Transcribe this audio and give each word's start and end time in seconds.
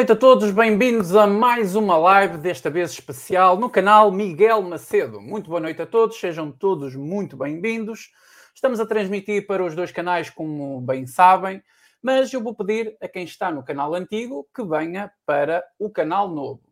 Noite 0.00 0.12
a 0.12 0.16
todos, 0.16 0.50
bem-vindos 0.50 1.14
a 1.14 1.26
mais 1.26 1.76
uma 1.76 1.94
live, 1.98 2.38
desta 2.38 2.70
vez 2.70 2.90
especial, 2.90 3.58
no 3.58 3.68
canal 3.68 4.10
Miguel 4.10 4.62
Macedo. 4.62 5.20
Muito 5.20 5.50
boa 5.50 5.60
noite 5.60 5.82
a 5.82 5.86
todos, 5.86 6.18
sejam 6.18 6.50
todos 6.50 6.96
muito 6.96 7.36
bem-vindos. 7.36 8.10
Estamos 8.54 8.80
a 8.80 8.86
transmitir 8.86 9.46
para 9.46 9.62
os 9.62 9.74
dois 9.74 9.92
canais, 9.92 10.30
como 10.30 10.80
bem 10.80 11.06
sabem, 11.06 11.62
mas 12.02 12.32
eu 12.32 12.42
vou 12.42 12.54
pedir 12.54 12.96
a 12.98 13.06
quem 13.06 13.24
está 13.24 13.50
no 13.50 13.62
canal 13.62 13.94
antigo 13.94 14.48
que 14.54 14.64
venha 14.64 15.12
para 15.26 15.62
o 15.78 15.90
canal 15.90 16.30
novo. 16.30 16.62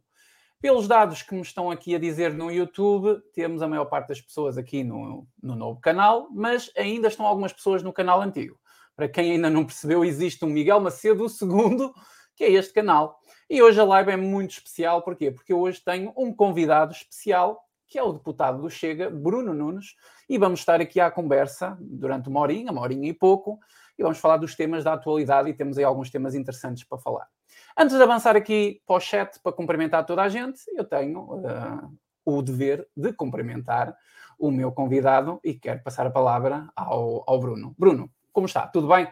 Pelos 0.58 0.88
dados 0.88 1.20
que 1.20 1.34
me 1.34 1.42
estão 1.42 1.70
aqui 1.70 1.94
a 1.94 1.98
dizer 1.98 2.32
no 2.32 2.50
YouTube, 2.50 3.20
temos 3.34 3.60
a 3.60 3.68
maior 3.68 3.84
parte 3.84 4.08
das 4.08 4.22
pessoas 4.22 4.56
aqui 4.56 4.82
no, 4.82 5.28
no 5.42 5.54
novo 5.54 5.78
canal, 5.82 6.28
mas 6.32 6.72
ainda 6.74 7.08
estão 7.08 7.26
algumas 7.26 7.52
pessoas 7.52 7.82
no 7.82 7.92
canal 7.92 8.22
antigo. 8.22 8.58
Para 8.96 9.06
quem 9.06 9.32
ainda 9.32 9.50
não 9.50 9.66
percebeu, 9.66 10.02
existe 10.02 10.46
um 10.46 10.48
Miguel 10.48 10.80
Macedo, 10.80 11.28
segundo, 11.28 11.92
que 12.34 12.44
é 12.44 12.52
este 12.52 12.72
canal. 12.72 13.17
E 13.50 13.62
hoje 13.62 13.80
a 13.80 13.84
live 13.84 14.10
é 14.10 14.16
muito 14.16 14.50
especial, 14.50 15.00
porquê? 15.00 15.30
Porque 15.30 15.54
eu 15.54 15.60
hoje 15.60 15.80
tenho 15.82 16.12
um 16.14 16.30
convidado 16.30 16.92
especial, 16.92 17.64
que 17.86 17.98
é 17.98 18.02
o 18.02 18.12
deputado 18.12 18.60
do 18.60 18.68
Chega, 18.68 19.08
Bruno 19.08 19.54
Nunes, 19.54 19.94
e 20.28 20.36
vamos 20.36 20.60
estar 20.60 20.82
aqui 20.82 21.00
à 21.00 21.10
conversa 21.10 21.78
durante 21.80 22.28
uma 22.28 22.40
horinha, 22.40 22.70
uma 22.70 22.82
horinha 22.82 23.08
e 23.08 23.14
pouco, 23.14 23.58
e 23.98 24.02
vamos 24.02 24.18
falar 24.18 24.36
dos 24.36 24.54
temas 24.54 24.84
da 24.84 24.92
atualidade 24.92 25.48
e 25.48 25.54
temos 25.54 25.78
aí 25.78 25.84
alguns 25.84 26.10
temas 26.10 26.34
interessantes 26.34 26.84
para 26.84 26.98
falar. 26.98 27.26
Antes 27.74 27.96
de 27.96 28.02
avançar 28.02 28.36
aqui 28.36 28.82
para 28.86 28.96
o 28.96 29.00
chat 29.00 29.40
para 29.40 29.52
cumprimentar 29.52 30.04
toda 30.04 30.22
a 30.22 30.28
gente, 30.28 30.60
eu 30.74 30.84
tenho 30.84 31.20
uh, 31.20 31.90
o 32.26 32.42
dever 32.42 32.86
de 32.94 33.14
cumprimentar 33.14 33.96
o 34.38 34.50
meu 34.50 34.70
convidado 34.70 35.40
e 35.42 35.54
quero 35.54 35.82
passar 35.82 36.06
a 36.06 36.10
palavra 36.10 36.68
ao, 36.76 37.24
ao 37.26 37.40
Bruno. 37.40 37.74
Bruno, 37.78 38.10
como 38.30 38.46
está? 38.46 38.66
Tudo 38.66 38.88
bem? 38.88 39.08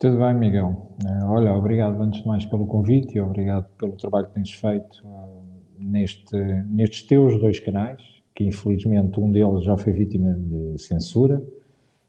Tudo 0.00 0.16
bem, 0.16 0.32
Miguel. 0.32 0.96
Eh, 1.04 1.24
olha, 1.26 1.54
obrigado 1.54 2.00
antes 2.00 2.22
de 2.22 2.26
mais 2.26 2.46
pelo 2.46 2.66
convite 2.66 3.18
e 3.18 3.20
obrigado 3.20 3.66
pelo 3.76 3.92
trabalho 3.92 4.28
que 4.28 4.32
tens 4.32 4.50
feito 4.50 5.02
uh, 5.04 5.44
neste, 5.78 6.34
nestes 6.70 7.02
teus 7.02 7.38
dois 7.38 7.60
canais, 7.60 8.00
que 8.34 8.44
infelizmente 8.44 9.20
um 9.20 9.30
deles 9.30 9.62
já 9.62 9.76
foi 9.76 9.92
vítima 9.92 10.32
de 10.32 10.80
censura, 10.80 11.44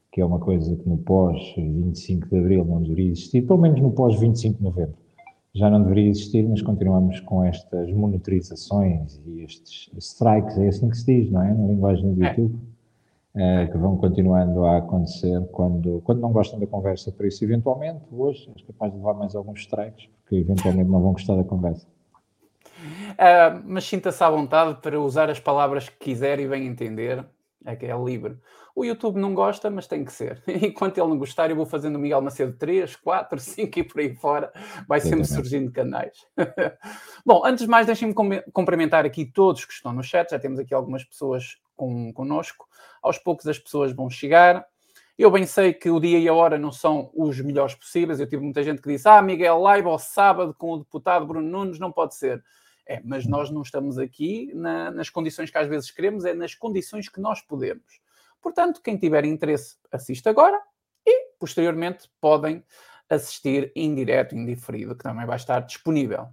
que 0.09 0.21
é 0.21 0.25
uma 0.25 0.39
coisa 0.39 0.73
que 0.73 0.87
no 0.87 0.99
pós-25 0.99 2.29
de 2.29 2.37
Abril 2.37 2.63
não 2.63 2.81
deveria 2.81 3.11
existir, 3.11 3.41
pelo 3.41 3.59
menos 3.59 3.81
no 3.81 3.91
pós-25 3.91 4.55
de 4.55 4.63
Novembro. 4.63 4.95
Já 5.53 5.69
não 5.69 5.83
deveria 5.83 6.11
existir, 6.11 6.47
mas 6.47 6.61
continuamos 6.61 7.19
com 7.19 7.43
estas 7.43 7.91
monitorizações 7.91 9.19
e 9.25 9.41
estes 9.41 9.91
strikes, 9.97 10.57
é 10.57 10.69
assim 10.69 10.89
que 10.89 10.95
se 10.95 11.05
diz, 11.05 11.29
não 11.29 11.43
é? 11.43 11.53
Na 11.53 11.67
linguagem 11.67 12.13
do 12.13 12.23
é. 12.23 12.29
YouTube. 12.29 12.55
É 12.55 12.57
eh, 12.57 12.80
que 13.33 13.77
vão 13.77 13.95
continuando 13.95 14.65
a 14.65 14.77
acontecer 14.77 15.41
quando, 15.51 16.01
quando 16.01 16.19
não 16.19 16.33
gostam 16.33 16.59
da 16.59 16.67
conversa. 16.67 17.11
Por 17.11 17.25
isso, 17.25 17.43
eventualmente, 17.43 18.03
hoje, 18.11 18.51
és 18.55 18.61
capaz 18.65 18.91
de 18.91 18.97
levar 18.97 19.13
mais 19.13 19.35
alguns 19.35 19.61
strikes, 19.61 20.09
porque 20.21 20.35
eventualmente 20.35 20.89
não 20.89 21.01
vão 21.01 21.13
gostar 21.13 21.35
da 21.35 21.43
conversa. 21.43 21.87
Uh, 23.11 23.61
mas 23.65 23.85
sinta-se 23.85 24.23
à 24.23 24.29
vontade 24.29 24.79
para 24.81 24.99
usar 24.99 25.29
as 25.29 25.39
palavras 25.39 25.87
que 25.87 25.97
quiser 25.97 26.39
e 26.39 26.47
bem 26.47 26.65
entender, 26.65 27.25
é 27.65 27.75
que 27.75 27.85
é 27.85 27.95
livre. 27.95 28.37
O 28.75 28.85
YouTube 28.85 29.19
não 29.19 29.33
gosta, 29.33 29.69
mas 29.69 29.85
tem 29.85 30.03
que 30.03 30.11
ser. 30.11 30.41
Enquanto 30.47 30.97
ele 30.97 31.07
não 31.07 31.17
gostar, 31.17 31.49
eu 31.49 31.55
vou 31.55 31.65
fazendo 31.65 31.97
o 31.97 31.99
Miguel 31.99 32.21
Macedo 32.21 32.53
3, 32.57 32.95
4, 32.95 33.39
5 33.39 33.79
e 33.79 33.83
por 33.83 33.99
aí 33.99 34.15
fora. 34.15 34.51
Vai 34.87 34.99
sempre 35.01 35.25
surgindo 35.25 35.71
canais. 35.71 36.25
Bom, 37.25 37.45
antes 37.45 37.65
de 37.65 37.69
mais, 37.69 37.85
deixem-me 37.85 38.15
cumprimentar 38.53 39.05
aqui 39.05 39.25
todos 39.25 39.65
que 39.65 39.73
estão 39.73 39.93
no 39.93 40.03
chat. 40.03 40.31
Já 40.31 40.39
temos 40.39 40.57
aqui 40.57 40.73
algumas 40.73 41.03
pessoas 41.03 41.57
com, 41.75 42.13
connosco. 42.13 42.67
Aos 43.01 43.17
poucos 43.17 43.47
as 43.47 43.57
pessoas 43.57 43.91
vão 43.93 44.09
chegar. 44.09 44.65
Eu 45.17 45.29
bem 45.29 45.45
sei 45.45 45.73
que 45.73 45.89
o 45.89 45.99
dia 45.99 46.19
e 46.19 46.27
a 46.27 46.33
hora 46.33 46.57
não 46.57 46.71
são 46.71 47.11
os 47.13 47.39
melhores 47.39 47.75
possíveis. 47.75 48.19
Eu 48.19 48.27
tive 48.27 48.43
muita 48.43 48.63
gente 48.63 48.81
que 48.81 48.89
disse: 48.89 49.07
Ah, 49.07 49.21
Miguel, 49.21 49.59
live 49.59 49.87
ao 49.87 49.99
sábado 49.99 50.53
com 50.53 50.71
o 50.71 50.77
deputado 50.79 51.25
Bruno 51.25 51.47
Nunes, 51.47 51.79
não 51.79 51.91
pode 51.91 52.15
ser. 52.15 52.43
É, 52.87 52.99
mas 53.03 53.25
nós 53.25 53.51
não 53.51 53.61
estamos 53.61 53.97
aqui 53.97 54.51
na, 54.53 54.91
nas 54.91 55.09
condições 55.09 55.49
que 55.49 55.57
às 55.57 55.67
vezes 55.67 55.91
queremos, 55.91 56.25
é 56.25 56.33
nas 56.33 56.55
condições 56.55 57.07
que 57.07 57.21
nós 57.21 57.41
podemos. 57.41 58.01
Portanto, 58.41 58.81
quem 58.81 58.97
tiver 58.97 59.23
interesse, 59.23 59.77
assiste 59.91 60.27
agora 60.27 60.59
e, 61.05 61.35
posteriormente, 61.39 62.09
podem 62.19 62.63
assistir 63.07 63.71
em 63.75 63.93
direto, 63.93 64.35
em 64.35 64.45
diferido, 64.45 64.95
que 64.95 65.03
também 65.03 65.25
vai 65.25 65.35
estar 65.35 65.59
disponível. 65.59 66.29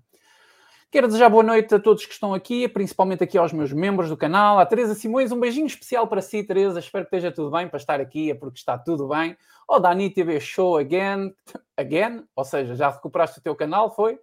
Quero 0.90 1.06
desejar 1.06 1.28
boa 1.28 1.42
noite 1.42 1.74
a 1.74 1.78
todos 1.78 2.06
que 2.06 2.14
estão 2.14 2.32
aqui, 2.32 2.66
principalmente 2.66 3.22
aqui 3.22 3.36
aos 3.36 3.52
meus 3.52 3.70
membros 3.74 4.08
do 4.08 4.16
canal. 4.16 4.58
A 4.58 4.64
Teresa 4.64 4.94
Simões, 4.94 5.30
um 5.30 5.38
beijinho 5.38 5.66
especial 5.66 6.08
para 6.08 6.22
si, 6.22 6.42
Teresa. 6.42 6.78
Espero 6.78 7.04
que 7.04 7.14
esteja 7.14 7.30
tudo 7.30 7.50
bem 7.50 7.68
para 7.68 7.76
estar 7.76 8.00
aqui, 8.00 8.30
é 8.30 8.34
porque 8.34 8.58
está 8.58 8.78
tudo 8.78 9.06
bem. 9.06 9.36
O 9.68 9.78
Dani 9.78 10.08
TV 10.08 10.40
Show 10.40 10.78
again, 10.78 11.34
again, 11.76 12.24
ou 12.34 12.42
seja, 12.42 12.74
já 12.74 12.88
recuperaste 12.88 13.38
o 13.38 13.42
teu 13.42 13.54
canal, 13.54 13.94
foi? 13.94 14.18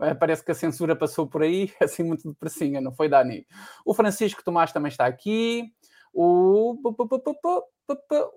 Eh, 0.00 0.14
parece 0.14 0.42
que 0.42 0.50
a 0.50 0.54
censura 0.54 0.96
passou 0.96 1.26
por 1.26 1.42
aí, 1.42 1.70
assim 1.78 2.02
muito 2.02 2.26
depressinha, 2.30 2.80
não 2.80 2.92
foi, 2.92 3.06
Dani? 3.06 3.46
O 3.84 3.92
Francisco 3.92 4.42
Tomás 4.42 4.72
também 4.72 4.88
está 4.88 5.04
aqui. 5.04 5.70
O, 6.12 6.76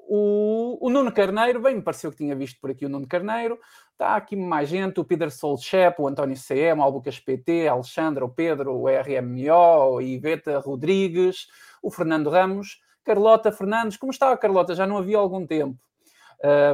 o, 0.08 0.78
o 0.82 0.90
Nuno 0.90 1.12
Carneiro, 1.12 1.62
bem, 1.62 1.76
me 1.76 1.82
pareceu 1.82 2.12
que 2.12 2.18
tinha 2.18 2.36
visto 2.36 2.60
por 2.60 2.72
aqui 2.72 2.86
o 2.86 2.90
Nuno 2.90 3.08
Carneiro. 3.08 3.60
Está 3.92 4.16
aqui 4.16 4.36
mais 4.36 4.70
gente, 4.70 5.00
o 5.00 5.04
Peter 5.04 5.32
Solchep, 5.32 6.02
o 6.02 6.08
António 6.08 6.38
CM, 6.38 6.80
o 6.80 6.84
Albucas 6.84 7.20
PT, 7.20 7.68
a 7.68 7.74
Alexandra, 7.74 8.26
o 8.26 8.30
Pedro, 8.30 8.74
o 8.74 8.88
RMO, 8.88 9.96
o 9.96 10.02
Iveta 10.02 10.60
Rodrigues, 10.60 11.48
o 11.82 11.92
Fernando 11.92 12.30
Ramos, 12.30 12.82
Carlota 13.04 13.52
Fernandes. 13.52 13.98
Como 13.98 14.12
está 14.12 14.32
a 14.32 14.38
Carlota? 14.38 14.76
Já 14.76 14.88
não 14.88 14.98
havia 14.98 15.18
algum 15.18 15.46
tempo. 15.46 15.78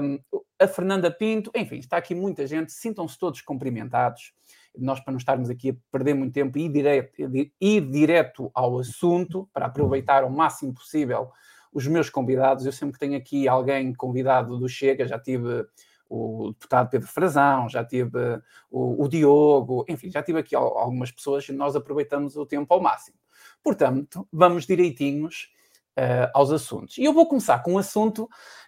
Um, 0.02 0.20
a 0.58 0.68
Fernanda 0.68 1.12
Pinto, 1.12 1.52
enfim, 1.56 1.78
está 1.78 1.98
aqui 1.98 2.16
muita 2.16 2.48
gente. 2.48 2.72
Sintam-se 2.72 3.18
todos 3.18 3.42
cumprimentados 3.42 4.34
nós 4.80 5.00
para 5.00 5.12
não 5.12 5.18
estarmos 5.18 5.50
aqui 5.50 5.72
a 5.72 5.76
perder 5.92 6.14
muito 6.14 6.34
tempo 6.34 6.58
e 6.58 6.66
ir 6.66 6.70
direto, 6.70 7.14
ir 7.60 7.82
direto 7.90 8.52
ao 8.54 8.80
assunto, 8.80 9.50
para 9.54 9.66
aproveitar 9.68 10.24
o 10.24 10.30
máximo 10.30 10.74
possível 10.74 11.32
os 11.72 11.86
meus 11.88 12.10
convidados. 12.10 12.66
Eu 12.66 12.72
sempre 12.72 13.00
tenho 13.00 13.18
aqui 13.18 13.48
alguém 13.48 13.94
convidado 13.94 14.58
do 14.58 14.68
Chega, 14.68 15.08
já 15.08 15.20
tive 15.20 15.66
o 16.10 16.50
deputado 16.50 16.90
Pedro 16.90 17.08
Frazão, 17.08 17.70
já 17.70 17.86
tive 17.86 18.42
o, 18.72 19.04
o 19.04 19.08
Diogo, 19.08 19.86
enfim, 19.88 20.10
já 20.10 20.24
tive 20.24 20.40
aqui 20.40 20.56
algumas 20.56 21.12
pessoas 21.12 21.48
e 21.48 21.54
nós 21.54 21.76
aproveitamos 21.76 22.36
o 22.36 22.46
tempo 22.46 22.74
ao 22.74 22.82
máximo. 22.82 23.18
Portanto, 23.64 24.28
vamos 24.32 24.66
direitinhos 24.66 25.52
uh, 25.98 26.32
aos 26.34 26.52
assuntos. 26.52 26.98
E 26.98 27.04
eu 27.04 27.14
vou 27.14 27.28
começar 27.28 27.60
com 27.60 27.74
um 27.74 27.78
assunto 27.78 28.28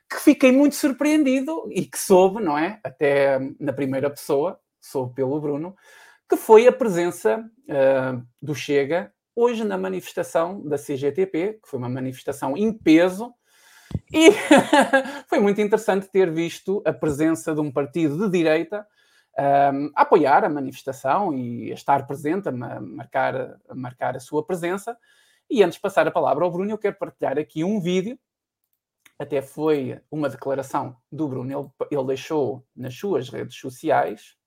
que 0.10 0.18
fiquei 0.18 0.52
muito 0.52 0.76
surpreendido 0.76 1.68
e 1.72 1.86
que 1.86 1.98
soube, 1.98 2.44
não 2.44 2.58
é? 2.58 2.80
Até 2.84 3.40
na 3.60 3.74
primeira 3.74 4.10
pessoa, 4.10 4.60
soube 4.80 5.16
pelo 5.16 5.40
Bruno, 5.40 5.76
que 6.32 6.38
foi 6.38 6.66
a 6.66 6.72
presença 6.72 7.44
uh, 7.68 8.26
do 8.42 8.56
Chega 8.56 9.12
hoje 9.36 9.66
na 9.66 9.78
manifestação 9.78 10.66
da 10.66 10.78
CGTP, 10.78 11.60
que 11.62 11.70
foi 11.70 11.78
uma 11.78 11.90
manifestação 11.90 12.56
em 12.56 12.72
peso, 12.72 13.34
e 14.10 14.30
foi 15.28 15.42
muito 15.42 15.60
interessante 15.60 16.08
ter 16.08 16.32
visto 16.32 16.82
a 16.86 16.94
presença 16.94 17.54
de 17.54 17.60
um 17.60 17.70
partido 17.70 18.18
de 18.18 18.30
direita 18.30 18.88
um, 19.38 19.92
a 19.94 20.04
apoiar 20.04 20.46
a 20.46 20.50
manifestação 20.50 21.34
e 21.34 21.70
a 21.70 21.74
estar 21.74 22.08
presente, 22.08 22.48
a 22.48 22.52
marcar, 22.54 23.60
a 23.68 23.76
marcar 23.76 24.16
a 24.16 24.20
sua 24.22 24.42
presença. 24.42 24.98
E 25.50 25.62
antes 25.62 25.76
de 25.76 25.82
passar 25.82 26.08
a 26.08 26.12
palavra 26.12 26.46
ao 26.46 26.52
Bruno, 26.52 26.72
eu 26.72 26.78
quero 26.78 26.96
partilhar 26.96 27.38
aqui 27.38 27.62
um 27.62 27.82
vídeo. 27.82 28.18
Até 29.20 29.42
foi 29.42 30.00
uma 30.10 30.30
declaração 30.30 30.96
do 31.12 31.28
Bruno, 31.28 31.52
ele, 31.52 31.70
ele 31.92 32.08
deixou 32.08 32.66
nas 32.74 32.96
suas 32.96 33.28
redes 33.28 33.58
sociais 33.58 34.38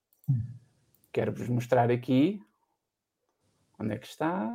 Quero-vos 1.15 1.49
mostrar 1.49 1.93
aqui. 1.93 2.43
Onde 3.79 3.95
é 3.95 3.99
que 3.99 4.07
está? 4.09 4.53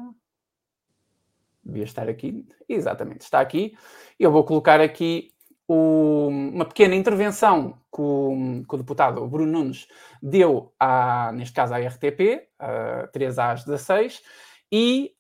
Devia 1.64 1.86
estar 1.86 2.10
aqui. 2.10 2.46
Exatamente, 2.68 3.22
está 3.22 3.40
aqui. 3.40 3.78
Eu 4.20 4.30
vou 4.30 4.44
colocar 4.44 4.82
aqui 4.82 5.34
o, 5.66 6.28
uma 6.28 6.66
pequena 6.66 6.96
intervenção 6.96 7.82
que 7.96 8.02
o, 8.02 8.66
que 8.68 8.76
o, 8.76 8.78
deputado 8.78 9.26
Bruno 9.26 9.54
Nunes 9.54 9.88
deu, 10.22 10.74
à, 10.78 11.32
neste 11.32 11.54
caso 11.54 11.74
à 11.74 11.78
RTP, 11.80 12.50
a 12.60 13.08
3 13.08 13.40
às 13.40 13.64
16, 13.64 14.22
e 14.70 15.16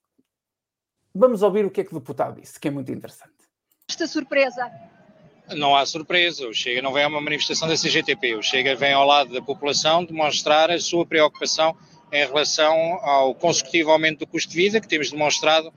vamos 1.15 1.41
ouvir 1.41 1.65
o 1.65 1.71
que 1.71 1.79
é 1.79 1.83
que 1.85 1.95
o 1.95 1.99
deputado 1.99 2.41
disse, 2.41 2.59
que 2.59 2.67
é 2.67 2.71
muito 2.71 2.91
interessante. 2.91 3.47
Esta 3.89 4.07
surpresa 4.07 4.69
não 5.55 5.75
há 5.75 5.85
surpresa. 5.85 6.47
O 6.47 6.53
Chega 6.53 6.81
não 6.81 6.93
vem 6.93 7.03
a 7.03 7.07
uma 7.07 7.21
manifestação 7.21 7.67
da 7.67 7.75
CGTP. 7.75 8.35
O 8.35 8.43
Chega 8.43 8.75
vem 8.75 8.93
ao 8.93 9.05
lado 9.05 9.33
da 9.33 9.41
população 9.41 10.03
demonstrar 10.03 10.69
a 10.71 10.79
sua 10.79 11.05
preocupação 11.05 11.75
em 12.11 12.25
relação 12.25 12.75
ao 13.01 13.35
consecutivo 13.35 13.91
aumento 13.91 14.19
do 14.19 14.27
custo 14.27 14.49
de 14.49 14.57
vida 14.57 14.81
que 14.81 14.87
temos 14.87 15.11
demonstrado 15.11 15.71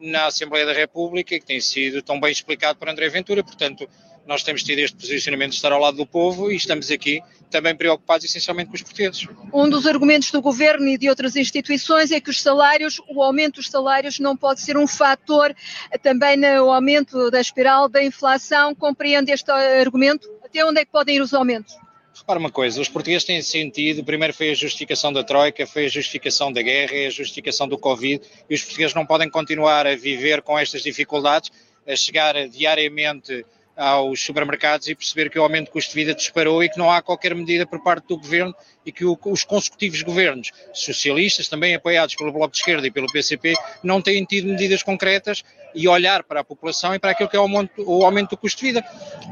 na 0.00 0.26
Assembleia 0.26 0.66
da 0.66 0.72
República 0.72 1.34
e 1.34 1.40
que 1.40 1.46
tem 1.46 1.60
sido 1.60 2.02
tão 2.02 2.20
bem 2.20 2.30
explicado 2.30 2.78
por 2.78 2.88
André 2.88 3.08
Ventura. 3.08 3.42
Portanto, 3.42 3.88
nós 4.28 4.42
temos 4.42 4.62
tido 4.62 4.80
este 4.80 4.94
posicionamento 4.94 5.52
de 5.52 5.56
estar 5.56 5.72
ao 5.72 5.80
lado 5.80 5.96
do 5.96 6.04
povo 6.04 6.52
e 6.52 6.56
estamos 6.56 6.90
aqui 6.90 7.22
também 7.50 7.74
preocupados 7.74 8.26
essencialmente 8.26 8.68
com 8.68 8.76
os 8.76 8.82
portugueses. 8.82 9.26
Um 9.54 9.70
dos 9.70 9.86
argumentos 9.86 10.30
do 10.30 10.42
governo 10.42 10.86
e 10.86 10.98
de 10.98 11.08
outras 11.08 11.34
instituições 11.34 12.12
é 12.12 12.20
que 12.20 12.28
os 12.28 12.42
salários, 12.42 13.00
o 13.08 13.22
aumento 13.22 13.54
dos 13.54 13.70
salários 13.70 14.18
não 14.18 14.36
pode 14.36 14.60
ser 14.60 14.76
um 14.76 14.86
fator 14.86 15.56
também 16.02 16.36
no 16.36 16.70
aumento 16.70 17.30
da 17.30 17.40
espiral 17.40 17.88
da 17.88 18.04
inflação. 18.04 18.74
Compreende 18.74 19.32
este 19.32 19.50
argumento? 19.50 20.28
Até 20.44 20.62
onde 20.62 20.82
é 20.82 20.84
que 20.84 20.92
podem 20.92 21.16
ir 21.16 21.22
os 21.22 21.32
aumentos? 21.32 21.74
Repara 22.14 22.38
uma 22.38 22.50
coisa, 22.50 22.82
os 22.82 22.88
portugueses 22.88 23.24
têm 23.24 23.40
sentido, 23.40 24.04
primeiro 24.04 24.34
foi 24.34 24.50
a 24.50 24.54
justificação 24.54 25.10
da 25.10 25.24
Troika, 25.24 25.66
foi 25.66 25.86
a 25.86 25.88
justificação 25.88 26.52
da 26.52 26.60
guerra, 26.60 26.92
é 26.92 27.06
a 27.06 27.10
justificação 27.10 27.66
do 27.66 27.78
Covid, 27.78 28.20
e 28.50 28.54
os 28.54 28.62
portugueses 28.62 28.94
não 28.94 29.06
podem 29.06 29.30
continuar 29.30 29.86
a 29.86 29.94
viver 29.94 30.42
com 30.42 30.58
estas 30.58 30.82
dificuldades, 30.82 31.50
a 31.86 31.96
chegar 31.96 32.48
diariamente 32.48 33.46
aos 33.78 34.20
supermercados 34.20 34.88
e 34.88 34.94
perceber 34.94 35.30
que 35.30 35.38
o 35.38 35.42
aumento 35.42 35.66
do 35.66 35.70
custo 35.70 35.90
de 35.90 35.94
vida 35.94 36.12
disparou 36.12 36.64
e 36.64 36.68
que 36.68 36.76
não 36.76 36.90
há 36.90 37.00
qualquer 37.00 37.32
medida 37.32 37.64
por 37.64 37.80
parte 37.80 38.08
do 38.08 38.18
governo 38.18 38.52
e 38.84 38.90
que 38.90 39.04
o, 39.04 39.16
os 39.26 39.44
consecutivos 39.44 40.02
governos 40.02 40.50
socialistas, 40.74 41.46
também 41.46 41.76
apoiados 41.76 42.16
pelo 42.16 42.32
Bloco 42.32 42.50
de 42.50 42.58
Esquerda 42.58 42.86
e 42.88 42.90
pelo 42.90 43.06
PCP, 43.06 43.54
não 43.84 44.02
têm 44.02 44.24
tido 44.24 44.48
medidas 44.48 44.82
concretas 44.82 45.44
e 45.72 45.86
olhar 45.86 46.24
para 46.24 46.40
a 46.40 46.44
população 46.44 46.92
e 46.92 46.98
para 46.98 47.12
aquilo 47.12 47.28
que 47.28 47.36
é 47.36 47.38
o 47.38 47.42
aumento, 47.42 47.70
o 47.78 48.04
aumento 48.04 48.30
do 48.30 48.36
custo 48.36 48.60
de 48.60 48.66
vida. 48.66 48.82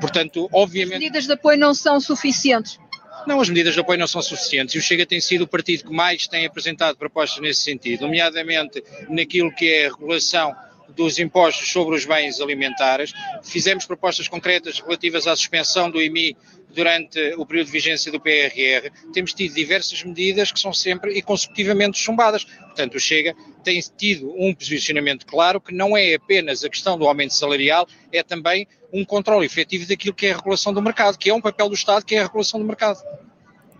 Portanto, 0.00 0.48
obviamente. 0.52 0.94
As 0.94 1.00
medidas 1.00 1.26
de 1.26 1.32
apoio 1.32 1.58
não 1.58 1.74
são 1.74 2.00
suficientes. 2.00 2.78
Não, 3.26 3.40
as 3.40 3.48
medidas 3.48 3.74
de 3.74 3.80
apoio 3.80 3.98
não 3.98 4.06
são 4.06 4.22
suficientes 4.22 4.76
e 4.76 4.78
o 4.78 4.82
Chega 4.82 5.04
tem 5.04 5.20
sido 5.20 5.42
o 5.42 5.48
partido 5.48 5.84
que 5.84 5.92
mais 5.92 6.28
tem 6.28 6.46
apresentado 6.46 6.96
propostas 6.96 7.40
nesse 7.42 7.62
sentido, 7.62 8.02
nomeadamente 8.02 8.84
naquilo 9.08 9.52
que 9.52 9.68
é 9.68 9.86
a 9.86 9.90
regulação 9.90 10.54
dos 10.94 11.18
impostos 11.18 11.70
sobre 11.70 11.96
os 11.96 12.04
bens 12.04 12.40
alimentares. 12.40 13.12
Fizemos 13.42 13.84
propostas 13.84 14.28
concretas 14.28 14.80
relativas 14.80 15.26
à 15.26 15.34
suspensão 15.34 15.90
do 15.90 16.00
IMI 16.00 16.36
durante 16.76 17.18
o 17.36 17.46
período 17.46 17.66
de 17.66 17.72
vigência 17.72 18.12
do 18.12 18.20
PRR. 18.20 18.90
Temos 19.12 19.32
tido 19.32 19.54
diversas 19.54 20.02
medidas 20.04 20.52
que 20.52 20.60
são 20.60 20.72
sempre 20.72 21.12
e 21.12 21.22
consecutivamente 21.22 21.98
chumbadas. 21.98 22.44
Portanto, 22.44 22.96
o 22.96 23.00
Chega 23.00 23.34
tem 23.64 23.80
tido 23.96 24.32
um 24.36 24.54
posicionamento 24.54 25.26
claro 25.26 25.60
que 25.60 25.74
não 25.74 25.96
é 25.96 26.14
apenas 26.14 26.62
a 26.62 26.68
questão 26.68 26.98
do 26.98 27.06
aumento 27.06 27.34
salarial, 27.34 27.86
é 28.12 28.22
também 28.22 28.68
um 28.92 29.04
controle 29.04 29.46
efetivo 29.46 29.88
daquilo 29.88 30.14
que 30.14 30.26
é 30.26 30.32
a 30.32 30.36
regulação 30.36 30.72
do 30.72 30.82
mercado, 30.82 31.18
que 31.18 31.30
é 31.30 31.34
um 31.34 31.40
papel 31.40 31.68
do 31.68 31.74
Estado, 31.74 32.04
que 32.04 32.14
é 32.14 32.20
a 32.20 32.24
regulação 32.24 32.60
do 32.60 32.66
mercado. 32.66 32.98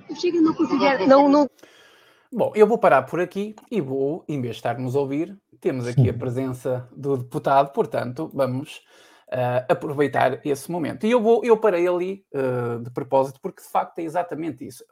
O 0.09 0.17
Chega 0.17 0.41
não 0.41 0.55
considera. 0.55 1.07
Não, 1.07 1.29
não... 1.29 1.49
Bom, 2.33 2.53
eu 2.55 2.67
vou 2.67 2.77
parar 2.77 3.03
por 3.03 3.21
aqui 3.21 3.55
e 3.71 3.81
vou, 3.81 4.25
em 4.29 4.41
vez 4.41 4.55
de 4.55 4.59
estarmos 4.59 4.97
a 4.97 5.01
ouvir, 5.01 5.37
temos 5.59 5.87
aqui 5.87 6.09
a 6.09 6.15
presença 6.15 6.89
do 6.95 7.17
deputado, 7.17 7.73
portanto, 7.73 8.31
vamos 8.33 8.83
uh, 9.29 9.65
aproveitar 9.69 10.41
esse 10.45 10.71
momento. 10.71 11.07
E 11.07 11.11
eu, 11.11 11.21
vou, 11.21 11.45
eu 11.45 11.57
parei 11.57 11.87
ali 11.87 12.25
uh, 12.35 12.83
de 12.83 12.91
propósito, 12.91 13.41
porque 13.41 13.63
de 13.63 13.69
facto 13.69 13.99
é 13.99 14.03
exatamente 14.03 14.67
isso. 14.67 14.85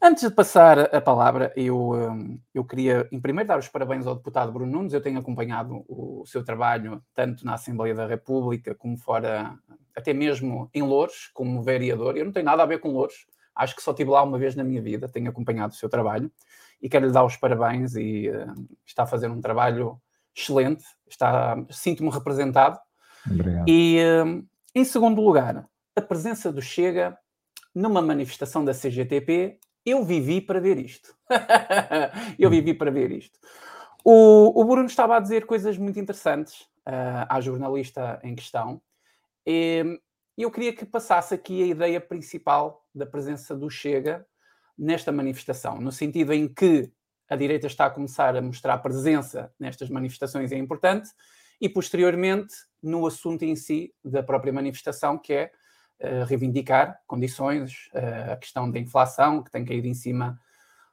Antes 0.00 0.28
de 0.28 0.34
passar 0.34 0.94
a 0.94 1.00
palavra, 1.00 1.52
eu, 1.56 1.92
um, 1.92 2.38
eu 2.52 2.64
queria, 2.64 3.08
em 3.10 3.18
primeiro, 3.18 3.48
dar 3.48 3.58
os 3.58 3.68
parabéns 3.68 4.06
ao 4.06 4.14
deputado 4.14 4.52
Bruno 4.52 4.70
Nunes. 4.70 4.92
Eu 4.92 5.00
tenho 5.00 5.18
acompanhado 5.18 5.84
o, 5.88 6.20
o 6.20 6.26
seu 6.26 6.44
trabalho 6.44 7.02
tanto 7.14 7.46
na 7.46 7.54
Assembleia 7.54 7.94
da 7.94 8.06
República 8.06 8.74
como 8.74 8.98
fora, 8.98 9.58
até 9.96 10.12
mesmo 10.12 10.68
em 10.74 10.82
Louros, 10.82 11.30
como 11.32 11.62
vereador. 11.62 12.16
Eu 12.16 12.26
não 12.26 12.32
tenho 12.32 12.44
nada 12.44 12.62
a 12.62 12.66
ver 12.66 12.78
com 12.78 12.90
Louros, 12.90 13.26
acho 13.54 13.74
que 13.74 13.82
só 13.82 13.92
estive 13.92 14.10
lá 14.10 14.22
uma 14.22 14.38
vez 14.38 14.54
na 14.54 14.62
minha 14.62 14.82
vida. 14.82 15.08
Tenho 15.08 15.30
acompanhado 15.30 15.72
o 15.72 15.76
seu 15.76 15.88
trabalho 15.88 16.30
e 16.80 16.88
quero 16.88 17.06
lhe 17.06 17.12
dar 17.12 17.24
os 17.24 17.36
parabéns 17.36 17.94
e 17.94 18.28
uh, 18.28 18.54
está 18.84 19.04
a 19.04 19.06
fazer 19.06 19.30
um 19.30 19.40
trabalho 19.40 20.00
excelente, 20.34 20.84
está, 21.08 21.56
sinto-me 21.70 22.10
representado. 22.10 22.78
Obrigado. 23.30 23.68
E 23.68 23.98
uh, 24.00 24.46
em 24.74 24.84
segundo 24.84 25.20
lugar, 25.20 25.66
a 25.94 26.02
presença 26.02 26.52
do 26.52 26.60
Chega 26.60 27.16
numa 27.74 28.00
manifestação 28.00 28.64
da 28.64 28.72
CGTP, 28.72 29.58
eu 29.84 30.04
vivi 30.04 30.40
para 30.40 30.60
ver 30.60 30.78
isto. 30.78 31.14
eu 32.38 32.50
vivi 32.50 32.74
para 32.74 32.90
ver 32.90 33.10
isto. 33.12 33.38
O, 34.04 34.60
o, 34.60 34.64
Bruno 34.64 34.86
estava 34.86 35.16
a 35.16 35.20
dizer 35.20 35.46
coisas 35.46 35.76
muito 35.76 35.98
interessantes 35.98 36.62
uh, 36.86 37.26
à 37.28 37.40
jornalista 37.40 38.20
em 38.22 38.34
questão. 38.34 38.80
E 39.46 40.00
eu 40.36 40.50
queria 40.50 40.72
que 40.72 40.84
passasse 40.84 41.34
aqui 41.34 41.62
a 41.62 41.66
ideia 41.66 42.00
principal 42.00 42.84
da 42.94 43.06
presença 43.06 43.56
do 43.56 43.70
Chega 43.70 44.26
nesta 44.78 45.10
manifestação, 45.10 45.80
no 45.80 45.90
sentido 45.90 46.32
em 46.32 46.48
que 46.48 46.90
a 47.28 47.36
direita 47.36 47.66
está 47.66 47.86
a 47.86 47.90
começar 47.90 48.36
a 48.36 48.42
mostrar 48.42 48.78
presença 48.78 49.52
nestas 49.58 49.88
manifestações 49.88 50.52
é 50.52 50.56
importante, 50.56 51.10
e 51.60 51.68
posteriormente 51.68 52.54
no 52.82 53.06
assunto 53.06 53.42
em 53.44 53.56
si 53.56 53.92
da 54.04 54.22
própria 54.22 54.52
manifestação, 54.52 55.18
que 55.18 55.32
é 55.32 55.50
uh, 56.00 56.24
reivindicar 56.24 57.00
condições, 57.06 57.88
uh, 57.94 58.32
a 58.32 58.36
questão 58.36 58.70
da 58.70 58.78
inflação, 58.78 59.42
que 59.42 59.50
tem 59.50 59.64
caído 59.64 59.86
em 59.86 59.94
cima 59.94 60.38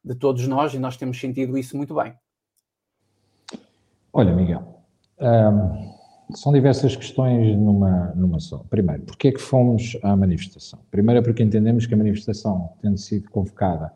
de 0.03 0.15
todos 0.15 0.47
nós, 0.47 0.73
e 0.73 0.79
nós 0.79 0.97
temos 0.97 1.19
sentido 1.19 1.57
isso 1.57 1.77
muito 1.77 1.93
bem. 1.95 2.15
Olha, 4.11 4.33
Miguel, 4.33 4.83
um, 5.19 5.92
são 6.31 6.51
diversas 6.51 6.95
questões 6.95 7.55
numa, 7.57 8.13
numa 8.15 8.39
só. 8.39 8.63
Primeiro, 8.69 9.03
porquê 9.03 9.29
é 9.29 9.31
que 9.31 9.41
fomos 9.41 9.97
à 10.01 10.15
manifestação? 10.15 10.79
Primeiro 10.89 11.19
é 11.19 11.23
porque 11.23 11.43
entendemos 11.43 11.85
que 11.85 11.93
a 11.93 11.97
manifestação, 11.97 12.71
tendo 12.81 12.97
sido 12.97 13.29
convocada 13.29 13.91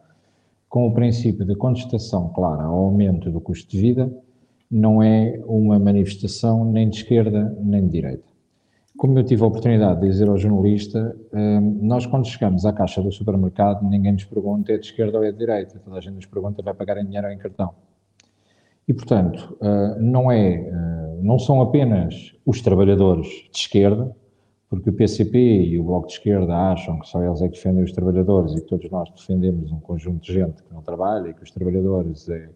com 0.69 0.87
o 0.87 0.93
princípio 0.93 1.45
de 1.45 1.55
contestação 1.55 2.29
clara 2.29 2.63
ao 2.63 2.75
aumento 2.75 3.31
do 3.31 3.39
custo 3.39 3.69
de 3.71 3.79
vida, 3.79 4.11
não 4.69 5.01
é 5.01 5.39
uma 5.45 5.79
manifestação 5.79 6.65
nem 6.65 6.89
de 6.89 6.97
esquerda 6.97 7.55
nem 7.61 7.85
de 7.85 7.91
direita. 7.91 8.27
Como 8.97 9.17
eu 9.17 9.23
tive 9.23 9.43
a 9.43 9.45
oportunidade 9.45 10.01
de 10.01 10.07
dizer 10.07 10.27
ao 10.27 10.37
jornalista, 10.37 11.15
hum, 11.31 11.79
nós 11.83 12.05
quando 12.05 12.27
chegamos 12.27 12.65
à 12.65 12.73
caixa 12.73 13.01
do 13.01 13.11
supermercado, 13.11 13.87
ninguém 13.87 14.13
nos 14.13 14.25
pergunta 14.25 14.71
é 14.71 14.77
de 14.77 14.87
esquerda 14.87 15.19
ou 15.19 15.23
é 15.23 15.31
de 15.31 15.37
direita, 15.37 15.79
toda 15.79 15.97
a 15.97 16.01
gente 16.01 16.15
nos 16.15 16.25
pergunta 16.25 16.61
vai 16.63 16.73
pagar 16.73 16.97
em 16.97 17.05
dinheiro 17.05 17.27
ou 17.27 17.33
em 17.33 17.37
cartão. 17.37 17.73
E, 18.87 18.93
portanto, 18.93 19.57
uh, 19.61 20.01
não, 20.01 20.31
é, 20.31 20.59
uh, 20.59 20.96
não 21.21 21.39
são 21.39 21.61
apenas 21.61 22.33
os 22.45 22.61
trabalhadores 22.61 23.27
de 23.51 23.57
esquerda, 23.57 24.15
porque 24.69 24.89
o 24.89 24.93
PCP 24.93 25.37
e 25.37 25.79
o 25.79 25.83
Bloco 25.83 26.07
de 26.07 26.13
Esquerda 26.13 26.53
acham 26.53 26.99
que 26.99 27.07
só 27.07 27.23
eles 27.23 27.41
é 27.41 27.47
que 27.47 27.55
defendem 27.55 27.83
os 27.83 27.91
trabalhadores 27.91 28.53
e 28.53 28.61
que 28.61 28.67
todos 28.67 28.89
nós 28.91 29.09
defendemos 29.11 29.71
um 29.71 29.79
conjunto 29.79 30.25
de 30.25 30.33
gente 30.33 30.61
que 30.61 30.73
não 30.73 30.81
trabalha 30.81 31.29
e 31.29 31.33
que 31.33 31.43
os 31.43 31.51
trabalhadores 31.51 32.27
é, 32.27 32.49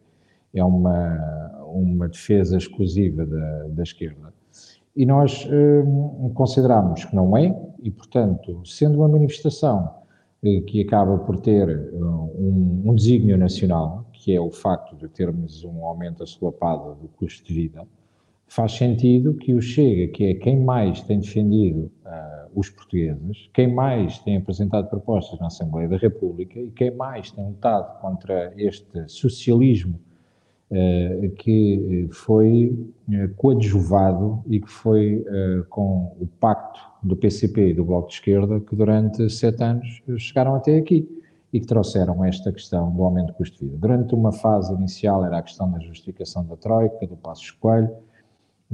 é 0.53 0.63
uma, 0.63 1.63
uma 1.68 2.10
defesa 2.10 2.58
exclusiva 2.58 3.25
da, 3.25 3.68
da 3.70 3.84
esquerda. 3.84 4.34
E 4.94 5.06
nós 5.06 5.46
uh, 5.46 6.30
consideramos 6.34 7.06
que 7.06 7.15
não 7.15 7.38
é, 7.38 7.58
e, 7.82 7.89
portanto, 7.89 8.62
sendo 8.65 8.98
uma 8.98 9.08
manifestação 9.08 10.01
que 10.68 10.82
acaba 10.82 11.20
por 11.20 11.39
ter 11.39 11.94
um, 11.94 12.82
um 12.86 12.96
desígnio 12.96 13.38
nacional, 13.38 14.06
que 14.12 14.36
é 14.36 14.41
o 14.41 14.50
facto 14.50 14.96
de 14.96 15.08
termos 15.08 15.63
um 15.63 15.86
aumento 15.86 16.24
assolapado 16.24 16.96
do 16.96 17.08
custo 17.10 17.48
de 17.48 17.53
vida, 17.53 17.88
faz 18.51 18.74
sentido 18.74 19.34
que 19.34 19.53
o 19.53 19.62
Chega, 19.62 20.12
que 20.12 20.25
é 20.25 20.34
quem 20.34 20.60
mais 20.60 21.01
tem 21.01 21.20
defendido 21.20 21.89
uh, 22.05 22.51
os 22.53 22.70
portugueses, 22.70 23.50
quem 23.53 23.74
mais 23.74 24.20
tem 24.20 24.36
apresentado 24.36 24.89
propostas 24.89 25.39
na 25.39 25.48
Assembleia 25.48 25.88
da 25.88 25.96
República 25.96 26.60
e 26.60 26.70
quem 26.72 26.91
mais 26.91 27.31
tem 27.31 27.46
lutado 27.46 28.01
contra 28.01 28.51
este 28.58 29.08
socialismo 29.08 29.98
uh, 30.70 31.29
que 31.38 32.10
foi 32.12 32.77
uh, 33.08 33.34
coadjuvado 33.38 34.43
e 34.50 34.60
que 34.60 34.70
foi 34.70 35.24
com 35.70 36.13
o 36.20 36.27
pacto 36.27 36.81
do 37.01 37.15
PCP 37.15 37.70
e 37.70 37.74
do 37.74 37.86
Bloco 37.86 38.10
de 38.10 38.15
Esquerda 38.15 38.60
que 38.60 38.75
durante 38.75 39.29
sete 39.29 39.63
anos 39.63 40.03
chegaram 40.17 40.55
até 40.55 40.75
aqui 40.75 41.08
e 41.53 41.60
que 41.62 41.65
trouxeram 41.65 42.22
esta 42.25 42.51
questão 42.51 42.91
do 42.91 43.01
aumento 43.01 43.27
do 43.27 43.34
custo 43.34 43.58
de 43.60 43.65
vida. 43.65 43.77
Durante 43.77 44.13
uma 44.13 44.34
fase 44.34 44.74
inicial 44.74 45.24
era 45.24 45.38
a 45.38 45.41
questão 45.41 45.72
da 45.72 45.79
justificação 45.79 46.46
da 46.46 46.58
Troika, 46.58 47.08
do 47.08 47.15
Passo 47.15 47.43
Escolho, 47.43 47.89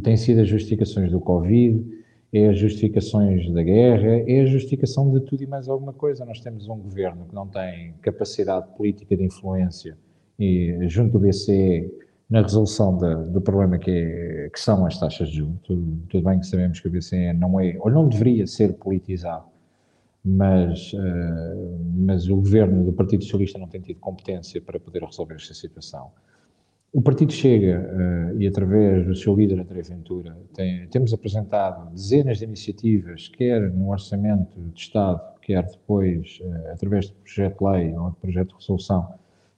tem 0.02 0.18
sido 0.18 0.42
as 0.42 0.48
justificações 0.48 1.12
do 1.12 1.20
Covid, 1.20 1.84
é 2.32 2.50
as 2.50 2.58
justificações 2.58 3.50
da 3.52 3.64
guerra, 3.64 4.24
é 4.28 4.42
a 4.42 4.46
justificação 4.46 5.12
de 5.12 5.22
tudo 5.22 5.44
e 5.44 5.48
mais 5.48 5.68
alguma 5.68 5.94
coisa. 5.94 6.26
Nós 6.26 6.40
temos 6.40 6.68
um 6.68 6.78
governo 6.78 7.26
que 7.26 7.34
não 7.34 7.48
tem 7.48 7.94
capacidade 8.02 8.68
política 8.76 9.16
de 9.16 9.24
influência 9.24 9.98
e 10.40 10.78
junto 10.88 11.14
do 11.14 11.20
BCE 11.20 11.92
na 12.30 12.42
resolução 12.42 12.98
do 13.32 13.40
problema 13.40 13.78
que, 13.78 13.90
é, 13.90 14.50
que, 14.52 14.60
são 14.60 14.86
as 14.86 15.00
taxas 15.00 15.30
de 15.30 15.38
juros. 15.38 15.60
Tudo, 15.64 16.02
tudo, 16.10 16.24
bem 16.24 16.40
que 16.40 16.46
sabemos 16.46 16.80
que 16.80 16.88
o 16.88 16.92
BCE 16.92 17.34
não 17.34 17.60
é, 17.60 17.78
ou 17.80 17.90
não 17.90 18.08
deveria 18.08 18.46
ser 18.46 18.74
politizado, 18.74 19.46
mas, 20.24 20.92
uh, 20.94 21.80
mas 21.96 22.28
o 22.28 22.36
governo 22.36 22.84
do 22.84 22.92
Partido 22.92 23.24
Socialista 23.24 23.58
não 23.58 23.68
tem 23.68 23.80
tido 23.80 24.00
competência 24.00 24.62
para 24.62 24.78
poder 24.78 25.04
resolver 25.04 25.36
esta 25.36 25.54
situação. 25.54 26.12
O 26.94 27.02
Partido 27.02 27.34
Chega, 27.34 27.82
uh, 27.82 28.42
e 28.42 28.48
através 28.48 29.06
do 29.06 29.14
seu 29.14 29.36
líder, 29.36 29.60
André 29.60 29.82
Ventura, 29.82 30.38
tem, 30.54 30.88
temos 30.88 31.14
apresentado 31.14 31.92
dezenas 31.92 32.38
de 32.38 32.46
iniciativas, 32.46 33.28
quer 33.28 33.70
no 33.74 33.92
Orçamento 33.92 34.58
de 34.74 34.80
Estado, 34.80 35.22
quer 35.42 35.66
depois 35.66 36.40
uh, 36.42 36.72
através 36.72 37.08
de 37.08 37.14
projeto 37.14 37.60
de 37.60 37.66
lei 37.66 37.94
ou 37.98 38.12
de 38.12 38.16
projeto 38.16 38.48
de 38.50 38.56
resolução, 38.56 39.14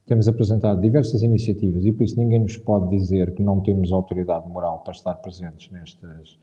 temos 0.08 0.28
apresentado 0.28 0.82
diversas 0.82 1.22
iniciativas 1.22 1.86
e 1.86 1.92
por 1.92 2.04
isso 2.04 2.18
ninguém 2.18 2.40
nos 2.40 2.58
pode 2.58 2.90
dizer 2.90 3.32
que 3.36 3.44
não 3.44 3.62
temos 3.62 3.92
autoridade 3.92 4.50
moral 4.50 4.80
para 4.80 4.94
estar 4.94 5.14
presentes 5.16 5.72
nestas 5.72 6.40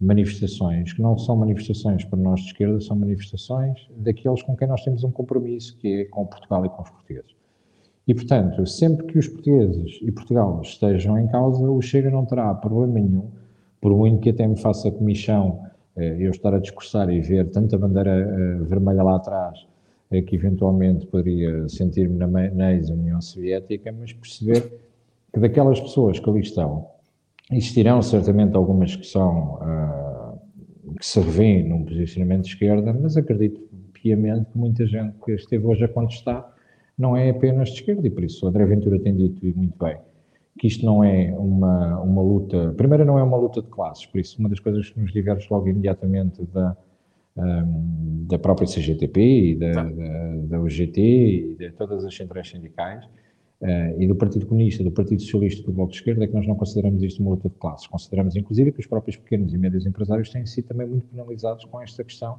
manifestações, 0.00 0.94
que 0.94 1.02
não 1.02 1.18
são 1.18 1.36
manifestações 1.36 2.02
para 2.02 2.18
nós 2.18 2.40
de 2.40 2.46
esquerda, 2.46 2.80
são 2.80 2.96
manifestações 2.96 3.86
daqueles 3.94 4.40
com 4.42 4.56
quem 4.56 4.66
nós 4.66 4.82
temos 4.82 5.04
um 5.04 5.10
compromisso, 5.10 5.76
que 5.76 6.00
é 6.00 6.04
com 6.06 6.24
Portugal 6.24 6.64
e 6.64 6.70
com 6.70 6.80
os 6.80 6.88
portugueses. 6.88 7.39
E, 8.10 8.14
portanto, 8.14 8.66
sempre 8.66 9.06
que 9.06 9.16
os 9.20 9.28
portugueses 9.28 10.00
e 10.02 10.10
Portugal 10.10 10.60
estejam 10.64 11.16
em 11.16 11.28
causa, 11.28 11.62
o 11.62 11.80
Chega 11.80 12.10
não 12.10 12.26
terá 12.26 12.52
problema 12.54 12.94
nenhum, 12.94 13.30
por 13.80 13.96
muito 13.96 14.18
que 14.18 14.30
até 14.30 14.48
me 14.48 14.58
faça 14.58 14.90
comissão 14.90 15.60
eh, 15.94 16.16
eu 16.18 16.32
estar 16.32 16.52
a 16.52 16.58
discursar 16.58 17.08
e 17.08 17.20
ver 17.20 17.48
tanta 17.50 17.78
bandeira 17.78 18.10
eh, 18.10 18.64
vermelha 18.64 19.04
lá 19.04 19.14
atrás, 19.14 19.64
que 20.26 20.34
eventualmente 20.34 21.06
poderia 21.06 21.68
sentir-me 21.68 22.16
na, 22.16 22.26
na 22.26 22.72
ex-União 22.72 23.20
Soviética, 23.20 23.94
mas 23.96 24.12
perceber 24.12 24.80
que 25.32 25.38
daquelas 25.38 25.78
pessoas 25.78 26.18
que 26.18 26.28
ali 26.28 26.40
estão, 26.40 26.88
existirão 27.52 28.02
certamente 28.02 28.56
algumas 28.56 28.96
que 28.96 29.06
são, 29.06 29.60
uh, 29.62 30.96
que 30.98 31.06
se 31.06 31.20
revêem 31.20 31.68
num 31.68 31.84
posicionamento 31.84 32.42
de 32.42 32.48
esquerda, 32.48 32.92
mas 32.92 33.16
acredito 33.16 33.60
piamente 33.92 34.46
que 34.50 34.58
muita 34.58 34.84
gente 34.84 35.14
que 35.24 35.30
esteve 35.30 35.64
hoje 35.64 35.84
a 35.84 35.88
contestar 35.88 36.58
não 37.00 37.16
é 37.16 37.30
apenas 37.30 37.70
de 37.70 37.76
esquerda, 37.76 38.06
e 38.06 38.10
por 38.10 38.22
isso 38.22 38.44
o 38.44 38.48
André 38.48 38.64
Ventura 38.66 38.98
tem 38.98 39.16
dito, 39.16 39.44
e 39.44 39.52
muito 39.54 39.76
bem, 39.78 39.96
que 40.58 40.66
isto 40.66 40.84
não 40.84 41.02
é 41.02 41.34
uma, 41.36 41.98
uma 42.00 42.22
luta, 42.22 42.74
primeiro 42.76 43.04
não 43.04 43.18
é 43.18 43.22
uma 43.22 43.36
luta 43.36 43.62
de 43.62 43.68
classes, 43.68 44.04
por 44.04 44.20
isso 44.20 44.38
uma 44.38 44.48
das 44.48 44.60
coisas 44.60 44.90
que 44.90 45.00
nos 45.00 45.12
diverge 45.12 45.46
logo 45.50 45.66
imediatamente 45.66 46.42
da, 46.52 46.76
um, 47.36 48.26
da 48.28 48.38
própria 48.38 48.66
CGTP 48.66 49.20
e 49.20 49.54
da, 49.54 49.84
da, 49.84 50.36
da 50.48 50.60
UGT 50.60 51.00
e 51.00 51.54
de 51.56 51.70
todas 51.72 52.04
as 52.04 52.14
centrais 52.14 52.48
sindicais 52.48 53.04
uh, 53.62 53.98
e 53.98 54.06
do 54.06 54.14
Partido 54.14 54.46
Comunista, 54.46 54.84
do 54.84 54.90
Partido 54.90 55.22
Socialista 55.22 55.64
do 55.64 55.72
Bloco 55.72 55.92
de 55.92 55.98
Esquerda 55.98 56.24
é 56.24 56.26
que 56.26 56.34
nós 56.34 56.46
não 56.46 56.54
consideramos 56.54 57.02
isto 57.02 57.22
uma 57.22 57.30
luta 57.30 57.48
de 57.48 57.54
classes. 57.54 57.86
Consideramos, 57.86 58.36
inclusive, 58.36 58.72
que 58.72 58.80
os 58.80 58.86
próprios 58.86 59.16
pequenos 59.16 59.54
e 59.54 59.58
médios 59.58 59.86
empresários 59.86 60.28
têm 60.28 60.44
sido 60.44 60.66
também 60.66 60.86
muito 60.86 61.06
penalizados 61.06 61.64
com 61.64 61.80
esta 61.80 62.04
questão 62.04 62.38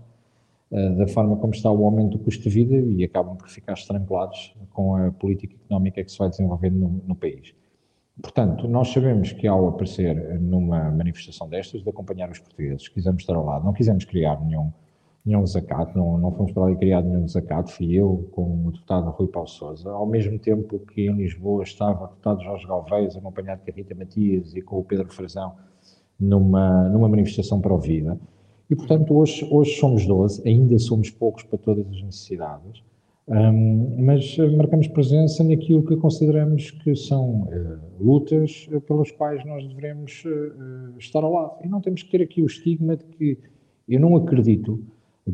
da 0.72 1.06
forma 1.08 1.36
como 1.36 1.54
está 1.54 1.70
o 1.70 1.84
aumento 1.84 2.18
do 2.18 2.24
custo 2.24 2.44
de 2.44 2.50
vida 2.50 2.75
e 2.75 3.04
acabam 3.04 3.36
por 3.36 3.50
ficar 3.50 3.74
estrangulados 3.74 4.56
com 4.72 4.96
a 4.96 5.12
política 5.12 5.54
económica 5.54 6.01
que 6.04 6.12
se 6.12 6.18
vai 6.18 6.30
desenvolvendo 6.30 6.75
no, 6.80 7.04
no 7.08 7.16
país. 7.16 7.54
Portanto, 8.22 8.68
nós 8.68 8.90
sabemos 8.90 9.34
que 9.34 9.48
ao 9.48 9.68
aparecer 9.68 10.40
numa 10.40 10.90
manifestação 10.92 11.50
destas, 11.50 11.84
de 11.84 11.90
acompanhar 11.90 12.30
os 12.30 12.40
portugueses, 12.40 12.88
quisemos 12.88 13.24
estar 13.24 13.36
ao 13.36 13.44
lado, 13.44 13.66
não 13.66 13.74
quisemos 13.74 14.06
criar 14.06 14.40
nenhum, 14.46 14.72
nenhum 15.25 15.44
desacato, 15.44 15.98
não, 15.98 16.18
não 16.18 16.32
fomos 16.32 16.54
para 16.54 16.63
ali 16.63 16.78
criar 16.78 17.01
nenhum 17.01 17.25
desacato, 17.25 17.72
fui 17.72 17.94
eu 17.94 18.30
com 18.32 18.68
o 18.68 18.72
deputado 18.72 19.10
Rui 19.10 19.28
Paulo 19.28 19.50
Sousa, 19.50 19.90
ao 19.90 20.06
mesmo 20.06 20.40
tempo 20.40 20.80
que 20.80 21.08
em 21.08 21.13
Lisboa 21.13 21.63
estava 21.63 22.06
o 22.06 22.08
deputado 22.08 22.44
Jorge 22.44 22.68
Galvez, 22.68 23.18
acompanhado 23.18 23.62
de 23.66 23.72
Rita 23.72 23.96
Matias 23.96 24.56
e 24.56 24.62
com 24.62 24.80
o 24.80 24.84
Pedro 24.84 25.10
Frazão, 25.10 25.56
numa, 26.20 26.88
numa 26.90 27.10
manifestação 27.10 27.60
para 27.60 27.74
o 27.74 27.80
Vida. 27.80 28.18
E, 28.72 28.75
portanto, 28.75 29.13
hoje, 29.13 29.46
hoje 29.51 29.75
somos 29.75 30.06
12, 30.06 30.48
ainda 30.48 30.80
somos 30.80 31.10
poucos 31.10 31.44
para 31.44 31.58
todas 31.58 31.86
as 31.88 32.01
necessidades, 32.01 32.82
um, 33.28 33.98
mas 34.00 34.38
eh, 34.40 34.50
marcamos 34.50 34.88
presença 34.88 35.44
naquilo 35.44 35.84
que 35.84 35.98
consideramos 35.98 36.72
que 36.72 36.96
são 36.96 37.42
uh, 37.42 37.80
lutas 38.00 38.70
uh, 38.72 38.80
pelas 38.80 39.12
quais 39.12 39.46
nós 39.46 39.68
devemos 39.68 40.24
uh, 40.25 40.98
estar 40.98 41.22
ao 41.22 41.34
lado. 41.34 41.56
E 41.66 41.68
não 41.68 41.82
temos 41.82 42.01
que 42.04 42.12
ter 42.12 42.24
aqui 42.24 42.42
o 42.42 42.46
estigma 42.46 42.96
de 42.96 43.04
que 43.04 43.38
eu 43.90 44.00
não 44.00 44.16
acredito 44.16 44.82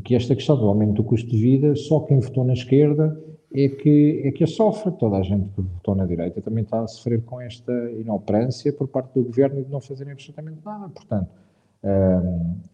que 0.03 0.15
esta 0.15 0.35
questão 0.35 0.57
do 0.57 0.65
aumento 0.65 0.93
do 0.93 1.03
custo 1.03 1.29
de 1.29 1.37
vida, 1.37 1.75
só 1.75 1.99
quem 1.99 2.19
votou 2.19 2.43
na 2.43 2.53
esquerda 2.53 3.19
é 3.53 3.69
que, 3.69 4.23
é 4.25 4.31
que 4.31 4.43
a 4.43 4.47
sofre. 4.47 4.91
Toda 4.93 5.17
a 5.17 5.21
gente 5.21 5.47
que 5.49 5.61
votou 5.61 5.95
na 5.95 6.07
direita 6.07 6.41
também 6.41 6.63
está 6.63 6.81
a 6.81 6.87
sofrer 6.87 7.21
com 7.21 7.39
esta 7.39 7.71
inoperância 7.91 8.73
por 8.73 8.87
parte 8.87 9.13
do 9.13 9.23
governo 9.23 9.63
de 9.63 9.71
não 9.71 9.79
fazerem 9.79 10.13
absolutamente 10.13 10.59
nada. 10.65 10.89
Portanto, 10.89 11.29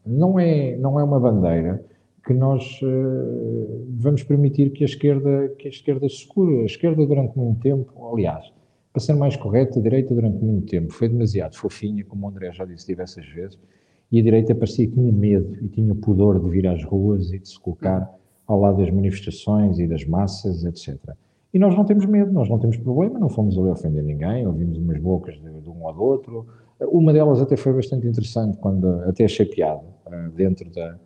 não, 0.06 0.40
é, 0.40 0.76
não 0.78 1.00
é 1.00 1.04
uma 1.04 1.20
bandeira 1.20 1.84
que 2.26 2.34
nós 2.34 2.80
uh, 2.82 3.86
vamos 3.90 4.24
permitir 4.24 4.72
que 4.72 4.84
a 4.84 4.88
esquerda 4.88 5.50
que 5.58 5.68
a 5.68 5.72
esquerda 5.72 6.08
se 6.08 6.26
cure. 6.28 6.62
A 6.62 6.66
esquerda 6.66 7.06
durante 7.06 7.38
muito 7.38 7.60
tempo, 7.60 7.92
aliás, 8.12 8.52
para 8.94 9.02
ser 9.02 9.14
mais 9.14 9.36
correto, 9.36 9.80
a 9.80 9.82
direita 9.82 10.14
durante 10.14 10.44
muito 10.44 10.68
tempo 10.68 10.94
foi 10.94 11.10
demasiado 11.10 11.56
fofinha, 11.56 12.06
como 12.06 12.26
o 12.26 12.30
André 12.30 12.52
já 12.54 12.64
disse 12.64 12.88
diversas 12.88 13.26
vezes, 13.26 13.60
e 14.12 14.20
a 14.20 14.24
direita 14.24 14.56
parecia 14.56 14.88
que 14.88 14.94
tinha 14.94 15.12
medo 15.12 15.58
e 15.62 15.68
tinha 15.68 15.94
pudor 15.96 16.40
de 16.40 16.50
vir 16.50 16.68
às 16.68 16.84
ruas 16.84 17.34
e 17.34 17.40
de 17.40 17.50
se 17.50 17.60
colocar 17.60 18.10
ao 18.48 18.60
lado 18.60 18.78
das 18.78 18.90
manifestações 18.90 19.80
e 19.80 19.88
das 19.88 20.06
massas, 20.06 20.64
etc. 20.64 20.98
E 21.54 21.60
nós 21.60 21.76
não 21.76 21.86
temos 21.86 22.06
medo, 22.06 22.32
nós 22.32 22.50
não 22.50 22.58
temos 22.58 22.78
problema, 22.78 23.20
não 23.20 23.30
fomos 23.30 23.58
ali 23.58 23.70
ofender 23.70 24.04
ninguém, 24.04 24.46
ouvimos 24.48 24.78
umas 24.78 25.00
bocas 25.00 25.36
de, 25.36 25.62
de 25.62 25.70
um 25.70 25.84
ou 25.84 25.94
do 25.94 26.04
outro. 26.04 26.48
Uma 26.92 27.14
delas 27.14 27.42
até 27.42 27.56
foi 27.56 27.74
bastante 27.74 28.08
interessante, 28.08 28.58
quando 28.58 28.88
até 29.02 29.26
achei 29.26 29.46
piada, 29.46 29.84
uh, 30.08 30.30
dentro 30.36 30.70
da, 30.72 30.98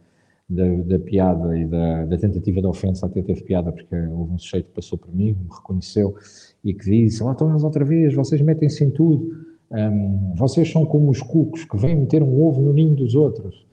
da, 0.49 0.65
da 0.85 0.99
piada 0.99 1.57
e 1.57 1.65
da, 1.65 2.05
da, 2.05 2.17
tentativa 2.17 2.61
de 2.61 2.67
ofensa 2.67 3.05
até 3.05 3.21
teve 3.21 3.41
piada, 3.43 3.71
porque 3.71 3.95
houve 3.95 4.33
um 4.33 4.37
sujeito 4.37 4.67
que 4.67 4.75
passou 4.75 4.97
por 4.97 5.13
mim, 5.13 5.31
me 5.33 5.49
reconheceu 5.53 6.15
e 6.63 6.73
que 6.73 6.85
disse: 6.85 7.21
Lá 7.21 7.33
estão 7.33 7.49
eles 7.49 7.63
outra 7.63 7.83
vez, 7.83 8.13
vocês 8.13 8.41
metem-se 8.41 8.83
em 8.83 8.89
tudo, 8.89 9.45
um, 9.69 10.33
vocês 10.35 10.71
são 10.71 10.85
como 10.85 11.09
os 11.09 11.21
cucos 11.21 11.65
que 11.65 11.77
vêm 11.77 11.95
meter 11.95 12.23
um 12.23 12.41
ovo 12.41 12.61
no 12.61 12.71
ninho 12.73 12.95
dos 12.95 13.13
outros. 13.15 13.65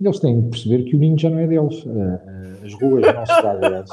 E 0.00 0.06
eles 0.06 0.18
têm 0.18 0.40
de 0.40 0.48
perceber 0.48 0.84
que 0.84 0.96
o 0.96 0.98
ninho 0.98 1.18
já 1.18 1.28
não 1.28 1.38
é 1.38 1.46
deles, 1.46 1.84
uh, 1.84 1.90
uh, 1.90 2.64
as 2.64 2.74
ruas 2.74 3.02
não 3.14 3.26
se 3.26 3.42
dá 3.42 3.56
deles. 3.56 3.90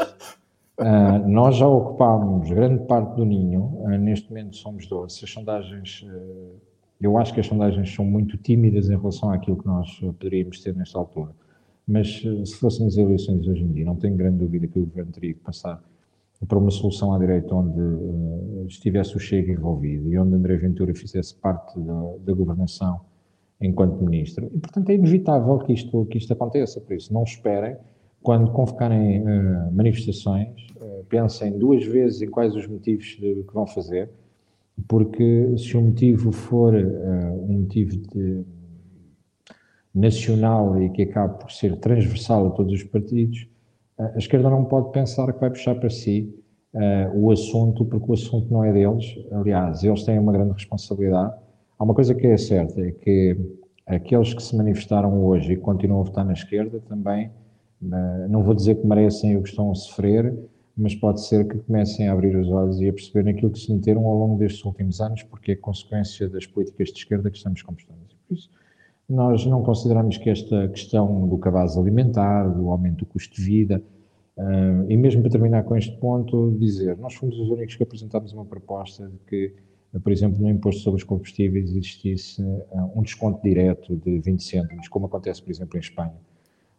Uh, 0.79 1.27
nós 1.27 1.57
já 1.57 1.67
ocupámos 1.67 2.49
grande 2.49 2.85
parte 2.85 3.15
do 3.15 3.25
ninho, 3.25 3.83
neste 3.99 4.29
momento 4.29 4.55
somos 4.55 4.87
12. 4.87 5.15
Se 5.15 5.25
as 5.25 5.31
sondagens, 5.31 6.05
eu 7.01 7.17
acho 7.17 7.33
que 7.33 7.39
as 7.39 7.47
sondagens 7.47 7.93
são 7.93 8.05
muito 8.05 8.37
tímidas 8.37 8.89
em 8.89 8.97
relação 8.97 9.31
àquilo 9.31 9.57
que 9.57 9.65
nós 9.65 9.99
poderíamos 9.99 10.61
ter 10.61 10.75
nesta 10.75 10.97
altura 10.99 11.33
mas 11.87 12.23
eh, 12.25 12.45
se 12.45 12.55
fôssemos 12.55 12.97
eleições 12.97 13.47
hoje 13.47 13.63
em 13.63 13.71
dia, 13.71 13.85
não 13.85 13.95
tenho 13.95 14.15
grande 14.15 14.37
dúvida 14.37 14.67
que 14.67 14.79
o 14.79 14.85
governo 14.85 15.11
teria 15.11 15.33
que 15.33 15.39
passar 15.39 15.83
para 16.47 16.57
uma 16.57 16.71
solução 16.71 17.13
à 17.13 17.19
direita 17.19 17.53
onde 17.53 17.79
uh, 17.79 18.65
estivesse 18.67 19.15
o 19.15 19.19
Chega 19.19 19.51
envolvido 19.51 20.11
e 20.11 20.17
onde 20.17 20.33
André 20.33 20.57
Ventura 20.57 20.91
fizesse 20.95 21.35
parte 21.35 21.79
da, 21.79 22.13
da, 22.25 22.33
governação 22.33 22.99
enquanto 23.61 24.03
ministro. 24.03 24.49
E, 24.51 24.57
portanto, 24.57 24.89
é 24.89 24.95
inevitável 24.95 25.59
que 25.59 25.71
isto, 25.71 26.03
que 26.07 26.17
isto 26.17 26.33
aconteça. 26.33 26.81
Por 26.81 26.95
isso, 26.95 27.13
não 27.13 27.21
esperem, 27.21 27.77
quando 28.23 28.51
convocarem 28.51 29.21
uh, 29.21 29.71
manifestações, 29.71 30.49
uh, 30.77 31.05
pensem 31.07 31.59
duas 31.59 31.85
vezes 31.85 32.23
em 32.23 32.27
quais 32.27 32.55
os 32.55 32.65
motivos 32.65 33.05
de, 33.19 33.43
que 33.43 33.53
vão 33.53 33.67
fazer, 33.67 34.09
porque 34.87 35.55
se 35.57 35.77
o 35.77 35.81
motivo 35.81 36.31
for 36.31 36.73
um 36.75 37.61
motivo 37.61 37.97
de 37.97 38.43
nacional 39.93 40.81
e 40.81 40.89
que 40.89 41.03
acaba 41.03 41.33
por 41.33 41.51
ser 41.51 41.77
transversal 41.77 42.47
a 42.47 42.49
todos 42.51 42.73
os 42.73 42.83
partidos, 42.83 43.47
a 43.97 44.17
esquerda 44.17 44.49
não 44.49 44.65
pode 44.65 44.91
pensar 44.91 45.31
que 45.31 45.39
vai 45.39 45.49
puxar 45.49 45.75
para 45.75 45.89
si 45.89 46.33
uh, 46.73 47.19
o 47.19 47.31
assunto, 47.31 47.85
porque 47.85 48.09
o 48.09 48.13
assunto 48.13 48.51
não 48.51 48.63
é 48.63 48.71
deles. 48.71 49.05
Aliás, 49.31 49.83
eles 49.83 50.03
têm 50.03 50.17
uma 50.17 50.31
grande 50.31 50.53
responsabilidade. 50.53 51.33
Há 51.77 51.83
uma 51.83 51.93
coisa 51.93 52.15
que 52.15 52.25
é 52.25 52.37
certa, 52.37 52.81
é 52.81 52.91
que 52.91 53.37
aqueles 53.85 54.33
que 54.33 54.41
se 54.41 54.55
manifestaram 54.55 55.23
hoje 55.23 55.53
e 55.53 55.57
continuam 55.57 56.01
a 56.01 56.03
votar 56.03 56.25
na 56.25 56.33
esquerda 56.33 56.79
também, 56.87 57.27
uh, 57.81 58.27
não 58.29 58.43
vou 58.43 58.55
dizer 58.55 58.75
que 58.75 58.87
merecem 58.87 59.37
o 59.37 59.43
que 59.43 59.49
estão 59.49 59.71
a 59.71 59.75
sofrer, 59.75 60.33
mas 60.81 60.95
pode 60.95 61.21
ser 61.23 61.47
que 61.47 61.59
comecem 61.59 62.07
a 62.07 62.13
abrir 62.13 62.35
os 62.35 62.49
olhos 62.49 62.81
e 62.81 62.89
a 62.89 62.93
perceber 62.93 63.29
aquilo 63.29 63.51
que 63.51 63.59
se 63.59 63.71
meteram 63.71 64.03
ao 64.07 64.17
longo 64.17 64.39
destes 64.39 64.65
últimos 64.65 64.99
anos, 64.99 65.21
porque 65.21 65.51
é 65.51 65.55
consequência 65.55 66.27
das 66.27 66.47
políticas 66.47 66.89
de 66.89 66.97
esquerda 66.97 67.29
que 67.29 67.37
estamos 67.37 67.61
conquistando. 67.61 67.99
Por 68.27 68.33
isso, 68.33 68.49
nós 69.07 69.45
não 69.45 69.61
consideramos 69.61 70.17
que 70.17 70.29
esta 70.29 70.67
questão 70.69 71.27
do 71.27 71.37
cabaz 71.37 71.77
alimentar, 71.77 72.47
do 72.47 72.71
aumento 72.71 72.99
do 72.99 73.05
custo 73.05 73.35
de 73.35 73.43
vida, 73.43 73.83
uh, 74.37 74.89
e 74.89 74.97
mesmo 74.97 75.21
para 75.21 75.29
terminar 75.29 75.63
com 75.65 75.75
este 75.77 75.95
ponto, 75.97 76.57
dizer, 76.57 76.97
nós 76.97 77.13
fomos 77.13 77.37
os 77.37 77.49
únicos 77.49 77.75
que 77.75 77.83
apresentámos 77.83 78.33
uma 78.33 78.45
proposta 78.45 79.07
de 79.07 79.19
que, 79.27 79.53
por 80.03 80.11
exemplo, 80.11 80.41
no 80.41 80.49
imposto 80.49 80.81
sobre 80.81 80.97
os 80.97 81.03
combustíveis 81.03 81.69
existisse 81.69 82.41
uh, 82.41 82.91
um 82.95 83.03
desconto 83.03 83.39
direto 83.43 83.95
de 83.97 84.17
20 84.17 84.43
cêntimos, 84.43 84.87
como 84.87 85.05
acontece, 85.05 85.43
por 85.43 85.51
exemplo, 85.51 85.77
em 85.77 85.81
Espanha. 85.81 86.15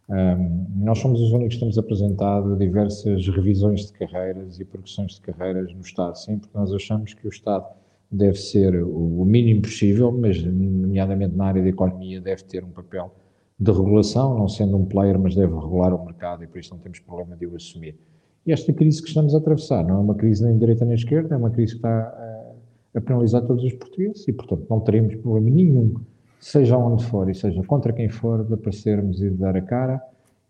Um, 0.09 0.65
nós 0.83 0.99
somos 0.99 1.21
os 1.21 1.31
únicos 1.31 1.55
que 1.55 1.61
temos 1.61 1.77
apresentado 1.77 2.57
diversas 2.57 3.25
revisões 3.29 3.85
de 3.85 3.93
carreiras 3.93 4.59
e 4.59 4.65
progressões 4.65 5.13
de 5.13 5.21
carreiras 5.21 5.73
no 5.73 5.81
Estado, 5.81 6.17
sim, 6.17 6.37
porque 6.37 6.57
nós 6.57 6.73
achamos 6.73 7.13
que 7.13 7.25
o 7.25 7.29
Estado 7.29 7.65
deve 8.11 8.37
ser 8.37 8.83
o 8.83 9.25
mínimo 9.25 9.61
possível, 9.61 10.11
mas, 10.11 10.43
nomeadamente 10.43 11.35
na 11.35 11.45
área 11.45 11.63
da 11.63 11.69
economia, 11.69 12.21
deve 12.21 12.43
ter 12.43 12.63
um 12.63 12.69
papel 12.69 13.11
de 13.59 13.71
regulação, 13.71 14.37
não 14.37 14.47
sendo 14.47 14.77
um 14.77 14.85
player, 14.85 15.17
mas 15.17 15.35
deve 15.35 15.53
regular 15.53 15.93
o 15.93 16.05
mercado 16.05 16.43
e 16.43 16.47
por 16.47 16.59
isso 16.59 16.73
não 16.73 16.79
temos 16.79 16.99
problema 16.99 17.35
de 17.35 17.47
o 17.47 17.55
assumir. 17.55 17.97
E 18.45 18.51
esta 18.51 18.73
crise 18.73 19.01
que 19.01 19.07
estamos 19.07 19.33
a 19.33 19.37
atravessar 19.37 19.83
não 19.83 19.95
é 19.95 19.99
uma 19.99 20.15
crise 20.15 20.43
nem 20.43 20.57
direita 20.57 20.83
nem 20.83 20.95
esquerda, 20.95 21.33
é 21.33 21.37
uma 21.37 21.49
crise 21.49 21.73
que 21.73 21.77
está 21.77 21.89
a, 21.89 22.97
a 22.97 23.01
penalizar 23.01 23.41
todos 23.43 23.63
os 23.63 23.73
portugueses 23.73 24.27
e, 24.27 24.33
portanto, 24.33 24.65
não 24.69 24.81
teremos 24.81 25.15
problema 25.15 25.49
nenhum, 25.49 25.95
seja 26.43 26.77
onde 26.77 27.05
for 27.05 27.29
e 27.29 27.35
seja 27.35 27.63
contra 27.63 27.93
quem 27.93 28.09
for, 28.09 28.43
de 28.43 28.53
aparecermos 28.53 29.21
e 29.21 29.29
de 29.29 29.37
dar 29.37 29.55
a 29.55 29.61
cara 29.61 30.01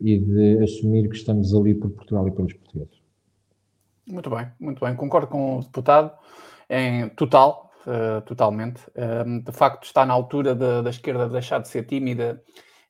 e 0.02 0.18
de 0.18 0.64
assumir 0.64 1.08
que 1.08 1.16
estamos 1.16 1.54
ali 1.54 1.76
por 1.76 1.92
Portugal 1.92 2.28
e 2.28 2.32
pelos 2.32 2.54
portugueses. 2.54 3.02
Muito 4.08 4.30
bem, 4.30 4.48
muito 4.60 4.84
bem. 4.84 4.96
Concordo 4.96 5.28
com 5.28 5.60
o 5.60 5.62
deputado 5.62 6.12
em 6.70 7.10
total, 7.10 7.72
uh, 7.86 8.22
totalmente. 8.22 8.82
Uh, 8.90 9.42
de 9.44 9.52
facto, 9.52 9.86
está 9.86 10.06
na 10.06 10.14
altura 10.14 10.56
de, 10.56 10.82
da 10.82 10.90
esquerda 10.90 11.30
deixar 11.30 11.60
de 11.60 11.68
ser 11.68 11.86
tímida 11.86 12.42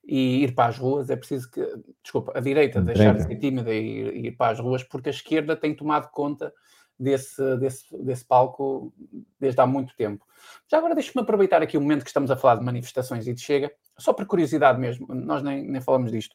e 0.02 0.42
ir 0.42 0.54
para 0.54 0.70
as 0.70 0.78
ruas. 0.78 1.10
É 1.10 1.16
preciso 1.16 1.50
que, 1.50 1.64
desculpa, 2.02 2.32
a 2.34 2.40
direita 2.40 2.80
deixar 2.80 3.14
de 3.14 3.22
ser 3.22 3.36
tímida 3.36 3.72
e 3.72 3.80
ir, 3.80 4.26
ir, 4.26 4.32
para 4.32 4.52
as 4.52 4.58
ruas, 4.58 4.82
porque 4.82 5.10
a 5.10 5.12
esquerda 5.12 5.54
tem 5.54 5.74
tomado 5.74 6.10
conta 6.10 6.52
desse, 6.98 7.56
desse, 7.56 7.84
desse 8.02 8.24
palco 8.24 8.92
desde 9.38 9.60
há 9.60 9.66
muito 9.66 9.94
tempo. 9.96 10.24
Já 10.70 10.78
agora 10.78 10.94
deixe-me 10.94 11.22
aproveitar 11.22 11.62
aqui 11.62 11.76
o 11.76 11.80
momento 11.80 12.02
que 12.02 12.10
estamos 12.10 12.30
a 12.30 12.36
falar 12.36 12.56
de 12.56 12.64
manifestações 12.64 13.26
e 13.26 13.34
de 13.34 13.40
chega, 13.40 13.72
só 13.98 14.12
por 14.12 14.26
curiosidade 14.26 14.78
mesmo, 14.78 15.06
nós 15.08 15.42
nem, 15.42 15.66
nem 15.68 15.80
falamos 15.80 16.10
disto. 16.10 16.34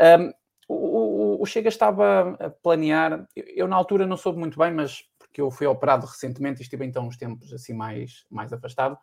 Um, 0.00 0.32
o, 0.68 0.74
o, 0.74 1.42
o 1.42 1.46
Chega 1.46 1.68
estava 1.68 2.36
a 2.40 2.50
planear, 2.50 3.26
eu, 3.36 3.44
eu, 3.54 3.68
na 3.68 3.76
altura 3.76 4.06
não 4.06 4.16
soube 4.16 4.38
muito 4.38 4.58
bem, 4.58 4.72
mas 4.72 5.02
porque 5.18 5.40
eu 5.40 5.50
fui 5.50 5.66
operado 5.66 6.06
recentemente 6.06 6.60
e 6.60 6.62
estive 6.62 6.84
então 6.84 7.06
uns 7.06 7.16
tempos 7.16 7.52
assim 7.52 7.74
mais, 7.74 8.24
mais 8.30 8.52
afastado, 8.52 8.96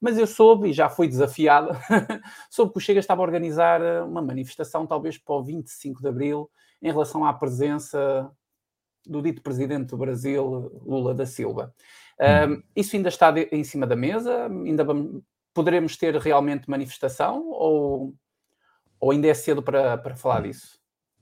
mas 0.00 0.16
eu 0.16 0.26
soube, 0.26 0.70
e 0.70 0.72
já 0.72 0.88
fui 0.88 1.08
desafiado, 1.08 1.70
soube 2.50 2.72
que 2.72 2.78
o 2.78 2.80
Chega 2.80 3.00
estava 3.00 3.20
a 3.20 3.24
organizar 3.24 3.80
uma 4.04 4.22
manifestação, 4.22 4.86
talvez 4.86 5.18
para 5.18 5.34
o 5.34 5.44
25 5.44 6.00
de 6.00 6.08
Abril, 6.08 6.50
em 6.80 6.90
relação 6.90 7.24
à 7.24 7.32
presença 7.32 8.30
do 9.08 9.22
dito 9.22 9.42
presidente 9.42 9.88
do 9.88 9.96
Brasil, 9.96 10.70
Lula 10.84 11.14
da 11.14 11.26
Silva. 11.26 11.74
Um, 12.20 12.62
isso 12.74 12.96
ainda 12.96 13.08
está 13.08 13.30
de, 13.30 13.48
em 13.52 13.64
cima 13.64 13.86
da 13.86 13.96
mesa? 13.96 14.46
Ainda 14.46 14.84
vamos, 14.84 15.22
poderemos 15.54 15.96
ter 15.96 16.14
realmente 16.16 16.68
manifestação 16.68 17.48
ou, 17.48 18.14
ou 19.00 19.10
ainda 19.10 19.28
é 19.28 19.34
cedo 19.34 19.62
para, 19.62 19.96
para 19.98 20.16
falar 20.16 20.42
disso? 20.42 20.78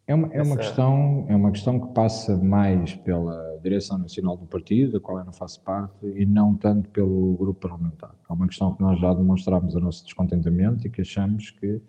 É 0.09 0.15
uma, 0.15 0.33
é, 0.33 0.41
uma 0.41 0.57
questão, 0.57 1.27
é 1.29 1.35
uma 1.35 1.51
questão 1.51 1.81
que 1.81 1.93
passa 1.93 2.37
mais 2.37 2.95
pela 2.95 3.59
direção 3.61 3.99
nacional 3.99 4.37
do 4.37 4.47
partido, 4.47 4.93
da 4.93 5.01
qual 5.01 5.19
eu 5.19 5.25
não 5.25 5.33
faço 5.33 5.61
parte, 5.63 6.07
e 6.07 6.25
não 6.25 6.55
tanto 6.55 6.89
pelo 6.91 7.37
grupo 7.37 7.69
parlamentar. 7.69 8.15
É 8.31 8.33
uma 8.33 8.47
questão 8.47 8.73
que 8.73 8.83
nós 8.83 9.01
já 9.01 9.13
demonstramos 9.13 9.75
o 9.75 9.81
nosso 9.81 10.05
descontentamento 10.05 10.87
e 10.87 10.91
que 10.91 11.01
achamos 11.01 11.51
que 11.51 11.83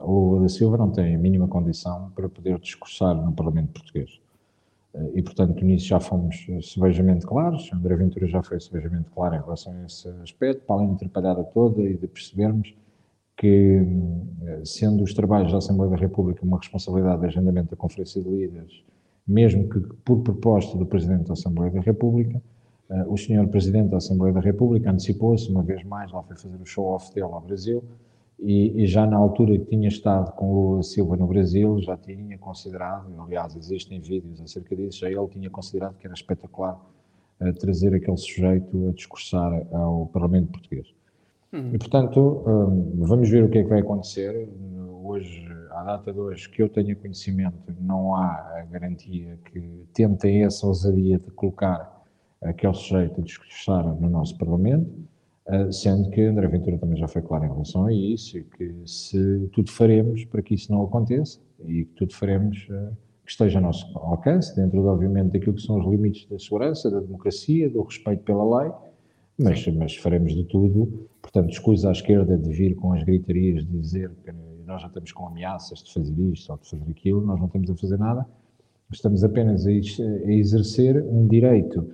o 0.00 0.10
Lula 0.10 0.42
da 0.42 0.48
Silva 0.48 0.76
não 0.76 0.90
tem 0.90 1.14
a 1.14 1.18
mínima 1.18 1.48
condição 1.48 2.10
para 2.14 2.28
poder 2.28 2.58
discursar 2.58 3.14
no 3.14 3.32
Parlamento 3.32 3.72
português. 3.72 4.20
Uh, 4.94 5.10
e, 5.14 5.22
portanto, 5.22 5.64
nisso 5.64 5.86
já 5.86 6.00
fomos 6.00 6.46
sebejamente 6.62 7.26
claros. 7.26 7.70
André 7.72 7.96
Ventura 7.96 8.26
já 8.26 8.42
foi 8.42 8.58
sebejamente 8.60 9.10
claro 9.10 9.34
em 9.34 9.40
relação 9.40 9.72
a 9.74 9.84
esse 9.84 10.08
aspecto, 10.22 10.64
para 10.64 10.76
além 10.76 10.88
de 10.88 10.94
atrapalhada 10.94 11.44
toda 11.44 11.82
e 11.82 11.96
de 11.96 12.06
percebermos 12.06 12.74
que, 13.36 13.80
hum, 13.80 14.26
sendo 14.64 15.02
os 15.04 15.12
trabalhos 15.12 15.52
da 15.52 15.58
Assembleia 15.58 15.90
da 15.90 15.96
República 15.96 16.42
uma 16.42 16.58
responsabilidade 16.58 17.20
de 17.20 17.26
agendamento 17.26 17.70
da 17.70 17.76
Conferência 17.76 18.22
de 18.22 18.28
Líderes, 18.28 18.82
mesmo 19.26 19.68
que 19.68 19.80
por 20.04 20.22
proposta 20.22 20.78
do 20.78 20.86
Presidente 20.86 21.26
da 21.26 21.34
Assembleia 21.34 21.70
da 21.70 21.80
República, 21.80 22.40
uh, 22.88 23.12
o 23.12 23.16
Sr. 23.18 23.46
Presidente 23.48 23.90
da 23.90 23.98
Assembleia 23.98 24.32
da 24.32 24.40
República 24.40 24.90
antecipou-se, 24.90 25.50
uma 25.50 25.62
vez 25.62 25.84
mais, 25.84 26.10
lá 26.10 26.22
foi 26.22 26.36
fazer 26.36 26.56
o 26.56 26.64
show-off 26.64 27.12
dele 27.12 27.26
ao 27.26 27.40
Brasil, 27.40 27.84
e, 28.38 28.82
e, 28.82 28.86
já 28.86 29.06
na 29.06 29.16
altura 29.16 29.58
que 29.58 29.64
tinha 29.64 29.88
estado 29.88 30.32
com 30.32 30.52
Lula 30.52 30.82
Silva 30.82 31.16
no 31.16 31.26
Brasil, 31.26 31.80
já 31.80 31.96
tinha 31.96 32.36
considerado, 32.36 33.10
aliás, 33.18 33.56
existem 33.56 34.00
vídeos 34.00 34.40
acerca 34.40 34.76
disso, 34.76 34.98
já 35.00 35.10
ele 35.10 35.26
tinha 35.28 35.48
considerado 35.48 35.96
que 35.96 36.06
era 36.06 36.14
espetacular 36.14 36.78
uh, 37.40 37.52
trazer 37.54 37.94
aquele 37.94 38.16
sujeito 38.16 38.88
a 38.88 38.92
discursar 38.92 39.66
ao 39.72 40.06
Parlamento 40.06 40.52
Português. 40.52 40.86
Uhum. 41.52 41.74
E, 41.74 41.78
portanto, 41.78 42.44
um, 42.46 43.06
vamos 43.06 43.30
ver 43.30 43.44
o 43.44 43.48
que 43.48 43.58
é 43.58 43.62
que 43.62 43.68
vai 43.70 43.80
acontecer. 43.80 44.48
Hoje, 45.02 45.46
à 45.70 45.84
data 45.84 46.12
de 46.12 46.18
hoje, 46.18 46.48
que 46.50 46.62
eu 46.62 46.68
tenha 46.68 46.94
conhecimento, 46.94 47.56
não 47.80 48.14
há 48.14 48.58
a 48.58 48.66
garantia 48.70 49.38
que 49.46 49.86
tentem 49.94 50.44
essa 50.44 50.66
ousadia 50.66 51.18
de 51.18 51.30
colocar 51.30 52.04
aquele 52.42 52.74
sujeito 52.74 53.20
a 53.20 53.24
discursar 53.24 53.84
no 53.84 54.10
nosso 54.10 54.36
Parlamento. 54.36 54.90
Uh, 55.48 55.72
sendo 55.72 56.10
que 56.10 56.22
André 56.22 56.48
Ventura 56.48 56.76
também 56.76 56.96
já 56.96 57.06
foi 57.06 57.22
claro 57.22 57.44
em 57.44 57.48
relação 57.48 57.86
a 57.86 57.92
isso 57.92 58.36
e 58.36 58.42
que 58.42 58.74
se 58.84 59.48
tudo 59.52 59.70
faremos 59.70 60.24
para 60.24 60.42
que 60.42 60.54
isso 60.54 60.72
não 60.72 60.82
aconteça 60.82 61.38
e 61.64 61.84
que 61.84 61.92
tudo 61.94 62.12
faremos 62.14 62.66
uh, 62.68 62.96
que 63.24 63.30
esteja 63.30 63.58
a 63.58 63.60
nosso 63.60 63.86
alcance, 63.98 64.54
dentro, 64.56 64.80
de, 64.80 64.86
obviamente, 64.86 65.32
daquilo 65.32 65.54
que 65.54 65.62
são 65.62 65.78
os 65.78 65.86
limites 65.86 66.28
da 66.28 66.38
segurança, 66.38 66.90
da 66.90 67.00
democracia, 67.00 67.68
do 67.68 67.82
respeito 67.82 68.22
pela 68.22 68.62
lei, 68.62 68.72
mas, 69.38 69.66
mas 69.68 69.96
faremos 69.96 70.34
de 70.34 70.44
tudo. 70.44 71.08
Portanto, 71.20 71.50
escusa 71.50 71.88
à 71.88 71.92
esquerda 71.92 72.38
de 72.38 72.52
vir 72.52 72.74
com 72.76 72.92
as 72.92 73.02
gritarias 73.02 73.66
de 73.66 73.80
dizer 73.80 74.10
que 74.24 74.32
nós 74.64 74.80
já 74.80 74.88
estamos 74.88 75.12
com 75.12 75.26
ameaças 75.26 75.82
de 75.82 75.92
fazer 75.92 76.14
isto 76.32 76.50
ou 76.50 76.58
de 76.58 76.70
fazer 76.70 76.90
aquilo, 76.90 77.20
nós 77.20 77.38
não 77.38 77.46
estamos 77.46 77.68
a 77.68 77.74
fazer 77.76 77.98
nada, 77.98 78.26
estamos 78.92 79.24
apenas 79.24 79.66
a, 79.66 79.70
a 79.70 80.32
exercer 80.32 81.02
um 81.04 81.26
direito 81.26 81.88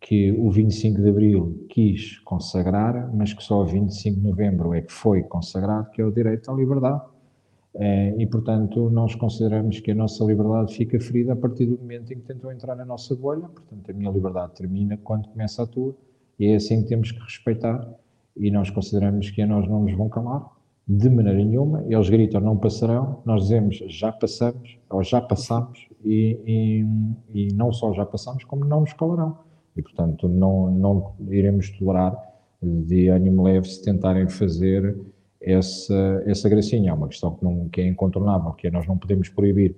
que 0.00 0.30
o 0.32 0.50
25 0.50 1.00
de 1.00 1.08
Abril 1.08 1.66
quis 1.68 2.18
consagrar, 2.20 3.10
mas 3.14 3.32
que 3.32 3.42
só 3.42 3.64
25 3.64 4.20
de 4.20 4.26
Novembro 4.26 4.74
é 4.74 4.82
que 4.82 4.92
foi 4.92 5.22
consagrado, 5.22 5.90
que 5.90 6.00
é 6.00 6.04
o 6.04 6.12
direito 6.12 6.50
à 6.50 6.54
liberdade. 6.54 7.02
Eh, 7.74 8.14
e, 8.18 8.26
portanto, 8.26 8.88
nós 8.90 9.14
consideramos 9.14 9.80
que 9.80 9.90
a 9.90 9.94
nossa 9.94 10.24
liberdade 10.24 10.74
fica 10.74 10.98
ferida 11.00 11.32
a 11.32 11.36
partir 11.36 11.66
do 11.66 11.78
momento 11.78 12.12
em 12.12 12.16
que 12.16 12.26
tentou 12.26 12.52
entrar 12.52 12.74
na 12.74 12.84
nossa 12.84 13.14
bolha. 13.14 13.48
Portanto, 13.48 13.90
a 13.90 13.92
minha 13.92 14.10
liberdade 14.10 14.54
termina 14.54 14.96
quando 15.02 15.28
começa 15.28 15.62
a 15.62 15.66
tua, 15.66 15.94
e 16.38 16.46
é 16.46 16.56
assim 16.56 16.82
que 16.82 16.88
temos 16.88 17.12
que 17.12 17.20
respeitar. 17.20 17.86
E 18.36 18.50
nós 18.50 18.70
consideramos 18.70 19.30
que 19.30 19.42
a 19.42 19.46
nós 19.46 19.68
não 19.68 19.82
nos 19.82 19.94
vão 19.94 20.08
calar, 20.08 20.46
de 20.86 21.08
maneira 21.10 21.42
nenhuma. 21.42 21.84
Eles 21.88 22.08
gritam 22.08 22.40
não 22.40 22.56
passarão, 22.56 23.22
nós 23.24 23.42
dizemos 23.42 23.82
já 23.88 24.12
passamos, 24.12 24.78
ou 24.88 25.02
já 25.02 25.20
passamos, 25.20 25.88
e, 26.04 26.84
e, 27.34 27.48
e 27.48 27.54
não 27.54 27.72
só 27.72 27.92
já 27.92 28.06
passamos, 28.06 28.44
como 28.44 28.64
não 28.64 28.80
nos 28.80 28.92
calarão 28.92 29.45
e, 29.76 29.82
portanto, 29.82 30.28
não, 30.28 30.70
não 30.70 31.14
iremos 31.28 31.70
tolerar 31.70 32.16
de 32.62 33.08
ânimo 33.08 33.42
leve 33.42 33.68
se 33.68 33.82
tentarem 33.82 34.28
fazer 34.28 34.96
essa, 35.40 36.22
essa 36.26 36.48
gracinha. 36.48 36.90
É 36.90 36.94
uma 36.94 37.08
questão 37.08 37.34
que, 37.34 37.44
não, 37.44 37.68
que 37.68 37.80
é 37.80 37.86
incontornável, 37.86 38.52
que 38.52 38.66
é 38.66 38.70
nós 38.70 38.86
não 38.86 38.96
podemos 38.96 39.28
proibir 39.28 39.76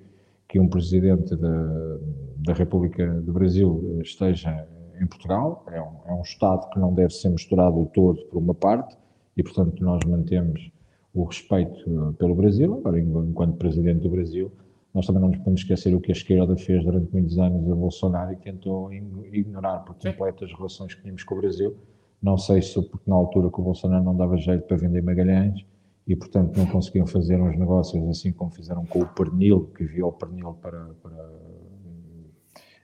que 0.49 0.59
um 0.59 0.69
presidente 0.69 1.37
da, 1.37 1.99
da 2.39 2.53
República 2.55 3.07
do 3.21 3.33
Brasil 3.33 4.01
esteja 4.03 4.67
em 5.01 5.07
Portugal. 5.07 5.67
É 5.71 5.81
um, 5.81 5.97
é 6.07 6.15
um 6.15 6.23
Estado 6.23 6.71
que 6.71 6.79
não 6.79 6.95
deve 6.95 7.13
ser 7.13 7.29
misturado 7.29 7.85
todo 7.93 8.23
por 8.27 8.39
uma 8.39 8.55
parte 8.55 8.97
e, 9.37 9.43
portanto, 9.43 9.83
nós 9.83 10.01
mantemos 10.07 10.71
o 11.13 11.25
respeito 11.25 12.15
pelo 12.19 12.35
Brasil. 12.35 12.75
Agora, 12.75 12.99
enquanto 12.99 13.57
presidente 13.57 14.01
do 14.01 14.09
Brasil, 14.09 14.51
nós 14.99 15.07
também 15.07 15.23
não 15.23 15.29
nos 15.29 15.39
podemos 15.39 15.61
esquecer 15.61 15.95
o 15.95 16.01
que 16.01 16.11
a 16.11 16.15
esquerda 16.15 16.57
fez 16.57 16.85
durante 16.85 17.13
muitos 17.13 17.39
anos 17.39 17.71
a 17.71 17.75
Bolsonaro 17.75 18.33
e 18.33 18.37
tentou 18.37 18.93
ignorar 18.93 19.79
por 19.85 19.95
completo 19.95 20.45
as 20.45 20.53
relações 20.53 20.93
que 20.93 21.03
tínhamos 21.03 21.23
com 21.23 21.37
o 21.37 21.41
Brasil. 21.41 21.77
Não 22.21 22.37
sei 22.37 22.61
se 22.61 22.83
porque 22.83 23.09
na 23.09 23.15
altura 23.15 23.49
que 23.49 23.61
o 23.61 23.63
Bolsonaro 23.63 24.03
não 24.03 24.17
dava 24.17 24.37
jeito 24.37 24.67
para 24.67 24.77
vender 24.77 25.01
Magalhães 25.01 25.65
e, 26.05 26.17
portanto, 26.17 26.57
não 26.57 26.67
conseguiam 26.67 27.07
fazer 27.07 27.41
uns 27.41 27.57
negócios 27.57 28.09
assim 28.09 28.33
como 28.33 28.51
fizeram 28.51 28.85
com 28.87 29.01
o 29.03 29.07
Pernil, 29.07 29.71
que 29.77 29.85
enviou 29.85 30.09
o 30.09 30.13
Pernil 30.13 30.55
para, 30.61 30.89
para, 31.01 31.31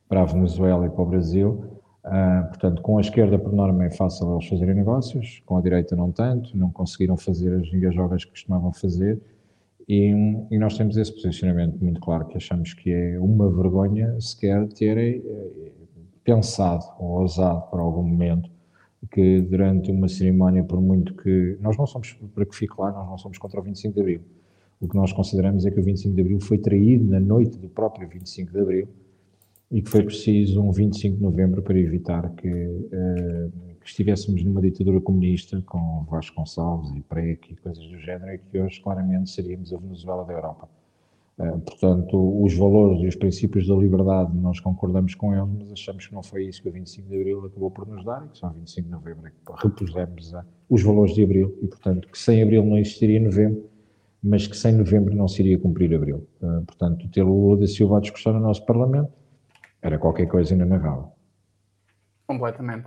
para 0.09 0.23
a 0.23 0.25
Venezuela 0.25 0.87
e 0.87 0.91
para 0.91 1.03
o 1.03 1.07
Brasil. 1.07 1.81
Uh, 2.05 2.47
portanto, 2.47 2.81
com 2.81 2.97
a 2.97 3.01
esquerda, 3.01 3.41
por 3.41 3.53
norma, 3.53 3.87
é 3.87 3.91
fácil 3.91 4.35
eles 4.35 4.49
fazerem 4.49 4.77
negócios, 4.77 5.43
com 5.45 5.57
a 5.57 5.61
direita 5.61 5.97
não 5.97 6.13
tanto, 6.13 6.57
não 6.57 6.71
conseguiram 6.71 7.17
fazer 7.17 7.53
as 7.61 7.67
engajogas 7.73 8.25
que 8.25 8.31
costumavam 8.31 8.73
fazer 8.73 9.21
e, 9.89 10.11
e, 10.51 10.59
nós 10.59 10.77
temos 10.77 10.97
esse 10.97 11.13
posicionamento 11.13 11.83
muito 11.83 12.01
claro, 12.01 12.27
que 12.27 12.37
achamos 12.37 12.73
que 12.73 12.91
é 12.91 13.19
uma 13.19 13.51
vergonha 13.51 14.19
sequer 14.21 14.67
terem 14.69 15.23
eh, 15.25 15.73
pensado 16.25 16.85
ou 16.99 17.21
ousado 17.21 17.69
por 17.71 17.81
algum 17.81 18.03
momento 18.03 18.51
que 19.11 19.41
durante 19.43 19.91
uma 19.91 20.09
cerimónia, 20.09 20.65
por 20.65 20.81
muito 20.81 21.15
que. 21.15 21.59
Nós 21.61 21.77
não 21.77 21.87
somos, 21.87 22.15
para 22.35 22.47
que 22.47 22.57
fique 22.57 22.75
claro, 22.75 22.97
nós 22.97 23.09
não 23.09 23.19
somos 23.19 23.39
contra 23.39 23.61
o 23.61 23.63
25 23.63 23.95
de 23.95 24.01
Abril. 24.01 24.21
O 24.81 24.89
que 24.89 24.97
nós 24.97 25.13
consideramos 25.13 25.67
é 25.67 25.71
que 25.71 25.79
o 25.79 25.83
25 25.83 26.15
de 26.15 26.21
Abril 26.21 26.41
foi 26.41 26.59
traído 26.59 27.05
na 27.05 27.21
noite 27.21 27.59
do 27.59 27.69
próprio 27.69 28.09
25 28.09 28.53
de 28.53 28.61
Abril 28.61 28.89
e 29.71 29.83
que 29.83 29.91
foi 29.91 30.03
preciso 30.03 30.63
um 30.63 30.73
25 30.73 31.17
de 31.17 31.23
Novembro 31.23 31.63
para 31.63 31.79
evitar 31.79 32.31
que. 32.35 32.49
Uh, 32.49 33.74
que 33.85 33.91
estivéssemos 33.91 34.43
numa 34.43 34.63
ditadura 34.63 34.99
comunista 34.99 35.63
com 35.67 36.05
Vasconcelos 36.11 36.91
e 36.97 37.03
Preque 37.03 37.53
e 37.53 37.57
coisas 37.57 37.87
do 37.87 37.99
género 37.99 38.33
e 38.33 38.39
que 38.39 38.59
hoje 38.59 38.81
claramente 38.81 39.31
seríamos 39.31 39.73
a 39.75 39.77
Venezuela 39.77 40.25
da 40.25 40.33
Europa. 40.33 40.69
Uh, 41.37 41.61
portanto, 41.61 42.43
os 42.43 42.57
valores 42.57 43.03
e 43.03 43.09
os 43.09 43.17
princípios 43.17 43.67
da 43.67 43.75
liberdade 43.75 44.35
nós 44.37 44.59
concordamos 44.59 45.15
com 45.15 45.35
eles, 45.35 45.53
mas 45.59 45.73
achamos 45.73 46.07
que 46.07 46.15
não 46.15 46.23
foi 46.23 46.47
isso 46.47 46.63
que 46.63 46.69
o 46.69 46.73
25 46.73 47.09
de 47.09 47.17
Abril 47.17 47.45
acabou 47.45 47.71
por 47.71 47.87
nos 47.87 48.05
dar 48.05 48.25
e 48.25 48.29
que 48.29 48.39
só 48.39 48.49
25 48.49 48.87
de 48.87 48.93
Novembro 48.93 49.27
é 49.27 49.31
que 49.31 49.67
repusemos 49.67 50.33
os 50.71 50.83
valores 50.83 51.15
de 51.15 51.25
Abril 51.25 51.59
e, 51.61 51.67
portanto, 51.67 52.09
que 52.09 52.19
sem 52.19 52.43
Abril 52.43 52.65
não 52.65 52.79
existiria 52.79 53.21
Novembro, 53.21 53.69
mas 54.23 54.47
que 54.47 54.57
sem 54.57 54.73
Novembro 54.73 55.15
não 55.15 55.29
se 55.29 55.43
iria 55.43 55.59
cumprir 55.59 55.95
Abril. 55.95 56.27
Uh, 56.41 56.63
portanto, 56.65 57.07
ter 57.11 57.23
o 57.23 57.29
Lula 57.29 57.59
da 57.59 57.67
Silva 57.67 57.99
a 57.99 58.01
discussão 58.01 58.33
no 58.33 58.41
nosso 58.41 58.65
Parlamento 58.65 59.13
era 59.83 59.99
qualquer 59.99 60.27
coisa 60.27 60.55
inenarrável. 60.55 61.13
Completamente. 62.27 62.87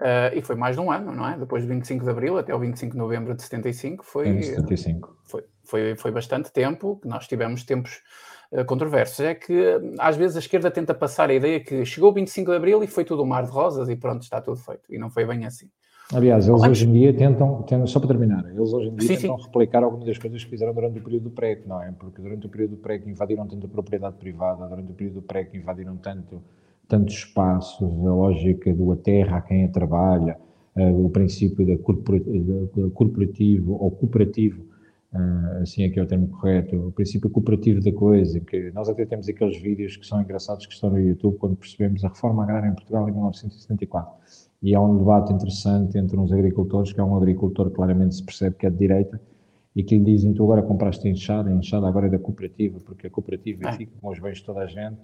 Uh, 0.00 0.32
e 0.34 0.40
foi 0.40 0.56
mais 0.56 0.76
de 0.76 0.80
um 0.80 0.90
ano, 0.90 1.12
não 1.12 1.28
é? 1.28 1.36
Depois 1.36 1.62
do 1.62 1.68
25 1.68 2.02
de 2.02 2.10
Abril 2.10 2.38
até 2.38 2.54
o 2.54 2.58
25 2.58 2.92
de 2.92 2.98
Novembro 2.98 3.34
de 3.34 3.42
75, 3.42 4.02
foi, 4.02 4.28
em 4.28 4.42
75. 4.42 5.14
foi, 5.24 5.44
foi, 5.62 5.94
foi 5.94 6.10
bastante 6.10 6.50
tempo 6.50 6.98
que 7.02 7.06
nós 7.06 7.28
tivemos 7.28 7.64
tempos 7.64 8.00
uh, 8.50 8.64
controversos. 8.64 9.20
É 9.20 9.34
que 9.34 9.78
às 9.98 10.16
vezes 10.16 10.36
a 10.36 10.40
esquerda 10.40 10.70
tenta 10.70 10.94
passar 10.94 11.28
a 11.28 11.34
ideia 11.34 11.60
que 11.60 11.84
chegou 11.84 12.10
o 12.10 12.14
25 12.14 12.50
de 12.50 12.56
Abril 12.56 12.82
e 12.82 12.86
foi 12.86 13.04
tudo 13.04 13.22
um 13.22 13.26
mar 13.26 13.44
de 13.44 13.50
rosas 13.50 13.90
e 13.90 13.96
pronto, 13.96 14.22
está 14.22 14.40
tudo 14.40 14.56
feito. 14.56 14.82
E 14.88 14.96
não 14.96 15.10
foi 15.10 15.26
bem 15.26 15.44
assim. 15.44 15.68
Aliás, 16.14 16.48
eles 16.48 16.62
hoje 16.62 16.88
em 16.88 16.92
dia 16.92 17.14
tentam, 17.14 17.62
tentam, 17.62 17.86
só 17.86 18.00
para 18.00 18.08
terminar, 18.08 18.44
eles 18.50 18.72
hoje 18.72 18.88
em 18.88 18.96
dia 18.96 19.06
sim, 19.06 19.16
tentam 19.16 19.38
sim. 19.38 19.44
replicar 19.44 19.84
algumas 19.84 20.06
das 20.06 20.18
coisas 20.18 20.42
que 20.42 20.50
fizeram 20.50 20.74
durante 20.74 20.98
o 20.98 21.02
período 21.02 21.24
do 21.24 21.30
PREC, 21.30 21.68
não 21.68 21.80
é? 21.80 21.92
Porque 21.92 22.20
durante 22.20 22.46
o 22.46 22.48
período 22.48 22.70
do 22.70 22.76
PREC 22.78 23.08
invadiram 23.08 23.46
tanto 23.46 23.66
a 23.66 23.68
propriedade 23.68 24.16
privada, 24.16 24.66
durante 24.66 24.90
o 24.90 24.94
período 24.94 25.14
do 25.16 25.22
PREC 25.22 25.56
invadiram 25.56 25.96
tanto 25.98 26.42
tantos 26.90 27.14
espaços, 27.14 27.80
a 27.82 28.12
lógica 28.12 28.74
do 28.74 28.92
a 28.92 28.96
terra 28.96 29.38
a 29.38 29.40
quem 29.40 29.64
a 29.64 29.68
trabalha, 29.68 30.36
uh, 30.76 31.06
o 31.06 31.08
princípio 31.08 31.64
da 31.64 31.78
corporativo 32.92 33.72
ou 33.80 33.90
cooperativo, 33.92 34.62
uh, 35.14 35.62
assim 35.62 35.84
é 35.84 35.88
que 35.88 36.00
é 36.00 36.02
o 36.02 36.06
termo 36.06 36.28
correto, 36.28 36.76
o 36.76 36.92
princípio 36.92 37.30
cooperativo 37.30 37.80
da 37.80 37.92
coisa, 37.92 38.40
que 38.40 38.72
nós 38.72 38.88
até 38.88 39.06
temos 39.06 39.28
aqueles 39.28 39.56
vídeos 39.62 39.96
que 39.96 40.04
são 40.04 40.20
engraçados 40.20 40.66
que 40.66 40.74
estão 40.74 40.90
no 40.90 40.98
YouTube 40.98 41.38
quando 41.38 41.56
percebemos 41.56 42.04
a 42.04 42.08
reforma 42.08 42.42
agrária 42.42 42.68
em 42.68 42.74
Portugal 42.74 43.08
em 43.08 43.12
1974. 43.12 44.12
E 44.62 44.74
há 44.74 44.80
um 44.80 44.98
debate 44.98 45.32
interessante 45.32 45.96
entre 45.96 46.18
uns 46.18 46.32
agricultores, 46.32 46.92
que 46.92 47.00
é 47.00 47.04
um 47.04 47.16
agricultor 47.16 47.70
claramente 47.70 48.16
se 48.16 48.24
percebe 48.24 48.56
que 48.56 48.66
é 48.66 48.70
de 48.70 48.76
direita, 48.76 49.20
e 49.76 49.84
que 49.84 49.96
lhe 49.96 50.04
dizem, 50.04 50.34
tu 50.34 50.42
agora 50.42 50.62
compraste 50.62 51.06
a 51.06 51.10
enxada, 51.10 51.48
a 51.48 51.52
enxada 51.52 51.86
agora 51.86 52.08
é 52.08 52.10
da 52.10 52.18
cooperativa, 52.18 52.80
porque 52.80 53.06
a 53.06 53.10
cooperativa 53.10 53.68
é. 53.68 53.72
fica 53.74 53.92
com 54.00 54.10
os 54.10 54.18
bens 54.18 54.38
de 54.38 54.44
toda 54.44 54.60
a 54.60 54.66
gente, 54.66 54.98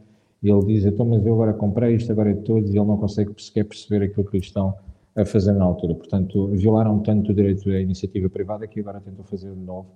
e 0.46 0.48
ele 0.48 0.64
diz, 0.64 0.84
então, 0.84 1.04
mas 1.04 1.26
eu 1.26 1.34
agora 1.34 1.52
comprei 1.52 1.96
isto, 1.96 2.12
agora 2.12 2.30
é 2.30 2.32
de 2.32 2.42
todos, 2.42 2.72
e 2.72 2.78
ele 2.78 2.86
não 2.86 2.96
consegue 2.96 3.32
sequer 3.36 3.64
perceber 3.64 4.04
aquilo 4.04 4.24
que 4.24 4.38
lhe 4.38 4.44
estão 4.44 4.76
a 5.16 5.24
fazer 5.24 5.52
na 5.52 5.64
altura. 5.64 5.96
Portanto, 5.96 6.46
violaram 6.52 7.00
tanto 7.00 7.32
o 7.32 7.34
direito 7.34 7.68
à 7.68 7.80
iniciativa 7.80 8.28
privada 8.28 8.64
que 8.68 8.78
agora 8.78 9.00
tentam 9.00 9.24
fazer 9.24 9.52
de 9.52 9.60
novo 9.60 9.88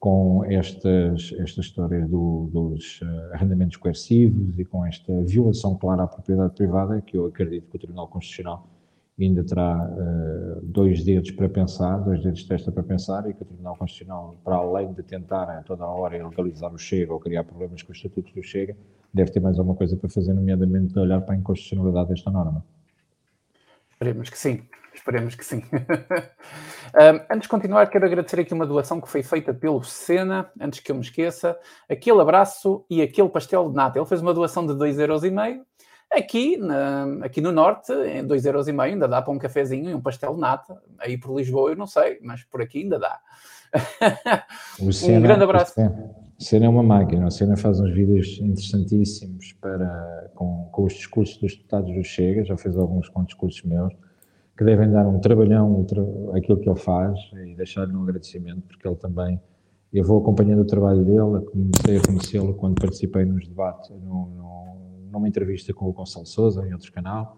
com 0.00 0.44
estas, 0.46 1.32
estas 1.38 1.66
histórias 1.66 2.08
do, 2.08 2.50
dos 2.52 3.00
uh, 3.02 3.34
arrendamentos 3.34 3.76
coercivos 3.76 4.58
e 4.58 4.64
com 4.64 4.84
esta 4.84 5.22
violação 5.22 5.76
clara 5.76 6.02
à 6.02 6.08
propriedade 6.08 6.52
privada, 6.56 7.00
que 7.00 7.16
eu 7.16 7.26
acredito 7.26 7.70
que 7.70 7.76
o 7.76 7.78
Tribunal 7.78 8.08
Constitucional 8.08 8.66
ainda 9.24 9.44
terá 9.44 9.76
uh, 9.76 10.60
dois 10.62 11.04
dedos 11.04 11.30
para 11.30 11.48
pensar, 11.48 11.98
dois 11.98 12.22
dedos 12.22 12.40
de 12.40 12.48
testa 12.48 12.70
para 12.72 12.82
pensar, 12.82 13.28
e 13.28 13.34
que 13.34 13.42
o 13.42 13.44
Tribunal 13.44 13.76
Constitucional, 13.76 14.36
para 14.44 14.56
além 14.56 14.92
de 14.92 15.02
tentar 15.02 15.44
a 15.50 15.62
toda 15.62 15.84
a 15.84 15.88
hora 15.88 16.26
legalizar 16.28 16.72
o 16.72 16.78
Chega 16.78 17.12
ou 17.12 17.20
criar 17.20 17.44
problemas 17.44 17.82
com 17.82 17.92
os 17.92 17.98
estatutos 17.98 18.32
do 18.32 18.42
Chega, 18.42 18.76
deve 19.12 19.30
ter 19.30 19.40
mais 19.40 19.58
alguma 19.58 19.76
coisa 19.76 19.96
para 19.96 20.08
fazer, 20.08 20.32
nomeadamente 20.32 20.98
olhar 20.98 21.20
para 21.20 21.34
a 21.34 21.38
inconstitucionalidade 21.38 22.08
desta 22.10 22.30
norma. 22.30 22.64
Esperemos 23.90 24.30
que 24.30 24.38
sim, 24.38 24.62
esperemos 24.94 25.34
que 25.34 25.44
sim. 25.44 25.62
antes 27.30 27.42
de 27.42 27.48
continuar, 27.48 27.86
quero 27.86 28.06
agradecer 28.06 28.40
aqui 28.40 28.52
uma 28.52 28.66
doação 28.66 29.00
que 29.00 29.08
foi 29.08 29.22
feita 29.22 29.54
pelo 29.54 29.82
Sena, 29.82 30.50
antes 30.60 30.80
que 30.80 30.90
eu 30.90 30.96
me 30.96 31.02
esqueça, 31.02 31.56
aquele 31.88 32.20
abraço 32.20 32.84
e 32.90 33.00
aquele 33.00 33.28
pastel 33.28 33.68
de 33.70 33.76
nata. 33.76 33.98
Ele 33.98 34.06
fez 34.06 34.20
uma 34.20 34.34
doação 34.34 34.66
de 34.66 34.72
2,5€. 34.72 35.60
Aqui, 36.12 36.56
na, 36.56 37.04
aqui 37.22 37.40
no 37.40 37.52
Norte, 37.52 37.92
em 37.92 38.26
2,5€ 38.26 38.80
ainda 38.80 39.08
dá 39.08 39.22
para 39.22 39.32
um 39.32 39.38
cafezinho 39.38 39.90
e 39.90 39.94
um 39.94 40.00
pastel 40.00 40.34
de 40.34 40.40
nata. 40.40 40.80
Aí 40.98 41.16
por 41.16 41.36
Lisboa 41.36 41.70
eu 41.70 41.76
não 41.76 41.86
sei, 41.86 42.18
mas 42.22 42.44
por 42.44 42.60
aqui 42.60 42.82
ainda 42.82 42.98
dá. 42.98 43.18
Um 44.78 45.22
grande 45.22 45.44
abraço. 45.44 45.72
O 46.38 46.42
Sena 46.42 46.66
é 46.66 46.68
uma 46.68 46.82
máquina. 46.82 47.26
O 47.26 47.30
Sena 47.30 47.56
faz 47.56 47.80
uns 47.80 47.92
vídeos 47.94 48.38
interessantíssimos 48.40 49.54
para, 49.60 50.30
com, 50.34 50.68
com 50.70 50.84
os 50.84 50.92
discursos 50.92 51.38
dos 51.38 51.56
deputados 51.56 51.94
do 51.94 52.04
Chega. 52.04 52.44
Já 52.44 52.56
fez 52.56 52.76
alguns 52.76 53.08
com 53.08 53.24
discursos 53.24 53.62
meus 53.62 53.94
que 54.56 54.64
devem 54.64 54.90
dar 54.90 55.06
um 55.06 55.18
trabalhão 55.18 55.86
aquilo 56.34 56.58
que 56.58 56.68
ele 56.68 56.78
faz 56.78 57.18
e 57.32 57.54
deixar-lhe 57.54 57.94
um 57.94 58.02
agradecimento, 58.02 58.62
porque 58.68 58.86
ele 58.86 58.96
também, 58.96 59.40
eu 59.92 60.04
vou 60.04 60.20
acompanhando 60.20 60.60
o 60.60 60.66
trabalho 60.66 61.04
dele, 61.04 61.44
comecei 61.46 61.96
a 61.96 62.02
conhecê-lo 62.02 62.54
quando 62.54 62.80
participei 62.80 63.24
nos 63.24 63.46
debates, 63.48 63.90
no, 63.90 64.26
no, 64.28 64.81
numa 65.12 65.28
entrevista 65.28 65.72
com 65.74 65.86
o 65.86 65.92
Gonçalo 65.92 66.26
Souza 66.26 66.66
em 66.66 66.72
outro 66.72 66.90
canal, 66.90 67.36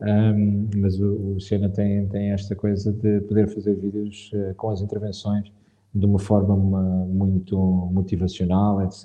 um, 0.00 0.68
mas 0.76 1.00
o, 1.00 1.36
o 1.36 1.38
tem, 1.74 2.06
tem 2.08 2.30
esta 2.30 2.54
coisa 2.54 2.92
de 2.92 3.20
poder 3.22 3.48
fazer 3.48 3.74
vídeos 3.74 4.30
uh, 4.34 4.54
com 4.54 4.70
as 4.70 4.80
intervenções 4.80 5.50
de 5.94 6.04
uma 6.04 6.18
forma 6.18 6.54
uma, 6.54 6.82
muito 7.06 7.56
motivacional, 7.56 8.82
etc. 8.82 9.04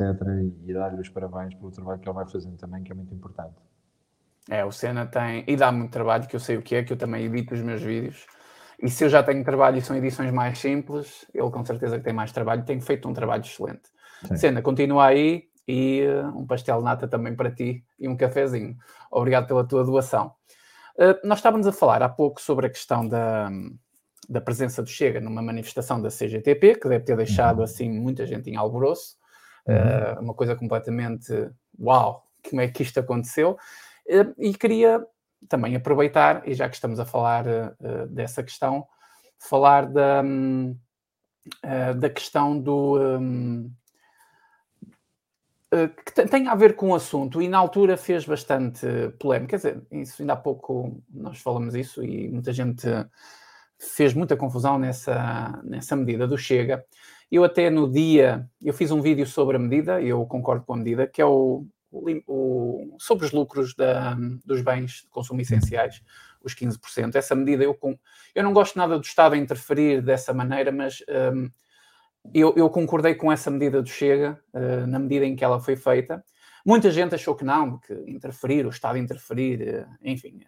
E, 0.65 0.71
e 0.71 0.73
dar-lhe 0.73 0.99
os 0.99 1.07
parabéns 1.07 1.55
pelo 1.55 1.71
trabalho 1.71 1.99
que 1.99 2.07
ele 2.07 2.15
vai 2.15 2.27
fazendo 2.27 2.57
também, 2.57 2.83
que 2.83 2.91
é 2.91 2.95
muito 2.95 3.13
importante. 3.13 3.55
É, 4.49 4.65
o 4.65 4.71
Senna 4.71 5.05
tem, 5.05 5.45
e 5.47 5.55
dá 5.55 5.71
muito 5.71 5.91
trabalho, 5.91 6.27
que 6.27 6.35
eu 6.35 6.39
sei 6.39 6.57
o 6.57 6.61
que 6.61 6.75
é, 6.75 6.83
que 6.83 6.91
eu 6.91 6.97
também 6.97 7.25
edito 7.25 7.53
os 7.53 7.61
meus 7.61 7.81
vídeos. 7.81 8.25
E 8.81 8.89
se 8.89 9.05
eu 9.05 9.09
já 9.09 9.23
tenho 9.23 9.43
trabalho 9.45 9.77
e 9.77 9.81
são 9.81 9.95
edições 9.95 10.33
mais 10.33 10.59
simples, 10.59 11.25
ele 11.33 11.49
com 11.49 11.63
certeza 11.63 11.97
que 11.97 12.03
tem 12.03 12.13
mais 12.13 12.31
trabalho, 12.33 12.65
tem 12.65 12.81
feito 12.81 13.07
um 13.07 13.13
trabalho 13.13 13.41
excelente. 13.41 13.83
Sim. 14.27 14.35
Senna, 14.35 14.61
continua 14.61 15.05
aí 15.05 15.45
e 15.67 16.03
uh, 16.05 16.37
um 16.37 16.45
pastel 16.45 16.79
de 16.79 16.83
nata 16.83 17.07
também 17.07 17.35
para 17.35 17.51
ti 17.51 17.83
e 17.99 18.07
um 18.07 18.15
cafezinho. 18.15 18.75
Obrigado 19.09 19.47
pela 19.47 19.65
tua 19.67 19.83
doação. 19.83 20.33
Uh, 20.95 21.25
nós 21.25 21.39
estávamos 21.39 21.67
a 21.67 21.71
falar 21.71 22.01
há 22.03 22.09
pouco 22.09 22.41
sobre 22.41 22.67
a 22.67 22.69
questão 22.69 23.07
da, 23.07 23.49
da 24.27 24.41
presença 24.41 24.81
do 24.81 24.89
Chega 24.89 25.19
numa 25.19 25.41
manifestação 25.41 26.01
da 26.01 26.09
CGTP, 26.09 26.75
que 26.75 26.89
deve 26.89 27.05
ter 27.05 27.15
deixado 27.15 27.59
uhum. 27.59 27.63
assim 27.63 27.89
muita 27.89 28.25
gente 28.25 28.49
em 28.49 28.55
alvoroço. 28.55 29.15
Uhum. 29.67 29.75
Uh, 29.75 30.21
uma 30.21 30.33
coisa 30.33 30.55
completamente 30.55 31.31
uau, 31.79 32.25
como 32.49 32.61
é 32.61 32.67
que 32.67 32.83
isto 32.83 32.99
aconteceu? 32.99 33.57
Eh, 34.07 34.25
e 34.37 34.53
queria 34.53 35.05
também 35.47 35.75
aproveitar, 35.75 36.47
e 36.47 36.53
já 36.53 36.67
que 36.67 36.75
estamos 36.75 36.99
a 36.99 37.05
falar 37.05 37.45
dessa 38.09 38.43
questão, 38.43 38.85
falar 39.41 39.87
da, 39.87 40.21
um, 40.23 40.77
uh, 41.65 41.93
da 41.95 42.09
questão 42.09 42.59
do. 42.59 42.97
Uh, 45.73 45.87
que 46.03 46.11
tem 46.27 46.49
a 46.49 46.55
ver 46.55 46.75
com 46.75 46.89
o 46.89 46.95
assunto 46.95 47.41
e 47.41 47.47
na 47.47 47.57
altura 47.57 47.95
fez 47.95 48.25
bastante 48.25 48.85
polémica. 49.17 49.51
Quer 49.51 49.55
dizer, 49.55 49.81
isso 49.91 50.21
ainda 50.21 50.33
há 50.33 50.35
pouco 50.35 51.01
nós 51.09 51.39
falamos 51.39 51.75
isso 51.75 52.03
e 52.03 52.29
muita 52.29 52.51
gente 52.51 52.85
fez 53.79 54.13
muita 54.13 54.37
confusão 54.37 54.77
nessa, 54.77 55.59
nessa 55.63 55.95
medida 55.95 56.27
do 56.27 56.37
Chega. 56.37 56.85
Eu 57.31 57.43
até 57.43 57.69
no 57.69 57.89
dia, 57.89 58.47
eu 58.61 58.73
fiz 58.73 58.91
um 58.91 59.01
vídeo 59.01 59.25
sobre 59.25 59.55
a 59.55 59.59
medida, 59.59 60.01
eu 60.01 60.25
concordo 60.25 60.65
com 60.65 60.73
a 60.73 60.77
medida, 60.77 61.07
que 61.07 61.21
é 61.21 61.25
o, 61.25 61.65
o, 61.91 62.95
sobre 62.99 63.25
os 63.25 63.31
lucros 63.31 63.73
da, 63.73 64.15
dos 64.45 64.61
bens 64.61 65.03
de 65.03 65.09
consumo 65.09 65.41
essenciais, 65.41 66.03
os 66.43 66.53
15%. 66.53 67.15
Essa 67.15 67.33
medida, 67.33 67.63
eu, 67.63 67.77
eu 68.35 68.43
não 68.43 68.53
gosto 68.53 68.77
nada 68.77 68.99
do 68.99 69.05
Estado 69.05 69.33
a 69.33 69.37
interferir 69.37 70.01
dessa 70.01 70.33
maneira, 70.33 70.71
mas 70.71 71.03
um, 71.33 71.49
eu, 72.33 72.53
eu, 72.55 72.69
concordei 72.69 73.15
com 73.15 73.31
essa 73.31 73.49
medida 73.49 73.81
do 73.81 73.89
Chega, 73.89 74.39
uh, 74.53 74.87
na 74.87 74.99
medida 74.99 75.25
em 75.25 75.35
que 75.35 75.43
ela 75.43 75.59
foi 75.59 75.75
feita. 75.75 76.23
Muita 76.65 76.91
gente 76.91 77.15
achou 77.15 77.35
que 77.35 77.43
não, 77.43 77.79
que 77.79 77.93
interferir, 78.07 78.65
o 78.65 78.69
Estado 78.69 78.97
interferir, 78.97 79.85
uh, 79.85 79.87
enfim, 80.03 80.41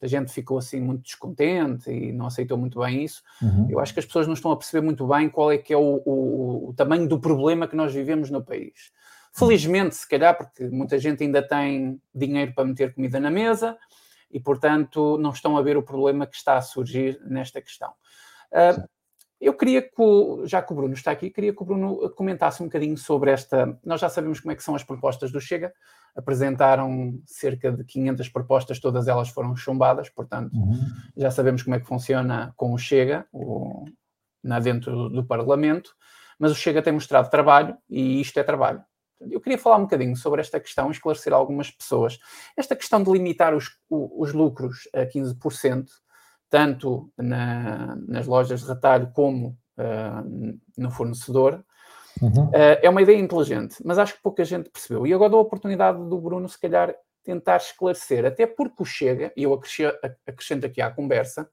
a 0.00 0.06
gente 0.06 0.32
ficou 0.32 0.58
assim 0.58 0.80
muito 0.80 1.02
descontente 1.02 1.90
e 1.90 2.12
não 2.12 2.26
aceitou 2.26 2.58
muito 2.58 2.80
bem 2.80 3.04
isso. 3.04 3.22
Uhum. 3.40 3.68
Eu 3.70 3.78
acho 3.78 3.94
que 3.94 4.00
as 4.00 4.06
pessoas 4.06 4.26
não 4.26 4.34
estão 4.34 4.50
a 4.50 4.56
perceber 4.56 4.84
muito 4.84 5.06
bem 5.06 5.28
qual 5.28 5.52
é 5.52 5.58
que 5.58 5.72
é 5.72 5.76
o, 5.76 6.02
o, 6.04 6.70
o 6.70 6.74
tamanho 6.74 7.08
do 7.08 7.20
problema 7.20 7.68
que 7.68 7.76
nós 7.76 7.94
vivemos 7.94 8.28
no 8.28 8.44
país. 8.44 8.90
Felizmente, 9.32 9.94
se 9.94 10.06
calhar, 10.06 10.36
porque 10.36 10.68
muita 10.68 10.98
gente 10.98 11.22
ainda 11.22 11.40
tem 11.40 12.00
dinheiro 12.14 12.52
para 12.52 12.64
meter 12.64 12.92
comida 12.94 13.20
na 13.20 13.30
mesa 13.30 13.78
e, 14.30 14.40
portanto, 14.40 15.16
não 15.18 15.30
estão 15.30 15.56
a 15.56 15.62
ver 15.62 15.76
o 15.76 15.82
problema 15.82 16.26
que 16.26 16.36
está 16.36 16.56
a 16.56 16.62
surgir 16.62 17.20
nesta 17.24 17.60
questão. 17.62 17.92
Uh, 18.50 18.82
eu 19.42 19.54
queria 19.54 19.82
que, 19.82 20.00
o, 20.00 20.46
já 20.46 20.62
que 20.62 20.72
o 20.72 20.76
Bruno 20.76 20.94
está 20.94 21.10
aqui, 21.10 21.28
queria 21.28 21.52
que 21.52 21.60
o 21.60 21.66
Bruno 21.66 22.08
comentasse 22.10 22.62
um 22.62 22.66
bocadinho 22.66 22.96
sobre 22.96 23.32
esta. 23.32 23.76
Nós 23.84 24.00
já 24.00 24.08
sabemos 24.08 24.38
como 24.38 24.52
é 24.52 24.54
que 24.54 24.62
são 24.62 24.76
as 24.76 24.84
propostas 24.84 25.32
do 25.32 25.40
Chega. 25.40 25.72
Apresentaram 26.14 27.20
cerca 27.26 27.72
de 27.72 27.82
500 27.82 28.28
propostas, 28.28 28.78
todas 28.78 29.08
elas 29.08 29.30
foram 29.30 29.56
chumbadas, 29.56 30.08
portanto, 30.08 30.54
uhum. 30.54 30.78
já 31.16 31.30
sabemos 31.32 31.64
como 31.64 31.74
é 31.74 31.80
que 31.80 31.86
funciona 31.86 32.54
com 32.56 32.72
o 32.72 32.78
Chega, 32.78 33.26
o, 33.32 33.84
na 34.44 34.60
dentro 34.60 35.08
do, 35.08 35.24
Parlamento. 35.24 35.92
Mas 36.38 36.52
o 36.52 36.54
Chega 36.54 36.80
tem 36.80 36.92
mostrado 36.92 37.28
trabalho 37.28 37.76
e 37.90 38.20
isto 38.20 38.38
é 38.38 38.44
trabalho. 38.44 38.80
Eu 39.28 39.40
queria 39.40 39.58
falar 39.58 39.78
um 39.78 39.82
bocadinho 39.82 40.14
sobre 40.14 40.40
esta 40.40 40.60
questão, 40.60 40.88
esclarecer 40.88 41.32
algumas 41.32 41.68
pessoas. 41.68 42.16
Esta 42.56 42.76
questão 42.76 43.02
de 43.02 43.10
limitar 43.10 43.54
os, 43.54 43.70
os 43.90 44.32
lucros 44.32 44.88
a 44.94 45.04
15%, 45.04 45.86
tanto 46.52 47.10
na, 47.16 47.96
nas 48.06 48.26
lojas 48.26 48.60
de 48.60 48.68
retalho 48.68 49.10
como 49.14 49.58
uh, 49.78 50.60
no 50.76 50.90
fornecedor, 50.90 51.64
uhum. 52.20 52.48
uh, 52.48 52.78
é 52.82 52.90
uma 52.90 53.00
ideia 53.00 53.18
inteligente, 53.18 53.76
mas 53.82 53.96
acho 53.96 54.16
que 54.16 54.22
pouca 54.22 54.44
gente 54.44 54.68
percebeu. 54.68 55.06
E 55.06 55.14
agora 55.14 55.30
dou 55.30 55.38
a 55.38 55.42
oportunidade 55.42 55.96
do 55.96 56.20
Bruno, 56.20 56.46
se 56.46 56.60
calhar, 56.60 56.94
tentar 57.24 57.56
esclarecer, 57.56 58.26
até 58.26 58.46
porque 58.46 58.82
o 58.82 58.84
Chega, 58.84 59.32
e 59.34 59.44
eu 59.44 59.58
acrescento 60.26 60.66
aqui 60.66 60.82
à 60.82 60.90
conversa, 60.90 61.48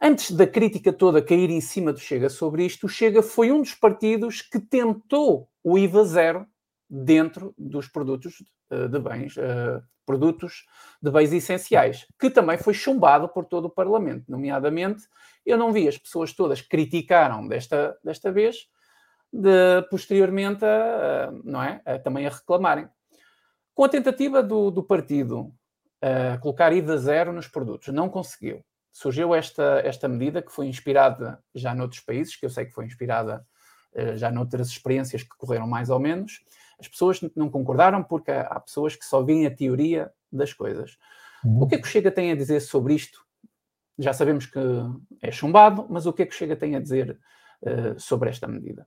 antes 0.00 0.30
da 0.30 0.46
crítica 0.46 0.94
toda 0.94 1.20
cair 1.20 1.50
em 1.50 1.60
cima 1.60 1.92
do 1.92 2.00
Chega 2.00 2.30
sobre 2.30 2.64
isto, 2.64 2.86
o 2.86 2.88
Chega 2.88 3.20
foi 3.20 3.52
um 3.52 3.60
dos 3.60 3.74
partidos 3.74 4.40
que 4.40 4.58
tentou 4.58 5.46
o 5.62 5.76
IVA 5.76 6.04
zero 6.04 6.46
dentro 6.88 7.52
dos 7.58 7.86
produtos 7.86 8.42
de 8.88 8.98
bens, 8.98 9.36
uh, 9.36 9.82
produtos 10.06 10.66
de 11.00 11.10
bens 11.10 11.32
essenciais, 11.32 12.06
que 12.18 12.30
também 12.30 12.58
foi 12.58 12.74
chumbado 12.74 13.28
por 13.28 13.44
todo 13.44 13.66
o 13.66 13.70
Parlamento, 13.70 14.24
nomeadamente, 14.28 15.04
eu 15.46 15.56
não 15.56 15.72
vi 15.72 15.88
as 15.88 15.96
pessoas 15.96 16.32
todas 16.32 16.60
criticaram 16.60 17.46
desta, 17.46 17.96
desta 18.04 18.32
vez, 18.32 18.68
de, 19.32 19.82
posteriormente 19.88 20.64
a, 20.64 21.30
não 21.44 21.62
é, 21.62 21.80
a, 21.84 21.98
também 21.98 22.26
a 22.26 22.30
reclamarem. 22.30 22.88
Com 23.74 23.84
a 23.84 23.88
tentativa 23.88 24.42
do, 24.42 24.70
do 24.70 24.82
partido 24.82 25.52
a 26.02 26.38
colocar 26.38 26.72
IVA 26.72 26.96
zero 26.96 27.32
nos 27.32 27.46
produtos, 27.46 27.88
não 27.88 28.08
conseguiu. 28.08 28.64
Surgiu 28.90 29.34
esta, 29.34 29.80
esta 29.84 30.08
medida 30.08 30.42
que 30.42 30.50
foi 30.50 30.66
inspirada 30.66 31.38
já 31.54 31.74
noutros 31.74 32.00
países, 32.00 32.34
que 32.36 32.44
eu 32.44 32.50
sei 32.50 32.66
que 32.66 32.72
foi 32.72 32.84
inspirada 32.84 33.46
já 34.16 34.30
noutras 34.30 34.68
experiências 34.68 35.22
que 35.22 35.36
correram 35.36 35.66
mais 35.66 35.90
ou 35.90 35.98
menos, 35.98 36.40
as 36.80 36.88
pessoas 36.88 37.20
não 37.36 37.50
concordaram 37.50 38.02
porque 38.02 38.30
há 38.30 38.58
pessoas 38.58 38.96
que 38.96 39.04
só 39.04 39.22
veem 39.22 39.46
a 39.46 39.54
teoria 39.54 40.10
das 40.32 40.52
coisas. 40.52 40.96
Uhum. 41.44 41.62
O 41.62 41.66
que 41.66 41.74
é 41.74 41.78
que 41.78 41.86
o 41.86 41.90
Chega 41.90 42.10
tem 42.10 42.32
a 42.32 42.36
dizer 42.36 42.60
sobre 42.60 42.94
isto? 42.94 43.24
Já 43.98 44.12
sabemos 44.12 44.46
que 44.46 44.58
é 45.20 45.30
chumbado, 45.30 45.86
mas 45.90 46.06
o 46.06 46.12
que 46.12 46.22
é 46.22 46.26
que 46.26 46.34
o 46.34 46.36
Chega 46.36 46.56
tem 46.56 46.74
a 46.74 46.80
dizer 46.80 47.18
uh, 47.62 48.00
sobre 48.00 48.30
esta 48.30 48.48
medida? 48.48 48.86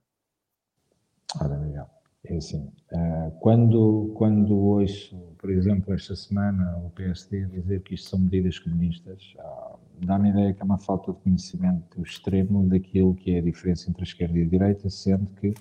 Ora, 1.40 1.56
Miguel, 1.56 1.88
é 2.24 2.36
assim, 2.36 2.72
uh, 2.92 3.30
quando, 3.40 4.12
quando 4.16 4.56
ouço, 4.56 5.16
por 5.38 5.50
exemplo, 5.50 5.94
esta 5.94 6.16
semana 6.16 6.76
o 6.78 6.90
PSD 6.90 7.46
dizer 7.46 7.82
que 7.82 7.94
isto 7.94 8.10
são 8.10 8.18
medidas 8.18 8.58
comunistas, 8.58 9.34
uh, 9.38 9.78
dá-me 10.04 10.28
a 10.28 10.32
ideia 10.32 10.54
que 10.54 10.62
é 10.62 10.64
uma 10.64 10.78
falta 10.78 11.12
de 11.12 11.18
conhecimento 11.20 12.02
extremo 12.02 12.68
daquilo 12.68 13.14
que 13.14 13.34
é 13.34 13.38
a 13.38 13.42
diferença 13.42 13.90
entre 13.90 14.02
a 14.02 14.04
esquerda 14.04 14.38
e 14.38 14.42
a 14.42 14.48
direita, 14.48 14.90
sendo 14.90 15.26
que 15.40 15.54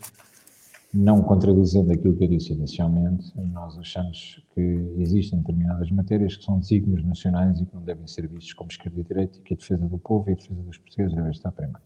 não 0.93 1.23
contradizendo 1.23 1.91
aquilo 1.91 2.15
que 2.15 2.23
eu 2.25 2.27
disse 2.27 2.53
inicialmente, 2.53 3.34
nós 3.51 3.77
achamos 3.79 4.45
que 4.53 4.62
existem 4.97 5.39
determinadas 5.39 5.89
matérias 5.89 6.38
que 6.38 6.43
são 6.43 6.60
desígnios 6.60 7.03
nacionais 7.03 7.60
e 7.60 7.65
que 7.65 7.73
não 7.73 7.82
devem 7.82 8.06
ser 8.06 8.27
vistos 8.27 8.53
como 8.53 8.69
esquerda 8.69 8.99
e 8.99 9.03
direita 9.03 9.39
que 9.43 9.56
a 9.56 9.58
defesa 9.58 9.88
do 9.88 9.97
povo 9.97 10.29
e 10.29 10.34
a 10.34 10.36
defesa 10.36 10.62
dos 10.62 10.77
portugueses 10.77 11.15
deve 11.15 11.32
estar 11.32 11.51
primeiro. 11.51 11.82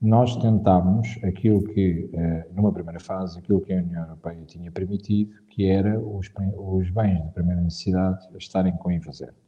Nós 0.00 0.36
tentámos 0.36 1.18
aquilo 1.22 1.62
que, 1.64 2.08
eh, 2.12 2.48
numa 2.54 2.72
primeira 2.72 3.00
fase, 3.00 3.38
aquilo 3.38 3.60
que 3.60 3.72
a 3.72 3.76
União 3.76 4.02
Europeia 4.02 4.42
tinha 4.46 4.70
permitido, 4.70 5.34
que 5.48 5.66
era 5.66 5.98
os, 6.00 6.30
os 6.56 6.90
bens 6.90 7.22
de 7.24 7.30
primeira 7.32 7.60
necessidade 7.60 8.26
estarem 8.38 8.74
com 8.76 8.90
IVA 8.90 9.12
zero. 9.12 9.45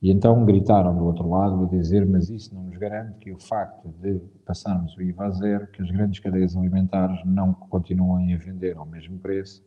E 0.00 0.12
então 0.12 0.44
gritaram 0.44 0.96
do 0.96 1.04
outro 1.04 1.28
lado 1.28 1.64
a 1.64 1.68
dizer, 1.68 2.06
mas 2.06 2.30
isso 2.30 2.54
não 2.54 2.62
nos 2.62 2.76
garante 2.76 3.18
que 3.18 3.32
o 3.32 3.38
facto 3.38 3.88
de 4.00 4.20
passarmos 4.46 4.96
o 4.96 5.02
IVA 5.02 5.26
a 5.26 5.30
zero, 5.30 5.66
que 5.68 5.82
as 5.82 5.90
grandes 5.90 6.20
cadeias 6.20 6.56
alimentares 6.56 7.20
não 7.24 7.52
continuem 7.52 8.32
a 8.32 8.38
vender 8.38 8.76
ao 8.76 8.86
mesmo 8.86 9.18
preço, 9.18 9.64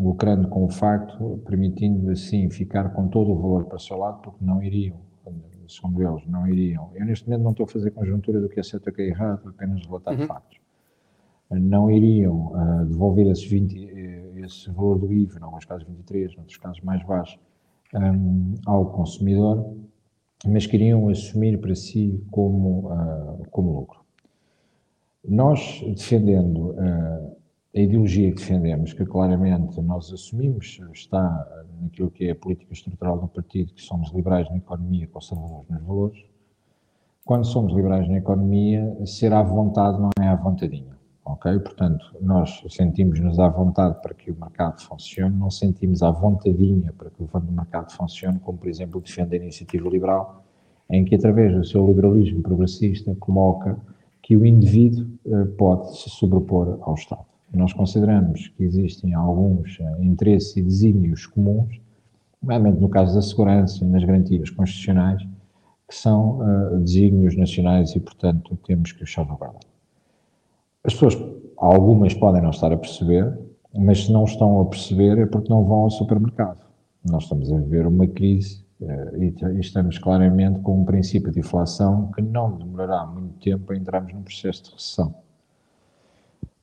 lucrando 0.00 0.48
com 0.48 0.64
o 0.64 0.70
facto, 0.70 1.42
permitindo 1.44 2.10
assim 2.10 2.48
ficar 2.48 2.94
com 2.94 3.08
todo 3.08 3.30
o 3.30 3.36
valor 3.36 3.66
para 3.66 3.76
o 3.76 3.80
seu 3.80 3.98
lado, 3.98 4.22
porque 4.22 4.42
não 4.42 4.62
iriam, 4.62 4.96
segundo 5.68 6.02
eles, 6.02 6.26
não 6.26 6.46
iriam. 6.48 6.90
Eu 6.94 7.04
neste 7.04 7.28
momento 7.28 7.42
não 7.42 7.50
estou 7.50 7.64
a 7.64 7.68
fazer 7.68 7.90
conjuntura 7.90 8.40
do 8.40 8.48
que 8.48 8.58
é 8.58 8.62
certo 8.62 8.86
ou 8.86 8.92
que 8.92 9.02
é 9.02 9.08
errado, 9.08 9.50
apenas 9.50 9.84
relatar 9.84 10.18
uhum. 10.18 10.26
factos. 10.26 10.58
Não 11.50 11.90
iriam 11.90 12.52
uh, 12.54 12.86
devolver 12.86 13.26
esses 13.28 13.44
20, 13.44 13.88
eh, 13.88 14.40
esse 14.40 14.68
valor 14.72 14.98
do 14.98 15.12
IVA, 15.12 15.38
em 15.38 15.42
alguns 15.42 15.64
casos 15.64 15.86
23, 15.86 16.32
em 16.32 16.38
outros 16.38 16.56
casos 16.56 16.80
mais 16.80 17.04
baixos, 17.04 17.38
um, 17.94 18.54
ao 18.66 18.86
consumidor, 18.86 19.74
mas 20.46 20.66
queriam 20.66 21.08
assumir 21.08 21.58
para 21.60 21.74
si 21.74 22.24
como, 22.30 22.92
uh, 22.92 23.46
como 23.50 23.72
lucro. 23.72 24.00
Nós, 25.24 25.82
defendendo 25.94 26.70
uh, 26.70 27.36
a 27.74 27.80
ideologia 27.80 28.30
que 28.30 28.36
defendemos, 28.36 28.92
que 28.92 29.04
claramente 29.04 29.80
nós 29.80 30.12
assumimos, 30.12 30.80
está 30.92 31.64
naquilo 31.80 32.10
que 32.10 32.24
é 32.24 32.30
a 32.30 32.34
política 32.34 32.72
estrutural 32.72 33.18
do 33.18 33.28
partido, 33.28 33.72
que 33.74 33.82
somos 33.82 34.12
liberais 34.12 34.48
na 34.48 34.56
economia, 34.56 35.06
conservadores 35.08 35.68
nos 35.68 35.82
valores. 35.82 36.24
Quando 37.24 37.44
somos 37.44 37.74
liberais 37.74 38.08
na 38.08 38.18
economia, 38.18 38.96
ser 39.04 39.32
à 39.32 39.42
vontade 39.42 39.98
não 39.98 40.10
é 40.20 40.28
à 40.28 40.36
vontadinha 40.36 40.95
ok? 41.26 41.58
Portanto, 41.58 42.06
nós 42.20 42.62
sentimos-nos 42.70 43.38
à 43.38 43.48
vontade 43.48 44.00
para 44.00 44.14
que 44.14 44.30
o 44.30 44.36
mercado 44.38 44.80
funcione, 44.80 45.36
não 45.36 45.50
sentimos 45.50 46.02
à 46.02 46.10
vontadinha 46.10 46.92
para 46.96 47.10
que 47.10 47.22
o 47.22 47.52
mercado 47.52 47.92
funcione, 47.92 48.38
como, 48.38 48.56
por 48.56 48.68
exemplo, 48.68 49.00
defende 49.00 49.34
a 49.34 49.38
iniciativa 49.38 49.88
liberal, 49.88 50.44
em 50.88 51.04
que, 51.04 51.16
através 51.16 51.52
do 51.52 51.64
seu 51.64 51.84
liberalismo 51.86 52.42
progressista, 52.42 53.14
coloca 53.16 53.76
que 54.22 54.36
o 54.36 54.46
indivíduo 54.46 55.06
eh, 55.26 55.44
pode 55.58 55.98
se 55.98 56.08
sobrepor 56.10 56.78
ao 56.82 56.94
Estado. 56.94 57.24
Nós 57.52 57.72
consideramos 57.72 58.48
que 58.48 58.64
existem 58.64 59.14
alguns 59.14 59.78
eh, 59.80 60.04
interesses 60.04 60.56
e 60.56 60.62
desígnios 60.62 61.26
comuns, 61.26 61.80
nomeadamente 62.40 62.80
no 62.80 62.88
caso 62.88 63.14
da 63.14 63.22
segurança 63.22 63.84
e 63.84 63.88
nas 63.88 64.04
garantias 64.04 64.50
constitucionais, 64.50 65.22
que 65.88 65.94
são 65.94 66.40
uh, 66.40 66.80
desígnios 66.80 67.36
nacionais 67.36 67.94
e, 67.94 68.00
portanto, 68.00 68.58
temos 68.66 68.90
que 68.90 69.04
os 69.04 69.12
salvaguardar. 69.12 69.60
As 70.86 70.94
pessoas, 70.94 71.18
algumas 71.56 72.14
podem 72.14 72.40
não 72.40 72.50
estar 72.50 72.72
a 72.72 72.76
perceber, 72.76 73.36
mas 73.74 74.04
se 74.04 74.12
não 74.12 74.22
estão 74.22 74.60
a 74.60 74.64
perceber 74.66 75.18
é 75.18 75.26
porque 75.26 75.50
não 75.50 75.64
vão 75.64 75.78
ao 75.78 75.90
supermercado. 75.90 76.60
Nós 77.04 77.24
estamos 77.24 77.52
a 77.52 77.56
viver 77.56 77.88
uma 77.88 78.06
crise 78.06 78.64
eh, 78.80 79.12
e 79.18 79.60
estamos 79.60 79.98
claramente 79.98 80.60
com 80.60 80.80
um 80.80 80.84
princípio 80.84 81.32
de 81.32 81.40
inflação 81.40 82.12
que 82.12 82.22
não 82.22 82.56
demorará 82.56 83.04
muito 83.04 83.34
tempo 83.40 83.72
a 83.72 83.76
entrarmos 83.76 84.12
num 84.12 84.22
processo 84.22 84.62
de 84.62 84.70
recessão. 84.74 85.14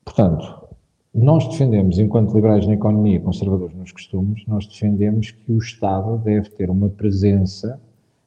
Portanto, 0.02 0.68
nós 1.14 1.46
defendemos, 1.46 1.98
enquanto 1.98 2.34
liberais 2.34 2.66
na 2.66 2.72
economia 2.74 3.16
e 3.16 3.20
conservadores 3.20 3.76
nos 3.76 3.92
costumes, 3.92 4.42
nós 4.46 4.66
defendemos 4.66 5.32
que 5.32 5.52
o 5.52 5.58
Estado 5.58 6.16
deve 6.16 6.48
ter 6.48 6.70
uma 6.70 6.88
presença 6.88 7.78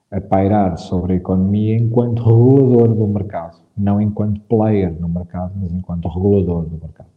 a 0.10 0.22
pairar 0.22 0.78
sobre 0.78 1.14
a 1.14 1.16
economia 1.18 1.76
enquanto 1.76 2.24
regulador 2.24 2.96
do 2.96 3.08
mercado, 3.08 3.58
não 3.78 4.02
enquanto 4.02 4.40
player 4.42 4.94
no 5.00 5.10
mercado, 5.10 5.54
mas 5.60 5.72
enquanto 5.72 6.08
regulador 6.08 6.66
do 6.66 6.78
mercado. 6.78 7.10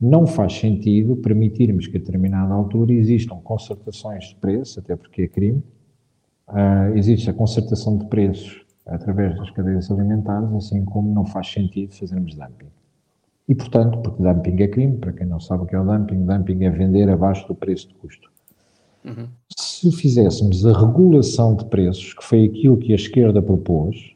Não 0.00 0.26
faz 0.26 0.54
sentido 0.54 1.16
permitirmos 1.16 1.86
que 1.86 1.98
a 1.98 2.00
determinada 2.00 2.54
altura 2.54 2.92
existam 2.92 3.36
concertações 3.36 4.30
de 4.30 4.36
preços, 4.36 4.78
até 4.78 4.96
porque 4.96 5.22
é 5.22 5.28
crime, 5.28 5.62
uh, 6.48 6.96
existe 6.96 7.28
a 7.28 7.34
concertação 7.34 7.98
de 7.98 8.06
preços 8.06 8.64
através 8.86 9.36
das 9.36 9.50
cadeias 9.50 9.90
alimentares, 9.90 10.50
assim 10.54 10.84
como 10.86 11.12
não 11.12 11.26
faz 11.26 11.52
sentido 11.52 11.94
fazermos 11.94 12.34
dumping. 12.34 12.70
E, 13.46 13.54
portanto, 13.54 13.98
porque 13.98 14.22
dumping 14.22 14.62
é 14.62 14.68
crime, 14.68 14.96
para 14.96 15.12
quem 15.12 15.26
não 15.26 15.38
sabe 15.38 15.64
o 15.64 15.66
que 15.66 15.74
é 15.74 15.80
o 15.80 15.84
dumping, 15.84 16.24
dumping 16.24 16.64
é 16.64 16.70
vender 16.70 17.10
abaixo 17.10 17.46
do 17.46 17.54
preço 17.54 17.88
de 17.88 17.94
custo. 17.94 18.30
Uhum. 19.04 19.28
Se 19.56 19.90
fizéssemos 19.92 20.64
a 20.66 20.78
regulação 20.78 21.54
de 21.54 21.64
preços, 21.64 22.14
que 22.14 22.24
foi 22.24 22.44
aquilo 22.44 22.76
que 22.76 22.92
a 22.92 22.96
esquerda 22.96 23.40
propôs, 23.40 24.14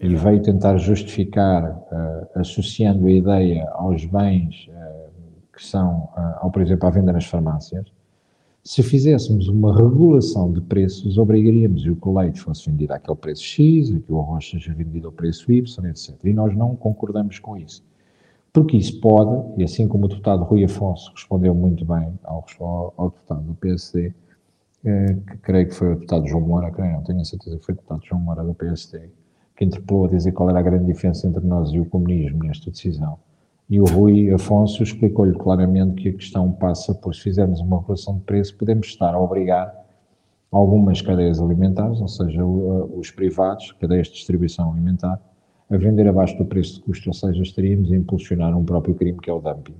e 0.00 0.14
veio 0.16 0.42
tentar 0.42 0.76
justificar, 0.78 1.70
uh, 1.70 2.40
associando 2.40 3.06
a 3.06 3.10
ideia 3.10 3.68
aos 3.74 4.04
bens 4.04 4.68
uh, 4.68 5.10
que 5.54 5.64
são, 5.64 6.08
uh, 6.16 6.38
ao, 6.40 6.50
por 6.50 6.60
exemplo, 6.60 6.88
à 6.88 6.90
venda 6.90 7.12
nas 7.12 7.24
farmácias, 7.24 7.86
se 8.64 8.82
fizéssemos 8.82 9.48
uma 9.48 9.76
regulação 9.76 10.52
de 10.52 10.60
preços, 10.60 11.18
obrigaríamos 11.18 11.82
que 11.82 12.08
o 12.08 12.18
leite 12.18 12.40
fosse 12.40 12.70
vendido 12.70 12.92
àquele 12.92 13.16
preço 13.16 13.42
X, 13.42 13.90
que 13.90 14.12
o 14.12 14.20
arroz 14.20 14.48
seja 14.48 14.72
vendido 14.72 15.08
ao 15.08 15.12
preço 15.12 15.50
Y, 15.50 15.86
etc. 15.86 16.14
E 16.24 16.32
nós 16.32 16.56
não 16.56 16.76
concordamos 16.76 17.38
com 17.38 17.56
isso. 17.56 17.84
Porque 18.52 18.76
isso 18.76 19.00
pode, 19.00 19.60
e 19.60 19.64
assim 19.64 19.88
como 19.88 20.04
o 20.04 20.08
deputado 20.08 20.44
Rui 20.44 20.62
Afonso 20.64 21.10
respondeu 21.14 21.54
muito 21.54 21.84
bem 21.86 22.18
ao, 22.22 22.44
ao, 22.98 23.10
deputado 23.10 23.42
do 23.42 23.54
PSD, 23.54 24.12
eh, 24.84 25.14
que 25.14 25.38
creio 25.38 25.68
que 25.68 25.74
foi 25.74 25.92
o 25.92 25.94
deputado 25.94 26.28
João 26.28 26.42
Moura, 26.42 26.70
creio 26.70 26.92
não, 26.92 27.02
tenho 27.02 27.20
a 27.20 27.24
certeza 27.24 27.58
que 27.58 27.64
foi 27.64 27.72
o 27.74 27.76
deputado 27.76 28.04
João 28.04 28.20
Moura 28.20 28.44
do 28.44 28.54
PSD, 28.54 29.08
que 29.56 29.64
interpelou 29.64 30.04
a 30.04 30.08
dizer 30.08 30.32
qual 30.32 30.50
era 30.50 30.58
a 30.58 30.62
grande 30.62 30.84
diferença 30.84 31.26
entre 31.26 31.44
nós 31.46 31.70
e 31.70 31.80
o 31.80 31.86
comunismo 31.86 32.44
nesta 32.44 32.70
decisão. 32.70 33.18
E 33.70 33.80
o 33.80 33.84
Rui 33.84 34.30
Afonso 34.30 34.82
explicou-lhe 34.82 35.32
claramente 35.32 36.02
que 36.02 36.10
a 36.10 36.12
questão 36.12 36.52
passa 36.52 36.94
por, 36.94 37.14
se 37.14 37.22
fizermos 37.22 37.58
uma 37.60 37.78
regulação 37.78 38.18
de 38.18 38.20
preço, 38.20 38.54
podemos 38.58 38.86
estar 38.88 39.14
a 39.14 39.18
obrigar 39.18 39.74
algumas 40.50 41.00
cadeias 41.00 41.40
alimentares, 41.40 41.98
ou 42.02 42.08
seja, 42.08 42.44
os 42.44 43.10
privados, 43.10 43.72
cadeias 43.80 44.08
de 44.08 44.12
distribuição 44.12 44.70
alimentar, 44.70 45.18
a 45.72 45.78
vender 45.78 46.06
abaixo 46.06 46.36
do 46.36 46.44
preço 46.44 46.74
de 46.74 46.82
custo, 46.82 47.08
ou 47.08 47.14
seja, 47.14 47.42
estaríamos 47.42 47.90
a 47.90 47.96
impulsionar 47.96 48.56
um 48.56 48.64
próprio 48.64 48.94
crime 48.94 49.18
que 49.18 49.30
é 49.30 49.32
o 49.32 49.40
dumping, 49.40 49.74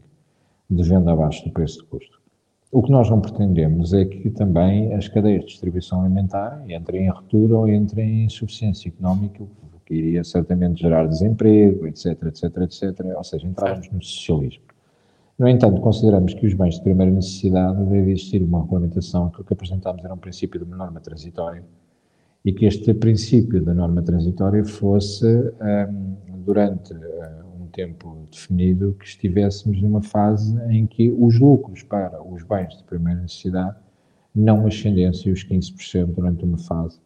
de 0.70 0.83
venda 0.83 1.12
abaixo 1.12 1.44
do 1.44 1.52
preço 1.52 1.81
de 1.81 1.85
custo. 1.85 2.18
O 2.70 2.83
que 2.83 2.90
nós 2.90 3.11
não 3.11 3.20
pretendemos 3.20 3.92
é 3.92 4.07
que 4.07 4.31
também 4.31 4.94
as 4.94 5.07
cadeias 5.07 5.42
de 5.42 5.48
distribuição 5.48 6.00
alimentar 6.00 6.64
entrem 6.66 7.05
em 7.05 7.11
ruptura 7.11 7.59
ou 7.59 7.68
entrem 7.68 8.22
em 8.22 8.24
insuficiência 8.24 8.88
económica, 8.88 9.42
o 9.42 9.81
que 9.85 9.94
iria 9.94 10.24
certamente 10.24 10.81
gerar 10.81 11.07
desemprego, 11.07 11.87
etc, 11.87 12.22
etc, 12.22 12.44
etc, 12.62 13.07
ou 13.14 13.24
seja, 13.24 13.46
entrarmos 13.46 13.90
no 13.90 14.02
socialismo. 14.02 14.64
No 15.38 15.46
entanto, 15.46 15.78
consideramos 15.83 16.33
que 16.33 16.46
os 16.46 16.55
bens 16.55 16.76
de 16.76 16.83
primeira 16.83 17.12
necessidade 17.12 17.85
deve 17.85 18.12
existir 18.12 18.42
uma 18.42 18.62
regulamentação, 18.62 19.28
que 19.28 19.42
o 19.42 19.44
que 19.44 19.52
apresentámos 19.52 20.02
era 20.02 20.14
um 20.14 20.18
princípio 20.18 20.59
de 20.59 20.64
uma 20.64 20.76
norma 20.76 21.00
transitória, 21.00 21.62
e 22.44 22.52
que 22.52 22.66
este 22.66 22.92
princípio 22.94 23.62
da 23.62 23.72
norma 23.72 24.02
transitória 24.02 24.64
fosse, 24.64 25.26
um, 25.26 26.16
durante 26.44 26.92
tempo 27.72 28.26
definido 28.31 28.94
que 28.98 29.07
estivéssemos 29.07 29.81
numa 29.81 30.02
fase 30.02 30.57
em 30.70 30.87
que 30.87 31.11
os 31.11 31.38
lucros 31.38 31.83
para 31.83 32.22
os 32.22 32.42
bens 32.44 32.76
de 32.76 32.85
primeira 32.85 33.20
necessidade 33.20 33.76
não 34.35 34.66
ascendessem 34.66 35.33
os 35.33 35.44
15% 35.44 36.07
durante 36.14 36.44
uma 36.44 36.59
fase 36.59 37.00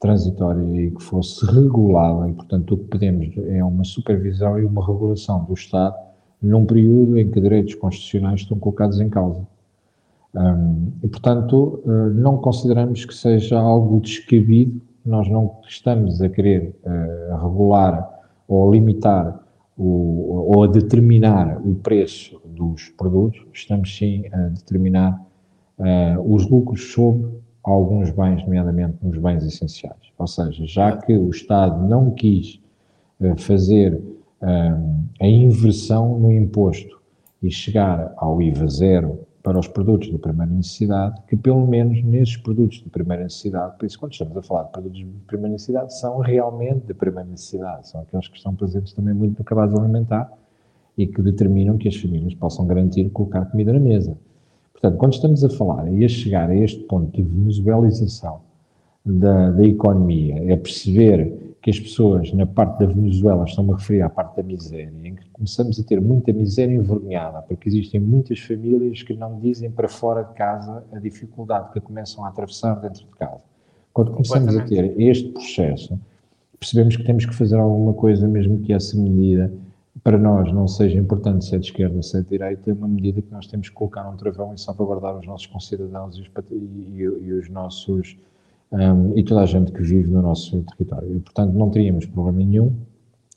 transitória 0.00 0.62
e 0.80 0.90
que 0.90 1.02
fosse 1.02 1.44
regulada 1.46 2.28
e, 2.28 2.32
portanto, 2.32 2.74
o 2.74 2.78
que 2.78 2.84
pedimos 2.84 3.32
é 3.48 3.62
uma 3.62 3.84
supervisão 3.84 4.58
e 4.58 4.64
uma 4.64 4.84
regulação 4.84 5.44
do 5.44 5.54
Estado 5.54 5.96
num 6.40 6.66
período 6.66 7.18
em 7.18 7.30
que 7.30 7.40
direitos 7.40 7.74
constitucionais 7.74 8.40
estão 8.40 8.58
colocados 8.58 9.00
em 9.00 9.08
causa. 9.08 9.46
Um, 10.34 10.92
e, 11.02 11.08
portanto, 11.08 11.82
uh, 11.84 12.10
não 12.14 12.38
consideramos 12.38 13.04
que 13.04 13.14
seja 13.14 13.58
algo 13.58 14.00
descabido, 14.00 14.80
nós 15.04 15.28
não 15.28 15.58
estamos 15.68 16.22
a 16.22 16.28
querer 16.28 16.74
uh, 16.84 17.36
regular 17.42 18.08
ou 18.48 18.72
limitar 18.72 19.40
o, 19.76 20.54
ou 20.54 20.62
a 20.62 20.66
determinar 20.66 21.60
o 21.62 21.74
preço 21.74 22.40
dos 22.46 22.88
produtos, 22.90 23.44
estamos 23.52 23.94
sim 23.94 24.24
a 24.32 24.48
determinar 24.48 25.22
uh, 25.78 26.34
os 26.34 26.48
lucros 26.48 26.92
sobre 26.92 27.28
alguns 27.62 28.10
bens, 28.10 28.42
nomeadamente 28.44 28.96
nos 29.02 29.18
bens 29.18 29.44
essenciais. 29.44 30.12
Ou 30.16 30.26
seja, 30.26 30.64
já 30.66 30.96
que 30.96 31.12
o 31.12 31.30
Estado 31.30 31.86
não 31.86 32.10
quis 32.10 32.60
fazer 33.38 34.02
a 34.40 35.26
inversão 35.28 36.18
no 36.18 36.32
imposto 36.32 37.00
e 37.40 37.52
chegar 37.52 38.12
ao 38.16 38.42
IVA 38.42 38.66
zero 38.66 39.20
para 39.42 39.58
os 39.58 39.66
produtos 39.66 40.08
de 40.08 40.18
primeira 40.18 40.52
necessidade, 40.52 41.20
que 41.26 41.36
pelo 41.36 41.66
menos 41.66 42.02
nesses 42.04 42.36
produtos 42.36 42.78
de 42.78 42.88
primeira 42.88 43.24
necessidade, 43.24 43.76
por 43.76 43.86
isso 43.86 43.98
quando 43.98 44.12
estamos 44.12 44.36
a 44.36 44.42
falar 44.42 44.64
de 44.64 44.70
produtos 44.70 44.98
de 44.98 45.06
primeira 45.26 45.52
necessidade, 45.52 45.98
são 45.98 46.18
realmente 46.20 46.86
de 46.86 46.94
primeira 46.94 47.28
necessidade, 47.28 47.88
são 47.88 48.00
aqueles 48.02 48.28
que 48.28 48.36
estão 48.36 48.54
presentes 48.54 48.92
também 48.92 49.12
muito 49.12 49.38
no 49.38 49.44
cabaz 49.44 49.74
alimentar 49.74 50.32
e 50.96 51.06
que 51.06 51.20
determinam 51.22 51.76
que 51.76 51.88
as 51.88 51.96
famílias 51.96 52.34
possam 52.34 52.66
garantir 52.66 53.10
colocar 53.10 53.44
comida 53.46 53.72
na 53.72 53.80
mesa. 53.80 54.16
Portanto, 54.72 54.96
quando 54.96 55.14
estamos 55.14 55.44
a 55.44 55.50
falar 55.50 55.92
e 55.92 56.04
a 56.04 56.08
chegar 56.08 56.48
a 56.48 56.54
este 56.54 56.80
ponto 56.84 57.10
de 57.10 57.22
venezuelização 57.22 58.40
da, 59.04 59.50
da 59.50 59.64
economia, 59.64 60.52
é 60.52 60.56
perceber 60.56 61.51
que 61.62 61.70
as 61.70 61.78
pessoas 61.78 62.32
na 62.32 62.44
parte 62.44 62.80
da 62.80 62.86
Venezuela 62.86 63.44
estão 63.44 63.72
a 63.72 63.76
referir 63.76 64.02
à 64.02 64.10
parte 64.10 64.36
da 64.36 64.42
miséria, 64.42 64.92
em 65.04 65.14
que 65.14 65.30
começamos 65.30 65.78
a 65.78 65.84
ter 65.84 66.00
muita 66.00 66.32
miséria 66.32 66.74
envergonhada, 66.74 67.40
porque 67.42 67.68
existem 67.68 68.00
muitas 68.00 68.40
famílias 68.40 69.02
que 69.04 69.14
não 69.14 69.38
dizem 69.38 69.70
para 69.70 69.88
fora 69.88 70.24
de 70.24 70.34
casa 70.34 70.84
a 70.92 70.98
dificuldade 70.98 71.72
que 71.72 71.80
começam 71.80 72.24
a 72.24 72.28
atravessar 72.28 72.74
dentro 72.80 73.04
de 73.04 73.10
casa. 73.12 73.40
Quando 73.92 74.10
começamos 74.10 74.56
a 74.56 74.64
ter 74.64 75.00
este 75.00 75.28
processo, 75.28 75.96
percebemos 76.58 76.96
que 76.96 77.04
temos 77.04 77.26
que 77.26 77.34
fazer 77.34 77.56
alguma 77.56 77.94
coisa, 77.94 78.26
mesmo 78.26 78.58
que 78.58 78.72
essa 78.72 78.96
medida, 78.96 79.52
para 80.02 80.18
nós, 80.18 80.52
não 80.52 80.66
seja 80.66 80.98
importante 80.98 81.44
se 81.44 81.54
é 81.54 81.58
de 81.58 81.66
esquerda 81.66 81.94
ou 81.94 82.02
se 82.02 82.16
é 82.16 82.22
de 82.22 82.28
direita, 82.28 82.70
é 82.70 82.72
uma 82.72 82.88
medida 82.88 83.22
que 83.22 83.30
nós 83.30 83.46
temos 83.46 83.68
que 83.68 83.74
colocar 83.74 84.08
um 84.08 84.16
travão 84.16 84.52
e 84.52 84.58
salvaguardar 84.58 85.16
os 85.16 85.26
nossos 85.26 85.46
concidadãos 85.46 86.16
e 86.16 86.22
os, 86.22 86.30
e, 86.50 87.02
e 87.02 87.32
os 87.34 87.48
nossos 87.48 88.16
um, 88.72 89.16
e 89.16 89.22
toda 89.22 89.42
a 89.42 89.46
gente 89.46 89.70
que 89.70 89.82
vive 89.82 90.08
no 90.08 90.22
nosso 90.22 90.62
território. 90.62 91.16
E, 91.16 91.20
portanto, 91.20 91.52
não 91.52 91.70
teríamos 91.70 92.06
problema 92.06 92.38
nenhum 92.38 92.72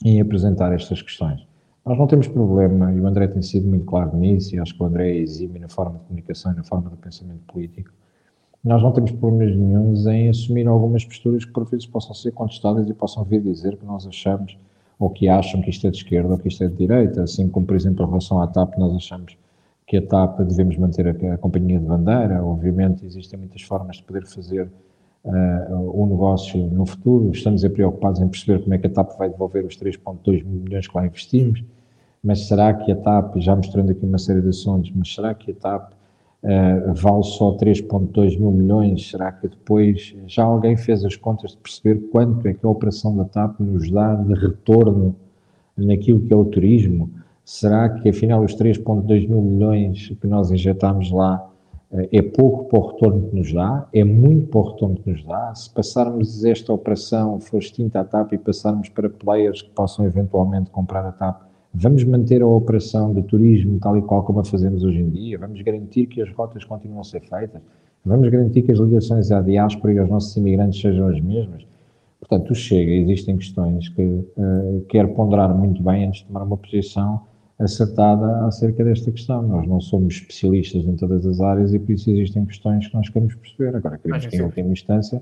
em 0.04 0.22
apresentar 0.22 0.74
estas 0.74 1.02
questões. 1.02 1.46
Nós 1.86 1.98
não 1.98 2.08
temos 2.08 2.28
problema, 2.28 2.92
e 2.92 3.00
o 3.00 3.06
André 3.06 3.28
tem 3.28 3.42
sido 3.42 3.68
muito 3.68 3.86
claro 3.86 4.18
nisso, 4.18 4.56
e 4.56 4.60
acho 4.60 4.76
que 4.76 4.82
o 4.82 4.86
André 4.86 5.18
exime 5.18 5.60
na 5.60 5.70
forma 5.70 6.00
de 6.00 6.06
comunicação 6.06 6.52
e 6.52 6.56
na 6.56 6.64
forma 6.64 6.90
de 6.90 6.96
pensamento 6.96 7.42
político, 7.42 7.92
nós 8.64 8.82
não 8.82 8.92
temos 8.92 9.12
problemas 9.12 9.56
nenhums 9.56 10.08
em 10.08 10.28
assumir 10.28 10.68
algumas 10.68 11.06
posturas 11.06 11.46
que 11.46 11.52
por 11.52 11.70
vezes 11.70 11.86
possam 11.86 12.16
ser 12.16 12.32
contestadas 12.32 12.90
e 12.90 12.94
possam 12.94 13.24
vir 13.24 13.42
dizer 13.42 13.78
que 13.78 13.86
nós 13.86 14.08
achamos, 14.08 14.58
ou 14.98 15.10
que 15.10 15.28
acham 15.28 15.62
que 15.62 15.70
isto 15.70 15.86
é 15.86 15.92
de 15.92 15.98
esquerda 15.98 16.30
ou 16.30 16.40
que 16.40 16.48
isto 16.48 16.64
é 16.64 16.68
de 16.68 16.76
direita, 16.76 17.22
assim 17.22 17.48
como, 17.50 17.68
por 17.68 17.76
exemplo, 17.76 18.04
em 18.04 18.08
relação 18.08 18.42
à 18.42 18.48
TAP, 18.48 18.78
nós 18.78 18.96
achamos 18.96 19.38
que 19.86 19.98
a 19.98 20.02
TAP 20.02 20.40
devemos 20.40 20.78
manter 20.78 21.08
a, 21.08 21.34
a 21.34 21.38
companhia 21.38 21.78
de 21.78 21.86
bandeira, 21.86 22.44
obviamente 22.44 23.06
existem 23.06 23.38
muitas 23.38 23.62
formas 23.62 23.98
de 23.98 24.04
poder 24.04 24.26
fazer 24.26 24.72
uh, 25.26 26.02
o 26.02 26.06
negócio 26.06 26.68
no 26.68 26.86
futuro. 26.86 27.32
Estamos 27.32 27.68
preocupados 27.68 28.22
em 28.22 28.28
perceber 28.28 28.62
como 28.62 28.74
é 28.74 28.78
que 28.78 28.88
a 28.88 28.90
TAP 28.90 29.18
vai 29.18 29.30
devolver 29.30 29.66
os 29.66 29.76
3,2 29.76 30.46
milhões 30.46 30.88
que 30.88 30.96
lá 30.96 31.06
investimos, 31.06 31.64
mas 32.24 32.48
será 32.48 32.74
que 32.74 32.92
a 32.92 32.96
TAP, 32.96 33.38
já 33.38 33.56
mostrando 33.56 33.92
aqui 33.92 34.06
uma 34.06 34.18
série 34.18 34.42
de 34.42 34.50
assuntos, 34.50 34.92
mas 34.96 35.14
será 35.14 35.34
que 35.34 35.52
a 35.52 35.56
TAP 35.56 35.92
uh, 35.92 36.94
vale 36.94 37.24
só 37.24 37.56
3,2 37.58 38.40
mil 38.40 38.52
milhões? 38.52 39.10
Será 39.10 39.32
que 39.32 39.48
depois 39.48 40.16
já 40.28 40.44
alguém 40.44 40.78
fez 40.78 41.04
as 41.04 41.16
contas 41.16 41.52
de 41.52 41.58
perceber 41.58 42.08
quanto 42.12 42.48
é 42.48 42.54
que 42.54 42.66
a 42.66 42.70
operação 42.70 43.16
da 43.16 43.26
TAP 43.26 43.60
nos 43.60 43.90
dá 43.90 44.16
de 44.16 44.34
retorno 44.34 45.16
naquilo 45.78 46.22
que 46.22 46.34
é 46.34 46.36
o 46.36 46.46
turismo? 46.46 47.10
Será 47.44 47.90
que 47.90 48.10
afinal 48.10 48.44
os 48.44 48.56
3,2 48.56 49.28
mil 49.28 49.42
milhões 49.42 50.12
que 50.20 50.26
nós 50.26 50.50
injetamos 50.50 51.12
lá 51.12 51.48
é 51.92 52.22
pouco 52.22 52.66
para 52.66 52.80
o 52.80 52.88
retorno 52.92 53.30
que 53.30 53.36
nos 53.36 53.54
dá, 53.54 53.88
é 53.94 54.04
muito 54.04 54.48
para 54.48 54.60
o 54.60 54.72
retorno 54.72 54.96
que 54.96 55.10
nos 55.10 55.24
dá. 55.24 55.54
Se 55.56 55.70
passarmos 55.70 56.44
esta 56.44 56.74
operação, 56.74 57.40
for 57.40 57.60
extinta 57.60 58.02
a 58.02 58.04
TAP 58.04 58.34
e 58.34 58.38
passarmos 58.38 58.90
para 58.90 59.10
players 59.10 59.62
que 59.62 59.70
possam 59.70 60.06
eventualmente 60.06 60.70
comprar 60.72 61.06
a 61.06 61.12
TAP, 61.12 61.44
vamos 61.74 62.04
manter 62.04 62.42
a 62.42 62.48
operação 62.48 63.14
de 63.14 63.22
turismo 63.24 63.80
tal 63.80 63.98
e 63.98 64.02
qual 64.02 64.24
como 64.24 64.40
a 64.40 64.44
fazemos 64.44 64.84
hoje 64.84 65.00
em 65.00 65.10
dia? 65.10 65.38
Vamos 65.38 65.62
garantir 65.62 66.08
que 66.08 66.22
as 66.22 66.30
rotas 66.32 66.64
continuam 66.64 67.02
a 67.02 67.04
ser 67.04 67.22
feitas? 67.22 67.62
Vamos 68.06 68.30
garantir 68.30 68.62
que 68.62 68.72
as 68.72 68.80
ligações 68.80 69.32
à 69.32 69.42
diáspora 69.42 69.94
e 69.94 70.00
aos 70.00 70.10
nossos 70.10 70.36
imigrantes 70.38 70.80
sejam 70.80 71.08
as 71.08 71.20
mesmas? 71.20 71.66
Portanto, 72.20 72.56
chega, 72.56 72.92
existem 72.92 73.38
questões 73.38 73.90
que 73.90 74.02
uh, 74.02 74.86
quer 74.90 75.08
ponderar 75.14 75.54
muito 75.56 75.82
bem 75.84 76.06
antes 76.06 76.22
de 76.22 76.28
tomar 76.28 76.44
uma 76.44 76.58
posição 76.58 77.22
acertada 77.60 78.46
acerca 78.46 78.84
desta 78.84 79.12
questão. 79.12 79.42
Nós 79.42 79.68
não 79.68 79.80
somos 79.80 80.16
especialistas 80.16 80.86
em 80.86 80.96
todas 80.96 81.26
as 81.26 81.40
áreas 81.40 81.74
e 81.74 81.80
por 81.80 81.92
isso 81.94 82.10
existem 82.10 82.46
questões 82.46 82.88
que 82.88 82.94
nós 82.94 83.10
queremos 83.10 83.36
perceber. 83.36 83.76
Agora, 83.76 83.98
queremos 83.98 84.26
que, 84.26 84.36
em 84.36 84.42
última 84.42 84.70
instância, 84.70 85.22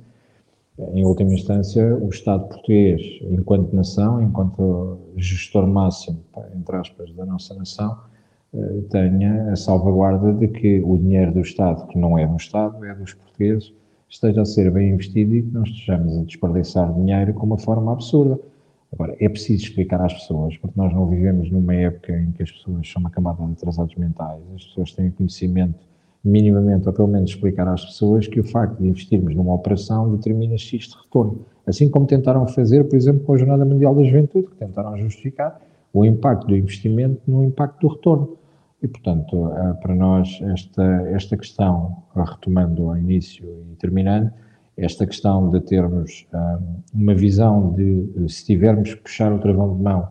em 0.93 1.05
última 1.05 1.33
instância, 1.33 1.95
o 1.95 2.09
Estado 2.09 2.47
português, 2.47 3.01
enquanto 3.21 3.75
nação, 3.75 4.21
enquanto 4.21 4.97
gestor 5.15 5.67
máximo, 5.67 6.19
entre 6.55 6.75
aspas, 6.75 7.11
da 7.13 7.25
nossa 7.25 7.53
nação, 7.53 7.95
eh, 8.53 8.81
tenha 8.89 9.51
a 9.51 9.55
salvaguarda 9.55 10.33
de 10.33 10.47
que 10.47 10.81
o 10.81 10.97
dinheiro 10.97 11.31
do 11.31 11.41
Estado, 11.41 11.87
que 11.87 11.97
não 11.97 12.17
é 12.17 12.25
do 12.25 12.37
Estado, 12.37 12.83
é 12.85 12.95
dos 12.95 13.13
portugueses, 13.13 13.71
esteja 14.09 14.41
a 14.41 14.45
ser 14.45 14.71
bem 14.71 14.89
investido 14.89 15.35
e 15.35 15.43
que 15.43 15.51
não 15.51 15.63
estejamos 15.63 16.17
a 16.17 16.23
desperdiçar 16.23 16.91
dinheiro 16.93 17.33
com 17.35 17.45
uma 17.45 17.57
forma 17.57 17.91
absurda. 17.91 18.39
Agora, 18.93 19.15
é 19.19 19.27
preciso 19.27 19.63
explicar 19.63 19.99
às 20.01 20.13
pessoas, 20.13 20.55
porque 20.57 20.79
nós 20.79 20.93
não 20.93 21.07
vivemos 21.07 21.49
numa 21.49 21.73
época 21.73 22.15
em 22.15 22.31
que 22.31 22.43
as 22.43 22.51
pessoas 22.51 22.87
são 22.87 22.99
uma 22.99 23.09
camada 23.09 23.43
de 23.43 23.51
atrasados 23.53 23.95
mentais, 23.95 24.39
as 24.55 24.65
pessoas 24.65 24.91
têm 24.93 25.09
conhecimento 25.09 25.79
minimamente, 26.23 26.87
ou 26.87 26.93
pelo 26.93 27.07
menos 27.07 27.31
explicar 27.31 27.67
às 27.67 27.83
pessoas 27.83 28.27
que 28.27 28.39
o 28.39 28.43
facto 28.43 28.79
de 28.79 28.87
investirmos 28.87 29.35
numa 29.35 29.53
operação 29.53 30.15
determina 30.15 30.57
X 30.57 30.89
de 30.89 30.95
retorno. 30.95 31.45
Assim 31.65 31.89
como 31.89 32.05
tentaram 32.05 32.47
fazer, 32.47 32.83
por 32.85 32.95
exemplo, 32.95 33.25
com 33.25 33.33
a 33.33 33.37
Jornada 33.37 33.65
Mundial 33.65 33.95
da 33.95 34.03
Juventude, 34.03 34.47
que 34.47 34.55
tentaram 34.55 34.95
justificar 34.97 35.59
o 35.91 36.05
impacto 36.05 36.47
do 36.47 36.55
investimento 36.55 37.19
no 37.27 37.43
impacto 37.43 37.81
do 37.81 37.93
retorno. 37.93 38.37
E, 38.81 38.87
portanto, 38.87 39.51
eh, 39.53 39.73
para 39.81 39.95
nós, 39.95 40.39
esta, 40.53 40.83
esta 41.11 41.37
questão, 41.37 42.03
retomando 42.15 42.89
ao 42.89 42.97
início 42.97 43.45
e 43.71 43.75
terminando, 43.75 44.31
esta 44.77 45.05
questão 45.05 45.49
de 45.49 45.61
termos 45.61 46.27
uh, 46.33 46.63
uma 46.93 47.13
visão 47.13 47.73
de, 47.73 48.29
se 48.29 48.45
tivermos 48.45 48.93
que 48.93 49.01
puxar 49.01 49.31
o 49.31 49.39
travão 49.39 49.75
de 49.75 49.81
mão 49.81 50.07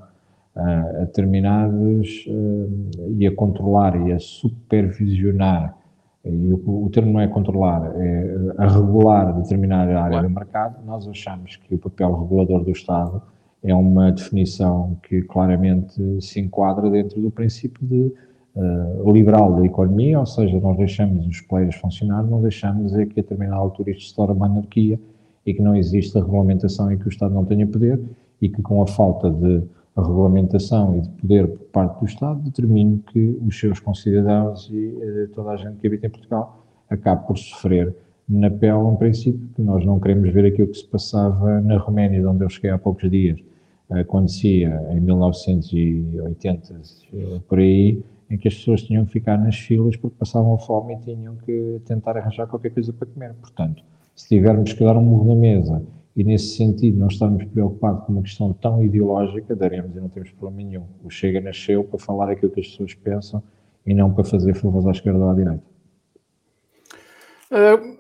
uh, 0.57 0.61
a 0.61 1.05
determinados 1.05 2.25
uh, 2.29 3.13
e 3.19 3.27
a 3.27 3.35
controlar 3.35 3.97
e 4.07 4.13
a 4.13 4.19
supervisionar, 4.19 5.77
e 6.25 6.53
o, 6.53 6.85
o, 6.85 6.91
termo 6.91 7.13
não 7.13 7.21
é 7.21 7.27
controlar, 7.27 7.93
é 7.97 8.37
a 8.57 8.69
regular 8.69 9.35
determinada 9.41 10.01
área 10.01 10.23
do 10.23 10.31
mercado, 10.31 10.77
nós 10.87 11.09
achamos 11.09 11.57
que 11.57 11.75
o 11.75 11.79
papel 11.79 12.15
regulador 12.21 12.63
do 12.63 12.71
Estado 12.71 13.21
é 13.65 13.75
uma 13.75 14.13
definição 14.13 14.97
que 15.03 15.23
claramente 15.23 16.01
se 16.21 16.41
enquadra 16.41 16.89
dentro 16.91 17.21
do 17.21 17.31
princípio 17.31 17.85
de 17.85 18.13
uh, 18.57 19.13
liberal 19.13 19.55
da 19.57 19.65
economia, 19.65 20.21
ou 20.21 20.27
seja, 20.27 20.59
nós 20.61 20.77
deixamos 20.77 21.27
os 21.27 21.41
players 21.41 21.77
funcionar, 21.77 22.23
não 22.23 22.41
deixamos 22.41 22.95
é 22.95 23.07
que 23.07 23.21
a 23.21 23.23
determinada 23.23 23.57
altura 23.57 23.91
isto 23.91 24.09
se 24.09 24.15
torne 24.15 24.35
uma 24.35 24.47
anarquia 24.47 24.99
e 25.45 25.55
que 25.55 25.63
não 25.63 25.75
existe 25.75 26.17
a 26.17 26.21
regulamentação 26.21 26.93
e 26.93 26.97
que 26.97 27.07
o 27.07 27.09
Estado 27.09 27.35
não 27.35 27.45
tenha 27.45 27.67
poder 27.67 28.01
e 28.41 28.49
que 28.49 28.63
com 28.63 28.83
a 28.83 28.87
falta 28.87 29.31
de 29.31 29.63
regulamentação 29.97 30.97
e 30.97 31.01
de 31.03 31.09
poder 31.11 31.49
por 31.49 31.67
parte 31.67 32.01
do 32.01 32.07
Estado 32.07 32.41
determine 32.41 33.03
que 33.13 33.39
os 33.47 33.59
seus 33.59 33.81
concidadãos 33.81 34.71
e 34.73 34.87
uh, 34.87 35.29
toda 35.35 35.51
a 35.51 35.57
gente 35.57 35.77
que 35.79 35.87
habita 35.87 36.07
em 36.07 36.11
Portugal 36.11 36.65
acabe 36.89 37.27
por 37.27 37.37
sofrer 37.39 37.95
na 38.29 38.51
pele 38.51 38.75
um 38.75 38.97
princípio 38.97 39.49
que 39.55 39.63
nós 39.63 39.85
não 39.85 40.01
queremos 40.01 40.33
ver 40.33 40.47
aquilo 40.47 40.69
que 40.69 40.79
se 40.79 40.87
passava 40.87 41.61
na 41.61 41.77
Roménia, 41.79 42.21
de 42.21 42.27
onde 42.27 42.45
eu 42.45 42.49
cheguei 42.49 42.71
há 42.71 42.79
poucos 42.79 43.11
dias. 43.11 43.39
Acontecia 43.91 44.81
em 44.91 45.01
1980, 45.01 46.81
por 47.47 47.59
aí, 47.59 48.03
em 48.33 48.39
que 48.39 48.49
as 48.49 48.55
pessoas 48.55 48.83
tinham 48.83 49.05
que 49.05 49.13
ficar 49.13 49.37
nas 49.37 49.59
filas 49.59 49.95
porque 49.95 50.17
passavam 50.19 50.57
fome 50.59 50.95
e 50.95 51.01
tinham 51.01 51.37
que 51.37 51.83
tentar 51.85 52.17
arranjar 52.17 52.47
qualquer 52.47 52.71
coisa 52.71 52.91
para 52.91 53.07
comer. 53.07 53.35
Portanto, 53.35 53.85
se 54.17 54.27
tivermos 54.27 54.73
que 54.73 54.83
dar 54.83 54.97
um 54.97 55.03
murro 55.03 55.29
na 55.29 55.35
mesa 55.35 55.83
e 56.17 56.25
nesse 56.25 56.57
sentido 56.57 56.99
não 56.99 57.09
estarmos 57.09 57.45
preocupados 57.45 58.07
com 58.07 58.13
uma 58.13 58.23
questão 58.23 58.55
tão 58.55 58.83
ideológica, 58.83 59.55
daremos 59.55 59.95
e 59.95 60.01
não 60.01 60.09
temos 60.09 60.31
problema 60.31 60.67
nenhum. 60.67 60.87
O 61.05 61.11
Chega 61.11 61.43
nasceu 61.43 61.85
para 61.85 61.99
falar 61.99 62.31
aquilo 62.31 62.51
que 62.51 62.61
as 62.61 62.69
pessoas 62.69 62.95
pensam 62.95 63.43
e 63.85 63.93
não 63.93 64.15
para 64.15 64.25
fazer 64.25 64.55
favores 64.55 64.87
à 64.87 64.93
esquerda 64.93 65.19
ou 65.19 65.29
à 65.29 65.35
direita. 65.35 65.63
Uh, 67.51 67.99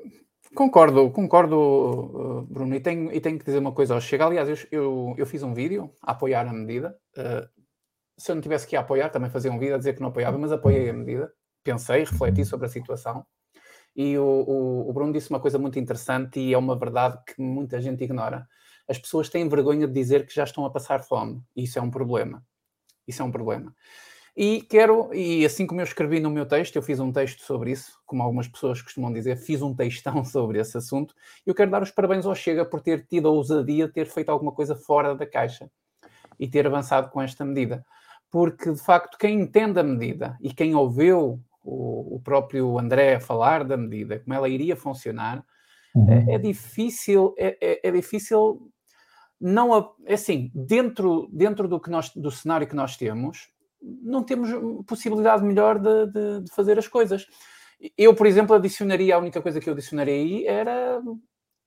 concordo, 0.54 1.10
concordo, 1.10 1.56
uh, 1.58 2.42
Bruno, 2.48 2.74
e 2.74 2.80
tenho, 2.80 3.12
e 3.12 3.20
tenho 3.20 3.38
que 3.38 3.44
dizer 3.44 3.58
uma 3.58 3.72
coisa 3.72 3.92
ao 3.92 4.00
Chega. 4.00 4.24
Aliás, 4.24 4.48
eu, 4.48 4.56
eu, 4.72 5.14
eu 5.18 5.26
fiz 5.26 5.42
um 5.42 5.52
vídeo 5.52 5.90
a 6.00 6.12
apoiar 6.12 6.48
a 6.48 6.52
medida. 6.54 6.96
Uh, 7.18 7.46
se 8.22 8.30
eu 8.30 8.36
não 8.36 8.42
tivesse 8.42 8.68
que 8.68 8.76
apoiar, 8.76 9.08
também 9.08 9.28
fazia 9.28 9.50
um 9.50 9.58
vídeo 9.58 9.74
a 9.74 9.78
dizer 9.78 9.94
que 9.94 10.00
não 10.00 10.10
apoiava, 10.10 10.38
mas 10.38 10.52
apoiei 10.52 10.88
a 10.88 10.92
medida. 10.92 11.32
Pensei, 11.64 12.04
refleti 12.04 12.44
sobre 12.44 12.66
a 12.66 12.68
situação. 12.68 13.26
E 13.96 14.16
o, 14.16 14.24
o, 14.24 14.88
o, 14.88 14.92
Bruno 14.92 15.12
disse 15.12 15.28
uma 15.28 15.40
coisa 15.40 15.58
muito 15.58 15.76
interessante 15.76 16.38
e 16.38 16.54
é 16.54 16.58
uma 16.58 16.78
verdade 16.78 17.18
que 17.26 17.42
muita 17.42 17.80
gente 17.80 18.04
ignora. 18.04 18.46
As 18.88 18.96
pessoas 18.96 19.28
têm 19.28 19.48
vergonha 19.48 19.88
de 19.88 19.92
dizer 19.92 20.24
que 20.24 20.32
já 20.32 20.44
estão 20.44 20.64
a 20.64 20.70
passar 20.70 21.02
fome. 21.02 21.42
E 21.56 21.64
isso 21.64 21.80
é 21.80 21.82
um 21.82 21.90
problema. 21.90 22.44
Isso 23.08 23.22
é 23.22 23.24
um 23.24 23.30
problema. 23.32 23.74
E 24.36 24.62
quero, 24.62 25.12
e 25.12 25.44
assim 25.44 25.66
como 25.66 25.80
eu 25.80 25.84
escrevi 25.84 26.20
no 26.20 26.30
meu 26.30 26.46
texto, 26.46 26.76
eu 26.76 26.82
fiz 26.82 27.00
um 27.00 27.10
texto 27.10 27.42
sobre 27.42 27.72
isso, 27.72 28.00
como 28.06 28.22
algumas 28.22 28.46
pessoas 28.46 28.80
costumam 28.80 29.12
dizer, 29.12 29.36
fiz 29.36 29.60
um 29.62 29.74
textão 29.74 30.22
sobre 30.24 30.60
esse 30.60 30.78
assunto. 30.78 31.12
Eu 31.44 31.56
quero 31.56 31.72
dar 31.72 31.82
os 31.82 31.90
parabéns 31.90 32.24
ao 32.24 32.36
Chega 32.36 32.64
por 32.64 32.80
ter 32.80 33.04
tido 33.04 33.26
a 33.26 33.32
ousadia 33.32 33.88
de 33.88 33.92
ter 33.92 34.06
feito 34.06 34.28
alguma 34.28 34.52
coisa 34.52 34.76
fora 34.76 35.12
da 35.16 35.26
caixa 35.26 35.68
e 36.38 36.48
ter 36.48 36.68
avançado 36.68 37.10
com 37.10 37.20
esta 37.20 37.44
medida. 37.44 37.84
Porque, 38.32 38.72
de 38.72 38.82
facto, 38.82 39.18
quem 39.18 39.42
entende 39.42 39.78
a 39.78 39.82
medida 39.82 40.38
e 40.40 40.54
quem 40.54 40.74
ouviu 40.74 41.38
o, 41.62 42.16
o 42.16 42.20
próprio 42.20 42.78
André 42.78 43.20
falar 43.20 43.62
da 43.62 43.76
medida, 43.76 44.18
como 44.18 44.34
ela 44.34 44.48
iria 44.48 44.74
funcionar, 44.74 45.44
uhum. 45.94 46.08
é, 46.08 46.34
é, 46.34 46.38
difícil, 46.38 47.34
é, 47.38 47.58
é, 47.60 47.88
é 47.88 47.90
difícil 47.92 48.72
não 49.38 49.94
é 50.06 50.14
assim, 50.14 50.50
dentro, 50.54 51.28
dentro 51.32 51.68
do, 51.68 51.78
que 51.78 51.90
nós, 51.90 52.10
do 52.14 52.30
cenário 52.30 52.66
que 52.66 52.76
nós 52.76 52.96
temos, 52.96 53.50
não 53.82 54.22
temos 54.22 54.48
possibilidade 54.86 55.44
melhor 55.44 55.78
de, 55.78 56.06
de, 56.06 56.40
de, 56.44 56.54
fazer 56.54 56.78
as 56.78 56.86
coisas. 56.86 57.26
Eu, 57.98 58.14
por 58.14 58.26
exemplo, 58.26 58.54
adicionaria, 58.54 59.16
a 59.16 59.18
única 59.18 59.42
coisa 59.42 59.60
que 59.60 59.68
eu 59.68 59.72
adicionaria 59.74 60.14
aí 60.14 60.46
era 60.46 61.02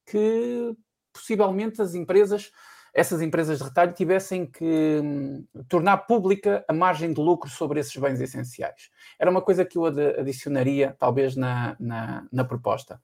que 0.09 0.73
possivelmente 1.11 1.81
as 1.81 1.93
empresas, 1.93 2.49
essas 2.95 3.21
empresas 3.21 3.57
de 3.57 3.63
retalho, 3.65 3.93
tivessem 3.93 4.45
que 4.45 5.01
hum, 5.03 5.45
tornar 5.67 5.97
pública 5.97 6.63
a 6.65 6.73
margem 6.73 7.11
de 7.11 7.19
lucro 7.19 7.49
sobre 7.49 7.81
esses 7.81 7.95
bens 7.97 8.21
essenciais. 8.21 8.89
Era 9.19 9.29
uma 9.29 9.41
coisa 9.41 9.65
que 9.65 9.77
eu 9.77 9.85
adicionaria, 9.85 10.95
talvez, 10.97 11.35
na, 11.35 11.75
na, 11.77 12.25
na 12.31 12.45
proposta 12.45 12.99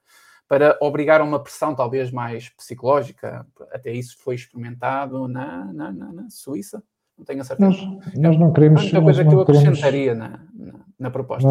para 0.48 0.78
obrigar 0.82 1.22
a 1.22 1.24
uma 1.24 1.42
pressão 1.42 1.74
talvez 1.74 2.12
mais 2.12 2.50
psicológica. 2.50 3.46
Até 3.72 3.94
isso 3.94 4.18
foi 4.20 4.36
experimentado 4.36 5.26
na, 5.26 5.72
na, 5.72 5.92
na, 5.94 6.12
na 6.12 6.30
Suíça, 6.30 6.84
não 7.18 7.24
tenho 7.24 7.39
a 7.39 7.44
certeza. 7.46 7.70
Nós, 7.70 8.16
nós 8.18 8.38
não 8.38 8.52
queremos. 8.52 8.94
É 8.94 8.98
uma 8.98 9.04
coisa 9.04 9.24
que 9.24 9.34
eu 9.34 9.42
acrescentaria 9.42 10.14
queremos, 10.14 10.39
na, 10.58 10.74
na, 11.00 11.10
proposta. 11.10 11.48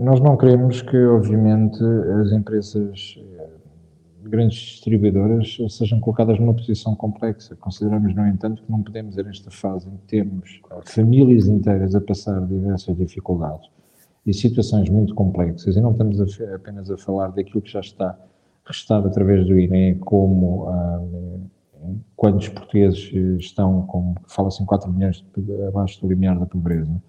Nós, 0.00 0.20
não 0.20 0.36
queremos 0.36 0.82
que, 0.82 0.96
obviamente, 0.96 1.78
as 2.20 2.32
empresas 2.32 3.14
grandes 4.22 4.58
distribuidoras 4.58 5.56
sejam 5.68 6.00
colocadas 6.00 6.38
numa 6.38 6.54
posição 6.54 6.94
complexa. 6.94 7.56
Consideramos, 7.56 8.14
no 8.14 8.26
entanto, 8.26 8.62
que 8.62 8.70
não 8.70 8.82
podemos, 8.82 9.16
nesta 9.16 9.50
fase 9.50 9.88
em 9.88 9.96
que 9.96 10.06
temos 10.06 10.60
famílias 10.84 11.46
inteiras 11.46 11.94
a 11.94 12.00
passar 12.00 12.40
diversas 12.46 12.96
dificuldades 12.96 13.68
e 14.26 14.34
situações 14.34 14.88
muito 14.88 15.14
complexas, 15.14 15.76
e 15.76 15.80
não 15.80 15.92
estamos 15.92 16.20
a, 16.20 16.54
apenas 16.54 16.90
a 16.90 16.98
falar 16.98 17.28
daquilo 17.28 17.62
que 17.62 17.70
já 17.70 17.80
está 17.80 18.18
restado 18.64 19.08
através 19.08 19.46
do 19.46 19.58
INE 19.58 19.96
como 19.96 20.68
ah, 20.68 21.02
quando 22.14 22.38
os 22.38 22.48
portugueses 22.48 23.10
estão, 23.38 23.82
como 23.86 24.14
fala-se 24.26 24.62
em 24.62 24.66
4 24.66 24.92
milhões 24.92 25.24
de, 25.36 25.64
abaixo 25.64 26.00
do 26.00 26.08
limiar 26.08 26.38
da 26.38 26.46
pobreza, 26.46 27.02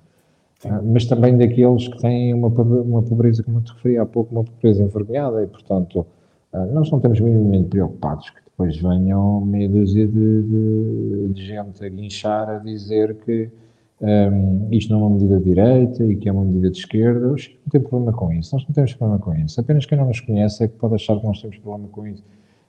ah, 0.66 0.82
mas 0.82 1.06
também 1.06 1.38
daqueles 1.38 1.88
que 1.88 1.98
têm 1.98 2.34
uma, 2.34 2.48
uma 2.48 3.04
pobreza, 3.04 3.44
como 3.44 3.60
eu 3.60 3.64
te 3.64 3.74
referi 3.74 3.98
há 3.98 4.06
pouco, 4.06 4.34
uma 4.34 4.44
pobreza 4.44 4.84
envergonhada 4.84 5.44
e, 5.44 5.48
portanto, 5.48 6.00
ah, 6.00 6.21
nós 6.54 6.90
não 6.92 6.98
estamos 6.98 7.20
minimamente 7.20 7.70
preocupados 7.70 8.30
que 8.30 8.42
depois 8.44 8.78
venham 8.78 9.42
meia 9.42 9.70
dúzia 9.70 10.08
de, 10.08 10.44
de, 10.44 11.28
de 11.34 11.46
gente 11.46 11.84
a 11.84 11.90
guinchar 11.90 12.50
a 12.50 12.58
dizer 12.60 13.16
que 13.16 13.50
um, 14.02 14.68
isto 14.72 14.92
não 14.92 15.00
é 15.00 15.04
uma 15.04 15.10
medida 15.12 15.38
de 15.38 15.44
direita 15.44 16.04
e 16.04 16.16
que 16.16 16.28
é 16.28 16.32
uma 16.32 16.44
medida 16.44 16.72
de 16.72 16.78
esquerda, 16.80 17.28
não 17.28 17.36
tem 17.36 17.82
problema 17.82 18.12
com 18.12 18.34
isso, 18.34 18.56
nós 18.56 18.66
não 18.68 18.74
temos 18.74 18.94
problema 18.96 19.20
com 19.20 19.34
isso. 19.36 19.60
Apenas 19.62 19.86
quem 19.86 19.98
não 19.98 20.08
nos 20.08 20.20
conhece 20.20 20.64
é 20.64 20.68
que 20.68 20.76
pode 20.76 20.96
achar 20.96 21.20
que 21.20 21.26
nós 21.26 21.40
temos 21.40 21.58
problema 21.60 21.88
com 21.90 22.08
isso. 22.08 22.24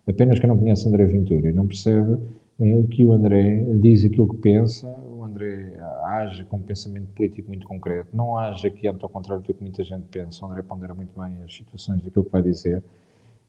Apenas 0.07 0.39
quem 0.39 0.49
não 0.49 0.59
conhece 0.59 0.87
André 0.87 1.07
Ventura 1.07 1.49
e 1.49 1.53
não 1.53 1.67
percebe 1.67 2.19
é, 2.61 2.83
que 2.83 3.05
o 3.05 3.13
André 3.13 3.65
diz 3.81 4.05
aquilo 4.05 4.29
que 4.29 4.37
pensa, 4.37 4.87
o 4.87 5.25
André 5.25 5.73
age 6.05 6.45
com 6.45 6.59
um 6.59 6.63
pensamento 6.63 7.07
político 7.15 7.49
muito 7.49 7.67
concreto, 7.67 8.09
não 8.13 8.37
age 8.37 8.67
aqui 8.67 8.87
ao 8.87 8.95
contrário 8.95 9.43
do 9.43 9.55
que 9.55 9.63
muita 9.63 9.83
gente 9.83 10.05
pensa, 10.11 10.45
o 10.45 10.51
André 10.51 10.63
pondera 10.63 10.95
muito 10.95 11.19
bem 11.19 11.33
as 11.45 11.55
situações 11.55 12.03
daquilo 12.03 12.25
que 12.25 12.31
vai 12.31 12.43
dizer. 12.43 12.83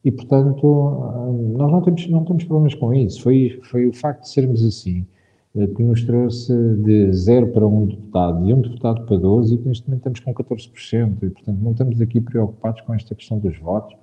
E, 0.03 0.11
portanto, 0.11 0.65
nós 1.55 1.71
não 1.71 1.81
temos, 1.81 2.07
não 2.09 2.25
temos 2.25 2.43
problemas 2.43 2.75
com 2.75 2.93
isso. 2.93 3.21
Foi, 3.21 3.59
foi 3.63 3.87
o 3.87 3.93
facto 3.93 4.23
de 4.23 4.29
sermos 4.29 4.63
assim 4.63 5.05
eh, 5.55 5.67
que 5.67 5.83
nos 5.83 6.03
trouxe 6.03 6.53
de 6.77 7.13
0 7.13 7.47
para 7.53 7.65
1 7.65 7.83
um 7.83 7.85
deputado 7.85 8.49
e 8.49 8.53
um 8.53 8.61
deputado 8.61 9.05
para 9.05 9.17
12 9.17 9.55
e 9.55 9.57
neste 9.59 9.87
momento 9.87 10.09
estamos 10.09 10.19
com 10.19 10.33
14% 10.33 11.17
e, 11.23 11.29
portanto, 11.29 11.59
não 11.61 11.71
estamos 11.71 12.01
aqui 12.01 12.19
preocupados 12.19 12.81
com 12.81 12.93
esta 12.93 13.15
questão 13.15 13.37
dos 13.39 13.57
votos, 13.59 13.95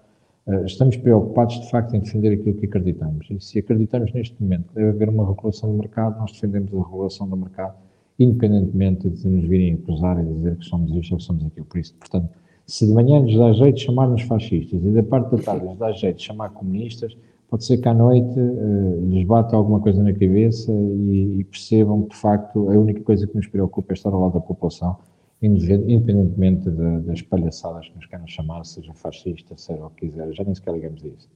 eh, 0.47 0.65
estamos 0.65 0.97
preocupados, 0.97 1.61
de 1.61 1.71
facto, 1.71 1.95
em 1.95 2.01
defender 2.01 2.33
aquilo 2.33 2.55
que 2.55 2.67
acreditamos. 2.67 3.27
E 3.31 3.41
se 3.41 3.59
acreditamos 3.59 4.13
neste 4.13 4.41
momento 4.43 4.69
que 4.69 4.75
deve 4.77 4.89
haver 4.91 5.09
uma 5.11 5.27
regulação 5.29 5.71
do 5.71 5.79
mercado, 5.79 6.19
nós 6.19 6.33
defendemos 6.33 6.73
a 6.73 6.79
regulação 6.79 7.29
do 7.29 7.37
mercado, 7.37 7.75
independentemente 8.19 9.11
de 9.11 9.29
nos 9.29 9.45
virem 9.45 9.75
acusar 9.75 10.19
e 10.19 10.27
dizer 10.33 10.57
que 10.57 10.65
somos 10.65 10.91
isto 10.95 11.13
ou 11.13 11.19
que 11.19 11.25
somos 11.25 11.45
aquilo. 11.45 11.67
Por 11.67 11.79
isso, 11.79 11.95
portanto, 11.95 12.31
se 12.71 12.87
de 12.87 12.93
manhã 12.93 13.21
nos 13.21 13.37
dá 13.37 13.53
jeito 13.53 13.77
de 13.79 13.85
chamar-nos 13.85 14.23
fascistas 14.23 14.81
e 14.81 14.91
da 14.91 15.03
parte 15.03 15.35
da 15.35 15.43
tarde 15.43 15.67
nos 15.67 15.77
dá 15.77 15.91
jeito 15.91 16.19
de 16.19 16.23
chamar 16.23 16.51
comunistas, 16.51 17.17
pode 17.49 17.65
ser 17.65 17.79
que 17.79 17.89
à 17.89 17.93
noite 17.93 18.39
uh, 18.39 19.11
lhes 19.11 19.27
bata 19.27 19.57
alguma 19.57 19.81
coisa 19.81 20.01
na 20.01 20.13
cabeça 20.13 20.71
e, 20.71 21.41
e, 21.41 21.45
percebam 21.45 22.03
que, 22.03 22.11
de 22.11 22.17
facto, 22.17 22.71
a 22.71 22.79
única 22.79 23.01
coisa 23.03 23.27
que 23.27 23.35
nos 23.35 23.49
preocupa 23.49 23.93
é 23.93 23.95
estar 23.95 24.11
ao 24.11 24.21
lado 24.21 24.35
da 24.35 24.41
população, 24.41 24.97
independentemente 25.43 26.71
de, 26.71 27.01
das 27.01 27.21
palhaçadas 27.23 27.89
que 27.89 27.97
nos 27.97 28.07
queiram 28.07 28.29
chamar, 28.29 28.65
seja 28.65 28.95
fascista, 28.95 29.57
seja 29.57 29.85
o 29.85 29.91
que 29.91 30.07
quiser. 30.07 30.33
Já 30.33 30.45
nem 30.45 30.55
sequer 30.55 30.73
ligamos 30.73 31.03
disso. 31.03 31.29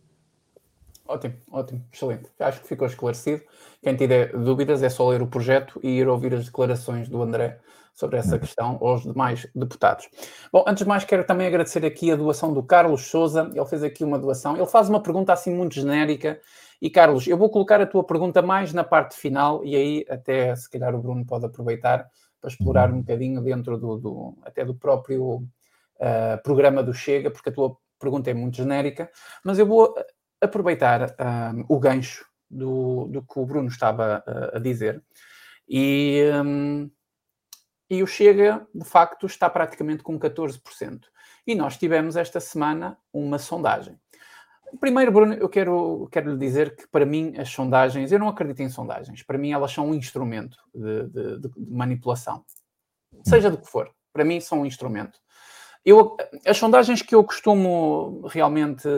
Ótimo, 1.06 1.34
ótimo, 1.50 1.82
excelente. 1.92 2.30
Acho 2.38 2.62
que 2.62 2.68
ficou 2.68 2.86
esclarecido. 2.86 3.42
Quem 3.82 3.96
tiver 3.96 4.32
dúvidas 4.38 4.84
é 4.84 4.88
só 4.88 5.08
ler 5.08 5.20
o 5.20 5.26
projeto 5.26 5.80
e 5.82 5.88
ir 5.88 6.06
ouvir 6.06 6.32
as 6.32 6.44
declarações 6.46 7.08
do 7.08 7.20
André 7.20 7.58
sobre 7.94 8.18
essa 8.18 8.38
questão 8.38 8.76
aos 8.80 9.02
demais 9.02 9.46
deputados. 9.54 10.08
Bom, 10.52 10.64
antes 10.66 10.82
de 10.82 10.88
mais, 10.88 11.04
quero 11.04 11.24
também 11.24 11.46
agradecer 11.46 11.84
aqui 11.86 12.10
a 12.10 12.16
doação 12.16 12.52
do 12.52 12.62
Carlos 12.62 13.06
Souza. 13.06 13.50
Ele 13.54 13.64
fez 13.66 13.84
aqui 13.84 14.02
uma 14.02 14.18
doação. 14.18 14.56
Ele 14.56 14.66
faz 14.66 14.88
uma 14.88 15.00
pergunta 15.00 15.32
assim 15.32 15.54
muito 15.54 15.74
genérica. 15.74 16.40
E, 16.82 16.90
Carlos, 16.90 17.26
eu 17.26 17.38
vou 17.38 17.48
colocar 17.48 17.80
a 17.80 17.86
tua 17.86 18.04
pergunta 18.04 18.42
mais 18.42 18.72
na 18.72 18.82
parte 18.82 19.16
final 19.16 19.64
e 19.64 19.76
aí 19.76 20.06
até, 20.10 20.54
se 20.56 20.68
calhar, 20.68 20.94
o 20.94 21.00
Bruno 21.00 21.24
pode 21.24 21.46
aproveitar 21.46 22.06
para 22.40 22.50
explorar 22.50 22.92
um 22.92 22.98
bocadinho 22.98 23.40
dentro 23.40 23.78
do, 23.78 23.96
do 23.96 24.38
até 24.42 24.64
do 24.64 24.74
próprio 24.74 25.36
uh, 25.36 26.42
programa 26.42 26.82
do 26.82 26.92
Chega, 26.92 27.30
porque 27.30 27.48
a 27.48 27.52
tua 27.52 27.76
pergunta 27.98 28.28
é 28.30 28.34
muito 28.34 28.56
genérica, 28.56 29.10
mas 29.42 29.58
eu 29.58 29.66
vou 29.66 29.94
aproveitar 30.42 31.10
uh, 31.10 31.64
o 31.68 31.78
gancho 31.78 32.26
do, 32.50 33.06
do 33.06 33.22
que 33.22 33.38
o 33.38 33.46
Bruno 33.46 33.68
estava 33.68 34.22
uh, 34.26 34.56
a 34.56 34.58
dizer 34.58 35.02
e 35.68 36.22
um, 36.44 36.90
e 37.88 38.02
o 38.02 38.06
Chega, 38.06 38.66
de 38.74 38.84
facto, 38.84 39.26
está 39.26 39.48
praticamente 39.48 40.02
com 40.02 40.18
14%. 40.18 41.00
E 41.46 41.54
nós 41.54 41.76
tivemos 41.76 42.16
esta 42.16 42.40
semana 42.40 42.98
uma 43.12 43.38
sondagem. 43.38 43.98
Primeiro, 44.80 45.12
Bruno, 45.12 45.34
eu 45.34 45.48
quero, 45.48 46.08
quero 46.10 46.32
lhe 46.32 46.38
dizer 46.38 46.74
que 46.74 46.88
para 46.88 47.06
mim 47.06 47.34
as 47.38 47.48
sondagens, 47.50 48.10
eu 48.10 48.18
não 48.18 48.28
acredito 48.28 48.60
em 48.60 48.68
sondagens, 48.68 49.22
para 49.22 49.38
mim 49.38 49.52
elas 49.52 49.72
são 49.72 49.88
um 49.90 49.94
instrumento 49.94 50.56
de, 50.74 51.08
de, 51.08 51.40
de 51.40 51.50
manipulação. 51.70 52.44
Seja 53.22 53.50
do 53.50 53.58
que 53.58 53.68
for, 53.68 53.90
para 54.12 54.24
mim 54.24 54.40
são 54.40 54.62
um 54.62 54.66
instrumento. 54.66 55.20
Eu, 55.84 56.16
as 56.46 56.56
sondagens 56.56 57.02
que 57.02 57.14
eu 57.14 57.22
costumo 57.22 58.26
realmente 58.26 58.88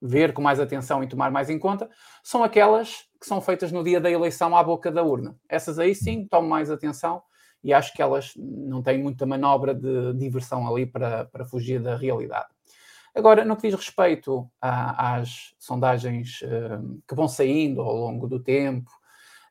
ver 0.00 0.32
com 0.32 0.40
mais 0.40 0.58
atenção 0.58 1.02
e 1.02 1.08
tomar 1.08 1.30
mais 1.30 1.50
em 1.50 1.58
conta 1.58 1.90
são 2.22 2.42
aquelas 2.42 3.04
que 3.20 3.26
são 3.26 3.40
feitas 3.40 3.70
no 3.70 3.84
dia 3.84 4.00
da 4.00 4.10
eleição 4.10 4.56
à 4.56 4.62
boca 4.62 4.90
da 4.90 5.02
urna. 5.02 5.36
Essas 5.48 5.78
aí 5.78 5.94
sim 5.94 6.26
tomo 6.28 6.48
mais 6.48 6.70
atenção 6.70 7.22
e 7.62 7.72
acho 7.72 7.92
que 7.92 8.02
elas 8.02 8.32
não 8.36 8.82
têm 8.82 8.98
muita 8.98 9.24
manobra 9.24 9.74
de 9.74 10.12
diversão 10.14 10.66
ali 10.68 10.84
para, 10.84 11.26
para 11.26 11.44
fugir 11.44 11.80
da 11.80 11.96
realidade. 11.96 12.48
Agora, 13.14 13.44
no 13.44 13.56
que 13.56 13.68
diz 13.68 13.74
respeito 13.74 14.50
a, 14.60 15.16
às 15.16 15.54
sondagens 15.58 16.40
uh, 16.42 17.02
que 17.06 17.14
vão 17.14 17.28
saindo 17.28 17.82
ao 17.82 17.94
longo 17.94 18.26
do 18.26 18.40
tempo, 18.40 18.90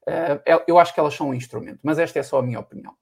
uh, 0.07 0.63
eu 0.67 0.79
acho 0.79 0.93
que 0.93 0.99
elas 0.99 1.13
são 1.13 1.29
um 1.29 1.33
instrumento, 1.33 1.79
mas 1.83 1.99
esta 1.99 2.19
é 2.19 2.23
só 2.23 2.39
a 2.39 2.43
minha 2.43 2.59
opinião. 2.59 2.93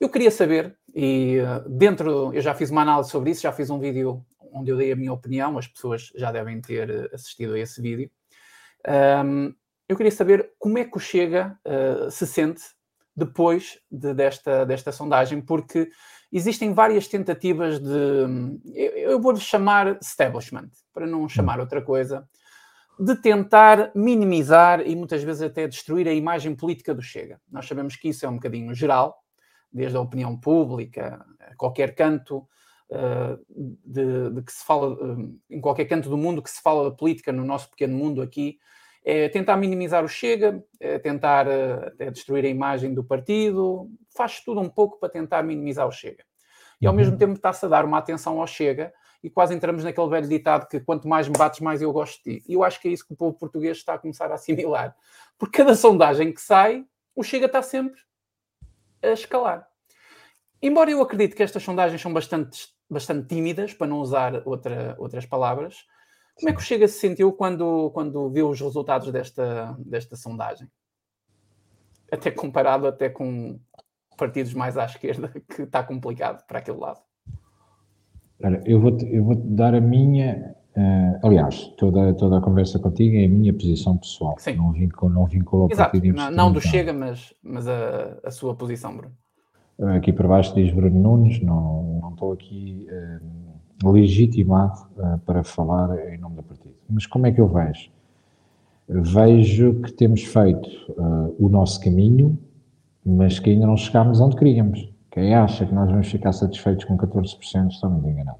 Eu 0.00 0.08
queria 0.08 0.30
saber, 0.30 0.76
e 0.94 1.38
uh, 1.40 1.68
dentro, 1.68 2.32
eu 2.34 2.40
já 2.40 2.54
fiz 2.54 2.70
uma 2.70 2.82
análise 2.82 3.10
sobre 3.10 3.30
isso, 3.30 3.42
já 3.42 3.52
fiz 3.52 3.68
um 3.68 3.78
vídeo 3.78 4.24
onde 4.50 4.70
eu 4.70 4.78
dei 4.78 4.90
a 4.92 4.96
minha 4.96 5.12
opinião, 5.12 5.58
as 5.58 5.66
pessoas 5.66 6.10
já 6.14 6.32
devem 6.32 6.58
ter 6.60 7.10
assistido 7.12 7.52
a 7.52 7.58
esse 7.58 7.80
vídeo. 7.82 8.10
Um, 8.88 8.92
ehm, 8.92 9.54
eu 9.86 9.96
queria 9.96 10.10
saber 10.10 10.52
como 10.58 10.78
é 10.78 10.84
que 10.84 10.96
o 10.96 11.00
Chega 11.00 11.58
se 12.10 12.26
sente 12.26 12.62
depois 13.16 13.78
de, 13.90 14.12
desta, 14.12 14.66
desta 14.66 14.92
sondagem, 14.92 15.40
porque 15.40 15.88
existem 16.30 16.74
várias 16.74 17.08
tentativas 17.08 17.80
de. 17.80 18.60
Eu, 18.74 18.92
eu 19.12 19.20
vou-lhe 19.20 19.40
chamar 19.40 19.98
establishment, 20.02 20.68
para 20.92 21.06
não 21.06 21.28
chamar 21.28 21.58
outra 21.58 21.80
coisa, 21.80 22.28
de 22.98 23.16
tentar 23.16 23.90
minimizar 23.94 24.86
e 24.86 24.94
muitas 24.94 25.22
vezes 25.22 25.42
até 25.42 25.66
destruir 25.66 26.06
a 26.06 26.12
imagem 26.12 26.54
política 26.54 26.94
do 26.94 27.02
Chega. 27.02 27.40
Nós 27.50 27.66
sabemos 27.66 27.96
que 27.96 28.08
isso 28.08 28.26
é 28.26 28.28
um 28.28 28.34
bocadinho 28.34 28.74
geral, 28.74 29.16
desde 29.72 29.96
a 29.96 30.00
opinião 30.00 30.38
pública, 30.38 31.24
qualquer 31.56 31.94
canto. 31.94 32.46
Uh, 32.88 33.36
de, 33.84 34.30
de, 34.30 34.42
que 34.42 34.52
se 34.52 34.64
fala 34.64 34.92
uh, 34.92 35.40
em 35.50 35.60
qualquer 35.60 35.86
canto 35.86 36.08
do 36.08 36.16
mundo 36.16 36.40
que 36.40 36.48
se 36.48 36.62
fala 36.62 36.88
da 36.88 36.96
política 36.96 37.32
no 37.32 37.44
nosso 37.44 37.68
pequeno 37.68 37.98
mundo 37.98 38.22
aqui 38.22 38.60
é 39.08 39.28
tentar 39.28 39.56
minimizar 39.56 40.04
o 40.04 40.08
Chega, 40.08 40.60
é 40.80 40.98
tentar 40.98 41.46
é 41.46 42.10
destruir 42.10 42.44
a 42.44 42.48
imagem 42.48 42.92
do 42.92 43.04
partido, 43.04 43.88
faz 44.10 44.40
tudo 44.40 44.60
um 44.60 44.68
pouco 44.68 44.98
para 44.98 45.08
tentar 45.08 45.44
minimizar 45.44 45.86
o 45.86 45.92
Chega. 45.92 46.24
E 46.80 46.86
ao 46.86 46.92
uhum. 46.92 46.96
mesmo 46.96 47.16
tempo 47.16 47.34
está-se 47.34 47.64
a 47.64 47.68
dar 47.68 47.84
uma 47.84 47.98
atenção 47.98 48.40
ao 48.40 48.46
Chega 48.48 48.92
e 49.22 49.30
quase 49.30 49.54
entramos 49.54 49.84
naquele 49.84 50.08
velho 50.08 50.28
ditado 50.28 50.66
que 50.66 50.80
quanto 50.80 51.06
mais 51.06 51.28
me 51.28 51.38
bates, 51.38 51.60
mais 51.60 51.80
eu 51.80 51.92
gosto 51.92 52.16
de 52.24 52.40
ti. 52.40 52.44
E 52.48 52.54
eu 52.54 52.64
acho 52.64 52.80
que 52.80 52.88
é 52.88 52.90
isso 52.90 53.06
que 53.06 53.14
o 53.14 53.16
povo 53.16 53.38
português 53.38 53.76
está 53.76 53.94
a 53.94 53.98
começar 53.98 54.28
a 54.32 54.34
assimilar. 54.34 54.96
Porque 55.38 55.58
cada 55.58 55.76
sondagem 55.76 56.32
que 56.32 56.40
sai, 56.40 56.84
o 57.14 57.22
Chega 57.22 57.46
está 57.46 57.62
sempre 57.62 58.00
a 59.00 59.10
escalar. 59.10 59.68
Embora 60.60 60.90
eu 60.90 61.00
acredite 61.00 61.36
que 61.36 61.44
estas 61.44 61.62
sondagens 61.62 62.02
são 62.02 62.12
bastante, 62.12 62.68
bastante 62.90 63.28
tímidas, 63.28 63.72
para 63.72 63.86
não 63.86 64.00
usar 64.00 64.42
outra, 64.44 64.96
outras 64.98 65.24
palavras, 65.24 65.86
como 66.36 66.50
é 66.50 66.52
que 66.52 66.58
o 66.58 66.62
Chega 66.62 66.86
se 66.86 66.98
sentiu 66.98 67.32
quando, 67.32 67.90
quando 67.92 68.28
viu 68.30 68.50
os 68.50 68.60
resultados 68.60 69.10
desta, 69.10 69.74
desta 69.78 70.16
sondagem? 70.16 70.68
Até 72.12 72.30
comparado 72.30 72.86
até 72.86 73.08
com 73.08 73.58
partidos 74.18 74.52
mais 74.52 74.76
à 74.76 74.84
esquerda, 74.84 75.32
que 75.48 75.62
está 75.62 75.82
complicado 75.82 76.46
para 76.46 76.58
aquele 76.58 76.78
lado. 76.78 77.00
Olha, 78.42 78.60
eu 78.66 78.78
vou-te 78.78 79.06
eu 79.06 79.24
vou 79.24 79.34
dar 79.34 79.74
a 79.74 79.80
minha. 79.80 80.54
Uh, 80.76 81.26
aliás, 81.26 81.68
toda, 81.78 82.12
toda 82.12 82.36
a 82.36 82.40
conversa 82.42 82.78
contigo 82.78 83.16
é 83.16 83.24
a 83.24 83.28
minha 83.28 83.52
posição 83.54 83.96
pessoal. 83.96 84.36
Sim. 84.38 84.56
Não 84.56 84.72
vinculo, 84.72 85.10
não 85.10 85.24
vinculo 85.24 85.62
ao 85.62 85.70
Exato. 85.70 85.92
partido 85.92 86.14
Não, 86.14 86.30
não 86.30 86.52
do 86.52 86.60
Chega, 86.60 86.92
mas, 86.92 87.32
mas 87.42 87.66
a, 87.66 88.18
a 88.22 88.30
sua 88.30 88.54
posição, 88.54 88.94
Bruno. 88.94 89.14
Aqui 89.96 90.12
para 90.12 90.28
baixo 90.28 90.54
diz 90.54 90.70
Bruno 90.72 91.00
Nunes, 91.00 91.40
não, 91.40 92.00
não 92.02 92.10
estou 92.10 92.32
aqui 92.32 92.86
uh, 92.90 93.55
legitimado 93.84 94.86
uh, 94.96 95.18
para 95.24 95.44
falar 95.44 96.12
em 96.12 96.18
nome 96.18 96.36
do 96.36 96.42
partido. 96.42 96.74
Mas 96.88 97.06
como 97.06 97.26
é 97.26 97.32
que 97.32 97.40
eu 97.40 97.48
vejo? 97.48 97.90
Vejo 98.88 99.80
que 99.82 99.92
temos 99.92 100.22
feito 100.22 100.68
uh, 100.90 101.34
o 101.38 101.48
nosso 101.48 101.80
caminho, 101.80 102.38
mas 103.04 103.38
que 103.38 103.50
ainda 103.50 103.66
não 103.66 103.76
chegámos 103.76 104.20
onde 104.20 104.36
queríamos. 104.36 104.88
Quem 105.10 105.34
acha 105.34 105.66
que 105.66 105.74
nós 105.74 105.90
vamos 105.90 106.08
ficar 106.08 106.32
satisfeitos 106.32 106.84
com 106.84 106.96
14% 106.96 107.68
está 107.68 107.88
muito 107.88 108.08
enganado. 108.08 108.38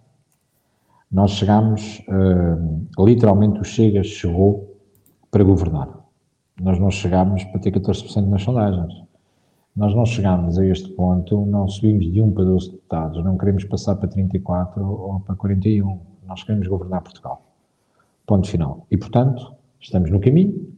Nós 1.11 1.32
chegámos, 1.32 2.03
uh, 2.09 3.05
literalmente 3.05 3.61
o 3.61 3.64
Chega 3.64 4.03
chegou 4.03 4.76
para 5.30 5.45
governar. 5.45 5.89
Nós 6.61 6.78
não 6.78 6.91
chegámos 6.91 7.45
para 7.45 7.61
ter 7.61 7.72
14% 7.72 8.26
nas 8.26 8.43
sondagens. 8.43 9.05
Nós 9.77 9.95
não 9.95 10.07
chegámos 10.07 10.59
a 10.59 10.64
este 10.64 10.89
ponto, 10.91 11.45
não 11.45 11.68
subimos 11.68 12.11
de 12.11 12.20
1 12.22 12.33
para 12.33 12.45
12 12.45 12.70
deputados, 12.72 13.24
não 13.24 13.37
queremos 13.37 13.64
passar 13.64 13.97
para 13.97 14.09
34 14.09 14.85
ou 14.85 15.20
para 15.20 15.37
41. 15.37 16.01
Nós 16.27 16.43
queremos 16.43 16.66
governar 16.66 17.03
Portugal. 17.03 17.43
Ponto 18.27 18.49
final. 18.49 18.87
E, 18.91 18.97
portanto, 18.97 19.55
estamos 19.79 20.11
no 20.11 20.18
caminho. 20.18 20.72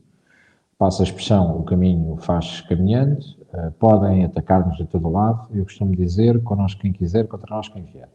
Passa 0.76 1.02
a 1.02 1.04
expressão, 1.04 1.58
o 1.58 1.62
caminho 1.64 2.16
faz 2.18 2.60
caminhando, 2.62 3.38
Uh, 3.48 3.72
podem 3.78 4.26
atacar-nos 4.26 4.76
de 4.76 4.84
todo 4.84 5.08
lado, 5.08 5.48
eu 5.54 5.64
costumo 5.64 5.96
dizer, 5.96 6.42
connosco 6.42 6.82
quem 6.82 6.92
quiser, 6.92 7.26
contra 7.26 7.56
nós 7.56 7.66
quem 7.66 7.82
vier. 7.82 8.10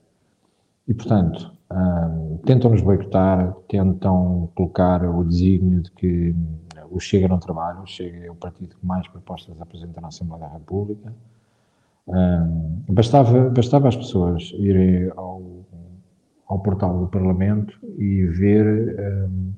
E, 0.87 0.93
portanto, 0.93 1.51
um, 1.71 2.37
tentam 2.45 2.69
nos 2.69 2.81
boicotar, 2.81 3.51
tentam 3.67 4.51
colocar 4.53 5.03
o 5.03 5.23
desígnio 5.23 5.81
de 5.81 5.91
que 5.91 6.35
o 6.93 6.99
Chega 6.99 7.27
não 7.27 7.39
trabalha, 7.39 7.79
o 7.81 7.85
Chega 7.85 8.25
é 8.25 8.31
o 8.31 8.35
partido 8.35 8.75
que 8.75 8.85
mais 8.85 9.07
propostas 9.07 9.59
apresenta 9.59 9.99
na 9.99 10.09
Assembleia 10.09 10.43
da 10.43 10.53
República. 10.53 11.13
Um, 12.07 12.83
bastava, 12.89 13.49
bastava 13.49 13.87
as 13.87 13.95
pessoas 13.95 14.51
irem 14.57 15.11
ao, 15.15 15.41
ao 16.47 16.59
portal 16.59 16.99
do 16.99 17.07
Parlamento 17.07 17.77
e 17.97 18.25
ver 18.25 18.65
um, 19.29 19.53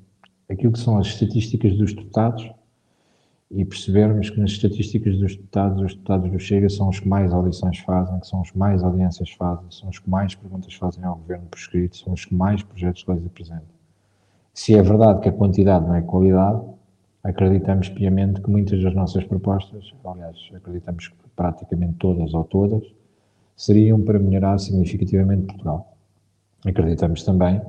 aquilo 0.48 0.72
que 0.72 0.78
são 0.78 0.98
as 0.98 1.08
estatísticas 1.08 1.76
dos 1.76 1.92
deputados 1.92 2.50
e 3.50 3.64
percebermos 3.64 4.30
que 4.30 4.40
nas 4.40 4.50
estatísticas 4.50 5.18
dos 5.18 5.36
deputados, 5.36 5.82
os 5.82 5.94
deputados 5.94 6.30
do 6.30 6.38
Chega 6.38 6.68
são 6.68 6.88
os 6.88 6.98
que 6.98 7.08
mais 7.08 7.32
audições 7.32 7.78
fazem, 7.78 8.18
que 8.18 8.26
são 8.26 8.40
os 8.40 8.50
que 8.50 8.58
mais 8.58 8.82
audiências 8.82 9.30
fazem, 9.30 9.70
são 9.70 9.88
os 9.88 9.98
que 9.98 10.10
mais 10.10 10.34
perguntas 10.34 10.74
fazem 10.74 11.04
ao 11.04 11.16
governo 11.16 11.46
por 11.46 11.58
escrito, 11.58 11.96
são 11.96 12.12
os 12.12 12.24
que 12.24 12.34
mais 12.34 12.62
projetos 12.62 13.02
de 13.02 13.10
leis 13.10 13.26
apresentam. 13.26 13.76
Se 14.52 14.74
é 14.74 14.82
verdade 14.82 15.20
que 15.20 15.28
a 15.28 15.32
quantidade 15.32 15.86
não 15.86 15.94
é 15.94 16.02
qualidade, 16.02 16.60
acreditamos 17.26 17.88
piamente 17.88 18.40
que 18.40 18.48
muitas 18.48 18.80
das 18.82 18.94
nossas 18.94 19.24
propostas, 19.24 19.92
aliás, 20.04 20.36
acreditamos 20.54 21.08
que 21.08 21.16
praticamente 21.34 21.94
todas 21.98 22.32
ou 22.32 22.44
todas, 22.44 22.84
seriam 23.56 24.00
para 24.00 24.18
melhorar 24.18 24.58
significativamente 24.58 25.46
Portugal. 25.46 25.96
Acreditamos 26.64 27.24
também 27.24 27.60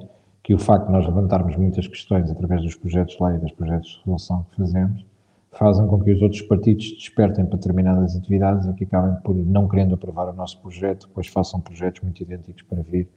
que 0.43 0.53
o 0.53 0.59
facto 0.59 0.85
de 0.85 0.91
nós 0.91 1.05
levantarmos 1.05 1.55
muitas 1.55 1.87
questões 1.87 2.29
através 2.29 2.61
dos 2.61 2.75
projetos 2.75 3.17
de 3.17 3.23
lei 3.23 3.35
e 3.35 3.39
dos 3.39 3.51
projetos 3.51 3.89
de 3.89 3.97
resolução 3.97 4.45
que 4.51 4.57
fazemos, 4.57 5.05
fazem 5.51 5.87
com 5.87 5.99
que 5.99 6.11
os 6.11 6.21
outros 6.21 6.41
partidos 6.43 6.91
despertem 6.93 7.45
para 7.45 7.57
determinadas 7.57 8.15
atividades 8.15 8.67
e 8.67 8.73
que 8.73 8.83
acabem 8.83 9.19
por, 9.21 9.35
não 9.35 9.67
querendo 9.67 9.95
aprovar 9.95 10.29
o 10.29 10.33
nosso 10.33 10.61
projeto, 10.61 11.07
depois 11.07 11.27
façam 11.27 11.59
projetos 11.59 12.01
muito 12.01 12.21
idênticos 12.21 12.61
para 12.61 12.83
vir 12.83 13.09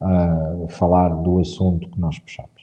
uh, 0.00 0.68
falar 0.68 1.08
do 1.08 1.40
assunto 1.40 1.88
que 1.88 1.98
nós 1.98 2.18
puxamos. 2.18 2.59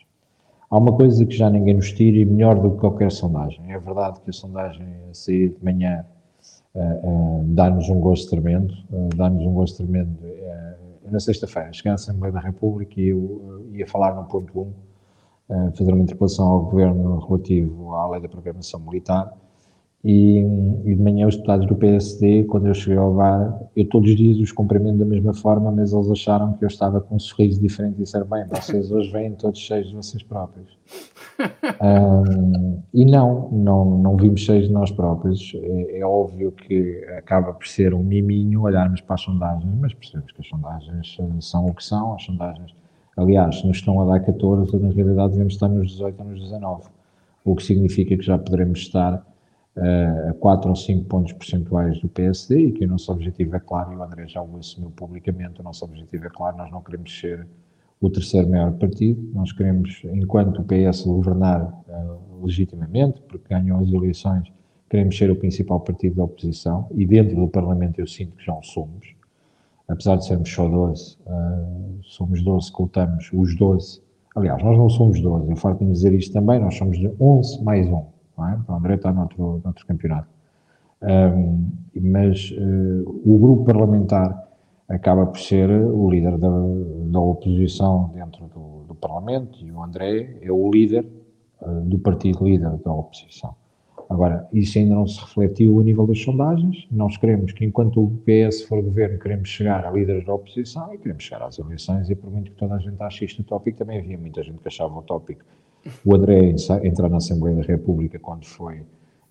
Há 0.69 0.77
uma 0.77 0.95
coisa 0.95 1.25
que 1.25 1.35
já 1.35 1.49
ninguém 1.49 1.75
nos 1.75 1.93
tira 1.93 2.17
e 2.17 2.25
melhor 2.25 2.59
do 2.59 2.71
que 2.71 2.77
qualquer 2.77 3.11
sondagem. 3.11 3.71
É 3.71 3.79
verdade 3.79 4.19
que 4.21 4.29
a 4.29 4.33
sondagem 4.33 4.85
a 5.09 5.13
sair 5.13 5.49
de 5.49 5.63
manhã 5.63 6.05
uh, 6.75 6.81
uh, 6.81 7.43
dá-nos 7.45 7.89
um 7.89 7.99
gosto 7.99 8.29
tremendo, 8.29 8.73
dá-nos 9.15 9.45
um 9.45 9.53
gosto 9.53 9.77
tremendo. 9.77 10.17
na 11.09 11.19
sexta-feira, 11.21 11.71
cheguei 11.71 11.91
à 11.91 11.95
Assembleia 11.95 12.33
da 12.33 12.41
República 12.41 12.99
e 12.99 13.07
eu 13.07 13.65
ia 13.71 13.87
falar 13.87 14.13
no 14.13 14.25
ponto 14.25 14.73
1 15.49 15.71
fazer 15.71 15.93
uma 15.93 16.03
interpelação 16.03 16.45
ao 16.45 16.65
Governo 16.65 17.19
relativo 17.19 17.95
à 17.95 18.09
lei 18.09 18.21
da 18.21 18.27
programação 18.27 18.81
militar 18.81 19.33
e, 20.09 20.39
e, 20.85 20.95
de 20.95 21.01
manhã 21.01 21.27
os 21.27 21.35
deputados 21.35 21.67
do 21.67 21.75
PSD, 21.75 22.45
quando 22.45 22.67
eu 22.67 22.73
cheguei 22.73 22.97
ao 22.97 23.13
bar, 23.13 23.59
eu 23.75 23.83
todos 23.89 24.09
os 24.09 24.15
dias 24.15 24.37
os 24.37 24.53
cumprimento 24.53 24.99
da 24.99 25.05
mesma 25.05 25.33
forma, 25.33 25.69
mas 25.69 25.91
eles 25.91 26.09
acharam 26.09 26.53
que 26.53 26.63
eu 26.63 26.67
estava 26.67 27.01
com 27.01 27.15
um 27.15 27.19
sorriso 27.19 27.59
diferente 27.59 27.95
e 27.97 28.03
disseram, 28.03 28.25
bem, 28.25 28.45
vocês 28.47 28.89
hoje 28.89 29.11
vêm 29.11 29.33
todos 29.33 29.59
cheios 29.59 29.89
de 29.89 29.95
vocês 29.95 30.23
próprios. 30.23 30.77
um, 31.83 32.79
e 32.93 33.03
não, 33.03 33.49
não, 33.51 33.97
não 33.97 34.15
vimos 34.15 34.39
cheios 34.39 34.67
de 34.67 34.71
nós 34.71 34.91
próprios. 34.91 35.51
É, 35.61 35.99
é, 35.99 36.05
óbvio 36.05 36.53
que 36.53 37.03
acaba 37.17 37.53
por 37.53 37.67
ser 37.67 37.93
um 37.93 38.01
miminho 38.01 38.61
olharmos 38.61 39.01
para 39.01 39.15
as 39.15 39.21
sondagens, 39.21 39.75
mas 39.77 39.93
percebemos 39.93 40.31
que 40.31 40.39
as 40.39 40.47
sondagens 40.47 41.17
são 41.41 41.65
o 41.65 41.73
que 41.73 41.83
são, 41.83 42.13
as 42.13 42.23
sondagens 42.23 42.73
Aliás, 43.17 43.63
nos 43.63 43.77
estão 43.77 43.99
a 43.99 44.05
dar 44.05 44.19
14, 44.19 44.77
na 44.77 44.91
realidade 44.91 45.31
devemos 45.31 45.53
estar 45.53 45.67
nos 45.67 45.89
18 45.89 46.19
ou 46.19 46.29
nos 46.29 46.39
19, 46.39 46.83
o 47.43 47.55
que 47.55 47.63
significa 47.63 48.15
que 48.15 48.23
já 48.23 48.37
poderemos 48.37 48.77
estar 48.77 49.25
uh, 49.77 50.31
a 50.31 50.33
4 50.33 50.69
ou 50.69 50.75
5 50.75 51.05
pontos 51.05 51.33
percentuais 51.33 51.99
do 52.01 52.09
PSD 52.09 52.67
e 52.67 52.71
que 52.71 52.85
o 52.85 52.87
nosso 52.87 53.11
objetivo 53.11 53.55
é 53.55 53.59
claro, 53.59 53.93
e 53.93 53.95
o 53.95 54.03
André 54.03 54.27
já 54.27 54.41
o 54.41 54.57
assumiu 54.57 54.91
publicamente, 54.91 55.61
o 55.61 55.63
nosso 55.63 55.85
objetivo 55.85 56.25
é 56.25 56.29
claro, 56.29 56.57
nós 56.57 56.71
não 56.71 56.81
queremos 56.81 57.17
ser 57.17 57.47
o 57.99 58.09
terceiro 58.09 58.49
maior 58.49 58.73
partido, 58.73 59.21
nós 59.33 59.51
queremos, 59.51 60.01
enquanto 60.05 60.61
o 60.61 60.63
PS 60.63 61.03
governar 61.03 61.63
uh, 61.87 62.45
legitimamente, 62.45 63.21
porque 63.27 63.53
ganhou 63.53 63.79
as 63.81 63.91
eleições, 63.91 64.51
queremos 64.89 65.17
ser 65.17 65.29
o 65.31 65.35
principal 65.35 65.79
partido 65.79 66.15
da 66.15 66.23
oposição 66.23 66.87
e 66.91 67.05
dentro 67.05 67.35
do 67.35 67.47
Parlamento 67.47 67.99
eu 67.99 68.07
sinto 68.07 68.35
que 68.37 68.45
já 68.45 68.53
o 68.53 68.63
somos, 68.63 69.15
apesar 69.87 70.17
de 70.17 70.25
sermos 70.25 70.49
só 70.49 70.67
12, 70.67 71.17
uh, 71.25 71.99
somos 72.03 72.41
12 72.43 72.71
que 72.73 72.81
lutamos, 72.81 73.29
os 73.33 73.55
12. 73.55 74.01
Aliás, 74.35 74.63
nós 74.63 74.77
não 74.77 74.89
somos 74.89 75.19
12, 75.19 75.49
eu 75.49 75.55
farto 75.55 75.83
dizer 75.85 76.13
isto 76.13 76.33
também, 76.33 76.59
nós 76.59 76.75
somos 76.75 76.97
de 76.99 77.11
11 77.19 77.63
mais 77.63 77.87
1. 77.87 78.16
É? 78.39 78.71
O 78.71 78.75
André 78.75 78.95
está 78.95 79.11
noutro, 79.11 79.61
noutro 79.63 79.85
campeonato. 79.85 80.27
Um, 81.01 81.69
mas 81.95 82.51
uh, 82.51 83.21
o 83.25 83.37
grupo 83.37 83.65
parlamentar 83.65 84.47
acaba 84.89 85.25
por 85.25 85.39
ser 85.39 85.69
o 85.69 86.09
líder 86.09 86.37
da, 86.37 86.49
da 86.49 87.19
oposição 87.19 88.11
dentro 88.13 88.45
do, 88.47 88.85
do, 88.87 88.95
Parlamento 88.95 89.63
e 89.63 89.71
o 89.71 89.83
André 89.83 90.39
é 90.41 90.51
o 90.51 90.71
líder 90.71 91.05
uh, 91.61 91.81
do 91.81 91.99
partido 91.99 92.45
líder 92.45 92.77
da 92.77 92.91
oposição. 92.91 93.55
Agora, 94.09 94.47
isso 94.53 94.79
ainda 94.79 94.95
não 94.95 95.05
se 95.05 95.19
refletiu 95.19 95.79
a 95.79 95.83
nível 95.83 96.07
das 96.07 96.19
sondagens. 96.21 96.87
Nós 96.89 97.17
queremos 97.17 97.51
que, 97.51 97.65
enquanto 97.65 98.01
o 98.01 98.09
PS 98.25 98.63
for 98.63 98.81
governo, 98.81 99.19
queremos 99.19 99.49
chegar 99.49 99.85
a 99.85 99.91
líderes 99.91 100.25
da 100.25 100.33
oposição 100.33 100.93
e 100.93 100.97
queremos 100.97 101.23
chegar 101.23 101.45
às 101.45 101.59
eleições. 101.59 102.09
E 102.09 102.15
por 102.15 102.31
muito 102.31 102.51
que 102.51 102.57
toda 102.57 102.75
a 102.75 102.79
gente 102.79 103.01
ache 103.03 103.25
isto 103.25 103.41
utópico, 103.41 103.77
também 103.77 103.99
havia 103.99 104.17
muita 104.17 104.41
gente 104.41 104.59
que 104.59 104.67
achava 104.67 104.97
utópico 104.97 105.43
o 106.05 106.15
André 106.15 106.53
entrar 106.83 107.09
na 107.09 107.17
Assembleia 107.17 107.55
da 107.55 107.63
República 107.63 108.19
quando 108.19 108.45
foi 108.45 108.81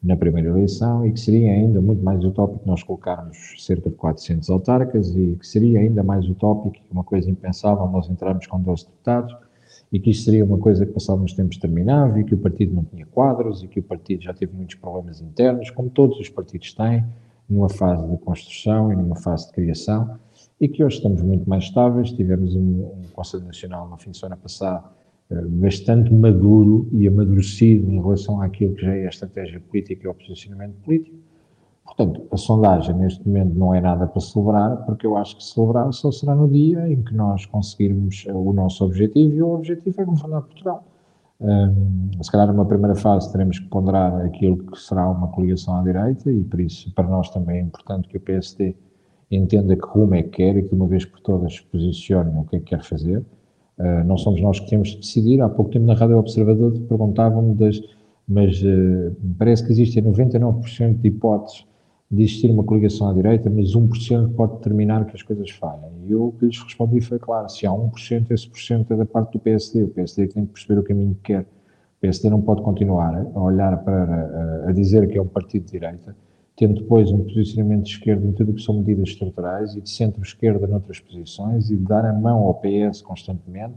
na 0.03 0.17
primeira 0.17 0.51
eleição 0.51 1.05
e 1.07 1.13
que 1.13 1.19
seria 1.19 1.51
ainda 1.51 1.81
muito 1.81 2.03
mais 2.03 2.23
utópico 2.25 2.61
nós 2.67 2.83
colocarmos 2.83 3.55
cerca 3.59 3.91
de 3.91 3.97
400 3.97 4.49
autarcas 4.51 5.15
e 5.17 5.37
que 5.37 5.47
seria 5.47 5.81
ainda 5.81 6.03
mais 6.03 6.29
utópico, 6.29 6.77
uma 6.91 7.03
coisa 7.03 7.31
impensável, 7.31 7.87
nós 7.89 8.09
entrarmos 8.09 8.47
com 8.47 8.61
12 8.61 8.87
deputados 8.87 9.37
e 9.93 9.99
que 9.99 10.11
isto 10.11 10.25
seria 10.25 10.45
uma 10.45 10.59
coisa 10.59 10.85
que 10.85 10.93
passado 10.93 11.23
uns 11.23 11.33
tempos 11.33 11.57
terminava 11.57 12.21
e 12.21 12.25
que 12.25 12.35
o 12.35 12.39
partido 12.39 12.75
não 12.75 12.85
tinha 12.85 13.07
quadros 13.07 13.63
e 13.63 13.69
que 13.69 13.81
o 13.81 13.83
partido 13.83 14.23
já 14.23 14.35
teve 14.35 14.55
muitos 14.55 14.77
problemas 14.77 15.21
internos, 15.21 15.71
como 15.71 15.91
todos 15.91 16.19
os 16.19 16.29
partidos 16.29 16.73
têm, 16.75 17.05
numa 17.49 17.69
fase 17.69 18.07
de 18.09 18.17
construção 18.19 18.93
e 18.93 18.97
numa 18.97 19.17
fase 19.17 19.47
de 19.47 19.53
criação, 19.53 20.19
e 20.61 20.69
que 20.69 20.83
hoje 20.83 20.97
estamos 20.97 21.23
muito 21.23 21.49
mais 21.49 21.65
estáveis. 21.65 22.11
Tivemos 22.11 22.57
um, 22.57 22.61
um 22.61 23.03
Conselho 23.13 23.45
Nacional 23.45 23.89
no 23.89 23.97
fim 23.97 24.11
de 24.11 24.19
semana 24.19 24.37
passado 24.37 24.89
bastante 25.31 26.13
maduro 26.13 26.89
e 26.93 27.09
amadurecido 27.09 27.91
em 27.91 28.01
relação 28.01 28.41
àquilo 28.41 28.75
que 28.75 28.83
já 28.83 28.95
é 28.95 29.07
a 29.07 29.09
estratégia 29.09 29.61
política 29.61 30.07
e 30.07 30.09
o 30.09 30.15
posicionamento 30.15 30.77
político 30.85 31.17
Portanto, 31.87 32.27
a 32.31 32.37
sondagem 32.37 32.95
neste 32.97 33.27
momento 33.27 33.55
não 33.55 33.75
é 33.75 33.81
nada 33.81 34.07
para 34.07 34.21
celebrar, 34.21 34.85
porque 34.85 35.07
eu 35.07 35.17
acho 35.17 35.37
que 35.37 35.45
celebrar 35.45 35.91
só 35.93 36.11
será 36.11 36.35
no 36.35 36.49
dia 36.49 36.87
em 36.93 37.03
que 37.03 37.15
nós 37.15 37.47
conseguirmos 37.47 38.27
o 38.29 38.53
nosso 38.53 38.85
objetivo, 38.85 39.35
e 39.35 39.43
o 39.43 39.55
objetivo 39.55 40.03
é 40.03 40.05
governar 40.05 40.43
Portugal. 40.43 40.85
Um, 41.41 42.11
se 42.23 42.31
calhar 42.31 42.49
numa 42.49 42.67
primeira 42.67 42.95
fase 42.95 43.31
teremos 43.31 43.59
que 43.59 43.69
ponderar 43.69 44.25
aquilo 44.25 44.57
que 44.57 44.79
será 44.79 45.09
uma 45.09 45.29
coligação 45.29 45.77
à 45.77 45.83
direita 45.83 46.33
e 46.33 46.43
por 46.43 46.59
isso 46.59 46.91
para 46.95 47.07
nós 47.07 47.29
também 47.29 47.59
é 47.59 47.61
importante 47.61 48.09
que 48.09 48.17
o 48.17 48.21
PSD 48.21 48.75
entenda 49.31 49.77
que 49.77 49.87
rumo 49.87 50.15
é 50.15 50.23
que 50.23 50.31
quer 50.31 50.57
e 50.57 50.63
que 50.63 50.75
uma 50.75 50.87
vez 50.87 51.05
por 51.05 51.21
todas 51.21 51.61
posicione 51.61 52.31
o 52.39 52.45
que 52.45 52.57
é 52.57 52.59
que 52.59 52.65
quer 52.67 52.83
fazer. 52.83 53.23
Uh, 53.79 54.05
não 54.05 54.17
somos 54.17 54.41
nós 54.41 54.59
que 54.59 54.69
temos 54.69 54.91
de 54.91 54.99
decidir. 54.99 55.41
Há 55.41 55.49
pouco 55.49 55.71
tempo 55.71 55.85
na 55.85 55.95
Rádio 55.95 56.19
Observador 56.19 56.73
perguntavam-me 56.89 57.55
das, 57.55 57.81
mas 58.27 58.63
uh, 58.63 59.15
parece 59.39 59.65
que 59.65 59.73
existem 59.73 60.03
99% 60.03 61.01
de 61.01 61.09
hipóteses 61.09 61.67
de 62.11 62.23
existir 62.23 62.51
uma 62.51 62.63
coligação 62.63 63.11
à 63.11 63.13
direita, 63.13 63.51
mas 63.51 63.75
1% 63.75 64.35
pode 64.35 64.55
determinar 64.55 65.05
que 65.07 65.17
as 65.17 65.23
coisas 65.23 65.51
falhem. 65.51 65.91
E 66.07 66.13
eu 66.13 66.27
o 66.27 66.33
que 66.33 66.47
lhes 66.47 66.63
respondi 66.63 67.01
foi 67.01 67.19
claro, 67.19 67.49
se 67.49 67.67
há 67.67 67.71
1%, 67.71 68.31
esse 68.31 68.49
por 68.49 68.61
cento 68.61 68.93
é 68.93 68.97
da 68.97 69.05
parte 69.05 69.33
do 69.33 69.41
PSD, 69.41 69.83
o 69.83 69.89
PSD 69.89 70.29
tem 70.29 70.47
que 70.47 70.53
perceber 70.53 70.81
o 70.81 70.85
caminho 70.85 71.15
que 71.17 71.33
quer. 71.33 71.43
O 71.43 72.01
PSD 72.01 72.31
não 72.31 72.41
pode 72.41 72.63
continuar 72.63 73.27
a 73.35 73.41
olhar 73.41 73.77
para, 73.83 74.05
a, 74.67 74.69
a 74.69 74.73
dizer 74.73 75.09
que 75.09 75.19
é 75.19 75.23
um 75.23 75.27
partido 75.27 75.65
de 75.65 75.73
direita, 75.73 76.17
tendo 76.57 76.81
depois 76.81 77.13
um 77.13 77.23
posicionamento 77.25 77.85
de 77.85 77.91
esquerda 77.91 78.27
em 78.27 78.33
tudo 78.33 78.53
o 78.53 78.55
que 78.55 78.63
são 78.63 78.79
medidas 78.79 79.11
estruturais 79.11 79.75
e 79.75 79.81
de 79.81 79.91
centro-esquerda 79.91 80.67
noutras 80.67 80.99
posições 80.99 81.71
e 81.71 81.77
de 81.77 81.83
dar 81.83 82.05
a 82.05 82.13
mão 82.13 82.45
ao 82.45 82.55
PS 82.55 83.03
constantemente 83.03 83.77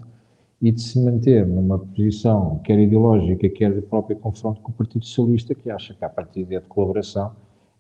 e 0.62 0.72
de 0.72 0.82
se 0.82 1.00
manter 1.00 1.46
numa 1.46 1.78
posição 1.78 2.60
quer 2.60 2.80
ideológica, 2.80 3.50
quer 3.50 3.74
de 3.74 3.82
próprio 3.82 4.18
confronto 4.18 4.62
com 4.62 4.72
o 4.72 4.74
Partido 4.74 5.06
Socialista, 5.06 5.54
que 5.54 5.70
acha 5.70 5.94
que 5.94 6.04
a 6.04 6.10
partir 6.10 6.48
é 6.52 6.60
de 6.60 6.68
colaboração 6.68 7.32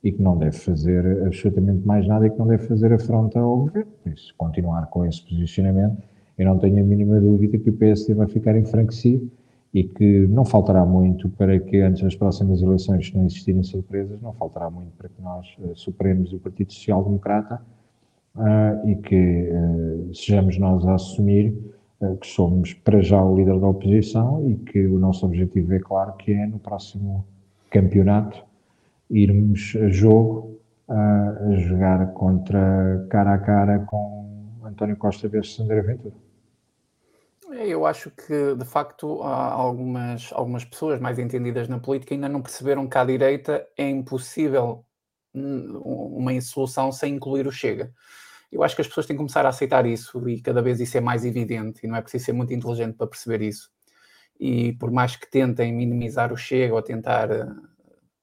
e 0.03 0.11
que 0.11 0.21
não 0.21 0.37
deve 0.37 0.57
fazer 0.57 1.25
absolutamente 1.25 1.85
mais 1.85 2.07
nada 2.07 2.27
e 2.27 2.29
que 2.29 2.39
não 2.39 2.47
deve 2.47 2.67
fazer 2.67 2.91
afronta 2.93 3.39
ao 3.39 3.57
governo. 3.57 3.91
Por 4.03 4.13
isso, 4.13 4.33
continuar 4.37 4.87
com 4.87 5.05
esse 5.05 5.21
posicionamento, 5.21 5.97
eu 6.37 6.45
não 6.45 6.57
tenho 6.57 6.81
a 6.81 6.85
mínima 6.85 7.19
dúvida 7.19 7.57
que 7.57 7.69
o 7.69 7.73
PSD 7.73 8.13
vai 8.13 8.27
ficar 8.27 8.57
enfranquecido 8.57 9.29
e 9.73 9.83
que 9.83 10.27
não 10.27 10.43
faltará 10.43 10.83
muito 10.85 11.29
para 11.29 11.59
que 11.59 11.79
antes 11.81 12.01
das 12.01 12.15
próximas 12.15 12.61
eleições, 12.61 13.07
se 13.07 13.15
não 13.15 13.25
existirem 13.25 13.63
surpresas, 13.63 14.19
não 14.21 14.33
faltará 14.33 14.69
muito 14.69 14.91
para 14.97 15.09
que 15.09 15.21
nós 15.21 15.45
uh, 15.59 15.75
superemos 15.75 16.33
o 16.33 16.39
Partido 16.39 16.73
Social 16.73 17.03
Democrata 17.03 17.61
uh, 18.35 18.89
e 18.89 18.95
que 18.95 19.49
uh, 19.51 20.15
sejamos 20.15 20.57
nós 20.57 20.85
a 20.87 20.95
assumir 20.95 21.53
que 22.21 22.27
somos 22.27 22.73
para 22.73 23.01
já 23.01 23.21
o 23.21 23.35
líder 23.35 23.59
da 23.59 23.67
oposição 23.67 24.49
e 24.49 24.55
que 24.55 24.87
o 24.87 24.97
nosso 24.97 25.25
objetivo 25.25 25.73
é 25.73 25.79
claro 25.79 26.13
que 26.13 26.31
é 26.31 26.47
no 26.47 26.57
próximo 26.57 27.25
campeonato 27.69 28.41
irmos 29.09 29.75
a 29.75 29.89
jogo 29.89 30.57
a 30.87 31.51
jogar 31.57 32.13
contra 32.13 33.05
cara 33.09 33.33
a 33.33 33.37
cara 33.37 33.79
com 33.79 34.19
António 34.63 34.95
Costa 34.95 35.27
versus 35.27 35.59
André 35.59 35.81
Ventura. 35.81 36.15
Eu 37.51 37.85
acho 37.85 38.11
que, 38.11 38.55
de 38.55 38.65
facto, 38.65 39.23
algumas, 39.23 40.31
algumas 40.33 40.63
pessoas 40.63 40.99
mais 40.99 41.17
entendidas 41.17 41.67
na 41.67 41.79
política 41.79 42.13
ainda 42.13 42.29
não 42.29 42.41
perceberam 42.41 42.87
que 42.87 42.97
à 42.97 43.03
direita 43.03 43.67
é 43.77 43.89
impossível 43.89 44.85
hum, 45.33 45.81
uma 45.83 46.39
solução 46.41 46.91
sem 46.91 47.15
incluir 47.15 47.47
o 47.47 47.51
Chega. 47.51 47.91
Eu 48.51 48.63
acho 48.63 48.75
que 48.75 48.81
as 48.81 48.87
pessoas 48.87 49.05
têm 49.05 49.15
que 49.15 49.19
começar 49.19 49.45
a 49.45 49.49
aceitar 49.49 49.85
isso 49.85 50.27
e 50.29 50.41
cada 50.41 50.61
vez 50.61 50.79
isso 50.79 50.97
é 50.97 51.01
mais 51.01 51.25
evidente 51.25 51.81
e 51.83 51.87
não 51.87 51.95
é 51.95 52.01
preciso 52.01 52.25
ser 52.25 52.33
muito 52.33 52.53
inteligente 52.53 52.95
para 52.95 53.07
perceber 53.07 53.41
isso. 53.41 53.71
E 54.39 54.73
por 54.73 54.91
mais 54.91 55.15
que 55.15 55.29
tentem 55.29 55.73
minimizar 55.73 56.31
o 56.31 56.37
Chega 56.37 56.73
ou 56.73 56.81
tentar 56.81 57.31
eh, 57.31 57.47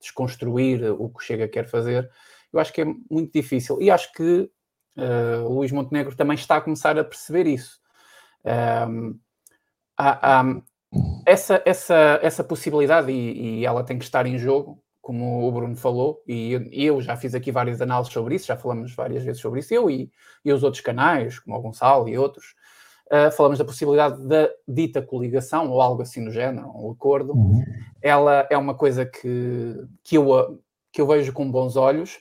desconstruir 0.01 0.85
o 0.93 1.09
que 1.11 1.17
o 1.17 1.21
Chega 1.21 1.49
quer 1.49 1.69
fazer, 1.69 2.11
eu 2.53 2.61
acho 2.61 2.73
que 2.73 2.83
é 2.83 2.85
muito 3.11 3.33
difícil. 3.33 3.81
E 3.81 3.91
acho 3.91 4.13
que 4.13 4.51
uh, 4.97 5.45
o 5.45 5.55
Luís 5.55 5.73
Montenegro 5.73 6.17
também 6.17 6.37
está 6.37 6.57
a 6.57 6.61
começar 6.61 6.99
a 6.99 7.05
perceber 7.05 7.47
isso. 7.47 7.81
Um, 8.47 9.19
há, 9.97 10.41
há 10.41 10.63
essa, 11.27 11.61
essa, 11.65 12.21
essa 12.23 12.45
possibilidade, 12.45 13.11
e, 13.11 13.61
e, 13.61 13.67
ela 13.67 13.83
tem 13.83 13.99
que 13.99 14.05
estar 14.05 14.27
em 14.27 14.39
jogo, 14.39 14.83
como 15.01 15.47
o 15.47 15.53
Bruno 15.53 15.77
falou, 15.77 16.23
e 16.27 16.53
eu 16.73 17.01
já 17.01 17.17
fiz 17.17 17.35
aqui 17.35 17.53
várias 17.53 17.81
análises 17.81 18.13
sobre 18.13 18.35
isso, 18.35 18.47
já 18.47 18.57
falamos 18.57 18.95
várias 18.95 19.25
vezes 19.25 19.41
sobre 19.41 19.61
isso, 19.61 19.73
eu 19.73 19.91
e, 19.91 20.11
e 20.45 20.53
os 20.53 20.63
outros 20.63 20.83
canais, 20.83 21.39
como 21.39 21.57
o 21.57 21.61
Gonçalo 21.61 22.09
e 22.09 22.19
outros, 22.19 22.55
uh, 23.07 23.31
falamos 23.31 23.59
da 23.59 23.65
possibilidade 23.65 24.27
da 24.27 24.49
dita 24.67 25.03
coligação, 25.03 25.71
ou 25.71 25.81
algo 25.81 26.03
assim 26.03 26.21
no 26.21 26.31
género, 26.31 26.69
um 26.75 26.91
acordo, 26.91 27.35
uhum. 27.35 27.65
ela 28.03 28.47
é 28.51 28.57
uma 28.57 28.75
coisa 28.75 29.07
que, 29.07 29.77
que, 30.03 30.17
eu, 30.17 30.61
que 30.93 31.01
eu 31.01 31.07
vejo 31.07 31.33
com 31.33 31.51
bons 31.51 31.77
olhos, 31.77 32.19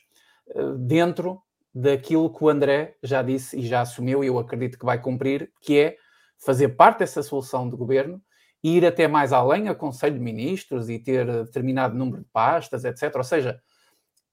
uh, 0.50 0.74
dentro 0.78 1.42
daquilo 1.74 2.30
que 2.30 2.44
o 2.44 2.50
André 2.50 2.96
já 3.02 3.22
disse 3.22 3.60
e 3.60 3.66
já 3.66 3.82
assumiu, 3.82 4.24
e 4.24 4.28
eu 4.28 4.38
acredito 4.38 4.78
que 4.78 4.86
vai 4.86 5.02
cumprir, 5.02 5.52
que 5.60 5.80
é 5.80 5.98
fazer 6.46 6.70
parte 6.70 7.00
dessa 7.00 7.24
solução 7.24 7.70
de 7.70 7.76
governo 7.76 8.22
e 8.64 8.78
ir 8.78 8.86
até 8.86 9.08
mais 9.08 9.34
além 9.34 9.68
a 9.68 9.76
Conselho 9.76 10.16
de 10.16 10.22
Ministros 10.22 10.89
e 10.89 11.00
ter 11.00 11.26
determinado 11.46 11.96
número 11.96 12.20
de 12.20 12.30
pastas, 12.32 12.86
etc. 12.86 13.16
Ou 13.16 13.24
seja, 13.24 13.62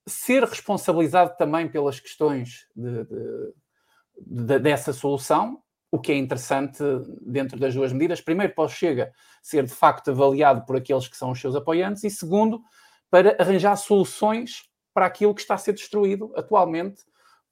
ser 0.07 0.45
responsabilizado 0.45 1.37
também 1.37 1.69
pelas 1.69 2.01
questões 2.01 2.67
de, 2.75 3.05
de, 3.05 3.55
de, 4.27 4.59
dessa 4.59 4.93
solução 4.93 5.63
o 5.93 6.01
que 6.01 6.11
é 6.11 6.17
interessante 6.17 6.83
dentro 7.21 7.61
das 7.61 7.75
duas 7.75 7.93
medidas. 7.93 8.19
Primeiro, 8.19 8.55
para 8.55 8.65
o 8.65 8.69
Chega 8.69 9.13
ser 9.43 9.65
de 9.65 9.75
facto 9.75 10.11
avaliado 10.11 10.65
por 10.65 10.75
aqueles 10.75 11.07
que 11.07 11.17
são 11.17 11.33
os 11.33 11.39
seus 11.39 11.55
apoiantes, 11.55 12.03
e 12.03 12.09
segundo, 12.09 12.63
para 13.11 13.37
arranjar 13.39 13.77
soluções 13.77 14.71
para 14.95 15.05
aquilo 15.05 15.35
que 15.35 15.43
está 15.43 15.55
a 15.55 15.59
ser 15.59 15.75
destruído 15.75 16.33
atualmente 16.35 17.03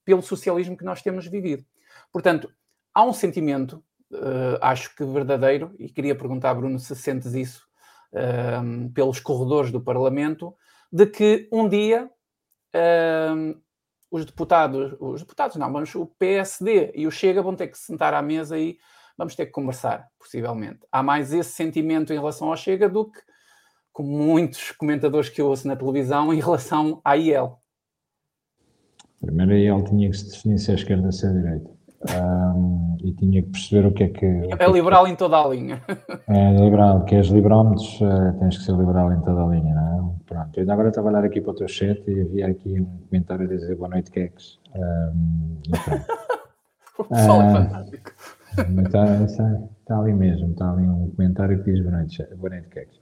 pelo 0.03 0.23
socialismo 0.23 0.75
que 0.75 0.83
nós 0.83 1.03
temos 1.03 1.27
vivido. 1.27 1.63
Portanto, 2.11 2.51
há 2.91 3.03
um 3.03 3.13
sentimento, 3.13 3.83
uh, 4.13 4.57
acho 4.61 4.95
que 4.95 5.03
verdadeiro, 5.03 5.73
e 5.79 5.89
queria 5.89 6.15
perguntar, 6.15 6.53
Bruno, 6.53 6.79
se 6.79 6.95
sentes 6.95 7.33
isso 7.33 7.65
uh, 8.13 8.89
pelos 8.91 9.19
corredores 9.19 9.71
do 9.71 9.81
Parlamento, 9.81 10.55
de 10.91 11.05
que 11.05 11.47
um 11.51 11.67
dia 11.67 12.09
uh, 12.75 13.61
os 14.09 14.25
deputados, 14.25 14.95
os 14.99 15.21
deputados 15.21 15.55
não, 15.55 15.69
mas 15.69 15.95
o 15.95 16.05
PSD 16.05 16.91
e 16.95 17.07
o 17.07 17.11
Chega 17.11 17.41
vão 17.41 17.55
ter 17.55 17.67
que 17.67 17.77
sentar 17.77 18.13
à 18.13 18.21
mesa 18.21 18.57
e 18.59 18.77
vamos 19.17 19.35
ter 19.35 19.45
que 19.45 19.51
conversar, 19.51 20.07
possivelmente. 20.19 20.79
Há 20.91 21.01
mais 21.01 21.33
esse 21.33 21.51
sentimento 21.51 22.11
em 22.11 22.17
relação 22.17 22.49
ao 22.49 22.57
Chega 22.57 22.89
do 22.89 23.09
que 23.09 23.19
com 23.93 24.03
muitos 24.03 24.71
comentadores 24.71 25.29
que 25.29 25.41
eu 25.41 25.47
ouço 25.47 25.67
na 25.67 25.75
televisão 25.75 26.33
em 26.33 26.39
relação 26.39 27.01
à 27.03 27.15
IEL. 27.15 27.61
Primeiro 29.21 29.51
a 29.51 29.55
IEL 29.55 29.83
tinha 29.83 30.09
que 30.09 30.17
se 30.17 30.31
definir 30.31 30.59
se 30.59 30.71
é 30.71 30.75
esquerda 30.75 31.05
ou 31.05 31.11
se 31.11 31.25
é 31.25 31.29
direita 31.29 31.80
um, 32.09 32.97
e 33.03 33.13
tinha 33.13 33.43
que 33.43 33.49
perceber 33.49 33.87
o 33.87 33.91
que 33.91 34.03
é 34.03 34.07
que. 34.09 34.25
É, 34.25 34.49
é 34.59 34.71
liberal 34.71 35.07
em 35.07 35.15
toda 35.15 35.37
a 35.37 35.47
linha. 35.47 35.81
É 36.27 36.51
liberal, 36.53 37.03
queres 37.05 37.27
liberómetros, 37.27 37.99
uh, 38.01 38.37
tens 38.39 38.57
que 38.57 38.63
ser 38.63 38.75
liberal 38.75 39.11
em 39.13 39.21
toda 39.21 39.43
a 39.43 39.47
linha, 39.47 39.73
não 39.73 39.87
é? 39.87 40.01
Pronto, 40.25 40.59
eu 40.59 40.71
agora 40.71 40.89
estava 40.89 41.09
a 41.09 41.11
olhar 41.11 41.25
aqui 41.25 41.41
para 41.41 41.51
o 41.51 41.55
teu 41.55 41.67
chat 41.67 42.01
e 42.07 42.21
havia 42.21 42.47
aqui 42.47 42.79
um 42.79 42.85
comentário 43.09 43.45
a 43.45 43.49
dizer 43.49 43.75
boa 43.75 43.89
noite, 43.89 44.11
Kex. 44.11 44.59
Um, 44.75 45.57
o 46.97 47.03
pessoal 47.03 47.41
é 47.41 47.51
fantástico. 47.51 48.11
Está, 48.51 49.23
está, 49.23 49.61
está, 49.79 49.99
ali 49.99 50.13
mesmo, 50.13 50.51
está 50.51 50.71
ali 50.71 50.83
um 50.87 51.09
comentário 51.11 51.63
que 51.63 51.71
diz 51.71 51.81
boa 51.81 51.97
noite, 51.97 52.27
boa 52.35 52.49
noite 52.49 52.67
Kex. 52.69 52.99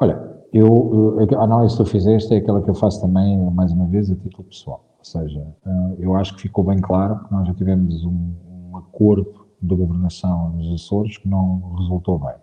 Olha, 0.00 0.18
eu, 0.52 1.18
a 1.38 1.44
análise 1.44 1.76
que 1.76 1.84
tu 1.84 1.90
fizeste 1.90 2.32
é 2.32 2.38
aquela 2.38 2.62
que 2.62 2.70
eu 2.70 2.74
faço 2.74 3.00
também, 3.00 3.38
mais 3.50 3.70
uma 3.72 3.86
vez, 3.86 4.10
a 4.10 4.14
título 4.14 4.44
pessoal. 4.44 4.89
Ou 5.00 5.04
seja, 5.04 5.46
eh, 5.66 5.94
eu 5.98 6.14
acho 6.14 6.36
que 6.36 6.42
ficou 6.42 6.62
bem 6.62 6.78
claro 6.78 7.24
que 7.24 7.32
nós 7.32 7.48
já 7.48 7.54
tivemos 7.54 8.04
um, 8.04 8.34
um 8.70 8.76
acordo 8.76 9.46
de 9.60 9.74
governação 9.74 10.50
nos 10.50 10.74
Açores 10.74 11.16
que 11.16 11.26
não 11.26 11.74
resultou 11.78 12.18
bem. 12.18 12.34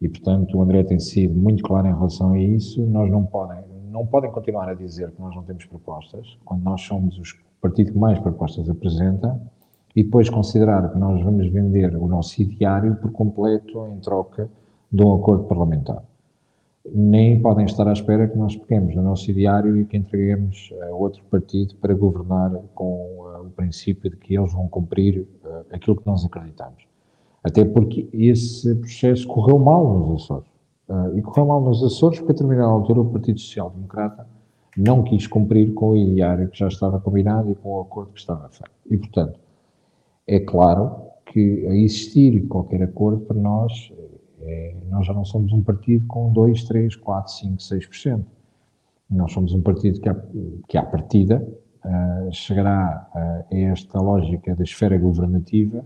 E, 0.00 0.08
portanto, 0.08 0.58
o 0.58 0.62
André 0.62 0.82
tem 0.82 0.98
sido 0.98 1.34
muito 1.34 1.62
claro 1.62 1.86
em 1.86 1.94
relação 1.94 2.32
a 2.32 2.38
isso. 2.38 2.84
Nós 2.86 3.08
não 3.08 3.24
podem, 3.24 3.62
não 3.88 4.04
podem 4.04 4.30
continuar 4.32 4.68
a 4.68 4.74
dizer 4.74 5.12
que 5.12 5.22
nós 5.22 5.34
não 5.34 5.44
temos 5.44 5.64
propostas, 5.64 6.36
quando 6.44 6.62
nós 6.64 6.82
somos 6.82 7.16
o 7.18 7.22
partido 7.60 7.92
que 7.92 7.98
mais 7.98 8.18
propostas 8.18 8.68
apresenta, 8.68 9.40
e 9.94 10.02
depois 10.02 10.28
considerar 10.28 10.92
que 10.92 10.98
nós 10.98 11.22
vamos 11.22 11.48
vender 11.48 11.96
o 11.96 12.06
nosso 12.08 12.42
ideário 12.42 12.96
por 12.96 13.12
completo 13.12 13.86
em 13.86 13.98
troca 14.00 14.50
de 14.92 15.04
um 15.04 15.14
acordo 15.14 15.44
parlamentar 15.44 16.02
nem 16.94 17.40
podem 17.40 17.64
estar 17.64 17.86
à 17.88 17.92
espera 17.92 18.28
que 18.28 18.36
nós 18.36 18.56
peguemos 18.56 18.94
no 18.94 19.02
nosso 19.02 19.30
ideário 19.30 19.76
e 19.76 19.84
que 19.84 19.96
entreguemos 19.96 20.72
a 20.82 20.94
outro 20.94 21.22
partido 21.30 21.74
para 21.76 21.94
governar 21.94 22.52
com 22.74 23.18
uh, 23.18 23.46
o 23.46 23.50
princípio 23.50 24.10
de 24.10 24.16
que 24.16 24.36
eles 24.36 24.52
vão 24.52 24.68
cumprir 24.68 25.26
uh, 25.44 25.64
aquilo 25.72 25.96
que 25.96 26.06
nós 26.06 26.24
acreditamos. 26.24 26.84
Até 27.42 27.64
porque 27.64 28.08
esse 28.12 28.74
processo 28.74 29.26
correu 29.26 29.58
mal 29.58 29.98
nos 29.98 30.22
Açores. 30.22 30.48
Uh, 30.88 31.18
e 31.18 31.22
correu 31.22 31.46
mal 31.46 31.60
nos 31.60 31.82
Açores 31.82 32.18
porque, 32.18 32.32
a 32.32 32.34
determinada 32.34 32.68
altura, 32.68 33.00
o 33.00 33.10
Partido 33.10 33.40
Social 33.40 33.70
Democrata 33.70 34.26
não 34.76 35.02
quis 35.02 35.26
cumprir 35.26 35.72
com 35.74 35.90
o 35.90 35.96
ideário 35.96 36.48
que 36.48 36.58
já 36.58 36.68
estava 36.68 37.00
combinado 37.00 37.50
e 37.50 37.54
com 37.54 37.76
o 37.76 37.80
acordo 37.80 38.12
que 38.12 38.20
estava 38.20 38.48
feito. 38.48 38.70
E, 38.90 38.96
portanto, 38.96 39.38
é 40.26 40.40
claro 40.40 41.06
que 41.26 41.66
a 41.66 41.74
existir 41.74 42.46
qualquer 42.46 42.82
acordo 42.82 43.20
para 43.20 43.36
nós 43.36 43.92
é, 44.42 44.74
nós 44.88 45.06
já 45.06 45.12
não 45.12 45.24
somos 45.24 45.52
um 45.52 45.62
partido 45.62 46.06
com 46.06 46.32
2, 46.32 46.64
3, 46.64 46.96
4, 46.96 47.32
5, 47.32 47.56
6%. 47.56 48.24
Nós 49.10 49.32
somos 49.32 49.52
um 49.52 49.62
partido 49.62 50.00
que, 50.00 50.08
à, 50.08 50.14
que 50.68 50.82
partida, 50.82 51.46
uh, 51.84 52.32
chegará 52.32 53.08
uh, 53.14 53.54
a 53.54 53.58
esta 53.70 54.00
lógica 54.00 54.54
da 54.54 54.64
esfera 54.64 54.98
governativa 54.98 55.84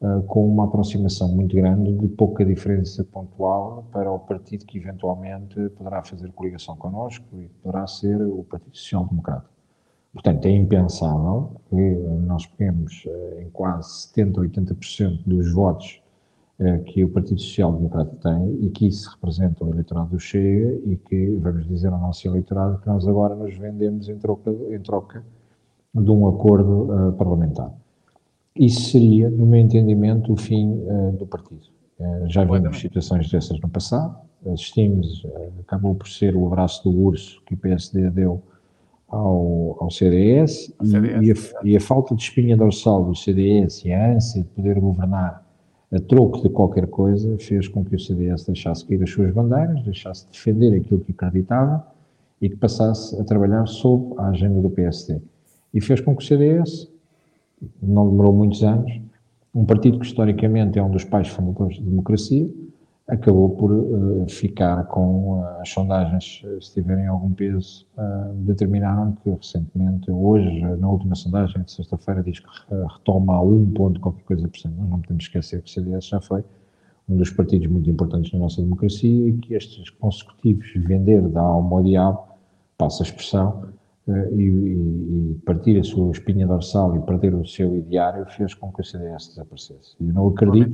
uh, 0.00 0.22
com 0.22 0.46
uma 0.46 0.64
aproximação 0.64 1.28
muito 1.28 1.56
grande 1.56 1.92
de 1.92 2.08
pouca 2.08 2.44
diferença 2.44 3.02
pontual 3.04 3.84
para 3.90 4.10
o 4.10 4.18
partido 4.18 4.64
que 4.64 4.78
eventualmente 4.78 5.68
poderá 5.70 6.02
fazer 6.04 6.30
coligação 6.32 6.76
connosco 6.76 7.26
e 7.34 7.48
poderá 7.62 7.86
ser 7.86 8.22
o 8.22 8.44
Partido 8.44 8.76
Social 8.76 9.04
Democrata. 9.06 9.50
Portanto, 10.12 10.44
é 10.44 10.50
impensável 10.50 11.52
que 11.70 11.94
nós 12.26 12.44
peguemos 12.46 13.06
em 13.40 13.48
quase 13.48 14.08
70% 14.14 14.36
ou 14.36 14.44
80% 14.44 15.22
dos 15.24 15.52
votos 15.54 16.01
que 16.86 17.04
o 17.04 17.08
Partido 17.08 17.40
Social 17.40 17.72
Democrata 17.72 18.16
tem 18.22 18.64
e 18.64 18.70
que 18.70 18.86
isso 18.86 19.10
representa 19.10 19.64
o 19.64 19.70
eleitorado 19.70 20.10
do 20.10 20.20
Chega 20.20 20.78
e 20.84 20.96
que 20.96 21.36
vamos 21.40 21.66
dizer 21.66 21.88
ao 21.88 21.98
nosso 21.98 22.26
eleitorado 22.26 22.78
que 22.78 22.86
nós 22.86 23.06
agora 23.06 23.34
nos 23.34 23.56
vendemos 23.56 24.08
em 24.08 24.16
troca, 24.16 24.50
em 24.50 24.80
troca 24.80 25.24
de 25.94 26.10
um 26.10 26.26
acordo 26.26 26.90
uh, 26.92 27.12
parlamentar. 27.12 27.72
Isso 28.56 28.90
seria, 28.90 29.30
no 29.30 29.46
meu 29.46 29.60
entendimento, 29.60 30.32
o 30.32 30.36
fim 30.36 30.70
uh, 30.70 31.12
do 31.12 31.26
partido. 31.26 31.66
Uh, 31.98 32.28
já 32.28 32.44
vimos 32.44 32.78
situações 32.80 33.30
dessas 33.30 33.60
no 33.60 33.68
passado, 33.68 34.16
assistimos, 34.46 35.24
acabou 35.60 35.94
por 35.94 36.08
ser 36.08 36.34
o 36.34 36.46
abraço 36.46 36.82
do 36.82 36.98
urso 36.98 37.40
que 37.46 37.54
o 37.54 37.56
PSD 37.56 38.10
deu 38.10 38.42
ao, 39.08 39.76
ao 39.78 39.90
CDS, 39.90 40.74
CDS 40.82 41.22
e, 41.22 41.26
e, 41.26 41.32
a, 41.32 41.34
e, 41.64 41.76
a, 41.76 41.80
falta 41.80 42.14
de 42.14 42.22
espinha 42.22 42.56
dorsal 42.56 43.04
do 43.04 43.14
CDS 43.14 43.84
e 43.84 43.92
a 43.92 44.14
ânsia 44.14 44.42
de 44.42 44.48
poder 44.48 44.80
governar 44.80 45.41
a 45.92 46.00
troco 46.00 46.42
de 46.42 46.48
qualquer 46.48 46.86
coisa 46.86 47.36
fez 47.38 47.68
com 47.68 47.84
que 47.84 47.94
o 47.94 48.00
CDS 48.00 48.44
deixasse 48.44 48.84
cair 48.86 49.02
as 49.02 49.10
suas 49.10 49.32
bandeiras, 49.32 49.82
deixasse 49.82 50.24
de 50.26 50.32
defender 50.32 50.74
aquilo 50.74 51.00
que 51.00 51.12
acreditava 51.12 51.86
e 52.40 52.48
que 52.48 52.56
passasse 52.56 53.20
a 53.20 53.24
trabalhar 53.24 53.66
sob 53.66 54.14
a 54.18 54.28
agenda 54.28 54.60
do 54.60 54.70
PSD 54.70 55.20
e 55.74 55.80
fez 55.80 56.00
com 56.00 56.16
que 56.16 56.22
o 56.22 56.26
CDS, 56.26 56.90
não 57.80 58.08
demorou 58.08 58.32
muitos 58.32 58.62
anos, 58.62 59.00
um 59.54 59.64
partido 59.64 59.98
que 59.98 60.06
historicamente 60.06 60.78
é 60.78 60.82
um 60.82 60.90
dos 60.90 61.04
pais 61.04 61.28
fundadores 61.28 61.78
da 61.78 61.84
democracia, 61.84 62.48
acabou 63.12 63.50
por 63.50 63.70
uh, 63.70 64.26
ficar 64.26 64.84
com 64.86 65.40
uh, 65.40 65.60
as 65.60 65.68
sondagens, 65.68 66.42
eh, 66.44 66.58
se 66.62 66.72
tiverem 66.72 67.06
algum 67.06 67.30
peso, 67.30 67.86
uh, 67.98 68.32
determinaram 68.36 69.12
que 69.22 69.28
recentemente, 69.28 70.10
hoje, 70.10 70.62
na 70.78 70.88
última 70.88 71.14
sondagem 71.14 71.62
de 71.62 71.72
sexta-feira, 71.72 72.22
diz 72.22 72.40
que 72.40 72.48
retoma 72.70 73.34
a 73.34 73.42
um 73.42 73.70
ponto 73.70 74.00
qualquer 74.00 74.24
coisa 74.24 74.48
por 74.48 74.58
cento. 74.58 74.76
Nós 74.78 74.88
não 74.88 75.00
podemos 75.00 75.24
esquecer 75.24 75.60
que 75.60 75.68
o 75.68 75.72
CDS 75.72 76.06
já 76.06 76.20
foi 76.22 76.42
um 77.06 77.16
dos 77.18 77.30
partidos 77.30 77.66
muito 77.66 77.90
importantes 77.90 78.32
na 78.32 78.38
nossa 78.38 78.62
democracia 78.62 79.28
e 79.28 79.32
que 79.34 79.54
estes 79.54 79.90
consecutivos 79.90 80.72
vender 80.76 81.20
da 81.28 81.42
alma 81.42 81.76
ao 81.76 81.82
diabo, 81.82 82.22
passa 82.78 83.02
a 83.02 83.06
expressão, 83.06 83.68
e, 84.32 84.42
e, 84.42 85.40
partir 85.44 85.78
a 85.78 85.84
sua 85.84 86.10
espinha 86.10 86.46
dorsal 86.46 86.96
e 86.96 87.00
perder 87.00 87.34
o 87.34 87.46
seu 87.46 87.76
ideário 87.76 88.26
fez 88.30 88.52
com 88.54 88.72
que 88.72 88.80
o 88.80 88.84
CDS 88.84 89.28
desaparecesse. 89.28 89.96
Eu 90.00 90.12
não 90.12 90.28
acredito. 90.28 90.72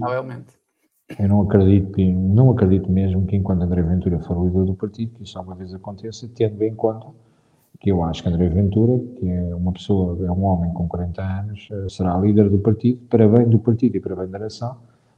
Eu 1.16 1.28
não 1.28 1.42
acredito, 1.42 1.92
que, 1.92 2.12
não 2.12 2.50
acredito 2.50 2.90
mesmo 2.90 3.24
que 3.24 3.34
enquanto 3.34 3.62
André 3.62 3.82
Ventura 3.82 4.18
for 4.20 4.44
líder 4.44 4.64
do 4.64 4.74
partido, 4.74 5.14
que 5.14 5.22
isso 5.22 5.38
alguma 5.38 5.56
vez 5.56 5.72
aconteça, 5.72 6.28
tendo 6.34 6.62
em 6.62 6.74
conta 6.74 7.06
que 7.80 7.90
eu 7.90 8.02
acho 8.02 8.22
que 8.22 8.28
André 8.28 8.48
Ventura, 8.48 8.98
que 9.16 9.28
é 9.28 9.54
uma 9.54 9.72
pessoa, 9.72 10.18
é 10.26 10.30
um 10.30 10.44
homem 10.44 10.72
com 10.72 10.86
40 10.86 11.22
anos, 11.22 11.68
eh, 11.70 11.88
será 11.88 12.18
líder 12.18 12.50
do 12.50 12.58
partido, 12.58 13.00
para 13.08 13.26
bem 13.28 13.48
do 13.48 13.58
partido 13.58 13.96
e 13.96 14.00
para 14.00 14.16
bem 14.16 14.28
da 14.28 14.38
nação, 14.38 14.76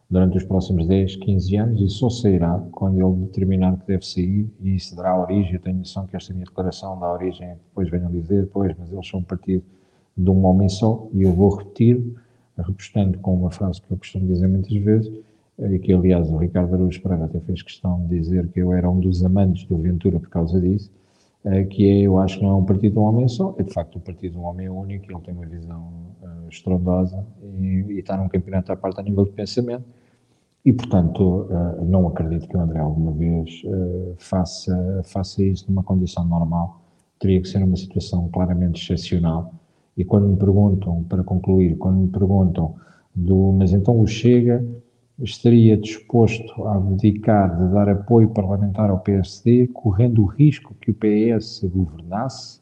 durante 0.09 0.37
os 0.37 0.45
próximos 0.45 0.87
10, 0.87 1.17
15 1.17 1.57
anos 1.57 1.81
e 1.81 1.89
só 1.89 2.11
sairá 2.11 2.63
quando 2.73 3.01
ele 3.01 3.27
determinar 3.27 3.77
que 3.79 3.87
deve 3.87 4.05
sair 4.05 4.49
e 4.61 4.75
isso 4.75 4.95
dará 4.95 5.19
origem, 5.19 5.55
eu 5.55 5.61
tenho 5.61 5.79
noção 5.79 6.07
que 6.07 6.17
esta 6.17 6.35
minha 6.35 6.45
declaração 6.45 6.99
dá 7.01 7.13
origem, 7.13 7.49
depois 7.69 7.89
venham 7.89 8.11
dizer, 8.11 8.49
pois, 8.53 8.77
mas 8.79 8.93
eles 8.93 9.09
são 9.09 9.21
um 9.21 9.25
partido 9.25 9.65
de 10.17 10.31
um 10.31 10.45
homem 10.45 10.69
só 10.69 11.09
e 11.13 11.23
eu 11.23 11.33
vou 11.33 11.57
repetir, 11.57 12.15
repostando 12.59 13.19
com 13.19 13.35
uma 13.35 13.51
frase 13.51 13.81
que 13.81 13.91
eu 13.91 13.97
costumo 13.97 14.27
dizer 14.27 14.49
muitas 14.49 14.77
vezes, 14.77 15.13
e 15.71 15.79
que 15.79 15.93
aliás 15.93 16.31
o 16.31 16.37
Ricardo 16.37 16.75
Araújo 16.75 17.03
Pereira 17.03 17.25
até 17.25 17.41
fez 17.41 17.63
questão 17.63 18.01
de 18.07 18.19
dizer 18.19 18.49
que 18.49 18.61
eu 18.61 18.73
era 18.73 18.91
um 18.91 19.01
dos 19.01 19.25
amantes 19.25 19.67
do 19.67 19.77
Ventura 19.79 20.19
por 20.19 20.29
causa 20.29 20.61
disso, 20.61 20.91
é, 21.45 21.65
que 21.65 21.89
é, 21.89 22.01
eu 22.03 22.19
acho 22.19 22.39
que 22.39 22.45
não 22.45 22.51
é 22.51 22.55
um 22.55 22.65
partido 22.65 22.93
de 22.93 22.99
um 22.99 23.03
homem 23.03 23.29
só, 23.29 23.55
é 23.59 23.63
de 23.63 23.73
facto 23.73 23.97
um 23.97 24.01
partido 24.01 24.33
de 24.33 24.39
um 24.39 24.45
homem 24.45 24.69
único, 24.69 25.11
ele 25.11 25.21
tem 25.21 25.35
uma 25.35 25.47
visão 25.47 25.93
uh, 26.23 26.49
estrondosa 26.49 27.27
e, 27.59 27.85
e 27.89 27.99
está 27.99 28.17
num 28.17 28.29
campeonato 28.29 28.73
à 28.73 28.77
parte 28.77 29.01
a 29.01 29.03
nível 29.03 29.25
de 29.25 29.33
pensamento, 29.33 29.85
e, 30.65 30.73
portanto, 30.73 31.47
uh, 31.51 31.85
não 31.85 32.07
acredito 32.09 32.47
que 32.47 32.57
o 32.57 32.61
André 32.61 32.81
alguma 32.81 33.13
vez 33.13 33.63
uh, 33.65 34.15
faça, 34.19 35.03
faça 35.05 35.43
isso 35.43 35.65
numa 35.69 35.83
condição 35.83 36.25
normal. 36.25 36.83
Teria 37.19 37.41
que 37.41 37.49
ser 37.49 37.63
uma 37.63 37.77
situação 37.77 38.29
claramente 38.29 38.83
excepcional. 38.83 39.55
E 39.97 40.05
quando 40.05 40.29
me 40.29 40.37
perguntam, 40.37 41.03
para 41.05 41.25
concluir, 41.25 41.77
quando 41.79 42.01
me 42.01 42.09
perguntam 42.09 42.75
do, 43.15 43.53
mas 43.53 43.73
então 43.73 43.99
o 43.99 44.07
Chega 44.07 44.65
estaria 45.23 45.77
disposto 45.77 46.65
a 46.65 46.77
abdicar 46.77 47.57
de 47.57 47.73
dar 47.73 47.89
apoio 47.89 48.29
parlamentar 48.31 48.91
ao 48.91 49.01
PSD, 49.01 49.69
correndo 49.69 50.23
o 50.23 50.27
risco 50.27 50.75
que 50.81 50.91
o 50.91 50.95
PS 50.95 51.63
governasse, 51.65 52.61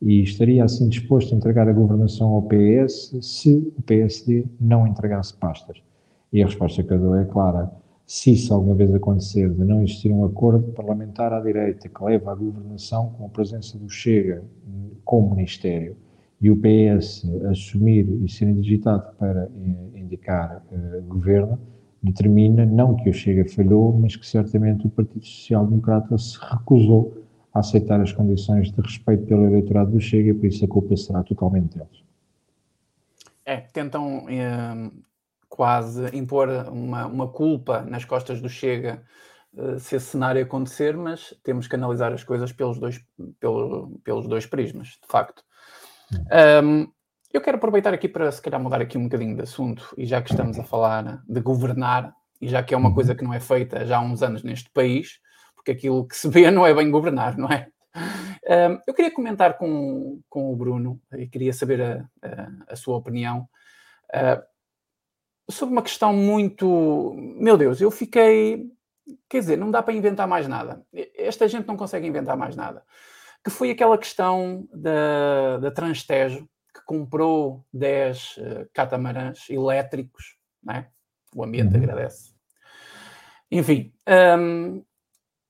e 0.00 0.22
estaria 0.22 0.64
assim 0.64 0.88
disposto 0.88 1.32
a 1.32 1.36
entregar 1.36 1.68
a 1.68 1.72
governação 1.72 2.34
ao 2.34 2.42
PS 2.42 3.16
se 3.22 3.72
o 3.76 3.82
PSD 3.82 4.44
não 4.60 4.86
entregasse 4.86 5.32
pastas. 5.34 5.80
E 6.32 6.42
a 6.42 6.46
resposta 6.46 6.82
que 6.82 6.92
eu 6.92 6.98
dou 6.98 7.16
é 7.16 7.24
clara. 7.24 7.70
Se 8.04 8.32
isso 8.32 8.52
alguma 8.52 8.74
vez 8.74 8.92
acontecer 8.92 9.48
de 9.48 9.64
não 9.64 9.82
existir 9.82 10.10
um 10.10 10.24
acordo 10.24 10.72
parlamentar 10.72 11.32
à 11.32 11.40
direita 11.40 11.88
que 11.88 12.04
leva 12.04 12.32
à 12.32 12.34
governação 12.34 13.10
com 13.10 13.26
a 13.26 13.28
presença 13.28 13.78
do 13.78 13.88
Chega 13.88 14.42
como 15.04 15.36
Ministério 15.36 15.96
e 16.40 16.50
o 16.50 16.56
PS 16.56 17.24
assumir 17.48 18.06
e 18.24 18.28
ser 18.28 18.48
indigitado 18.48 19.14
para 19.16 19.44
eh, 19.44 19.98
indicar 19.98 20.60
uh, 20.72 21.02
governo, 21.02 21.56
determina 22.02 22.66
não 22.66 22.96
que 22.96 23.08
o 23.08 23.12
Chega 23.12 23.48
falhou, 23.48 23.96
mas 23.96 24.16
que 24.16 24.26
certamente 24.26 24.86
o 24.86 24.90
Partido 24.90 25.24
Social 25.24 25.66
Democrata 25.66 26.18
se 26.18 26.38
recusou 26.38 27.22
a 27.54 27.60
aceitar 27.60 28.00
as 28.00 28.12
condições 28.12 28.72
de 28.72 28.80
respeito 28.80 29.26
pelo 29.26 29.46
eleitorado 29.46 29.92
do 29.92 30.00
Chega 30.00 30.30
e 30.30 30.34
por 30.34 30.46
isso 30.46 30.64
a 30.64 30.68
culpa 30.68 30.96
será 30.96 31.22
totalmente 31.22 31.76
deles. 31.76 32.02
É, 33.44 33.56
tentam 33.56 34.26
eh, 34.28 34.90
quase 35.48 36.16
impor 36.16 36.48
uma, 36.70 37.06
uma 37.06 37.28
culpa 37.28 37.82
nas 37.82 38.04
costas 38.04 38.40
do 38.40 38.48
Chega 38.48 39.02
uh, 39.52 39.78
se 39.78 39.96
esse 39.96 40.06
cenário 40.06 40.42
acontecer, 40.42 40.96
mas 40.96 41.34
temos 41.42 41.68
que 41.68 41.74
analisar 41.74 42.12
as 42.12 42.24
coisas 42.24 42.52
pelos 42.52 42.78
dois, 42.78 43.04
pelo, 43.38 44.00
pelos 44.02 44.26
dois 44.26 44.46
prismas, 44.46 44.88
de 44.88 45.06
facto. 45.06 45.44
Um, 46.64 46.90
eu 47.36 47.40
quero 47.40 47.56
aproveitar 47.56 47.94
aqui 47.94 48.08
para, 48.08 48.30
se 48.30 48.40
calhar, 48.40 48.60
mudar 48.60 48.80
aqui 48.80 48.98
um 48.98 49.04
bocadinho 49.04 49.36
de 49.36 49.42
assunto, 49.42 49.94
e 49.96 50.04
já 50.06 50.20
que 50.20 50.30
estamos 50.30 50.58
a 50.58 50.64
falar 50.64 51.22
de 51.26 51.40
governar, 51.40 52.14
e 52.40 52.48
já 52.48 52.62
que 52.62 52.74
é 52.74 52.76
uma 52.76 52.88
uhum. 52.88 52.94
coisa 52.94 53.14
que 53.14 53.24
não 53.24 53.32
é 53.32 53.40
feita 53.40 53.86
já 53.86 53.98
há 53.98 54.00
uns 54.00 54.22
anos 54.22 54.42
neste 54.42 54.70
país, 54.70 55.20
porque 55.54 55.70
aquilo 55.70 56.06
que 56.06 56.16
se 56.16 56.28
vê 56.28 56.50
não 56.52 56.66
é 56.66 56.74
bem 56.74 56.90
governar, 56.90 57.36
não 57.36 57.48
é? 57.48 57.68
Eu 58.86 58.94
queria 58.94 59.10
comentar 59.10 59.56
com, 59.56 60.20
com 60.28 60.52
o 60.52 60.56
Bruno, 60.56 61.00
e 61.16 61.26
queria 61.28 61.52
saber 61.52 61.80
a, 61.80 62.04
a, 62.22 62.72
a 62.72 62.76
sua 62.76 62.96
opinião. 62.96 63.48
Uh, 64.14 64.42
sobre 65.50 65.72
uma 65.72 65.82
questão 65.82 66.12
muito. 66.12 67.14
Meu 67.16 67.56
Deus, 67.56 67.80
eu 67.80 67.90
fiquei. 67.90 68.66
Quer 69.28 69.40
dizer, 69.40 69.58
não 69.58 69.70
dá 69.70 69.82
para 69.82 69.94
inventar 69.94 70.26
mais 70.26 70.46
nada. 70.46 70.84
Esta 71.16 71.48
gente 71.48 71.66
não 71.66 71.76
consegue 71.76 72.06
inventar 72.06 72.36
mais 72.36 72.56
nada. 72.56 72.82
Que 73.44 73.50
foi 73.50 73.70
aquela 73.70 73.98
questão 73.98 74.66
da, 74.72 75.58
da 75.58 75.70
Transtejo, 75.70 76.48
comprou 76.84 77.64
10 77.72 78.36
uh, 78.36 78.40
eh, 78.40 78.68
catamarãs 78.72 79.48
elétricos, 79.48 80.36
não 80.62 80.74
é? 80.74 80.88
o 81.34 81.42
ambiente 81.42 81.74
uhum. 81.74 81.82
agradece. 81.82 82.32
Enfim, 83.50 83.92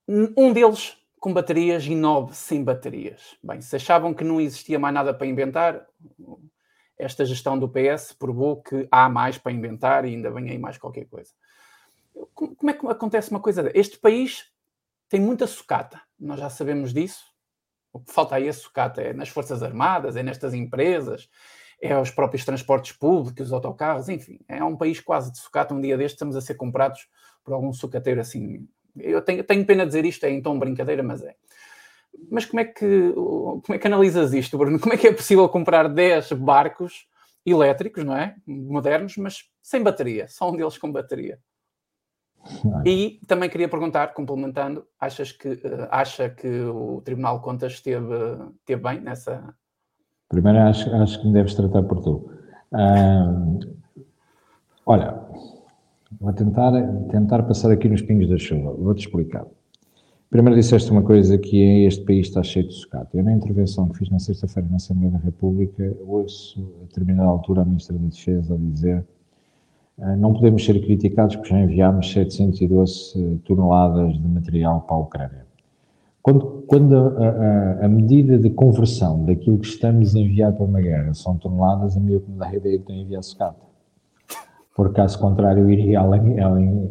um, 0.09 0.33
um 0.37 0.53
deles 0.53 0.97
com 1.21 1.33
baterias 1.33 1.87
e 1.87 1.95
nove 1.95 2.35
sem 2.35 2.65
baterias. 2.65 3.37
Bem, 3.43 3.61
se 3.61 3.77
achavam 3.77 4.13
que 4.13 4.25
não 4.25 4.41
existia 4.41 4.79
mais 4.79 4.95
nada 4.95 5.15
para 5.15 5.27
inventar, 5.27 5.87
esta 6.99 7.25
gestão 7.25 7.59
do 7.59 7.69
PS 7.69 8.13
provou 8.13 8.63
que 8.63 8.89
há 8.91 9.09
mais 9.09 9.39
para 9.39 9.53
inventar 9.53 10.05
e 10.05 10.09
ainda 10.09 10.31
vem 10.31 10.51
aí 10.51 10.59
mais 10.59 10.79
qualquer 10.79 11.07
coisa. 11.07 11.31
Como 12.35 12.71
é 12.71 12.75
que 12.75 12.87
acontece 12.87 13.31
uma 13.31 13.41
coisa? 13.41 13.71
Este 13.75 13.99
país 13.99 14.51
tem 15.09 15.21
muita 15.21 15.47
sucata, 15.47 16.01
nós 16.19 16.39
já 16.41 16.51
sabemos 16.51 16.93
disso. 16.93 17.32
O 17.93 18.01
que 18.01 18.13
falta 18.13 18.37
aí 18.37 18.49
é 18.49 18.53
sucata, 18.53 19.03
é 19.03 19.13
nas 19.13 19.29
Forças 19.29 19.63
Armadas, 19.63 20.17
é 20.17 20.23
nestas 20.23 20.55
empresas, 20.55 21.29
é 21.81 21.93
aos 21.93 22.11
próprios 22.11 22.45
transportes 22.45 22.93
públicos, 22.93 23.49
os 23.49 23.53
autocarros, 23.53 24.09
enfim. 24.09 24.39
É 24.49 24.63
um 24.65 24.77
país 24.77 25.01
quase 25.01 25.33
de 25.33 25.39
sucata. 25.39 25.75
Um 25.75 25.81
dia 25.81 25.97
destes 25.97 26.15
estamos 26.15 26.37
a 26.37 26.41
ser 26.41 26.55
comprados 26.55 27.07
por 27.45 27.53
algum 27.53 27.73
sucateiro 27.73 28.21
assim. 28.21 28.67
Eu 28.97 29.21
tenho, 29.21 29.43
tenho 29.43 29.67
pena 29.67 29.85
de 29.85 29.89
dizer 29.89 30.05
isto, 30.05 30.25
é 30.25 30.31
em 30.31 30.41
tom 30.41 30.59
brincadeira, 30.59 31.03
mas 31.03 31.23
é. 31.23 31.35
Mas 32.31 32.45
como 32.45 32.61
é 32.61 32.65
que, 32.65 33.13
como 33.13 33.65
é 33.71 33.79
que 33.79 33.87
analisas 33.87 34.33
isto, 34.33 34.57
Bruno? 34.57 34.79
Como 34.79 34.95
é 34.95 34.97
que 34.97 35.09
é 35.09 35.13
possível 35.13 35.49
comprar 35.49 35.89
10 35.89 36.33
barcos 36.33 37.07
elétricos, 37.45 38.05
não 38.05 38.17
é? 38.17 38.37
Modernos, 38.47 39.17
mas 39.17 39.45
sem 39.63 39.83
bateria, 39.83 40.29
só 40.29 40.51
um 40.51 40.57
deles 40.57 40.79
com 40.79 40.93
bateria. 40.93 41.39
E 42.85 43.21
também 43.27 43.49
queria 43.49 43.69
perguntar, 43.69 44.15
complementando, 44.15 44.85
achas 44.99 45.33
que, 45.33 45.49
uh, 45.49 45.89
acha 45.91 46.29
que 46.29 46.49
o 46.63 47.01
Tribunal 47.05 47.39
de 47.39 47.45
Contas 47.45 47.73
esteve, 47.75 48.15
esteve 48.61 48.83
bem 48.83 49.01
nessa? 49.01 49.55
Primeiro 50.29 50.59
acho, 50.61 50.91
acho 50.97 51.21
que 51.21 51.27
me 51.27 51.33
deves 51.33 51.55
tratar 51.55 51.83
por 51.83 52.01
tu. 52.01 52.31
Olha, 54.87 55.21
vou 56.21 56.33
tentar, 56.33 56.73
tentar 57.11 57.43
passar 57.43 57.71
aqui 57.71 57.89
nos 57.89 58.03
pingos 58.03 58.29
da 58.29 58.39
chuva. 58.39 58.73
Vou-te 58.73 59.07
explicar. 59.07 59.47
Primeiro 60.31 60.59
disseste 60.59 60.91
uma 60.91 61.03
coisa 61.03 61.37
que 61.37 61.63
é 61.63 61.87
este 61.87 62.05
país 62.07 62.29
está 62.29 62.43
cheio 62.43 62.67
de 62.67 62.73
sucata. 62.73 63.11
Eu 63.15 63.23
na 63.23 63.33
intervenção 63.33 63.91
que 63.91 63.99
fiz 63.99 64.09
na 64.09 64.19
sexta-feira 64.19 64.67
na 64.71 64.77
Assembleia 64.77 65.13
da 65.13 65.19
República 65.19 65.95
ouço 66.07 66.75
a 66.81 66.85
determinada 66.87 67.29
altura 67.29 67.61
a 67.61 67.65
Ministra 67.67 67.99
da 67.99 68.07
Defesa 68.07 68.55
a 68.55 68.57
dizer 68.57 69.07
não 69.99 70.33
podemos 70.33 70.65
ser 70.65 70.81
criticados 70.81 71.37
porque 71.37 71.51
já 71.51 71.61
enviámos 71.61 72.11
712 72.11 73.41
toneladas 73.45 74.15
de 74.15 74.29
material 74.29 74.81
para 74.83 74.97
a 74.97 75.01
Ucrânia. 75.01 75.47
Quando, 76.23 76.65
quando 76.69 76.97
a, 76.97 77.29
a, 77.81 77.87
a, 77.87 77.89
medida 77.89 78.39
de 78.39 78.49
conversão 78.51 79.25
daquilo 79.25 79.59
que 79.59 79.67
estamos 79.67 80.15
a 80.15 80.21
enviar 80.21 80.53
para 80.53 80.65
uma 80.65 80.81
guerra 80.81 81.13
são 81.15 81.37
toneladas, 81.37 81.97
a 81.97 82.01
minha 82.01 82.21
a 82.41 82.55
ideia 82.55 82.77
que 82.77 82.83
estou 82.83 82.95
a 82.95 82.99
enviar 82.99 83.23
sucata. 83.25 83.61
Por 84.75 84.93
caso 84.93 85.19
contrário, 85.19 85.69
iria 85.69 86.01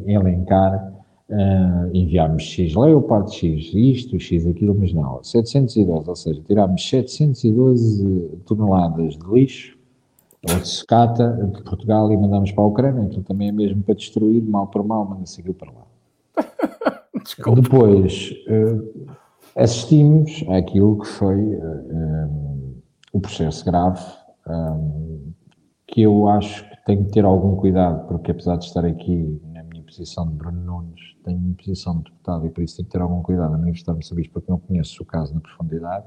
elencar, 0.06 0.94
uh, 1.30 1.90
enviarmos 1.94 2.44
X 2.44 2.76
Leopard, 2.76 3.34
X 3.34 3.72
isto, 3.74 4.20
X 4.20 4.46
aquilo, 4.46 4.76
mas 4.76 4.94
não. 4.94 5.24
712, 5.24 6.10
ou 6.10 6.16
seja, 6.16 6.42
tirámos 6.46 6.88
712 6.88 8.42
toneladas 8.46 9.18
de 9.18 9.34
lixo 9.34 9.81
ou 10.50 10.60
de 10.60 10.68
sucata 10.68 11.32
de 11.54 11.64
Portugal 11.64 12.12
e 12.12 12.18
mandamos 12.18 12.52
para 12.52 12.64
a 12.64 12.68
Ucrânia, 12.68 13.04
então 13.04 13.22
também 13.22 13.50
é 13.50 13.52
mesmo 13.52 13.84
para 13.84 13.94
destruir, 13.94 14.42
mal 14.42 14.68
por 14.68 14.84
mal, 14.84 15.06
manda-se 15.06 15.40
aquilo 15.40 15.54
para 15.54 15.72
lá. 15.72 15.86
Depois, 17.62 18.32
uh, 18.48 19.16
assistimos 19.56 20.44
àquilo 20.50 21.00
que 21.00 21.08
foi 21.08 21.38
uh, 21.38 21.94
um, 21.94 22.82
o 23.14 23.20
processo 23.20 23.64
grave, 23.64 24.04
um, 24.48 25.32
que 25.86 26.02
eu 26.02 26.28
acho 26.30 26.68
que 26.70 26.86
tenho 26.86 27.06
que 27.06 27.12
ter 27.12 27.24
algum 27.24 27.56
cuidado, 27.56 28.08
porque 28.08 28.32
apesar 28.32 28.56
de 28.56 28.66
estar 28.66 28.84
aqui 28.84 29.40
na 29.54 29.62
minha 29.64 29.84
posição 29.84 30.28
de 30.28 30.34
Bruno 30.34 30.64
Nunes, 30.64 31.02
tenho 31.24 31.38
a 31.38 31.40
minha 31.40 31.56
posição 31.56 31.98
de 31.98 32.06
deputado 32.06 32.48
e 32.48 32.50
por 32.50 32.64
isso 32.64 32.78
tenho 32.78 32.88
que 32.88 32.92
ter 32.94 33.02
algum 33.02 33.22
cuidado. 33.22 33.54
A 33.54 33.58
manifestar-me 33.58 34.04
sobre 34.04 34.24
isto, 34.24 34.34
porque 34.34 34.50
não 34.50 34.58
conheço 34.58 35.04
o 35.04 35.06
caso 35.06 35.36
na 35.36 35.40
profundidade 35.40 36.06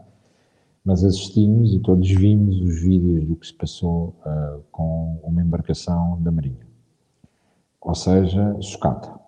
mas 0.84 1.02
assistimos 1.02 1.74
e 1.74 1.80
todos 1.80 2.10
vimos 2.10 2.60
os 2.60 2.82
vídeos 2.82 3.24
do 3.24 3.36
que 3.36 3.46
se 3.46 3.54
passou 3.54 4.14
uh, 4.26 4.62
com 4.70 5.18
uma 5.22 5.40
embarcação 5.40 6.20
da 6.20 6.30
Marinha, 6.30 6.66
ou 7.80 7.94
seja, 7.94 8.54
sucata. 8.60 9.18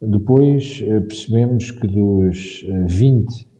Depois 0.00 0.82
uh, 0.82 1.02
percebemos 1.02 1.70
que 1.70 1.86
dos 1.86 2.62
uh, 2.62 2.86
20 2.86 3.54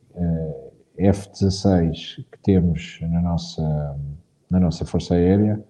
F-16 0.97 2.25
que 2.31 2.39
temos 2.43 2.99
na 3.03 3.21
nossa, 3.21 3.97
na 4.49 4.61
nossa 4.61 4.87
Força 4.87 5.15
Aérea, 5.15 5.63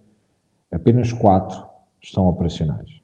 apenas 0.70 1.12
4 1.12 1.66
estão 2.00 2.28
operacionais. 2.28 3.00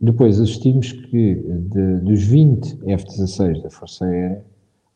Depois 0.00 0.40
assistimos 0.40 0.92
que 0.92 1.34
de, 1.34 2.00
dos 2.00 2.22
20 2.22 2.80
F-16 2.86 3.62
da 3.62 3.70
Força 3.70 4.04
Aérea, 4.04 4.44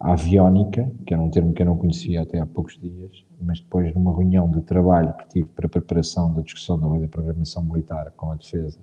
aviónica, 0.03 0.91
que 1.07 1.15
era 1.15 1.23
um 1.23 1.31
termo 1.31 1.53
que 1.53 1.63
eu 1.63 1.67
não 1.67 1.77
conhecia 1.77 2.23
até 2.23 2.41
há 2.41 2.47
poucos 2.47 2.79
dias, 2.79 3.25
mas 3.41 3.61
depois 3.61 3.95
numa 3.95 4.13
reunião 4.13 4.51
de 4.51 4.61
trabalho 4.63 5.15
que 5.15 5.29
tive 5.29 5.49
para 5.49 5.67
a 5.67 5.71
preparação 5.71 6.35
da 6.35 6.43
discussão 6.43 6.79
da 6.79 6.89
lei 6.89 7.03
da 7.03 7.09
programação 7.09 7.63
militar 7.63 8.13
com 8.17 8.33
a 8.33 8.35
defesa, 8.35 8.81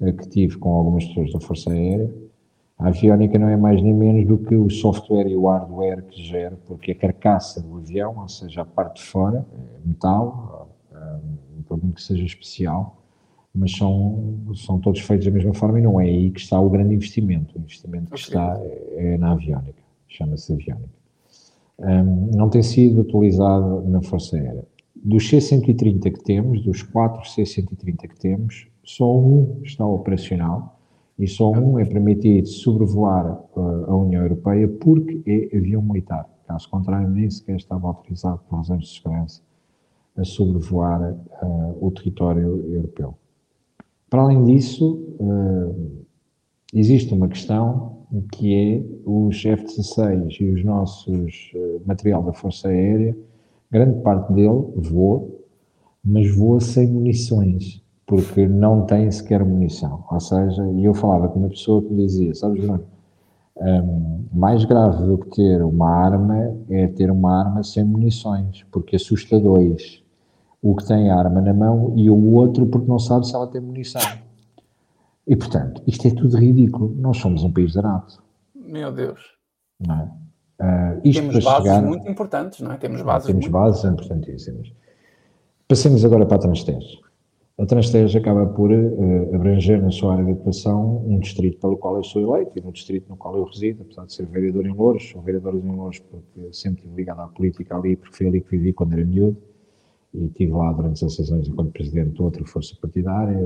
eh, 0.00 0.12
que 0.12 0.28
tive 0.28 0.58
com 0.58 0.74
algumas 0.74 1.04
pessoas 1.04 1.32
da 1.32 1.38
Força 1.38 1.70
Aérea, 1.70 2.12
a 2.78 2.88
aviónica 2.88 3.38
não 3.38 3.48
é 3.48 3.56
mais 3.56 3.80
nem 3.80 3.94
menos 3.94 4.26
do 4.26 4.36
que 4.36 4.54
o 4.54 4.68
software 4.68 5.28
e 5.28 5.36
o 5.36 5.46
hardware 5.46 6.02
que 6.02 6.22
gera, 6.22 6.58
porque 6.66 6.90
a 6.90 6.94
carcaça 6.94 7.62
do 7.62 7.76
avião, 7.76 8.18
ou 8.18 8.28
seja, 8.28 8.62
a 8.62 8.64
parte 8.66 8.96
de 8.96 9.08
fora, 9.08 9.46
é 9.52 9.88
metal, 9.88 10.68
um 11.56 11.62
problema 11.62 11.94
que 11.94 12.02
seja 12.02 12.24
especial, 12.24 13.02
mas 13.54 13.72
são, 13.72 14.36
são 14.54 14.78
todos 14.78 15.00
feitos 15.00 15.24
da 15.24 15.32
mesma 15.32 15.54
forma 15.54 15.78
e 15.78 15.82
não 15.82 15.98
é 15.98 16.04
aí 16.04 16.30
que 16.30 16.40
está 16.40 16.60
o 16.60 16.68
grande 16.68 16.94
investimento. 16.94 17.56
O 17.56 17.60
investimento 17.60 18.10
que 18.10 18.18
está 18.18 18.58
é, 18.60 19.14
é 19.14 19.16
na 19.16 19.32
aviónica 19.32 19.85
chama-se 20.16 20.52
aviónica. 20.52 20.96
Um, 21.78 22.30
não 22.34 22.48
tem 22.48 22.62
sido 22.62 23.00
utilizado 23.00 23.82
na 23.88 24.02
Força 24.02 24.36
Aérea. 24.36 24.64
Dos 24.94 25.28
C-130 25.28 26.12
que 26.12 26.24
temos, 26.24 26.62
dos 26.62 26.82
quatro 26.82 27.28
C-130 27.28 28.08
que 28.08 28.18
temos, 28.18 28.66
só 28.82 29.14
um 29.14 29.60
está 29.62 29.86
operacional 29.86 30.80
e 31.18 31.26
só 31.28 31.50
um 31.50 31.78
é 31.78 31.84
permitido 31.84 32.48
sobrevoar 32.48 33.40
uh, 33.56 33.90
a 33.90 33.96
União 33.96 34.22
Europeia 34.22 34.68
porque 34.68 35.22
é 35.26 35.56
avião 35.56 35.82
militar. 35.82 36.28
Caso 36.46 36.68
contrário, 36.70 37.08
nem 37.08 37.28
sequer 37.28 37.56
estava 37.56 37.88
autorizado 37.88 38.40
por 38.48 38.56
razões 38.56 38.84
de 38.84 38.94
segurança 38.94 39.42
a 40.16 40.24
sobrevoar 40.24 41.12
uh, 41.12 41.86
o 41.86 41.90
território 41.90 42.64
europeu. 42.72 43.14
Para 44.08 44.22
além 44.22 44.44
disso, 44.44 44.94
uh, 45.20 46.04
existe 46.72 47.12
uma 47.12 47.28
questão 47.28 47.95
que 48.22 48.54
é 48.54 48.82
os 49.04 49.44
F-16 49.44 50.40
e 50.40 50.50
os 50.50 50.64
nossos 50.64 51.52
uh, 51.54 51.80
material 51.86 52.22
da 52.22 52.32
Força 52.32 52.68
Aérea, 52.68 53.16
grande 53.70 54.00
parte 54.02 54.32
dele 54.32 54.64
voa, 54.76 55.26
mas 56.04 56.34
voa 56.34 56.60
sem 56.60 56.86
munições, 56.86 57.82
porque 58.06 58.46
não 58.46 58.86
tem 58.86 59.10
sequer 59.10 59.44
munição. 59.44 60.04
Ou 60.10 60.20
seja, 60.20 60.66
e 60.72 60.84
eu 60.84 60.94
falava 60.94 61.28
com 61.28 61.40
uma 61.40 61.48
pessoa 61.48 61.82
que 61.82 61.94
dizia, 61.94 62.34
sabes, 62.34 62.64
Bruno, 62.64 62.84
um, 63.58 64.24
mais 64.32 64.64
grave 64.64 65.06
do 65.06 65.18
que 65.18 65.30
ter 65.30 65.62
uma 65.62 65.88
arma 65.88 66.54
é 66.68 66.86
ter 66.88 67.10
uma 67.10 67.40
arma 67.40 67.62
sem 67.62 67.84
munições, 67.84 68.64
porque 68.70 68.96
assusta 68.96 69.40
dois. 69.40 70.02
O 70.62 70.74
que 70.74 70.86
tem 70.86 71.10
a 71.10 71.16
arma 71.16 71.40
na 71.40 71.54
mão 71.54 71.92
e 71.96 72.10
o 72.10 72.34
outro 72.34 72.66
porque 72.66 72.88
não 72.88 72.98
sabe 72.98 73.26
se 73.26 73.34
ela 73.34 73.46
tem 73.46 73.60
munição. 73.60 74.02
E, 75.26 75.34
portanto, 75.34 75.82
isto 75.86 76.06
é 76.06 76.10
tudo 76.10 76.36
ridículo. 76.36 76.94
Nós 76.96 77.16
somos 77.16 77.42
um 77.42 77.52
país 77.52 77.76
arado. 77.76 78.06
Meu 78.54 78.92
Deus. 78.92 79.20
Não 79.84 79.94
é? 79.94 80.10
Uh, 80.58 81.12
temos 81.12 81.44
bases 81.44 81.62
chegar... 81.62 81.82
muito 81.82 82.08
importantes, 82.08 82.60
não 82.60 82.72
é? 82.72 82.76
Temos 82.78 83.02
bases 83.02 83.26
Temos 83.26 83.44
muito... 83.44 83.52
bases 83.52 83.84
importantíssimas. 83.84 84.72
Passemos 85.68 86.04
agora 86.04 86.24
para 86.24 86.36
a 86.36 86.40
Transtejo. 86.40 87.00
A 87.58 87.66
Transtejo 87.66 88.18
acaba 88.18 88.46
por 88.46 88.70
uh, 88.70 89.34
abranger 89.34 89.82
na 89.82 89.90
sua 89.90 90.14
área 90.14 90.24
de 90.24 90.32
atuação 90.32 91.04
um 91.06 91.18
distrito 91.18 91.58
pelo 91.58 91.76
qual 91.76 91.96
eu 91.96 92.04
sou 92.04 92.22
eleito 92.22 92.52
e 92.56 92.62
no 92.62 92.70
distrito 92.70 93.08
no 93.08 93.16
qual 93.16 93.36
eu 93.36 93.44
resido, 93.44 93.82
apesar 93.82 94.06
de 94.06 94.14
ser 94.14 94.26
vereador 94.26 94.64
em 94.64 94.72
Louros, 94.72 95.08
sou 95.10 95.20
vereador 95.20 95.54
em 95.56 95.76
Louros 95.76 95.98
porque 95.98 96.52
sempre 96.52 96.84
ligado 96.94 97.20
à 97.20 97.26
política 97.28 97.76
ali, 97.76 97.96
porque 97.96 98.16
foi 98.16 98.28
ali 98.28 98.40
que 98.40 98.50
vivi 98.50 98.72
quando 98.72 98.92
era 98.92 99.04
miúdo 99.04 99.36
e 100.16 100.26
estive 100.26 100.52
lá 100.52 100.72
durante 100.72 101.04
as 101.04 101.14
sessões 101.14 101.46
enquanto 101.46 101.72
presidente 101.72 102.14
de 102.14 102.22
outra 102.22 102.44
força 102.44 102.74
partidária, 102.80 103.38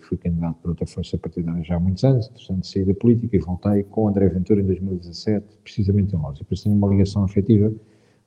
fui 0.00 0.16
candidato 0.18 0.56
por 0.60 0.70
outra 0.70 0.86
força 0.86 1.16
partidária 1.16 1.62
já 1.64 1.76
há 1.76 1.80
muitos 1.80 2.04
anos, 2.04 2.28
portanto 2.28 2.66
saí 2.66 2.84
da 2.84 2.94
política 2.94 3.36
e 3.36 3.38
voltei 3.38 3.82
com 3.84 4.08
André 4.08 4.28
Ventura 4.28 4.60
em 4.60 4.64
2017, 4.64 5.46
precisamente 5.62 6.14
em 6.14 6.18
Louros. 6.18 6.38
E 6.38 6.42
depois 6.42 6.62
tenho 6.62 6.74
uma 6.74 6.88
ligação 6.88 7.24
afetiva 7.24 7.72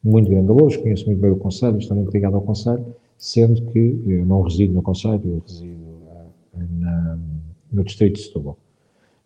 muito 0.03 0.29
grande 0.29 0.49
a 0.49 0.53
Louros, 0.53 0.77
conheço 0.77 1.05
muito 1.05 1.19
bem 1.19 1.31
o 1.31 1.37
Conselho, 1.37 1.77
estou 1.77 1.95
muito 1.95 2.11
ligado 2.11 2.35
ao 2.35 2.41
Conselho, 2.41 2.95
sendo 3.17 3.61
que 3.71 4.01
eu 4.07 4.25
não 4.25 4.41
resido 4.41 4.73
no 4.73 4.81
Conselho, 4.81 5.21
eu 5.23 5.43
resido 5.47 5.83
uh, 5.83 6.79
na, 6.79 7.19
no 7.71 7.83
Distrito 7.83 8.15
de 8.15 8.23
Setúbal. 8.23 8.57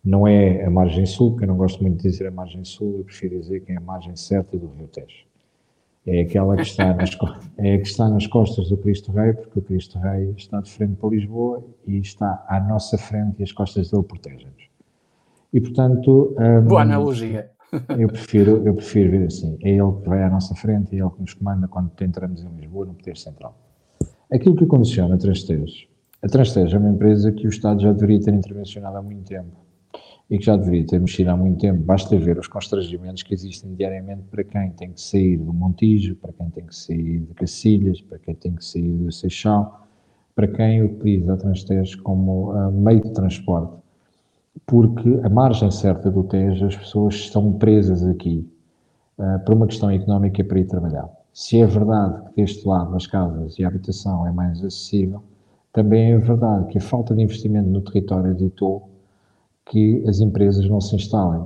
Não 0.04 0.26
é 0.26 0.64
a 0.64 0.70
margem 0.70 1.06
sul, 1.06 1.30
porque 1.30 1.44
eu 1.44 1.48
não 1.48 1.56
gosto 1.56 1.82
muito 1.82 1.96
de 1.96 2.10
dizer 2.10 2.26
a 2.26 2.30
margem 2.30 2.64
sul, 2.64 2.98
eu 2.98 3.04
prefiro 3.04 3.40
dizer 3.40 3.60
que 3.60 3.72
é 3.72 3.76
a 3.76 3.80
margem 3.80 4.14
certa 4.14 4.56
do 4.56 4.66
Rio 4.68 4.86
Tejo 4.88 5.26
é 6.06 6.20
aquela 6.20 6.54
que 6.56 6.62
está, 6.62 6.94
nas, 6.94 7.10
é 7.58 7.78
que 7.78 7.88
está 7.88 8.08
nas 8.08 8.26
costas 8.28 8.68
do 8.68 8.76
Cristo 8.76 9.10
Rei, 9.10 9.32
porque 9.32 9.58
o 9.58 9.62
Cristo 9.62 9.98
Rei 9.98 10.32
está 10.36 10.60
de 10.60 10.70
frente 10.70 10.94
para 10.96 11.10
Lisboa 11.10 11.64
e 11.86 11.98
está 11.98 12.44
à 12.48 12.60
nossa 12.60 12.96
frente 12.96 13.40
e 13.40 13.42
as 13.42 13.50
costas 13.50 13.90
dele 13.90 14.04
protegem-nos. 14.04 14.68
E, 15.52 15.60
portanto... 15.60 16.34
Um, 16.38 16.68
Boa 16.68 16.82
analogia. 16.82 17.50
Eu 17.98 18.08
prefiro, 18.08 18.62
eu 18.64 18.74
prefiro 18.74 19.10
ver 19.10 19.26
assim, 19.26 19.58
é 19.62 19.70
ele 19.70 19.92
que 20.00 20.08
vai 20.08 20.22
à 20.22 20.30
nossa 20.30 20.54
frente 20.54 20.94
e 20.94 21.00
é 21.00 21.02
ele 21.02 21.10
que 21.10 21.20
nos 21.20 21.34
comanda 21.34 21.66
quando 21.66 21.90
entramos 22.00 22.44
em 22.44 22.48
Lisboa, 22.60 22.86
no 22.86 22.94
poder 22.94 23.16
central. 23.16 23.58
Aquilo 24.32 24.54
que 24.54 24.66
condiciona 24.66 25.16
a 25.16 25.18
Transtejo. 25.18 25.88
A 26.22 26.28
Transtejo 26.28 26.76
é 26.76 26.78
uma 26.78 26.90
empresa 26.90 27.32
que 27.32 27.46
o 27.46 27.50
Estado 27.50 27.82
já 27.82 27.92
deveria 27.92 28.20
ter 28.20 28.32
intervencionado 28.32 28.96
há 28.96 29.02
muito 29.02 29.24
tempo 29.24 29.65
e 30.28 30.38
que 30.38 30.44
já 30.44 30.56
deveria 30.56 30.84
ter 30.84 30.98
mexido 30.98 31.30
há 31.30 31.36
muito 31.36 31.60
tempo. 31.60 31.80
Basta 31.82 32.18
ver 32.18 32.38
os 32.38 32.48
constrangimentos 32.48 33.22
que 33.22 33.32
existem 33.32 33.74
diariamente 33.74 34.22
para 34.30 34.42
quem 34.42 34.70
tem 34.70 34.92
que 34.92 35.00
sair 35.00 35.36
do 35.36 35.52
Montijo, 35.52 36.16
para 36.16 36.32
quem 36.32 36.50
tem 36.50 36.66
que 36.66 36.74
sair 36.74 37.20
de 37.20 37.34
Cacilhas, 37.34 38.00
para 38.00 38.18
quem 38.18 38.34
tem 38.34 38.54
que 38.54 38.64
sair 38.64 38.92
do 38.92 39.12
Seixal, 39.12 39.86
para 40.34 40.48
quem 40.48 40.82
utiliza 40.82 41.34
a 41.34 41.36
Transtejo 41.36 42.02
como 42.02 42.52
uh, 42.52 42.72
meio 42.72 43.02
de 43.02 43.12
transporte. 43.12 43.72
Porque 44.66 45.20
a 45.22 45.28
margem 45.28 45.70
certa 45.70 46.10
do 46.10 46.24
Tejo, 46.24 46.66
as 46.66 46.76
pessoas 46.76 47.14
estão 47.14 47.52
presas 47.52 48.02
aqui 48.04 48.48
uh, 49.18 49.38
por 49.44 49.54
uma 49.54 49.66
questão 49.66 49.90
económica 49.90 50.42
para 50.42 50.58
ir 50.58 50.64
trabalhar. 50.64 51.08
Se 51.32 51.60
é 51.60 51.66
verdade 51.66 52.30
que 52.30 52.42
deste 52.42 52.66
lado 52.66 52.96
as 52.96 53.06
casas 53.06 53.58
e 53.58 53.64
a 53.64 53.68
habitação 53.68 54.26
é 54.26 54.32
mais 54.32 54.58
acessível, 54.64 55.22
também 55.72 56.12
é 56.12 56.18
verdade 56.18 56.66
que 56.68 56.78
a 56.78 56.80
falta 56.80 57.14
de 57.14 57.22
investimento 57.22 57.68
no 57.68 57.82
território 57.82 58.34
ditou 58.34 58.95
que 59.66 60.04
as 60.08 60.20
empresas 60.20 60.68
não 60.68 60.80
se 60.80 60.94
instalem 60.94 61.44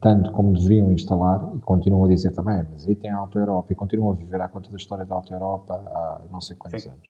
tanto 0.00 0.30
como 0.32 0.52
deveriam 0.52 0.92
instalar, 0.92 1.52
e 1.56 1.60
continuam 1.60 2.04
a 2.04 2.08
dizer 2.08 2.32
também, 2.32 2.64
mas 2.70 2.86
aí 2.86 2.94
tem 2.94 3.10
a 3.10 3.16
Alta 3.16 3.38
Europa, 3.38 3.72
e 3.72 3.74
continuam 3.74 4.12
a 4.12 4.14
viver 4.14 4.40
à 4.40 4.48
conta 4.48 4.70
da 4.70 4.76
história 4.76 5.06
da 5.06 5.14
Alta 5.14 5.32
Europa 5.32 5.74
há 5.74 6.20
não 6.30 6.40
sei 6.40 6.56
quantos 6.56 6.82
Sim. 6.82 6.90
anos. 6.90 7.02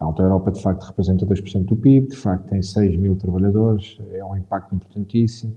A 0.00 0.04
Alta 0.04 0.22
Europa, 0.22 0.52
de 0.52 0.62
facto, 0.62 0.84
representa 0.84 1.26
2% 1.26 1.64
do 1.64 1.76
PIB, 1.76 2.08
de 2.08 2.16
facto, 2.16 2.48
tem 2.48 2.62
6 2.62 2.96
mil 2.96 3.16
trabalhadores, 3.16 3.98
é 4.12 4.24
um 4.24 4.36
impacto 4.36 4.74
importantíssimo. 4.74 5.56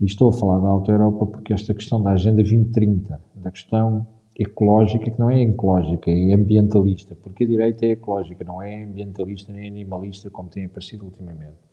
E 0.00 0.04
estou 0.04 0.28
a 0.28 0.32
falar 0.32 0.60
da 0.60 0.68
Alta 0.68 0.92
Europa 0.92 1.26
porque 1.26 1.52
esta 1.52 1.74
questão 1.74 2.00
da 2.00 2.12
Agenda 2.12 2.36
2030, 2.36 3.20
da 3.34 3.50
questão 3.50 4.06
ecológica, 4.38 5.10
que 5.10 5.18
não 5.18 5.30
é 5.30 5.42
ecológica, 5.42 6.10
é 6.10 6.32
ambientalista, 6.32 7.16
porque 7.16 7.42
a 7.42 7.46
direita 7.46 7.86
é 7.86 7.90
ecológica, 7.90 8.44
não 8.44 8.62
é 8.62 8.84
ambientalista 8.84 9.52
nem 9.52 9.66
animalista, 9.66 10.30
como 10.30 10.48
tem 10.48 10.66
aparecido 10.66 11.06
ultimamente. 11.06 11.67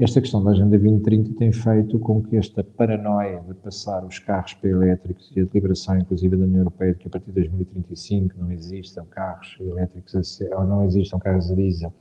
Esta 0.00 0.20
questão 0.20 0.44
da 0.44 0.52
Agenda 0.52 0.78
2030 0.78 1.36
tem 1.36 1.50
feito 1.50 1.98
com 1.98 2.22
que 2.22 2.36
esta 2.36 2.62
paranoia 2.62 3.40
de 3.40 3.52
passar 3.54 4.04
os 4.04 4.20
carros 4.20 4.54
para 4.54 4.70
elétricos 4.70 5.32
e 5.34 5.40
a 5.40 5.44
deliberação, 5.44 5.98
inclusive, 5.98 6.36
da 6.36 6.44
União 6.44 6.60
Europeia 6.60 6.92
de 6.92 7.00
que 7.00 7.08
a 7.08 7.10
partir 7.10 7.26
de 7.26 7.32
2035 7.32 8.32
não 8.38 8.52
existam 8.52 9.04
carros 9.06 9.56
elétricos, 9.58 10.36
ser, 10.36 10.54
ou 10.54 10.64
não 10.64 10.84
existam 10.84 11.18
carros 11.18 11.50
a 11.50 11.54
diesel 11.56 11.92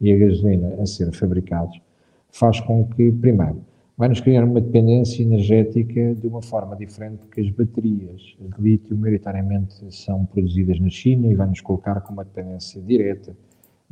e 0.00 0.12
a 0.12 0.18
gasolina 0.18 0.74
a 0.82 0.84
ser 0.84 1.12
fabricados, 1.12 1.80
faz 2.28 2.58
com 2.58 2.88
que, 2.88 3.12
primeiro, 3.12 3.64
vai-nos 3.96 4.20
criar 4.20 4.42
uma 4.42 4.60
dependência 4.60 5.22
energética 5.22 6.12
de 6.12 6.26
uma 6.26 6.42
forma 6.42 6.74
diferente, 6.74 7.18
porque 7.18 7.40
as 7.40 7.50
baterias 7.50 8.36
de 8.36 8.60
lítio, 8.60 8.96
maioritariamente, 8.96 9.76
são 9.94 10.26
produzidas 10.26 10.80
na 10.80 10.88
China 10.88 11.28
e 11.28 11.36
vai-nos 11.36 11.60
colocar 11.60 12.00
com 12.00 12.14
uma 12.14 12.24
dependência 12.24 12.82
direta 12.82 13.32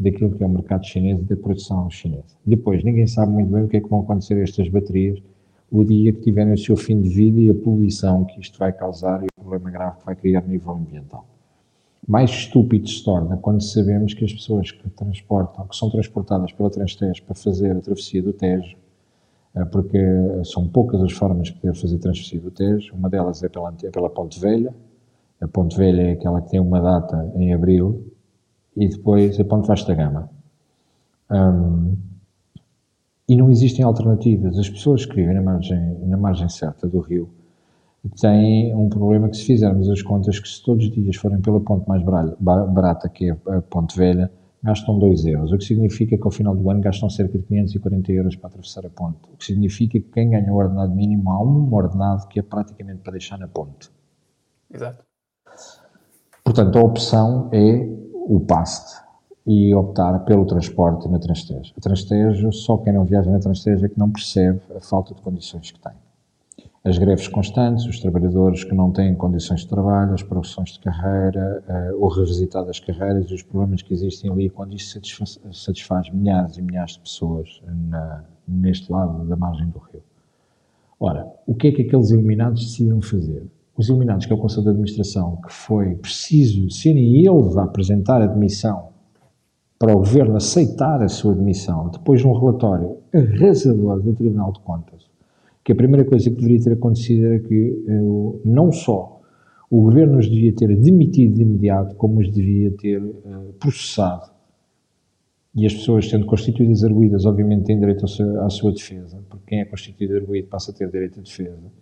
daquilo 0.03 0.36
que 0.36 0.42
é 0.42 0.46
o 0.46 0.50
mercado 0.50 0.84
chinês 0.84 1.20
e 1.20 1.22
da 1.22 1.36
produção 1.36 1.88
chinesa. 1.90 2.36
Depois, 2.44 2.82
ninguém 2.84 3.07
sabe 3.07 3.32
muito 3.32 3.50
bem 3.50 3.64
o 3.64 3.68
que 3.68 3.76
é 3.76 3.80
que 3.80 3.88
vão 3.88 4.00
acontecer 4.00 4.34
a 4.34 4.42
estas 4.42 4.68
baterias 4.68 5.22
o 5.72 5.82
dia 5.82 6.12
que 6.12 6.20
tiverem 6.20 6.53
o 6.53 6.59
seu 6.59 6.76
fim 6.76 7.00
de 7.00 7.09
vida 7.09 7.40
e 7.40 7.48
a 7.48 7.55
poluição 7.55 8.26
que 8.26 8.38
isto 8.38 8.59
vai 8.59 8.74
causar 8.74 9.22
e 9.22 9.26
o 9.26 9.40
problema 9.40 9.70
grave 9.70 9.98
que 10.00 10.05
vai 10.05 10.14
criar 10.14 10.40
a 10.40 10.46
nível 10.46 10.72
ambiental. 10.72 11.26
Mais 12.07 12.30
estúpido 12.30 12.86
se 12.86 13.03
torna 13.03 13.38
quando 13.38 13.62
sabemos 13.62 14.12
que 14.12 14.22
as 14.22 14.32
pessoas 14.34 14.70
que 14.70 14.90
transportam, 14.90 15.66
que 15.66 15.74
são 15.74 15.88
transportadas 15.88 16.53
pela 16.53 16.68
Transtejo 16.68 17.22
para 17.22 17.34
fazer 17.34 17.74
a 17.74 17.80
travessia 17.80 18.22
do 18.22 18.34
Tejo, 18.34 18.76
eh, 19.55 19.64
porque 19.64 19.98
são 20.44 20.68
poucas 20.68 21.00
as 21.00 21.12
formas 21.12 21.46
de 21.46 21.55
poder 21.55 21.74
fazer 21.74 21.96
a 21.96 22.00
travessia 22.00 22.40
do 22.40 22.50
Tejo, 22.50 22.94
uma 22.94 23.09
delas 23.09 23.42
é 23.42 23.48
pela, 23.48 23.74
é 23.82 23.90
pela 23.90 24.11
Ponte 24.11 24.38
Velha, 24.38 24.74
a 25.40 25.48
Ponte 25.48 25.74
Velha 25.78 26.03
é 26.03 26.12
aquela 26.12 26.42
que 26.42 26.50
tem 26.50 26.61
uma 26.61 26.80
data 26.80 27.32
em 27.34 27.55
abril, 27.55 28.11
e 28.76 28.88
depois 28.88 29.38
a 29.38 29.44
Ponte 29.44 29.68
Vasta 29.68 29.94
Gama. 29.94 30.30
Um, 31.30 31.96
e 33.28 33.36
não 33.36 33.50
existem 33.50 33.84
alternativas. 33.84 34.58
As 34.58 34.68
pessoas 34.68 35.06
que 35.06 35.14
vivem 35.14 35.34
na 35.34 35.42
margem, 35.42 35.98
na 36.06 36.16
margem 36.16 36.48
certa 36.48 36.86
do 36.86 37.00
rio 37.00 37.30
têm 38.20 38.74
um 38.74 38.88
problema 38.88 39.28
que 39.28 39.36
se 39.36 39.44
fizermos 39.44 39.88
as 39.88 40.02
contas 40.02 40.38
que 40.38 40.48
se 40.48 40.62
todos 40.62 40.86
os 40.86 40.92
dias 40.92 41.16
forem 41.16 41.40
pela 41.40 41.60
ponte 41.60 41.88
mais 41.88 42.02
barata, 42.02 43.08
que 43.08 43.30
é 43.30 43.36
a 43.46 43.62
Ponte 43.62 43.96
Velha, 43.96 44.30
gastam 44.62 44.98
2 44.98 45.24
euros, 45.26 45.52
o 45.52 45.58
que 45.58 45.64
significa 45.64 46.16
que 46.16 46.22
ao 46.24 46.30
final 46.30 46.54
do 46.54 46.68
ano 46.70 46.80
gastam 46.80 47.08
cerca 47.08 47.38
de 47.38 47.44
540 47.44 48.12
euros 48.12 48.36
para 48.36 48.48
atravessar 48.48 48.86
a 48.86 48.90
ponte, 48.90 49.18
o 49.32 49.36
que 49.36 49.44
significa 49.44 49.98
que 49.98 50.08
quem 50.08 50.30
ganha 50.30 50.52
o 50.52 50.56
ordenado 50.56 50.94
mínimo 50.94 51.30
há 51.30 51.42
um 51.42 51.72
ordenado 51.72 52.28
que 52.28 52.38
é 52.38 52.42
praticamente 52.42 53.00
para 53.00 53.12
deixar 53.12 53.38
na 53.38 53.48
ponte. 53.48 53.90
Exato. 54.72 55.04
Portanto, 56.44 56.78
a 56.78 56.82
opção 56.82 57.48
é 57.52 58.01
o 58.28 58.40
PAST 58.40 59.02
e 59.46 59.74
optar 59.74 60.20
pelo 60.20 60.46
transporte 60.46 61.08
na 61.08 61.18
Transtejo. 61.18 61.72
A 61.76 61.80
Transtejo, 61.80 62.52
só 62.52 62.76
quem 62.78 62.92
não 62.92 63.04
viaja 63.04 63.30
na 63.30 63.40
Transtejo 63.40 63.84
é 63.84 63.88
que 63.88 63.98
não 63.98 64.10
percebe 64.10 64.60
a 64.76 64.80
falta 64.80 65.14
de 65.14 65.20
condições 65.20 65.70
que 65.70 65.80
tem. 65.80 65.92
As 66.84 66.98
greves 66.98 67.28
constantes, 67.28 67.86
os 67.86 68.00
trabalhadores 68.00 68.64
que 68.64 68.74
não 68.74 68.90
têm 68.90 69.14
condições 69.14 69.60
de 69.60 69.68
trabalho, 69.68 70.14
as 70.14 70.22
progressões 70.22 70.70
de 70.70 70.80
carreira, 70.80 71.62
uh, 71.68 72.04
o 72.04 72.08
revisitar 72.08 72.64
das 72.64 72.80
carreiras 72.80 73.30
e 73.30 73.34
os 73.34 73.42
problemas 73.42 73.82
que 73.82 73.94
existem 73.94 74.30
ali 74.30 74.50
quando 74.50 74.74
isso 74.74 74.94
satisfaz, 74.94 75.40
satisfaz 75.52 76.10
milhares 76.10 76.56
e 76.56 76.62
milhares 76.62 76.94
de 76.94 77.00
pessoas 77.00 77.62
na, 77.88 78.24
neste 78.48 78.90
lado 78.90 79.24
da 79.24 79.36
margem 79.36 79.68
do 79.68 79.78
rio. 79.78 80.02
Ora, 80.98 81.32
o 81.46 81.54
que 81.54 81.68
é 81.68 81.72
que 81.72 81.82
aqueles 81.82 82.10
eliminados 82.10 82.64
decidiram 82.64 83.00
fazer? 83.00 83.46
Os 83.76 83.88
eliminados, 83.88 84.26
que 84.26 84.32
é 84.32 84.36
o 84.36 84.38
Conselho 84.38 84.64
de 84.64 84.70
Administração, 84.70 85.38
que 85.46 85.52
foi 85.52 85.94
preciso 85.94 86.70
serem 86.70 87.26
eles 87.26 87.56
a 87.56 87.64
apresentar 87.64 88.20
a 88.20 88.26
demissão 88.26 88.90
para 89.78 89.94
o 89.94 89.98
Governo 89.98 90.36
aceitar 90.36 91.02
a 91.02 91.08
sua 91.08 91.34
demissão, 91.34 91.88
depois 91.88 92.20
de 92.20 92.26
um 92.26 92.32
relatório 92.32 92.98
arrasador 93.12 94.00
do 94.00 94.12
Tribunal 94.12 94.52
de 94.52 94.60
Contas, 94.60 95.10
que 95.64 95.72
a 95.72 95.74
primeira 95.74 96.04
coisa 96.04 96.30
que 96.30 96.36
deveria 96.36 96.62
ter 96.62 96.72
acontecido 96.74 97.26
era 97.26 97.38
que 97.40 97.84
uh, 97.88 98.40
não 98.44 98.70
só 98.70 99.20
o 99.68 99.82
Governo 99.82 100.18
os 100.18 100.28
devia 100.28 100.54
ter 100.54 100.76
demitido 100.76 101.34
de 101.34 101.42
imediato, 101.42 101.96
como 101.96 102.20
os 102.20 102.30
devia 102.30 102.70
ter 102.76 103.02
uh, 103.02 103.54
processado. 103.58 104.30
E 105.54 105.66
as 105.66 105.74
pessoas, 105.74 106.08
sendo 106.08 106.26
constituídas 106.26 106.84
arguídas, 106.84 107.26
obviamente 107.26 107.64
têm 107.64 107.78
direito 107.78 108.04
à 108.04 108.48
sua 108.48 108.72
defesa, 108.72 109.18
porque 109.28 109.46
quem 109.48 109.60
é 109.60 109.64
constituído 109.64 110.14
arguído 110.14 110.48
passa 110.48 110.70
a 110.70 110.74
ter 110.74 110.90
direito 110.90 111.18
à 111.18 111.22
defesa 111.22 111.72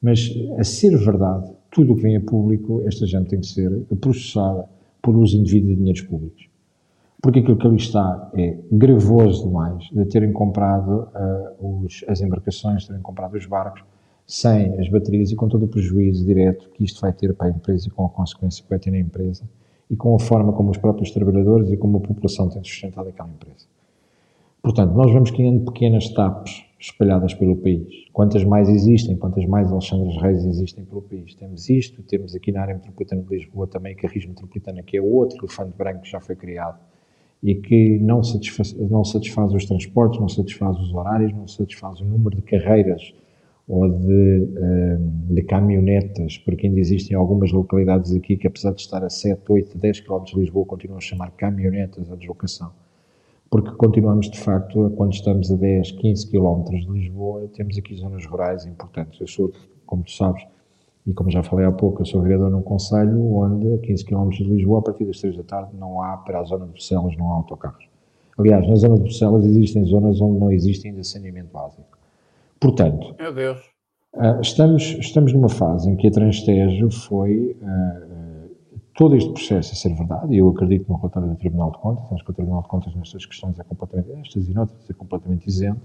mas, 0.00 0.30
a 0.58 0.64
ser 0.64 0.96
verdade, 0.96 1.52
tudo 1.70 1.92
o 1.92 1.96
que 1.96 2.02
vem 2.02 2.16
a 2.16 2.20
público, 2.20 2.82
esta 2.86 3.06
gente 3.06 3.28
tem 3.28 3.40
que 3.40 3.46
ser 3.46 3.70
processada 4.00 4.68
por 5.02 5.16
uso 5.16 5.36
indevido 5.36 5.66
de 5.66 5.76
dinheiros 5.76 6.02
públicos. 6.02 6.48
Porque 7.20 7.40
aquilo 7.40 7.56
que 7.56 7.66
ali 7.66 7.76
está 7.76 8.30
é 8.34 8.58
gravoso 8.70 9.46
demais 9.46 9.84
de 9.90 10.04
terem 10.06 10.32
comprado 10.32 11.08
uh, 11.60 11.84
os, 11.84 12.04
as 12.06 12.20
embarcações, 12.20 12.86
terem 12.86 13.00
comprado 13.00 13.34
os 13.34 13.46
barcos 13.46 13.82
sem 14.26 14.78
as 14.78 14.88
baterias 14.88 15.30
e 15.30 15.36
com 15.36 15.48
todo 15.48 15.64
o 15.64 15.68
prejuízo 15.68 16.24
direto 16.24 16.70
que 16.70 16.84
isto 16.84 17.00
vai 17.00 17.12
ter 17.12 17.34
para 17.34 17.48
a 17.48 17.50
empresa 17.50 17.88
e 17.88 17.90
com 17.90 18.06
a 18.06 18.08
consequência 18.08 18.62
que 18.62 18.70
vai 18.70 18.78
ter 18.78 18.90
na 18.90 18.98
empresa 18.98 19.44
e 19.90 19.96
com 19.96 20.14
a 20.14 20.18
forma 20.18 20.52
como 20.52 20.70
os 20.70 20.78
próprios 20.78 21.10
trabalhadores 21.10 21.70
e 21.70 21.76
como 21.76 21.98
a 21.98 22.00
população 22.00 22.48
tem 22.48 22.62
sustentado 22.64 23.08
aquela 23.08 23.28
empresa. 23.28 23.66
Portanto, 24.62 24.92
nós 24.92 25.12
vamos 25.12 25.30
criando 25.30 25.64
pequenas 25.70 26.08
tapas 26.08 26.63
espalhadas 26.84 27.32
pelo 27.34 27.56
país. 27.56 27.86
Quantas 28.12 28.44
mais 28.44 28.68
existem, 28.68 29.16
quantas 29.16 29.46
mais 29.46 29.70
Alexandres 29.72 30.20
Reis 30.20 30.44
existem 30.44 30.84
pelo 30.84 31.02
país. 31.02 31.34
Temos 31.34 31.68
isto, 31.70 32.02
temos 32.02 32.34
aqui 32.34 32.52
na 32.52 32.60
área 32.60 32.74
metropolitana 32.74 33.22
de 33.22 33.36
Lisboa 33.36 33.66
também 33.66 33.94
a 33.94 33.96
Carris 33.96 34.26
Metropolitana, 34.26 34.82
que 34.82 34.98
é 34.98 35.02
outro 35.02 35.38
elefante 35.38 35.76
branco 35.76 36.02
que 36.02 36.10
já 36.10 36.20
foi 36.20 36.36
criado 36.36 36.78
e 37.42 37.54
que 37.54 37.98
não 37.98 38.22
satisfaz, 38.22 38.72
não 38.74 39.04
satisfaz 39.04 39.52
os 39.52 39.64
transportes, 39.64 40.20
não 40.20 40.28
satisfaz 40.28 40.78
os 40.78 40.92
horários, 40.94 41.32
não 41.32 41.46
satisfaz 41.46 42.00
o 42.00 42.04
número 42.04 42.36
de 42.36 42.42
carreiras 42.42 43.14
ou 43.66 43.88
de, 43.88 44.48
eh, 44.56 44.98
de 45.30 45.42
caminhonetas, 45.42 46.36
porque 46.38 46.66
ainda 46.66 46.80
existem 46.80 47.16
algumas 47.16 47.50
localidades 47.50 48.14
aqui 48.14 48.36
que 48.36 48.46
apesar 48.46 48.72
de 48.72 48.82
estar 48.82 49.02
a 49.02 49.08
7, 49.08 49.40
8, 49.48 49.78
10 49.78 50.00
km 50.00 50.24
de 50.24 50.38
Lisboa, 50.38 50.66
continuam 50.66 50.98
a 50.98 51.00
chamar 51.00 51.30
caminhonetas 51.30 52.10
a 52.10 52.16
deslocação 52.16 52.83
porque 53.54 53.70
continuamos 53.76 54.28
de 54.28 54.40
facto, 54.40 54.90
quando 54.96 55.12
estamos 55.12 55.48
a 55.48 55.54
10, 55.54 55.92
15 55.92 56.28
quilómetros 56.28 56.80
de 56.80 56.90
Lisboa, 56.90 57.48
temos 57.54 57.78
aqui 57.78 57.94
zonas 57.94 58.26
rurais 58.26 58.66
importantes. 58.66 59.20
Eu 59.20 59.28
sou, 59.28 59.52
como 59.86 60.02
tu 60.02 60.10
sabes, 60.10 60.42
e 61.06 61.12
como 61.12 61.30
já 61.30 61.40
falei 61.40 61.64
há 61.64 61.70
pouco, 61.70 62.02
eu 62.02 62.04
sou 62.04 62.20
vereador 62.20 62.50
num 62.50 62.62
conselho 62.62 63.32
onde 63.32 63.74
a 63.74 63.78
15 63.78 64.06
km 64.06 64.28
de 64.30 64.42
Lisboa, 64.42 64.80
a 64.80 64.82
partir 64.82 65.04
das 65.04 65.20
3 65.20 65.36
da 65.36 65.44
tarde, 65.44 65.70
não 65.78 66.02
há, 66.02 66.16
para 66.16 66.40
a 66.40 66.42
zona 66.42 66.64
de 66.64 66.72
Bruxelas, 66.72 67.16
não 67.16 67.30
há 67.30 67.36
autocarros. 67.36 67.86
Aliás, 68.36 68.66
na 68.66 68.74
zona 68.74 68.96
de 68.96 69.02
Bruxelas 69.02 69.46
existem 69.46 69.84
zonas 69.84 70.20
onde 70.20 70.40
não 70.40 70.50
existe 70.50 70.88
ainda 70.88 71.04
saneamento 71.04 71.52
básico. 71.52 71.96
Portanto, 72.58 73.14
Meu 73.20 73.32
Deus. 73.32 73.60
Uh, 74.14 74.40
estamos, 74.40 74.82
estamos 74.98 75.32
numa 75.32 75.48
fase 75.48 75.88
em 75.88 75.94
que 75.94 76.08
a 76.08 76.10
Transtejo 76.10 76.90
foi 76.90 77.56
uh, 77.62 78.13
todo 78.94 79.16
este 79.16 79.32
processo 79.32 79.72
a 79.72 79.76
ser 79.76 79.94
verdade, 79.94 80.34
e 80.34 80.38
eu 80.38 80.48
acredito 80.48 80.88
no 80.88 80.96
relatório 80.96 81.28
do 81.28 81.36
Tribunal 81.36 81.72
de 81.72 81.78
Contas, 81.78 82.12
acho 82.12 82.24
que 82.24 82.30
o 82.30 82.34
Tribunal 82.34 82.62
de 82.62 82.68
Contas 82.68 82.94
nestas 82.94 83.26
questões 83.26 83.58
é 83.58 83.64
completamente, 83.64 84.12
estas 84.20 84.48
e 84.48 84.54
noutras, 84.54 84.88
é 84.88 84.92
completamente 84.92 85.46
isento, 85.46 85.80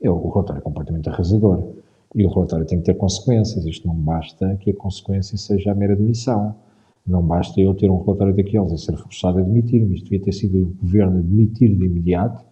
é, 0.00 0.10
o 0.10 0.28
relatório 0.28 0.60
é 0.60 0.62
completamente 0.62 1.08
arrasador. 1.08 1.74
E 2.14 2.24
o 2.24 2.28
relatório 2.30 2.64
tem 2.64 2.78
que 2.78 2.84
ter 2.84 2.94
consequências, 2.94 3.64
isto 3.66 3.86
não 3.86 3.94
basta 3.94 4.56
que 4.56 4.70
a 4.70 4.74
consequência 4.74 5.36
seja 5.36 5.72
a 5.72 5.74
mera 5.74 5.96
demissão. 5.96 6.54
Não 7.06 7.22
basta 7.22 7.60
eu 7.60 7.74
ter 7.74 7.90
um 7.90 8.02
relatório 8.02 8.34
daqueles 8.34 8.72
e 8.72 8.78
ser 8.78 8.96
forçado 8.96 9.38
a 9.38 9.42
demitir-me, 9.42 9.94
isto 9.94 10.04
devia 10.04 10.20
ter 10.20 10.32
sido 10.32 10.62
o 10.62 10.76
governo 10.82 11.18
a 11.18 11.20
demitir 11.20 11.76
de 11.76 11.84
imediato 11.84 12.44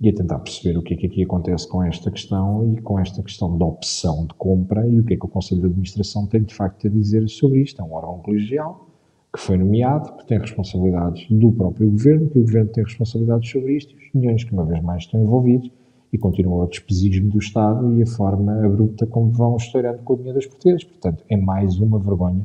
e 0.00 0.08
a 0.08 0.14
tentar 0.14 0.38
perceber 0.38 0.78
o 0.78 0.82
que 0.82 0.94
é 0.94 0.96
que 0.96 1.06
aqui 1.06 1.22
acontece 1.22 1.68
com 1.68 1.82
esta 1.82 2.10
questão 2.10 2.72
e 2.72 2.80
com 2.80 2.98
esta 2.98 3.22
questão 3.22 3.58
da 3.58 3.66
opção 3.66 4.26
de 4.26 4.34
compra 4.34 4.86
e 4.86 5.00
o 5.00 5.04
que 5.04 5.14
é 5.14 5.16
que 5.16 5.26
o 5.26 5.28
Conselho 5.28 5.60
de 5.60 5.66
Administração 5.66 6.26
tem 6.26 6.42
de 6.42 6.54
facto 6.54 6.86
a 6.86 6.90
dizer 6.90 7.28
sobre 7.28 7.60
isto. 7.60 7.82
É 7.82 7.84
um 7.84 7.92
órgão 7.92 8.18
colegial, 8.20 8.89
que 9.32 9.40
foi 9.40 9.56
nomeado, 9.56 10.16
que 10.16 10.26
tem 10.26 10.38
responsabilidades 10.38 11.26
do 11.30 11.52
próprio 11.52 11.90
governo, 11.90 12.28
que 12.28 12.38
o 12.38 12.42
governo 12.42 12.70
tem 12.70 12.84
responsabilidades 12.84 13.48
sobre 13.48 13.76
isto, 13.76 13.94
e 13.94 14.06
os 14.06 14.12
milhões 14.14 14.44
que 14.44 14.52
uma 14.52 14.64
vez 14.64 14.82
mais 14.82 15.04
estão 15.04 15.22
envolvidos, 15.22 15.70
e 16.12 16.18
continua 16.18 16.64
o 16.64 16.68
despesismo 16.68 17.30
do 17.30 17.38
Estado 17.38 17.96
e 17.96 18.02
a 18.02 18.06
forma 18.06 18.64
abrupta 18.64 19.06
como 19.06 19.30
vão 19.30 19.56
estourando 19.56 20.02
com 20.02 20.14
o 20.14 20.16
dinheiro 20.16 20.38
dos 20.38 20.48
portugueses. 20.48 20.82
Portanto, 20.82 21.24
é 21.28 21.36
mais 21.36 21.78
uma 21.78 22.00
vergonha 22.00 22.44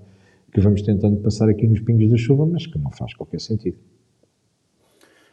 que 0.54 0.62
vamos 0.62 0.84
tentando 0.84 1.18
passar 1.18 1.50
aqui 1.50 1.68
nos 1.68 1.80
pingos 1.80 2.10
da 2.10 2.16
chuva, 2.16 2.46
mas 2.46 2.68
que 2.68 2.78
não 2.78 2.92
faz 2.92 3.16
qualquer 3.16 3.42
sentido. 3.42 3.78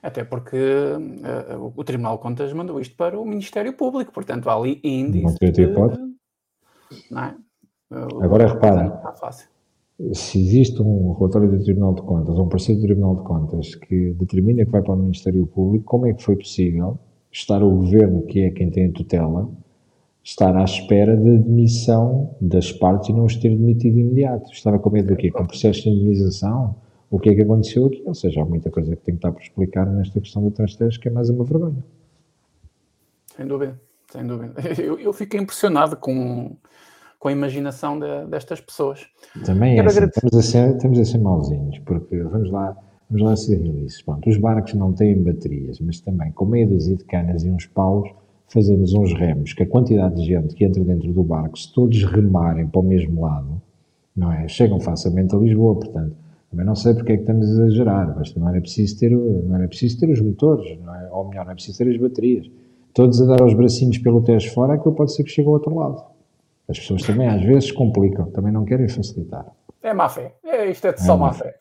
Até 0.02 0.24
porque 0.24 0.56
uh, 0.56 1.72
o 1.76 1.84
Tribunal 1.84 2.16
de 2.16 2.22
Contas 2.22 2.52
mandou 2.54 2.80
isto 2.80 2.96
para 2.96 3.20
o 3.20 3.24
Ministério 3.24 3.74
Público, 3.74 4.10
portanto 4.12 4.48
há 4.48 4.54
ali 4.54 4.80
índice. 4.82 5.26
Não 5.26 5.34
tem 5.34 5.52
de, 5.52 5.62
hipótese. 5.62 6.02
Não 7.10 7.22
é? 7.22 7.36
Agora 8.24 8.48
repara, 8.48 8.84
não 8.84 8.96
está 8.96 9.12
fácil 9.12 9.51
se 10.12 10.40
existe 10.40 10.82
um 10.82 11.12
relatório 11.12 11.50
do 11.50 11.62
Tribunal 11.62 11.94
de 11.94 12.02
Contas, 12.02 12.36
ou 12.36 12.44
um 12.44 12.48
parecer 12.48 12.74
do 12.74 12.82
Tribunal 12.82 13.16
de 13.16 13.22
Contas 13.22 13.74
que 13.76 14.12
determina 14.14 14.64
que 14.64 14.70
vai 14.70 14.82
para 14.82 14.94
o 14.94 14.96
Ministério 14.96 15.46
Público, 15.46 15.84
como 15.84 16.06
é 16.06 16.12
que 16.12 16.22
foi 16.22 16.36
possível 16.36 16.98
estar 17.30 17.62
o 17.62 17.70
Governo, 17.70 18.22
que 18.22 18.40
é 18.40 18.50
quem 18.50 18.70
tem 18.70 18.86
a 18.86 18.92
tutela, 18.92 19.48
estar 20.24 20.56
à 20.56 20.64
espera 20.64 21.16
da 21.16 21.22
de 21.22 21.38
demissão 21.38 22.34
das 22.40 22.72
partes 22.72 23.10
e 23.10 23.12
não 23.12 23.24
os 23.24 23.36
ter 23.36 23.50
demitido 23.50 23.98
imediato? 23.98 24.50
Estava 24.52 24.78
com 24.78 24.90
medo 24.90 25.08
do 25.08 25.16
quê? 25.16 25.30
Com 25.30 25.46
processo 25.46 25.82
de 25.82 25.90
indemnização? 25.90 26.74
O 27.10 27.18
que 27.18 27.30
é 27.30 27.34
que 27.34 27.42
aconteceu 27.42 27.86
aqui? 27.86 28.02
Ou 28.06 28.14
seja, 28.14 28.42
há 28.42 28.44
muita 28.44 28.70
coisa 28.70 28.96
que 28.96 29.02
tem 29.02 29.14
que 29.14 29.18
estar 29.18 29.32
por 29.32 29.42
explicar 29.42 29.86
nesta 29.86 30.20
questão 30.20 30.42
do 30.42 30.50
transferência, 30.50 31.00
que 31.00 31.08
é 31.08 31.12
mais 31.12 31.30
uma 31.30 31.44
vergonha. 31.44 31.84
Sem 33.36 33.46
dúvida, 33.46 33.80
sem 34.10 34.26
dúvida. 34.26 34.54
Eu, 34.82 34.98
eu 34.98 35.12
fiquei 35.12 35.40
impressionado 35.40 35.96
com 35.96 36.56
com 37.22 37.28
a 37.28 37.32
imaginação 37.32 38.00
de, 38.00 38.26
destas 38.26 38.60
pessoas. 38.60 39.06
Também 39.46 39.78
é 39.78 39.80
assim, 39.80 40.06
estamos, 40.06 40.34
a 40.34 40.42
ser, 40.42 40.74
estamos 40.74 40.98
a 40.98 41.04
ser 41.04 41.18
mauzinhos, 41.18 41.78
porque 41.86 42.18
vamos 42.18 42.50
lá, 42.50 42.76
vamos 43.08 43.24
lá 43.24 43.36
ser 43.36 43.60
realistas. 43.62 44.02
Pronto, 44.02 44.28
os 44.28 44.36
barcos 44.38 44.74
não 44.74 44.92
têm 44.92 45.22
baterias, 45.22 45.78
mas 45.78 46.00
também 46.00 46.32
com 46.32 46.44
meia 46.46 46.66
dúzia 46.66 46.96
de 46.96 47.04
canas 47.04 47.44
e 47.44 47.48
uns 47.48 47.64
paus 47.66 48.10
fazemos 48.48 48.92
uns 48.92 49.14
remos, 49.14 49.52
que 49.52 49.62
a 49.62 49.66
quantidade 49.68 50.16
de 50.16 50.24
gente 50.24 50.52
que 50.56 50.64
entra 50.64 50.82
dentro 50.82 51.12
do 51.12 51.22
barco, 51.22 51.56
se 51.56 51.72
todos 51.72 52.02
remarem 52.02 52.66
para 52.66 52.80
o 52.80 52.82
mesmo 52.82 53.20
lado, 53.20 53.62
não 54.16 54.32
é? 54.32 54.48
Chegam 54.48 54.80
facilmente 54.80 55.32
a 55.32 55.38
Lisboa, 55.38 55.76
portanto, 55.76 56.16
também 56.50 56.66
não 56.66 56.74
sei 56.74 56.92
porque 56.92 57.12
é 57.12 57.14
que 57.14 57.22
estamos 57.22 57.46
a 57.46 57.52
exagerar, 57.52 58.16
mas 58.18 58.34
não 58.34 58.48
era 58.48 58.60
preciso 58.60 58.98
ter, 58.98 59.12
não 59.12 59.54
era 59.54 59.68
preciso 59.68 60.00
ter 60.00 60.10
os 60.10 60.20
motores, 60.20 60.76
não 60.84 60.92
é? 60.92 61.08
ou 61.12 61.28
melhor, 61.28 61.44
não 61.44 61.52
é 61.52 61.54
preciso 61.54 61.78
ter 61.78 61.88
as 61.88 61.96
baterias. 61.96 62.50
Todos 62.92 63.22
a 63.22 63.26
dar 63.26 63.44
os 63.44 63.54
bracinhos 63.54 63.98
pelo 63.98 64.20
teste 64.22 64.50
fora, 64.50 64.74
aquilo 64.74 64.92
pode 64.92 65.14
ser 65.14 65.22
que 65.22 65.30
chegue 65.30 65.46
ao 65.46 65.54
outro 65.54 65.72
lado. 65.72 66.10
As 66.72 66.78
pessoas 66.78 67.02
também 67.02 67.28
às 67.28 67.42
vezes 67.42 67.70
complicam, 67.70 68.30
também 68.30 68.50
não 68.50 68.64
querem 68.64 68.88
facilitar. 68.88 69.44
É 69.82 69.92
má 69.92 70.08
fé. 70.08 70.34
É, 70.42 70.70
isto 70.70 70.86
é 70.86 70.92
de 70.92 71.02
só 71.02 71.16
é 71.16 71.18
má 71.18 71.32
fé. 71.32 71.58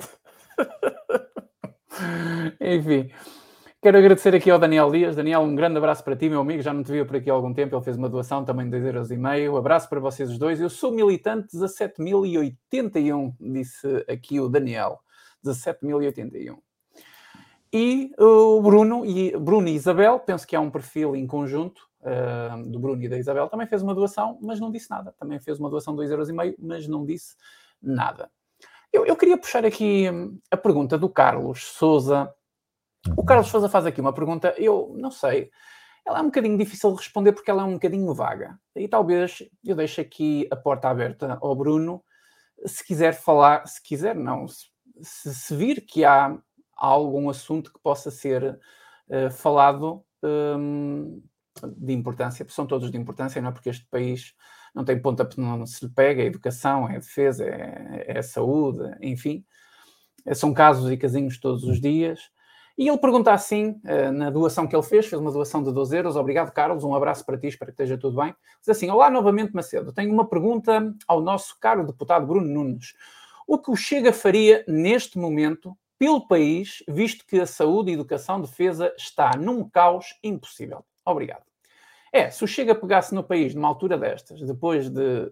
Enfim. 2.62 3.12
Quero 3.82 3.98
agradecer 3.98 4.34
aqui 4.34 4.50
ao 4.50 4.58
Daniel 4.58 4.90
Dias. 4.90 5.16
Daniel, 5.16 5.42
um 5.42 5.54
grande 5.54 5.78
abraço 5.78 6.02
para 6.02 6.16
ti, 6.16 6.30
meu 6.30 6.40
amigo. 6.40 6.62
Já 6.62 6.72
não 6.72 6.82
te 6.82 6.94
vi 6.94 7.04
por 7.04 7.18
aqui 7.18 7.30
há 7.30 7.34
algum 7.34 7.54
tempo. 7.54 7.76
Ele 7.76 7.84
fez 7.84 7.98
uma 7.98 8.08
doação 8.08 8.46
também 8.46 8.70
de 8.70 8.78
2,5€. 8.78 9.58
Abraço 9.58 9.90
para 9.90 10.00
vocês 10.00 10.30
os 10.30 10.38
dois. 10.38 10.62
Eu 10.62 10.70
sou 10.70 10.94
militante 10.94 11.58
17.081, 11.58 13.34
disse 13.38 14.06
aqui 14.08 14.40
o 14.40 14.48
Daniel. 14.48 15.00
17.081. 15.46 16.56
E 17.74 18.12
o 18.18 18.62
Bruno 18.62 19.06
e, 19.06 19.36
Bruno 19.38 19.68
e 19.68 19.74
Isabel, 19.74 20.20
penso 20.20 20.48
que 20.48 20.56
há 20.56 20.62
um 20.62 20.70
perfil 20.70 21.16
em 21.18 21.28
conjunto 21.28 21.91
uh, 22.02 22.70
do 22.70 22.80
Bruno 22.80 23.02
e 23.04 23.10
da 23.10 23.18
Isabel, 23.18 23.48
também 23.48 23.68
fez 23.68 23.82
uma 23.82 23.96
doação, 23.96 24.38
mas 24.42 24.60
não 24.60 24.72
disse 24.72 24.90
nada. 24.90 25.14
Também 25.20 25.40
fez 25.40 25.60
uma 25.60 25.70
doação 25.70 25.96
de 25.96 26.04
2,5€, 26.04 26.56
mas 26.60 26.88
não 26.88 27.06
disse 27.06 27.36
nada. 27.82 28.30
Eu, 28.92 29.06
eu, 29.06 29.16
queria 29.16 29.38
puxar 29.38 29.66
aqui 29.66 30.10
hum, 30.12 30.40
a 30.50 30.58
pergunta 30.58 30.98
do 30.98 31.10
Carlos 31.10 31.64
Souza. 31.64 32.34
O 33.16 33.24
Carlos 33.24 33.48
Souza 33.48 33.70
faz 33.70 33.86
aqui 33.86 34.02
uma 34.02 34.14
pergunta, 34.14 34.54
eu 34.58 34.94
não 34.98 35.10
sei, 35.10 35.50
ela 36.06 36.20
é 36.20 36.22
um 36.22 36.26
bocadinho 36.26 36.58
difícil 36.58 36.92
de 36.92 36.98
responder 36.98 37.32
porque 37.32 37.50
ela 37.50 37.64
é 37.64 37.66
um 37.66 37.74
bocadinho 37.74 38.14
vaga. 38.14 38.60
E 38.76 38.88
talvez 38.88 39.44
eu 39.64 39.76
deixe 39.76 40.02
aqui 40.02 40.48
a 40.52 40.56
porta 40.56 40.90
aberta 40.90 41.38
ao 41.42 41.56
Bruno, 41.56 42.04
se 42.66 42.86
quiser 42.86 43.14
falar, 43.14 43.66
se 43.68 43.82
quiser, 43.82 44.16
não, 44.16 44.48
se, 44.48 44.70
se 45.34 45.56
vir 45.56 45.82
que 45.86 46.06
há, 46.06 46.38
algum 46.76 47.30
assunto 47.30 47.72
que 47.72 47.80
possa 47.80 48.10
ser 48.10 48.60
uh, 49.08 49.30
falado 49.30 50.04
um, 50.24 51.22
de 51.78 51.94
importância, 51.94 52.46
são 52.50 52.66
todos 52.66 52.92
de 52.92 52.98
importância, 52.98 53.42
não 53.42 53.50
é? 53.50 53.52
Porque 53.52 53.70
este 53.70 53.86
país 53.88 54.34
não 54.74 54.86
tem 54.86 55.02
ponta 55.02 55.28
não 55.38 55.66
se 55.66 55.86
lhe 55.86 55.92
pega, 55.92 56.22
é 56.22 56.26
educação, 56.26 56.90
é 56.90 57.00
defesa, 57.00 57.46
é, 57.46 58.06
é 58.08 58.22
saúde, 58.22 58.80
enfim. 59.02 59.46
São 60.34 60.54
casos 60.54 60.92
e 60.92 60.98
casinhos 60.98 61.40
todos 61.40 61.64
os 61.64 61.82
dias. 61.82 62.32
E 62.78 62.88
ele 62.88 62.98
pergunta 62.98 63.34
assim, 63.34 63.80
eh, 63.86 64.12
na 64.12 64.30
doação 64.30 64.68
que 64.68 64.76
ele 64.76 64.84
fez, 64.84 65.06
fez 65.06 65.22
uma 65.22 65.32
doação 65.32 65.64
de 65.64 65.72
12 65.74 65.96
euros. 65.98 66.16
Obrigado, 66.16 66.52
Carlos. 66.52 66.84
Um 66.84 66.96
abraço 66.96 67.26
para 67.26 67.38
ti, 67.38 67.48
espero 67.48 67.72
que 67.72 67.74
esteja 67.74 67.98
tudo 67.98 68.22
bem. 68.22 68.34
Diz 68.60 68.70
assim: 68.70 68.90
Olá 68.90 69.10
novamente, 69.10 69.54
Macedo. 69.54 69.92
Tenho 69.92 70.12
uma 70.14 70.28
pergunta 70.28 70.94
ao 71.08 71.22
nosso 71.22 71.60
caro 71.60 71.86
deputado 71.86 72.26
Bruno 72.26 72.48
Nunes. 72.48 72.94
O 73.46 73.60
que 73.60 73.72
o 73.72 73.76
Chega 73.76 74.14
faria 74.14 74.64
neste 74.68 75.18
momento 75.18 75.78
pelo 76.00 76.28
país, 76.28 76.84
visto 76.88 77.26
que 77.28 77.40
a 77.40 77.46
saúde, 77.46 77.92
educação, 77.92 78.42
defesa 78.42 78.94
está 78.98 79.32
num 79.38 79.70
caos 79.70 80.18
impossível? 80.24 80.86
Obrigado. 81.06 81.44
É, 82.14 82.30
se 82.30 82.44
o 82.44 82.48
Chega 82.48 82.76
pegasse 82.76 83.16
no 83.16 83.24
país 83.24 83.56
numa 83.56 83.68
altura 83.68 83.98
destas, 83.98 84.42
depois 84.42 84.90
de, 84.90 85.32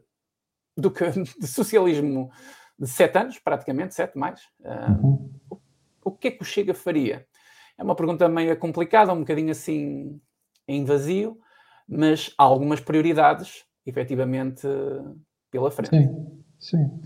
do 0.77 0.89
que, 0.89 1.09
de 1.11 1.47
socialismo 1.47 2.31
de 2.77 2.87
sete 2.87 3.17
anos, 3.17 3.37
praticamente, 3.39 3.93
sete 3.93 4.17
mais, 4.17 4.41
uh, 4.61 5.05
uhum. 5.05 5.29
o, 5.49 5.57
o, 6.05 6.11
que 6.11 6.29
é 6.29 6.31
que 6.31 6.41
o 6.41 6.45
Chega 6.45 6.73
faria? 6.73 7.25
É 7.77 7.83
uma 7.83 7.95
pergunta 7.95 8.27
meio 8.29 8.57
complicada, 8.57 9.11
um 9.11 9.19
bocadinho 9.19 9.51
assim 9.51 10.19
em 10.67 10.85
vazio, 10.85 11.37
mas 11.87 12.33
há 12.37 12.43
algumas 12.43 12.79
prioridades, 12.79 13.65
efetivamente, 13.85 14.67
pela 15.51 15.71
frente. 15.71 15.89
Sim, 15.89 16.43
sim. 16.59 17.01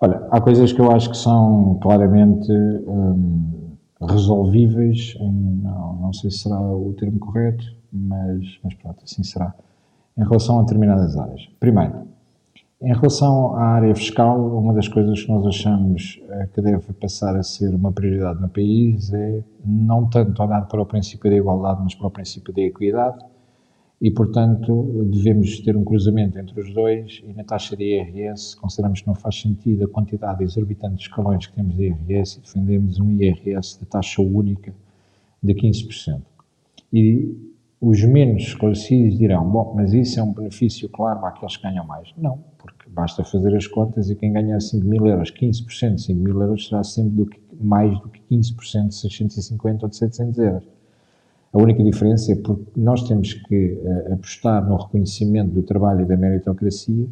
Olha, 0.00 0.26
há 0.30 0.40
coisas 0.40 0.72
que 0.72 0.80
eu 0.80 0.90
acho 0.90 1.10
que 1.10 1.16
são 1.16 1.78
claramente 1.82 2.50
hum, 2.52 3.76
resolvíveis, 4.00 5.14
em, 5.18 5.60
não, 5.62 5.96
não 5.96 6.12
sei 6.12 6.30
se 6.30 6.38
será 6.38 6.60
o 6.60 6.94
termo 6.94 7.18
correto, 7.18 7.64
mas, 7.94 8.58
mas 8.62 8.74
pronto, 8.74 9.02
assim 9.04 9.22
será. 9.22 9.54
Em 10.16 10.24
relação 10.24 10.58
a 10.58 10.62
determinadas 10.62 11.16
áreas. 11.16 11.48
Primeiro, 11.60 12.06
em 12.82 12.92
relação 12.92 13.56
à 13.56 13.64
área 13.64 13.94
fiscal, 13.94 14.58
uma 14.58 14.74
das 14.74 14.88
coisas 14.88 15.22
que 15.22 15.28
nós 15.28 15.46
achamos 15.46 16.20
eh, 16.28 16.48
que 16.52 16.60
deve 16.60 16.92
passar 16.92 17.36
a 17.36 17.42
ser 17.42 17.74
uma 17.74 17.92
prioridade 17.92 18.40
no 18.40 18.48
país 18.48 19.12
é 19.12 19.42
não 19.64 20.08
tanto 20.10 20.42
olhar 20.42 20.66
para 20.66 20.82
o 20.82 20.86
princípio 20.86 21.30
da 21.30 21.36
igualdade, 21.36 21.80
mas 21.82 21.94
para 21.94 22.08
o 22.08 22.10
princípio 22.10 22.52
da 22.52 22.60
equidade 22.60 23.24
e, 24.00 24.10
portanto, 24.10 25.06
devemos 25.10 25.60
ter 25.60 25.76
um 25.76 25.82
cruzamento 25.82 26.38
entre 26.38 26.60
os 26.60 26.74
dois 26.74 27.22
e 27.26 27.32
na 27.32 27.42
taxa 27.42 27.74
de 27.74 27.84
IRS 27.84 28.54
consideramos 28.56 29.00
que 29.00 29.06
não 29.06 29.14
faz 29.14 29.40
sentido 29.40 29.84
a 29.84 29.88
quantidade 29.88 30.44
exorbitante 30.44 30.96
de 30.96 31.02
escalões 31.02 31.46
que 31.46 31.54
temos 31.54 31.74
de 31.74 31.84
IRS 31.84 32.38
e 32.38 32.42
defendemos 32.42 33.00
um 33.00 33.12
IRS 33.12 33.78
de 33.78 33.86
taxa 33.86 34.20
única 34.20 34.74
de 35.42 35.54
15%. 35.54 36.20
E 36.92 37.53
os 37.84 38.02
menos 38.02 38.44
esclarecidos 38.44 39.18
dirão, 39.18 39.48
bom, 39.48 39.74
mas 39.76 39.92
isso 39.92 40.18
é 40.18 40.22
um 40.22 40.32
benefício 40.32 40.88
claro 40.88 41.24
àqueles 41.26 41.56
que 41.56 41.62
ganham 41.64 41.86
mais. 41.86 42.12
Não, 42.16 42.38
porque 42.56 42.88
basta 42.88 43.22
fazer 43.22 43.54
as 43.54 43.66
contas 43.66 44.08
e 44.08 44.16
quem 44.16 44.32
ganha 44.32 44.58
5 44.58 44.86
mil 44.86 45.06
euros, 45.06 45.30
15% 45.30 45.96
de 45.96 46.02
5 46.02 46.20
mil 46.20 46.40
euros 46.40 46.66
será 46.66 46.82
sempre 46.82 47.16
do 47.16 47.26
que, 47.26 47.38
mais 47.60 47.92
do 48.00 48.08
que 48.08 48.20
15% 48.30 48.88
de 48.88 48.94
650 48.94 49.84
ou 49.84 49.90
de 49.90 49.96
700 49.96 50.38
euros. 50.38 50.68
A 51.52 51.58
única 51.58 51.84
diferença 51.84 52.32
é 52.32 52.36
porque 52.36 52.64
nós 52.74 53.06
temos 53.06 53.34
que 53.34 53.72
uh, 53.72 54.14
apostar 54.14 54.66
no 54.66 54.76
reconhecimento 54.76 55.52
do 55.52 55.62
trabalho 55.62 56.00
e 56.00 56.04
da 56.04 56.16
meritocracia 56.16 57.06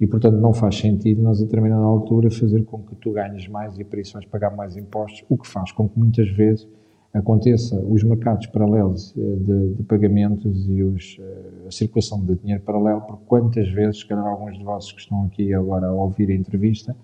e, 0.00 0.06
portanto, 0.06 0.36
não 0.36 0.54
faz 0.54 0.78
sentido 0.78 1.20
nós, 1.20 1.40
a 1.40 1.44
determinada 1.44 1.82
altura, 1.82 2.30
fazer 2.30 2.64
com 2.64 2.78
que 2.78 2.94
tu 2.94 3.12
ganhes 3.12 3.46
mais 3.48 3.78
e, 3.78 3.84
por 3.84 3.98
isso, 3.98 4.14
vais 4.14 4.24
pagar 4.26 4.54
mais 4.56 4.76
impostos, 4.76 5.24
o 5.28 5.36
que 5.36 5.46
faz 5.46 5.72
com 5.72 5.88
que, 5.88 5.98
muitas 5.98 6.28
vezes, 6.30 6.66
aconteça 7.14 7.76
os 7.76 8.02
mercados 8.02 8.46
paralelos 8.46 9.14
eh, 9.16 9.20
de, 9.20 9.74
de 9.74 9.82
pagamentos 9.82 10.66
e 10.68 10.82
os, 10.82 11.18
eh, 11.20 11.68
a 11.68 11.70
circulação 11.70 12.24
de 12.24 12.36
dinheiro 12.36 12.62
paralelo, 12.62 13.02
porque 13.02 13.24
quantas 13.26 13.68
vezes, 13.68 14.00
se 14.00 14.06
calhar 14.06 14.26
alguns 14.26 14.56
de 14.58 14.64
vossos 14.64 14.92
que 14.92 15.00
estão 15.00 15.24
aqui 15.24 15.52
agora 15.52 15.88
a 15.88 15.92
ouvir 15.92 16.30
a 16.30 16.34
entrevista, 16.34 16.96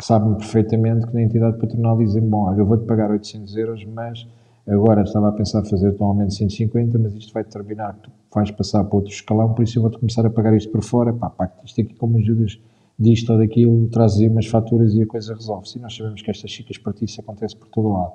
sabem 0.00 0.34
perfeitamente 0.34 1.06
que 1.06 1.14
na 1.14 1.22
entidade 1.22 1.58
patronal 1.58 1.96
dizem, 1.96 2.22
bom, 2.22 2.48
olha, 2.48 2.60
eu 2.60 2.66
vou-te 2.66 2.84
pagar 2.84 3.10
800 3.10 3.56
euros, 3.56 3.84
mas 3.86 4.26
agora 4.68 5.02
estava 5.02 5.28
a 5.28 5.32
pensar 5.32 5.64
fazer 5.64 5.96
um 5.98 6.04
aumento 6.04 6.28
de 6.28 6.36
150, 6.36 6.98
mas 6.98 7.14
isto 7.14 7.32
vai 7.32 7.42
determinar 7.42 7.94
que 7.94 8.02
tu 8.02 8.10
vais 8.34 8.50
passar 8.50 8.84
para 8.84 8.96
outro 8.96 9.10
escalão, 9.10 9.54
por 9.54 9.62
isso 9.62 9.78
eu 9.78 9.82
vou-te 9.82 9.98
começar 9.98 10.24
a 10.24 10.30
pagar 10.30 10.54
isto 10.54 10.70
por 10.70 10.82
fora, 10.82 11.12
pá, 11.12 11.30
pá, 11.30 11.50
isto 11.64 11.80
aqui 11.80 11.94
como 11.94 12.18
ajudas 12.18 12.60
disto 12.98 13.32
ou 13.32 13.38
daquilo, 13.38 13.88
trazes 13.88 14.20
aí 14.20 14.28
umas 14.28 14.46
faturas 14.46 14.94
e 14.94 15.02
a 15.02 15.06
coisa 15.06 15.34
resolve-se. 15.34 15.78
E 15.78 15.80
nós 15.80 15.96
sabemos 15.96 16.20
que 16.20 16.30
estas 16.30 16.50
chicas 16.50 16.76
partidas 16.76 17.18
acontece 17.18 17.56
por 17.56 17.68
todo 17.68 17.88
lado. 17.88 18.12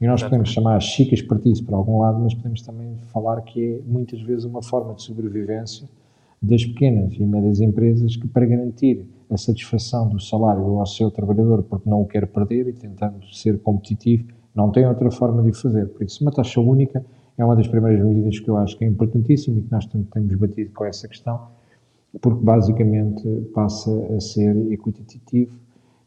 E 0.00 0.06
nós 0.06 0.22
podemos 0.22 0.48
chamar 0.48 0.76
as 0.76 0.84
chicas 0.84 1.22
partidos 1.22 1.60
para 1.60 1.76
algum 1.76 1.98
lado, 1.98 2.18
mas 2.18 2.34
podemos 2.34 2.62
também 2.62 2.96
falar 3.12 3.40
que 3.42 3.76
é 3.76 3.80
muitas 3.86 4.20
vezes 4.22 4.44
uma 4.44 4.62
forma 4.62 4.94
de 4.94 5.02
sobrevivência 5.02 5.88
das 6.42 6.64
pequenas 6.64 7.14
e 7.14 7.24
médias 7.24 7.60
empresas 7.60 8.16
que, 8.16 8.26
para 8.26 8.44
garantir 8.44 9.06
a 9.30 9.36
satisfação 9.36 10.08
do 10.08 10.18
salário 10.18 10.62
ao 10.78 10.86
seu 10.86 11.10
trabalhador, 11.10 11.62
porque 11.62 11.88
não 11.88 12.02
o 12.02 12.06
quer 12.06 12.26
perder 12.26 12.66
e 12.66 12.72
tentando 12.72 13.24
ser 13.32 13.60
competitivo, 13.60 14.26
não 14.54 14.70
tem 14.70 14.86
outra 14.86 15.10
forma 15.10 15.42
de 15.42 15.50
o 15.50 15.54
fazer. 15.54 15.88
Por 15.88 16.02
isso, 16.02 16.22
uma 16.22 16.32
taxa 16.32 16.60
única 16.60 17.04
é 17.38 17.44
uma 17.44 17.56
das 17.56 17.68
primeiras 17.68 18.04
medidas 18.04 18.40
que 18.40 18.48
eu 18.48 18.56
acho 18.56 18.76
que 18.76 18.84
é 18.84 18.88
importantíssima 18.88 19.58
e 19.58 19.62
que 19.62 19.70
nós 19.70 19.86
temos 19.86 20.34
batido 20.34 20.72
com 20.72 20.84
essa 20.84 21.08
questão, 21.08 21.40
porque 22.20 22.44
basicamente 22.44 23.22
passa 23.54 23.90
a 24.14 24.20
ser 24.20 24.54
equitativo 24.72 25.61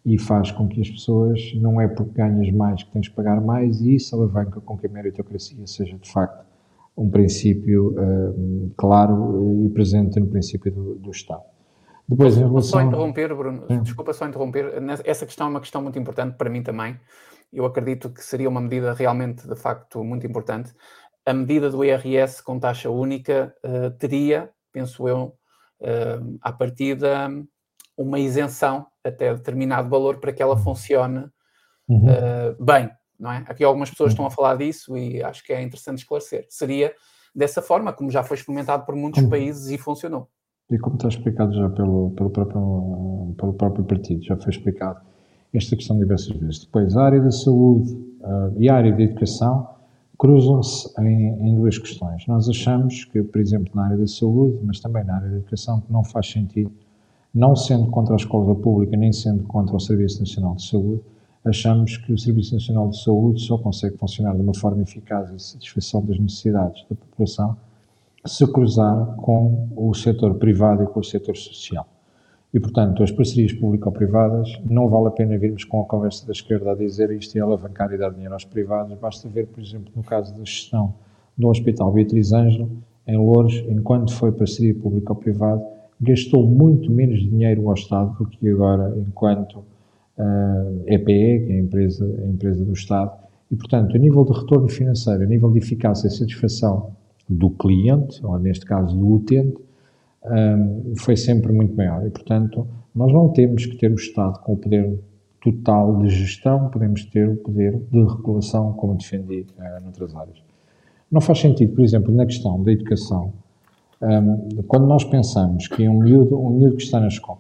e 0.06 0.20
faz 0.20 0.52
com 0.52 0.68
que 0.68 0.80
as 0.80 0.90
pessoas, 0.90 1.42
não 1.56 1.82
é 1.82 1.88
porque 1.88 2.14
ganhas 2.14 2.54
mais 2.54 2.84
que 2.84 2.92
tens 2.92 3.08
que 3.08 3.16
pagar 3.16 3.42
mais, 3.42 3.82
e 3.82 3.96
isso 3.96 4.16
alavanca 4.16 4.62
com 4.62 4.78
que 4.78 4.86
a 4.86 4.90
meritocracia 4.90 5.66
seja 5.66 5.98
de 5.98 6.12
facto 6.12 6.46
um 6.96 7.10
princípio 7.10 7.94
uh, 7.98 8.74
claro 8.78 9.66
e 9.66 9.70
presente 9.70 10.20
no 10.20 10.28
princípio 10.28 10.72
do, 10.72 10.96
do, 10.96 11.12
Estado. 11.12 11.44
Depois, 12.08 12.38
em 12.38 12.42
relação... 12.42 12.80
Só 12.80 12.82
interromper, 12.82 13.36
Bruno, 13.36 13.66
desculpa 13.82 14.14
só 14.14 14.28
interromper, 14.28 14.74
essa 15.04 15.26
questão 15.26 15.48
é 15.48 15.50
uma 15.50 15.60
questão 15.60 15.82
muito 15.82 15.98
importante 15.98 16.38
para 16.38 16.50
mim 16.50 16.62
também. 16.62 16.98
Eu 17.52 17.66
acredito 17.66 18.10
que 18.10 18.24
seria 18.24 18.48
uma 18.48 18.62
medida 18.62 18.94
realmente, 18.94 19.48
de 19.48 19.56
facto, 19.56 20.04
muito 20.04 20.26
importante. 20.26 20.72
A 21.26 21.34
medida 21.34 21.70
do 21.70 21.84
IRS 21.84 22.44
com 22.44 22.60
taxa 22.60 22.90
única 22.90 23.54
uh, 23.66 23.90
teria, 23.98 24.50
penso 24.72 25.08
eu, 25.08 25.36
uh, 25.82 26.38
à 26.42 26.54
partida, 26.54 27.28
uma 27.98 28.20
isenção 28.20 28.86
até 29.10 29.34
determinado 29.34 29.90
valor 29.90 30.20
para 30.20 30.34
que 30.34 30.42
ela 30.42 30.58
funcione 30.58 31.26
uhum. 31.88 32.06
uh, 32.06 32.64
bem, 32.64 32.90
não 33.20 33.32
é? 33.32 33.44
Aqui 33.48 33.64
algumas 33.64 33.90
pessoas 33.90 34.12
estão 34.12 34.26
a 34.26 34.32
falar 34.32 34.56
disso 34.58 34.98
e 34.98 35.22
acho 35.24 35.44
que 35.44 35.54
é 35.54 35.62
interessante 35.62 36.00
esclarecer. 36.00 36.46
Seria 36.50 36.94
dessa 37.36 37.62
forma, 37.62 37.92
como 37.92 38.10
já 38.10 38.24
foi 38.24 38.38
experimentado 38.38 38.86
por 38.86 38.96
muitos 38.96 39.24
países 39.26 39.70
e 39.70 39.78
funcionou. 39.78 40.30
E 40.72 40.80
como 40.80 40.96
está 40.96 41.08
explicado 41.08 41.54
já 41.54 41.70
pelo, 41.70 42.12
pelo, 42.12 42.30
próprio, 42.30 43.36
pelo 43.38 43.54
próprio 43.54 43.84
partido, 43.86 44.24
já 44.24 44.36
foi 44.36 44.52
explicado 44.52 45.00
esta 45.54 45.76
questão 45.76 45.98
diversas 45.98 46.36
vezes. 46.38 46.66
Depois, 46.66 46.96
a 46.98 47.04
área 47.04 47.22
da 47.22 47.32
saúde 47.32 47.94
uh, 47.94 48.54
e 48.58 48.68
a 48.70 48.76
área 48.76 48.92
da 48.92 49.04
educação 49.04 49.70
cruzam-se 50.18 50.90
em, 51.02 51.50
em, 51.50 51.56
duas 51.56 51.78
questões. 51.78 52.26
Nós 52.28 52.50
achamos 52.50 53.06
que, 53.06 53.22
por 53.22 53.40
exemplo, 53.40 53.72
na 53.76 53.86
área 53.86 53.98
da 53.98 54.08
saúde, 54.08 54.60
mas 54.64 54.80
também 54.80 55.04
na 55.04 55.16
área 55.16 55.30
da 55.30 55.38
educação, 55.38 55.82
que 55.82 55.92
não 55.92 56.04
faz 56.04 56.32
sentido, 56.32 56.72
não 57.36 57.54
sendo 57.54 57.88
contra 57.88 58.14
a 58.14 58.16
escola 58.16 58.56
pública, 58.56 58.96
nem 58.96 59.12
sendo 59.12 59.44
contra 59.44 59.76
o 59.76 59.80
Serviço 59.80 60.22
Nacional 60.22 60.56
de 60.56 60.66
Saúde, 60.66 61.02
achamos 61.44 61.98
que 61.98 62.14
o 62.14 62.18
Serviço 62.18 62.54
Nacional 62.54 62.88
de 62.88 63.04
Saúde 63.04 63.42
só 63.42 63.58
consegue 63.58 63.98
funcionar 63.98 64.34
de 64.34 64.42
uma 64.42 64.56
forma 64.56 64.82
eficaz 64.82 65.30
e 65.30 65.40
satisfação 65.40 66.04
das 66.06 66.18
necessidades 66.18 66.86
da 66.90 66.96
população 66.96 67.58
se 68.26 68.48
cruzar 68.48 69.18
com 69.18 69.68
o 69.76 69.94
setor 69.94 70.36
privado 70.36 70.84
e 70.84 70.88
com 70.88 71.02
o 71.02 71.04
setor 71.04 71.36
social. 71.36 71.86
E, 72.54 72.60
portanto, 72.60 73.04
as 73.04 73.12
parcerias 73.12 73.52
público-privadas, 73.54 74.58
não 74.64 74.88
vale 74.88 75.10
a 75.10 75.12
pena 75.12 75.38
virmos 75.38 75.66
com 75.66 75.82
a 75.82 75.86
conversa 75.86 76.26
da 76.26 76.32
esquerda 76.32 76.72
a 76.72 76.76
dizer 76.76 77.12
isto 77.12 77.36
e 77.36 77.42
alavancar 77.42 77.92
e 77.92 77.98
dar 77.98 78.12
dinheiro 78.12 78.34
aos 78.34 78.46
privados. 78.46 78.98
Basta 78.98 79.28
ver, 79.28 79.48
por 79.48 79.62
exemplo, 79.62 79.92
no 79.94 80.02
caso 80.02 80.34
da 80.34 80.40
gestão 80.40 80.94
do 81.38 81.50
Hospital 81.50 81.92
Beatriz 81.92 82.32
Ângelo, 82.32 82.72
em 83.06 83.18
Louros, 83.18 83.56
enquanto 83.68 84.14
foi 84.14 84.32
parceria 84.32 84.74
público-privada, 84.74 85.75
gastou 86.00 86.46
muito 86.46 86.92
menos 86.92 87.20
dinheiro 87.20 87.68
ao 87.68 87.74
Estado 87.74 88.16
do 88.18 88.26
que 88.26 88.50
agora, 88.50 88.94
enquanto 88.98 89.60
uh, 90.18 90.84
EPE, 90.88 91.46
que 91.46 91.52
é 91.52 91.56
a 91.56 91.60
empresa, 91.60 92.06
a 92.06 92.28
empresa 92.28 92.66
do 92.66 92.74
Estado. 92.74 93.12
E, 93.52 93.56
portanto, 93.56 93.96
a 93.96 94.00
nível 94.00 94.24
de 94.26 94.34
retorno 94.34 94.68
financeiro, 94.68 95.24
a 95.24 95.26
nível 95.26 95.52
de 95.52 95.60
eficácia 95.60 96.08
e 96.08 96.12
satisfação 96.12 96.92
do 97.30 97.50
cliente, 97.50 98.24
ou 98.26 98.38
neste 98.38 98.66
caso 98.66 98.98
do 98.98 99.14
utente, 99.14 99.58
um, 100.26 100.94
foi 100.98 101.16
sempre 101.16 101.52
muito 101.52 101.76
maior. 101.76 102.06
E, 102.06 102.10
portanto, 102.10 102.68
nós 102.94 103.12
não 103.14 103.30
temos 103.30 103.66
que 103.66 103.78
ter 103.78 103.92
o 103.92 103.96
Estado 103.96 104.40
com 104.40 104.54
o 104.54 104.58
poder 104.58 105.00
total 105.42 106.00
de 106.00 106.10
gestão, 106.10 106.70
podemos 106.70 107.06
ter 107.06 107.30
o 107.30 107.36
poder 107.36 107.80
de 107.92 108.04
regulação, 108.04 108.74
como 108.74 108.96
defendi 108.96 109.46
uh, 109.58 109.84
noutras 109.84 110.16
áreas. 110.16 110.44
Não 111.12 111.22
faz 111.22 111.40
sentido, 111.40 111.76
por 111.76 111.84
exemplo, 111.84 112.14
na 112.14 112.26
questão 112.26 112.62
da 112.64 112.72
educação, 112.72 113.32
um, 114.02 114.64
quando 114.68 114.86
nós 114.88 115.04
pensamos 115.04 115.68
que 115.68 115.88
um 115.88 116.00
miúdo, 116.00 116.40
um 116.40 116.50
miúdo 116.52 116.78
que 116.78 116.84
está 116.84 117.00
na 117.00 117.08
escola 117.08 117.40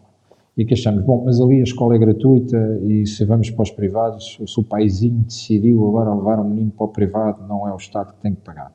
e 0.57 0.64
que 0.64 0.73
achamos, 0.73 1.03
bom, 1.03 1.23
mas 1.26 1.40
ali 1.41 1.60
a 1.60 1.64
escola 1.64 1.95
é 1.95 1.98
gratuita 1.98 2.80
e 2.84 3.06
se 3.06 3.26
vamos 3.26 3.49
para 3.49 3.64
os 3.64 3.72
privados, 3.72 4.40
se 4.45 4.60
o 4.60 4.64
paizinho 4.64 5.23
decidiu 5.23 5.86
agora 5.88 6.14
levar 6.14 6.40
um 6.40 6.49
menino 6.49 6.72
para 6.72 6.86
o 6.86 6.88
privado, 6.88 7.45
não 7.48 7.68
é 7.68 7.73
o 7.73 7.77
Estado 7.77 8.14
que 8.14 8.22
tem 8.22 8.34
que 8.34 8.41
pagar. 8.41 8.72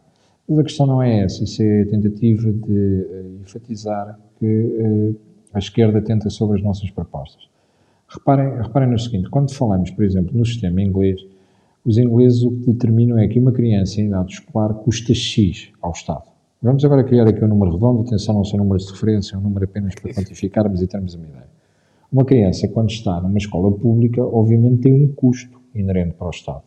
Mas 0.46 0.58
a 0.58 0.62
questão 0.62 0.86
não 0.86 1.02
é 1.02 1.20
essa, 1.20 1.42
isso 1.42 1.62
é 1.62 1.82
a 1.82 1.86
tentativa 1.86 2.52
de 2.52 2.72
uh, 2.72 3.40
enfatizar 3.40 4.18
que 4.38 4.46
uh, 4.46 5.16
a 5.54 5.58
esquerda 5.58 6.02
tenta 6.02 6.28
sobre 6.28 6.58
as 6.58 6.62
nossas 6.62 6.90
propostas. 6.90 7.48
Reparem, 8.08 8.60
reparem 8.60 8.90
no 8.90 8.98
seguinte, 8.98 9.30
quando 9.30 9.54
falamos, 9.54 9.90
por 9.90 10.04
exemplo, 10.04 10.36
no 10.36 10.44
sistema 10.44 10.82
inglês, 10.82 11.24
os 11.84 11.96
ingleses 11.96 12.42
o 12.42 12.50
que 12.50 12.72
determinam 12.72 13.18
é 13.18 13.26
que 13.26 13.38
uma 13.38 13.52
criança 13.52 14.00
em 14.00 14.08
idade 14.08 14.34
escolar 14.34 14.74
custa 14.74 15.14
X 15.14 15.70
ao 15.80 15.92
Estado. 15.92 16.24
Vamos 16.62 16.84
agora 16.84 17.04
criar 17.04 17.26
aqui 17.26 17.44
um 17.44 17.48
número 17.48 17.72
redondo, 17.72 18.02
atenção, 18.02 18.34
não 18.34 18.44
são 18.44 18.58
números 18.58 18.86
de 18.86 18.92
referência, 18.92 19.34
é 19.34 19.38
um 19.38 19.42
número 19.42 19.64
apenas 19.64 19.94
para 19.94 20.12
quantificarmos 20.12 20.82
e 20.82 20.86
termos 20.86 21.14
uma 21.14 21.26
ideia. 21.26 21.48
Uma 22.12 22.24
criança, 22.24 22.68
quando 22.68 22.90
está 22.90 23.20
numa 23.20 23.38
escola 23.38 23.72
pública, 23.72 24.22
obviamente 24.22 24.82
tem 24.82 24.92
um 24.92 25.08
custo 25.08 25.60
inerente 25.74 26.14
para 26.14 26.26
o 26.26 26.30
Estado. 26.30 26.62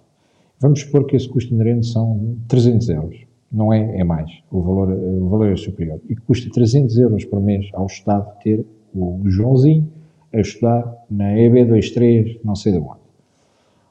Vamos 0.59 0.81
supor 0.81 1.05
que 1.05 1.15
esse 1.15 1.29
custo 1.29 1.53
inerente 1.53 1.85
são 1.85 2.37
300 2.47 2.89
euros 2.89 3.33
não 3.53 3.71
é, 3.71 3.99
é 3.99 4.03
mais, 4.03 4.31
o 4.51 4.61
valor, 4.61 4.89
o 4.89 5.29
valor 5.29 5.51
é 5.51 5.55
superior. 5.55 6.01
E 6.09 6.15
custa 6.15 6.49
300 6.49 6.97
euros 6.97 7.23
por 7.23 7.39
mês 7.39 7.69
ao 7.73 7.85
Estado 7.85 8.27
ter 8.41 8.65
o 8.95 9.21
Joãozinho 9.25 9.87
a 10.33 10.39
estudar 10.39 11.05
na 11.09 11.35
EB23, 11.35 12.39
não 12.43 12.55
sei 12.55 12.71
de 12.71 12.79
onde. 12.79 13.03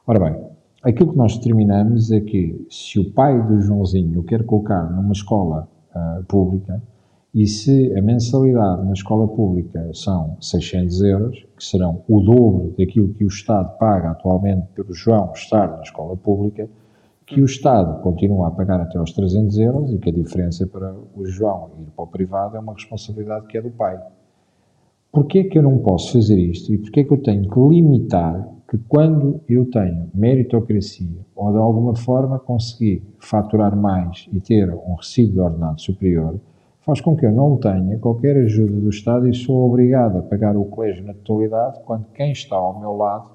Ora 0.05 0.19
bem, 0.19 0.35
aquilo 0.83 1.11
que 1.11 1.17
nós 1.17 1.37
determinamos 1.37 2.11
é 2.11 2.19
que 2.19 2.65
se 2.69 2.99
o 2.99 3.09
pai 3.11 3.41
do 3.47 3.61
Joãozinho 3.61 4.19
o 4.19 4.23
quer 4.23 4.43
colocar 4.43 4.83
numa 4.91 5.13
escola 5.13 5.69
uh, 5.95 6.23
pública 6.25 6.81
e 7.33 7.47
se 7.47 7.91
a 7.97 8.01
mensalidade 8.01 8.85
na 8.85 8.93
escola 8.93 9.27
pública 9.27 9.89
são 9.91 10.37
600 10.39 11.01
euros, 11.01 11.45
que 11.57 11.63
serão 11.63 12.03
o 12.07 12.21
dobro 12.21 12.75
daquilo 12.77 13.11
que 13.15 13.25
o 13.25 13.27
Estado 13.27 13.75
paga 13.79 14.11
atualmente 14.11 14.67
pelo 14.75 14.93
João 14.93 15.31
estar 15.33 15.67
na 15.67 15.81
escola 15.81 16.15
pública, 16.15 16.69
que 17.25 17.41
o 17.41 17.45
Estado 17.45 18.03
continua 18.03 18.49
a 18.49 18.51
pagar 18.51 18.81
até 18.81 18.99
aos 18.99 19.13
300 19.13 19.57
euros 19.57 19.91
e 19.91 19.97
que 19.97 20.11
a 20.11 20.13
diferença 20.13 20.67
para 20.67 20.93
o 21.15 21.25
João 21.25 21.71
ir 21.79 21.89
para 21.95 22.03
o 22.03 22.07
privado 22.07 22.55
é 22.55 22.59
uma 22.59 22.73
responsabilidade 22.73 23.47
que 23.47 23.57
é 23.57 23.61
do 23.61 23.71
pai. 23.71 23.99
Porquê 25.11 25.39
é 25.39 25.43
que 25.45 25.57
eu 25.57 25.63
não 25.63 25.79
posso 25.79 26.13
fazer 26.13 26.37
isto 26.37 26.71
e 26.71 26.77
porquê 26.77 26.99
é 26.99 27.03
que 27.03 27.13
eu 27.13 27.21
tenho 27.21 27.49
que 27.49 27.59
limitar 27.59 28.47
que 28.73 28.77
quando 28.89 29.39
eu 29.47 29.69
tenho 29.69 30.09
meritocracia 30.15 31.19
ou 31.35 31.51
de 31.51 31.59
alguma 31.59 31.95
forma 31.95 32.39
conseguir 32.39 33.03
faturar 33.19 33.77
mais 33.77 34.27
e 34.33 34.41
ter 34.41 34.67
um 34.73 34.95
recibo 34.95 35.33
de 35.33 35.39
ordenado 35.39 35.79
superior, 35.79 36.39
faz 36.81 36.99
com 36.99 37.15
que 37.15 37.23
eu 37.23 37.31
não 37.31 37.55
tenha 37.57 37.99
qualquer 37.99 38.35
ajuda 38.35 38.71
do 38.71 38.89
Estado 38.89 39.29
e 39.29 39.35
sou 39.35 39.69
obrigado 39.69 40.17
a 40.17 40.21
pagar 40.23 40.57
o 40.57 40.65
colégio 40.65 41.05
na 41.05 41.13
totalidade 41.13 41.81
quando 41.85 42.07
quem 42.15 42.31
está 42.31 42.55
ao 42.55 42.79
meu 42.79 42.97
lado 42.97 43.29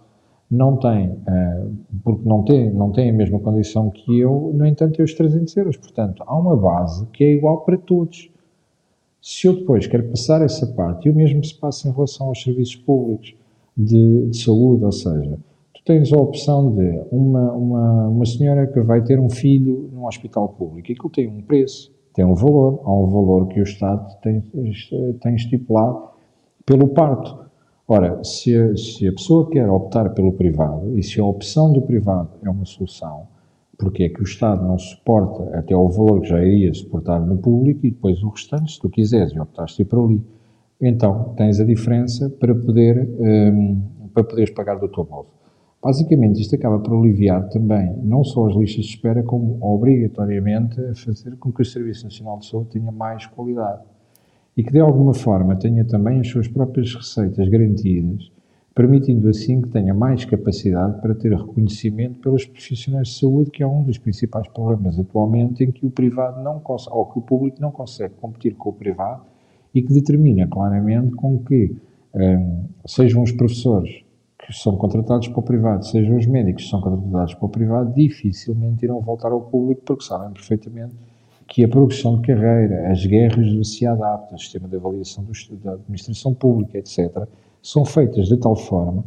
não 0.50 0.76
tem, 0.76 1.10
uh, 1.10 1.76
porque 2.02 2.28
não 2.28 2.42
tem, 2.42 2.72
não 2.72 2.90
tem 2.90 3.10
a 3.10 3.12
mesma 3.12 3.38
condição 3.38 3.90
que 3.90 4.18
eu, 4.18 4.50
no 4.52 4.66
entanto, 4.66 4.96
tem 4.96 5.04
os 5.04 5.14
300 5.14 5.56
euros. 5.56 5.76
Portanto, 5.76 6.24
há 6.26 6.36
uma 6.36 6.56
base 6.56 7.06
que 7.12 7.22
é 7.22 7.32
igual 7.34 7.60
para 7.60 7.76
todos. 7.76 8.28
Se 9.20 9.46
eu 9.46 9.54
depois 9.54 9.86
quero 9.86 10.08
passar 10.08 10.42
essa 10.42 10.66
parte, 10.66 11.06
e 11.06 11.10
o 11.12 11.14
mesmo 11.14 11.44
se 11.44 11.54
passa 11.54 11.86
em 11.86 11.92
relação 11.92 12.28
aos 12.28 12.42
serviços 12.42 12.76
públicos 12.76 13.36
de, 13.78 14.26
de 14.26 14.42
saúde, 14.42 14.84
ou 14.84 14.90
seja, 14.90 15.38
tu 15.72 15.82
tens 15.84 16.12
a 16.12 16.16
opção 16.16 16.74
de 16.74 17.04
uma, 17.12 17.52
uma, 17.52 18.08
uma 18.08 18.26
senhora 18.26 18.66
que 18.66 18.80
vai 18.80 19.04
ter 19.04 19.20
um 19.20 19.30
filho 19.30 19.88
num 19.92 20.04
hospital 20.04 20.48
público, 20.48 20.90
e 20.90 20.92
aquilo 20.94 21.08
tem 21.10 21.28
um 21.28 21.40
preço, 21.40 21.92
tem 22.12 22.24
um 22.24 22.34
valor, 22.34 22.80
há 22.84 22.92
um 22.92 23.06
valor 23.06 23.46
que 23.46 23.60
o 23.60 23.62
Estado 23.62 24.04
tem, 24.20 24.42
tem 25.20 25.34
estipulado 25.36 26.08
pelo 26.66 26.88
parto. 26.88 27.46
Ora, 27.86 28.22
se 28.24 28.54
a, 28.54 28.76
se 28.76 29.06
a 29.06 29.12
pessoa 29.12 29.48
quer 29.48 29.70
optar 29.70 30.10
pelo 30.10 30.32
privado 30.32 30.98
e 30.98 31.02
se 31.02 31.20
a 31.20 31.24
opção 31.24 31.72
do 31.72 31.80
privado 31.80 32.30
é 32.42 32.50
uma 32.50 32.64
solução, 32.64 33.28
porque 33.78 34.02
é 34.02 34.08
que 34.08 34.20
o 34.20 34.24
Estado 34.24 34.66
não 34.66 34.76
suporta 34.76 35.56
até 35.56 35.74
o 35.76 35.88
valor 35.88 36.20
que 36.20 36.28
já 36.28 36.44
iria 36.44 36.74
suportar 36.74 37.24
no 37.24 37.38
público 37.38 37.86
e 37.86 37.92
depois 37.92 38.20
o 38.24 38.28
restante, 38.28 38.72
se 38.72 38.80
tu 38.80 38.90
quiseres 38.90 39.32
e 39.32 39.38
optaste 39.38 39.84
por 39.84 40.04
ali, 40.04 40.20
então 40.80 41.34
tens 41.36 41.60
a 41.60 41.64
diferença 41.64 42.30
para 42.30 42.54
poder 42.54 43.08
um, 43.18 43.82
para 44.14 44.24
poderes 44.24 44.50
pagar 44.50 44.76
do 44.76 44.88
teu 44.88 45.04
bolso. 45.04 45.38
Basicamente, 45.82 46.40
isto 46.40 46.56
acaba 46.56 46.80
por 46.80 46.98
aliviar 46.98 47.48
também 47.50 47.94
não 48.02 48.24
só 48.24 48.48
as 48.48 48.56
listas 48.56 48.84
de 48.84 48.90
espera, 48.90 49.22
como 49.22 49.58
obrigatoriamente 49.60 50.76
fazer 50.94 51.36
com 51.36 51.52
que 51.52 51.62
o 51.62 51.64
Serviço 51.64 52.04
Nacional 52.04 52.38
de 52.38 52.46
Saúde 52.46 52.70
tenha 52.70 52.90
mais 52.90 53.26
qualidade 53.26 53.82
e 54.56 54.64
que 54.64 54.72
de 54.72 54.80
alguma 54.80 55.14
forma 55.14 55.54
tenha 55.54 55.84
também 55.84 56.18
as 56.18 56.28
suas 56.28 56.48
próprias 56.48 56.92
receitas 56.92 57.48
garantidas, 57.48 58.32
permitindo 58.74 59.28
assim 59.28 59.62
que 59.62 59.68
tenha 59.68 59.94
mais 59.94 60.24
capacidade 60.24 61.00
para 61.00 61.14
ter 61.14 61.32
reconhecimento 61.32 62.18
pelos 62.18 62.44
profissionais 62.44 63.06
de 63.06 63.20
saúde, 63.20 63.52
que 63.52 63.62
é 63.62 63.66
um 63.66 63.84
dos 63.84 63.98
principais 63.98 64.48
problemas 64.48 64.98
atualmente 64.98 65.62
em 65.62 65.70
que 65.70 65.86
o 65.86 65.90
privado 65.90 66.42
não 66.42 66.58
consegue, 66.58 66.96
ou 66.96 67.06
que 67.06 67.20
o 67.20 67.22
público 67.22 67.60
não 67.60 67.70
consegue 67.70 68.14
competir 68.20 68.56
com 68.56 68.70
o 68.70 68.72
privado 68.72 69.22
e 69.74 69.82
que 69.82 69.92
determina 69.92 70.46
claramente 70.46 71.14
com 71.14 71.38
que 71.44 71.76
um, 72.14 72.64
sejam 72.86 73.22
os 73.22 73.32
professores 73.32 74.02
que 74.38 74.52
são 74.52 74.76
contratados 74.76 75.28
para 75.28 75.40
o 75.40 75.42
privado, 75.42 75.84
sejam 75.86 76.16
os 76.16 76.26
médicos 76.26 76.64
que 76.64 76.70
são 76.70 76.80
contratados 76.80 77.34
para 77.34 77.46
o 77.46 77.48
privado, 77.48 77.94
dificilmente 77.94 78.84
irão 78.84 79.00
voltar 79.00 79.30
ao 79.30 79.42
público 79.42 79.82
porque 79.84 80.04
sabem 80.04 80.32
perfeitamente 80.32 80.94
que 81.46 81.64
a 81.64 81.68
progressão 81.68 82.20
de 82.20 82.26
carreira, 82.26 82.90
as 82.90 83.04
guerras 83.04 83.52
do 83.52 83.64
se 83.64 83.86
adapta, 83.86 84.34
o 84.34 84.38
sistema 84.38 84.68
de 84.68 84.76
avaliação 84.76 85.24
do, 85.24 85.32
da 85.56 85.72
administração 85.72 86.34
pública, 86.34 86.78
etc., 86.78 87.26
são 87.62 87.84
feitas 87.84 88.28
de 88.28 88.36
tal 88.36 88.54
forma 88.54 89.04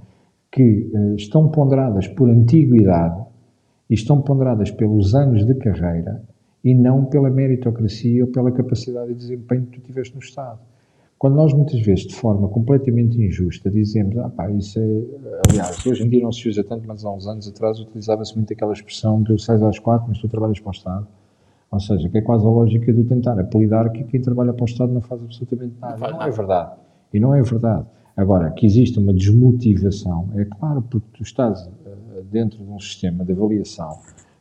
que 0.51 0.91
uh, 0.93 1.15
estão 1.15 1.47
ponderadas 1.49 2.07
por 2.07 2.29
antiguidade 2.29 3.23
e 3.89 3.93
estão 3.93 4.21
ponderadas 4.21 4.71
pelos 4.71 5.15
anos 5.15 5.45
de 5.45 5.53
carreira 5.55 6.21
e 6.63 6.73
não 6.73 7.05
pela 7.05 7.29
meritocracia 7.29 8.23
ou 8.23 8.31
pela 8.31 8.51
capacidade 8.51 9.09
de 9.09 9.15
desempenho 9.15 9.65
que 9.65 9.79
tu 9.79 9.85
tiveste 9.85 10.13
no 10.13 10.21
Estado. 10.21 10.59
Quando 11.17 11.35
nós 11.35 11.53
muitas 11.53 11.79
vezes, 11.81 12.07
de 12.07 12.15
forma 12.15 12.47
completamente 12.47 13.21
injusta, 13.21 13.69
dizemos, 13.69 14.17
ah 14.17 14.29
pá, 14.29 14.49
isso 14.49 14.79
é, 14.79 15.03
aliás, 15.49 15.85
hoje 15.85 16.03
em 16.03 16.09
dia 16.09 16.23
não 16.23 16.31
se 16.31 16.49
usa 16.49 16.63
tanto, 16.63 16.87
mas 16.87 17.05
há 17.05 17.11
uns 17.11 17.27
anos 17.27 17.47
atrás 17.47 17.79
utilizava-se 17.79 18.35
muito 18.35 18.51
aquela 18.51 18.73
expressão 18.73 19.21
de 19.21 19.39
6 19.39 19.61
às 19.61 19.77
4, 19.77 20.07
mas 20.09 20.17
tu 20.19 20.27
trabalhas 20.27 20.59
para 20.59 20.69
o 20.69 20.71
Estado. 20.71 21.07
Ou 21.71 21.79
seja, 21.79 22.09
que 22.09 22.17
é 22.17 22.21
quase 22.21 22.45
a 22.45 22.49
lógica 22.49 22.91
de 22.91 23.03
tentar 23.03 23.39
apelidar 23.39 23.91
que 23.91 24.03
quem 24.03 24.19
trabalha 24.19 24.51
para 24.51 24.63
o 24.63 24.65
Estado 24.65 24.91
não 24.91 25.01
faz 25.01 25.23
absolutamente 25.23 25.75
nada. 25.79 25.97
Não, 25.97 26.11
não 26.17 26.23
é 26.23 26.31
verdade. 26.31 26.71
E 27.13 27.19
não 27.19 27.35
é 27.35 27.41
verdade. 27.41 27.85
Agora, 28.17 28.51
que 28.51 28.65
existe 28.65 28.99
uma 28.99 29.13
desmotivação, 29.13 30.29
é 30.35 30.45
claro, 30.45 30.81
porque 30.81 31.07
tu 31.13 31.23
estás 31.23 31.61
uh, 31.65 32.23
dentro 32.31 32.57
de 32.57 32.69
um 32.69 32.79
sistema 32.79 33.23
de 33.23 33.31
avaliação 33.31 33.99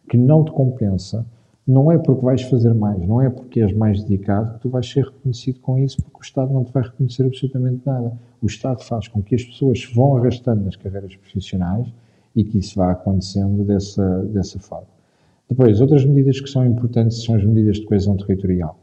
que 0.08 0.16
não 0.16 0.44
te 0.44 0.50
compensa, 0.50 1.24
não 1.70 1.92
é 1.92 1.98
porque 1.98 2.24
vais 2.24 2.42
fazer 2.42 2.74
mais, 2.74 3.00
não 3.06 3.20
é 3.20 3.30
porque 3.30 3.60
és 3.60 3.72
mais 3.72 4.02
dedicado 4.02 4.54
que 4.54 4.60
tu 4.62 4.68
vais 4.68 4.90
ser 4.90 5.04
reconhecido 5.04 5.60
com 5.60 5.78
isso, 5.78 6.02
porque 6.02 6.18
o 6.18 6.22
Estado 6.22 6.52
não 6.52 6.64
te 6.64 6.72
vai 6.72 6.82
reconhecer 6.82 7.24
absolutamente 7.24 7.82
nada. 7.86 8.12
O 8.42 8.46
Estado 8.46 8.82
faz 8.82 9.06
com 9.06 9.22
que 9.22 9.36
as 9.36 9.44
pessoas 9.44 9.88
vão 9.94 10.16
arrastando 10.16 10.64
nas 10.64 10.74
carreiras 10.74 11.14
profissionais 11.14 11.86
e 12.34 12.42
que 12.42 12.58
isso 12.58 12.76
vá 12.76 12.90
acontecendo 12.90 13.64
dessa, 13.64 14.22
dessa 14.24 14.58
forma. 14.58 14.88
Depois, 15.48 15.80
outras 15.80 16.04
medidas 16.04 16.40
que 16.40 16.50
são 16.50 16.66
importantes 16.66 17.22
são 17.24 17.36
as 17.36 17.44
medidas 17.44 17.76
de 17.76 17.84
coesão 17.84 18.16
territorial. 18.16 18.76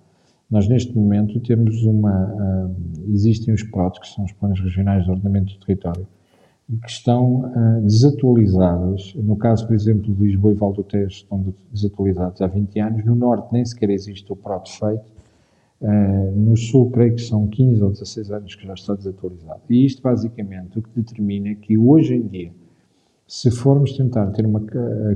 Nós, 0.50 0.68
neste 0.70 0.96
momento, 0.96 1.40
temos 1.42 1.84
uma. 1.84 2.34
Uh, 2.34 3.14
existem 3.14 3.54
os 3.54 3.64
PROTs, 3.64 4.00
que 4.00 4.08
são 4.08 4.24
os 4.24 4.32
Planos 4.32 4.62
Regionais 4.62 5.04
de 5.04 5.12
Ordenamento 5.12 5.54
do 5.54 5.66
Território, 5.66 6.08
que 6.81 6.89
estão 6.89 7.45
uh, 7.45 7.81
desatualizadas. 7.81 9.14
No 9.15 9.38
caso, 9.38 9.65
por 9.65 9.73
exemplo, 9.73 10.14
de 10.14 10.22
Lisboa 10.22 10.53
e 10.53 10.56
Valdo 10.56 10.84
Tejo 10.84 11.07
estão 11.07 11.53
desatualizados 11.72 12.41
há 12.41 12.48
20 12.48 12.80
anos. 12.80 13.06
No 13.06 13.15
Norte 13.15 13.53
nem 13.53 13.64
sequer 13.64 13.89
existe 13.89 14.31
o 14.31 14.35
PROT 14.35 14.69
feito. 14.69 15.18
Uh, 15.80 16.31
no 16.35 16.57
Sul, 16.57 16.91
creio 16.91 17.15
que 17.15 17.22
são 17.22 17.48
15 17.48 17.84
ou 17.84 17.91
16 17.91 18.31
anos 18.31 18.56
que 18.56 18.68
já 18.68 18.73
está 18.73 18.94
desatualizado. 18.95 19.61
E 19.69 19.85
isto, 19.85 20.02
basicamente, 20.02 20.77
o 20.77 20.81
que 20.81 20.89
determina 20.94 21.49
é 21.49 21.56
que 21.56 21.77
hoje 21.77 22.15
em 22.15 22.27
dia, 22.27 22.52
se 23.26 23.49
formos 23.49 23.95
tentar 23.95 24.27
ter 24.31 24.45
uma 24.45 24.61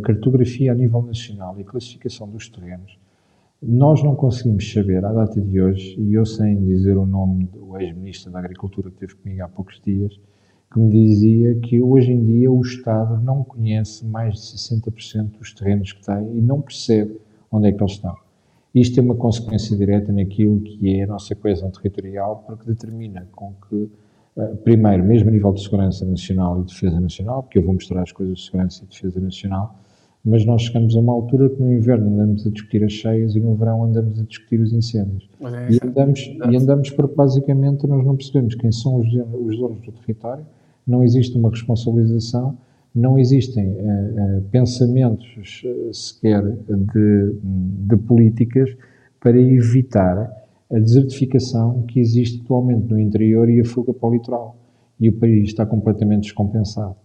cartografia 0.03 0.71
a 0.71 0.75
nível 0.75 1.01
nacional 1.01 1.59
e 1.59 1.63
classificação 1.63 2.29
dos 2.29 2.47
terrenos, 2.47 2.97
nós 3.61 4.03
não 4.03 4.15
conseguimos 4.15 4.71
saber, 4.71 5.03
à 5.05 5.13
data 5.13 5.39
de 5.39 5.61
hoje, 5.61 5.95
e 5.99 6.13
eu 6.13 6.25
sem 6.25 6.63
dizer 6.65 6.97
o 6.97 7.05
nome 7.05 7.45
do 7.45 7.77
ex-ministro 7.77 8.31
da 8.31 8.39
Agricultura 8.39 8.89
que 8.89 8.95
esteve 8.95 9.15
comigo 9.21 9.43
há 9.43 9.47
poucos 9.47 9.79
dias, 9.85 10.19
que 10.71 10.79
me 10.79 10.89
dizia 10.89 11.55
que 11.55 11.81
hoje 11.81 12.11
em 12.11 12.23
dia 12.23 12.49
o 12.49 12.61
Estado 12.61 13.21
não 13.21 13.43
conhece 13.43 14.05
mais 14.05 14.35
de 14.35 14.57
60% 14.57 15.37
dos 15.37 15.53
terrenos 15.53 15.91
que 15.91 16.05
tem 16.05 16.37
e 16.37 16.41
não 16.41 16.61
percebe 16.61 17.19
onde 17.51 17.67
é 17.67 17.71
que 17.73 17.83
eles 17.83 17.93
estão. 17.93 18.15
Isto 18.73 18.95
tem 18.95 19.03
uma 19.03 19.15
consequência 19.15 19.75
direta 19.75 20.13
naquilo 20.13 20.61
que 20.61 20.95
é 20.95 21.03
a 21.03 21.07
nossa 21.07 21.35
coesão 21.35 21.69
territorial, 21.69 22.45
porque 22.47 22.65
determina 22.65 23.27
com 23.33 23.53
que, 23.67 23.89
eh, 24.37 24.55
primeiro, 24.63 25.03
mesmo 25.03 25.27
a 25.27 25.31
nível 25.33 25.51
de 25.51 25.61
segurança 25.61 26.05
nacional 26.05 26.61
e 26.61 26.63
defesa 26.63 26.97
nacional, 27.01 27.43
porque 27.43 27.57
eu 27.57 27.63
vou 27.63 27.73
mostrar 27.73 28.01
as 28.01 28.13
coisas 28.13 28.37
de 28.37 28.45
segurança 28.45 28.85
e 28.85 28.87
defesa 28.87 29.19
nacional, 29.19 29.75
mas 30.23 30.45
nós 30.45 30.61
chegamos 30.61 30.95
a 30.95 30.99
uma 30.99 31.11
altura 31.11 31.49
que 31.49 31.61
no 31.61 31.73
inverno 31.73 32.07
andamos 32.13 32.47
a 32.47 32.49
discutir 32.49 32.81
as 32.85 32.93
cheias 32.93 33.35
e 33.35 33.41
no 33.41 33.55
verão 33.55 33.83
andamos 33.83 34.17
a 34.17 34.23
discutir 34.23 34.61
os 34.61 34.71
incêndios. 34.71 35.27
É 35.41 35.73
e, 35.73 35.79
andamos, 35.85 36.19
e 36.21 36.55
andamos 36.55 36.89
porque 36.91 37.13
basicamente 37.13 37.85
nós 37.85 38.05
não 38.05 38.15
percebemos 38.15 38.55
quem 38.55 38.71
são 38.71 38.97
os, 38.97 39.07
os 39.07 39.59
donos 39.59 39.81
do 39.81 39.91
território, 39.91 40.45
não 40.85 41.03
existe 41.03 41.37
uma 41.37 41.49
responsabilização, 41.49 42.57
não 42.93 43.17
existem 43.17 43.69
uh, 43.69 44.41
pensamentos 44.51 45.63
uh, 45.63 45.93
sequer 45.93 46.41
de, 46.43 47.35
de, 47.87 47.97
políticas 47.97 48.69
para 49.19 49.39
evitar 49.39 50.29
a 50.71 50.79
desertificação 50.79 51.83
que 51.83 51.99
existe 51.99 52.41
atualmente 52.41 52.89
no 52.89 52.99
interior 52.99 53.49
e 53.49 53.61
a 53.61 53.65
fuga 53.65 53.93
para 53.93 54.09
o 54.09 54.13
litoral. 54.13 54.57
E 54.99 55.09
o 55.09 55.13
país 55.13 55.47
está 55.47 55.65
completamente 55.65 56.23
descompensado. 56.23 56.95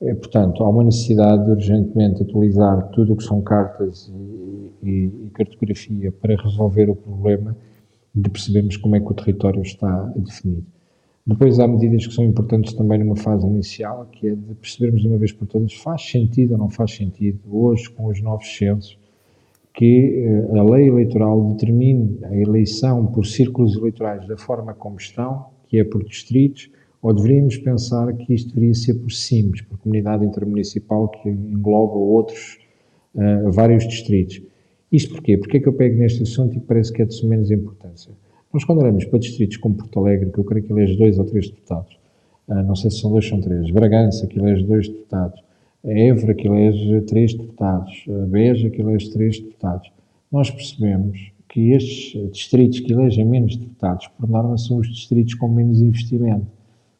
Portanto, 0.00 0.62
há 0.64 0.68
uma 0.68 0.84
necessidade 0.84 1.44
de 1.44 1.50
urgentemente 1.52 2.22
atualizar 2.22 2.88
tudo 2.90 3.12
o 3.12 3.16
que 3.16 3.24
são 3.24 3.40
cartas 3.40 4.12
e, 4.12 4.70
e, 4.82 5.04
e, 5.26 5.30
cartografia 5.32 6.12
para 6.12 6.36
resolver 6.36 6.90
o 6.90 6.96
problema 6.96 7.56
de 8.14 8.28
percebermos 8.28 8.76
como 8.76 8.96
é 8.96 9.00
que 9.00 9.10
o 9.10 9.14
território 9.14 9.62
está 9.62 10.12
definido. 10.16 10.66
Depois 11.26 11.58
há 11.58 11.66
medidas 11.66 12.06
que 12.06 12.12
são 12.12 12.22
importantes 12.22 12.74
também 12.74 12.98
numa 12.98 13.16
fase 13.16 13.46
inicial, 13.46 14.06
que 14.12 14.28
é 14.28 14.34
de 14.34 14.54
percebermos 14.56 15.00
de 15.00 15.08
uma 15.08 15.16
vez 15.16 15.32
por 15.32 15.46
todas 15.46 15.72
faz 15.72 16.02
sentido 16.02 16.52
ou 16.52 16.58
não 16.58 16.68
faz 16.68 16.94
sentido, 16.94 17.40
hoje 17.50 17.88
com 17.90 18.08
os 18.08 18.20
novos 18.20 18.46
censos, 18.54 18.98
que 19.72 20.22
eh, 20.52 20.58
a 20.58 20.62
lei 20.62 20.86
eleitoral 20.86 21.52
determine 21.52 22.18
a 22.24 22.36
eleição 22.36 23.06
por 23.06 23.24
círculos 23.24 23.74
eleitorais 23.74 24.26
da 24.28 24.36
forma 24.36 24.74
como 24.74 24.96
estão, 24.96 25.46
que 25.66 25.78
é 25.78 25.84
por 25.84 26.04
distritos, 26.04 26.70
ou 27.00 27.14
deveríamos 27.14 27.56
pensar 27.56 28.12
que 28.14 28.34
isto 28.34 28.54
deveria 28.54 28.74
ser 28.74 28.94
por 28.94 29.10
CIMES, 29.10 29.62
por 29.62 29.78
Comunidade 29.78 30.26
Intermunicipal, 30.26 31.08
que 31.08 31.30
engloba 31.30 31.94
outros, 31.94 32.58
uh, 33.14 33.50
vários 33.50 33.86
distritos. 33.86 34.42
Isto 34.92 35.14
porquê? 35.14 35.36
Porque 35.36 35.56
é 35.56 35.60
que 35.60 35.68
eu 35.68 35.72
pego 35.72 35.98
neste 35.98 36.22
assunto 36.22 36.56
e 36.56 36.60
parece 36.60 36.92
que 36.92 37.02
é 37.02 37.04
de 37.04 37.26
menos 37.26 37.50
importância? 37.50 38.12
Nós 38.54 38.62
quando 38.62 38.82
olhamos 38.82 39.04
para 39.06 39.18
distritos 39.18 39.56
como 39.56 39.74
Porto 39.74 39.98
Alegre, 39.98 40.30
que 40.30 40.38
eu 40.38 40.44
creio 40.44 40.64
que 40.64 40.72
elege 40.72 40.96
dois 40.96 41.18
ou 41.18 41.24
três 41.24 41.48
deputados, 41.48 41.98
uh, 42.46 42.62
não 42.62 42.76
sei 42.76 42.88
se 42.88 43.00
são 43.00 43.10
dois 43.10 43.30
ou 43.32 43.40
três, 43.40 43.68
Bragança, 43.72 44.28
que 44.28 44.38
elege 44.38 44.64
dois 44.64 44.88
deputados, 44.88 45.42
Évora, 45.82 46.34
que 46.34 46.46
elege 46.46 47.00
três 47.00 47.34
deputados, 47.34 48.04
Beja, 48.28 48.70
que 48.70 48.80
elege 48.80 49.10
três 49.10 49.40
deputados, 49.40 49.90
nós 50.30 50.52
percebemos 50.52 51.32
que 51.48 51.72
estes 51.72 52.30
distritos 52.30 52.78
que 52.78 52.92
elegem 52.92 53.24
menos 53.24 53.56
deputados, 53.56 54.06
por 54.06 54.28
norma, 54.28 54.56
são 54.56 54.76
os 54.76 54.88
distritos 54.88 55.34
com 55.34 55.48
menos 55.48 55.80
investimento. 55.80 56.46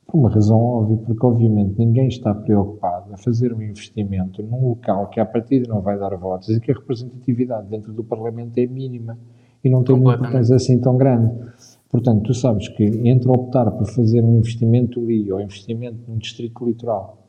Por 0.09 0.19
uma 0.19 0.31
razão 0.31 0.59
óbvia, 0.59 0.97
porque 1.07 1.25
obviamente 1.25 1.79
ninguém 1.79 2.09
está 2.09 2.35
preocupado 2.35 3.15
a 3.15 3.17
fazer 3.17 3.53
um 3.53 3.63
investimento 3.63 4.43
num 4.43 4.71
local 4.71 5.09
que 5.09 5.21
à 5.21 5.25
partida 5.25 5.69
não 5.69 5.81
vai 5.81 5.97
dar 5.99 6.17
votos 6.17 6.49
e 6.49 6.61
que 6.61 6.73
a 6.73 6.75
representatividade 6.75 7.69
dentro 7.69 7.93
do 7.93 8.03
Parlamento 8.03 8.59
é 8.59 8.67
mínima 8.67 9.17
e 9.65 9.71
não 9.71 9.83
tem 9.83 9.95
uma 9.95 10.15
importância 10.15 10.55
assim 10.55 10.79
tão 10.79 10.97
grande. 10.97 11.33
Portanto, 11.91 12.25
tu 12.25 12.35
sabes 12.35 12.69
que 12.69 12.85
entre 12.85 13.29
optar 13.29 13.71
por 13.71 13.87
fazer 13.87 14.23
um 14.23 14.39
investimento 14.39 15.01
ali 15.01 15.33
ou 15.33 15.41
investimento 15.41 15.99
num 16.07 16.19
distrito 16.19 16.65
litoral 16.65 17.25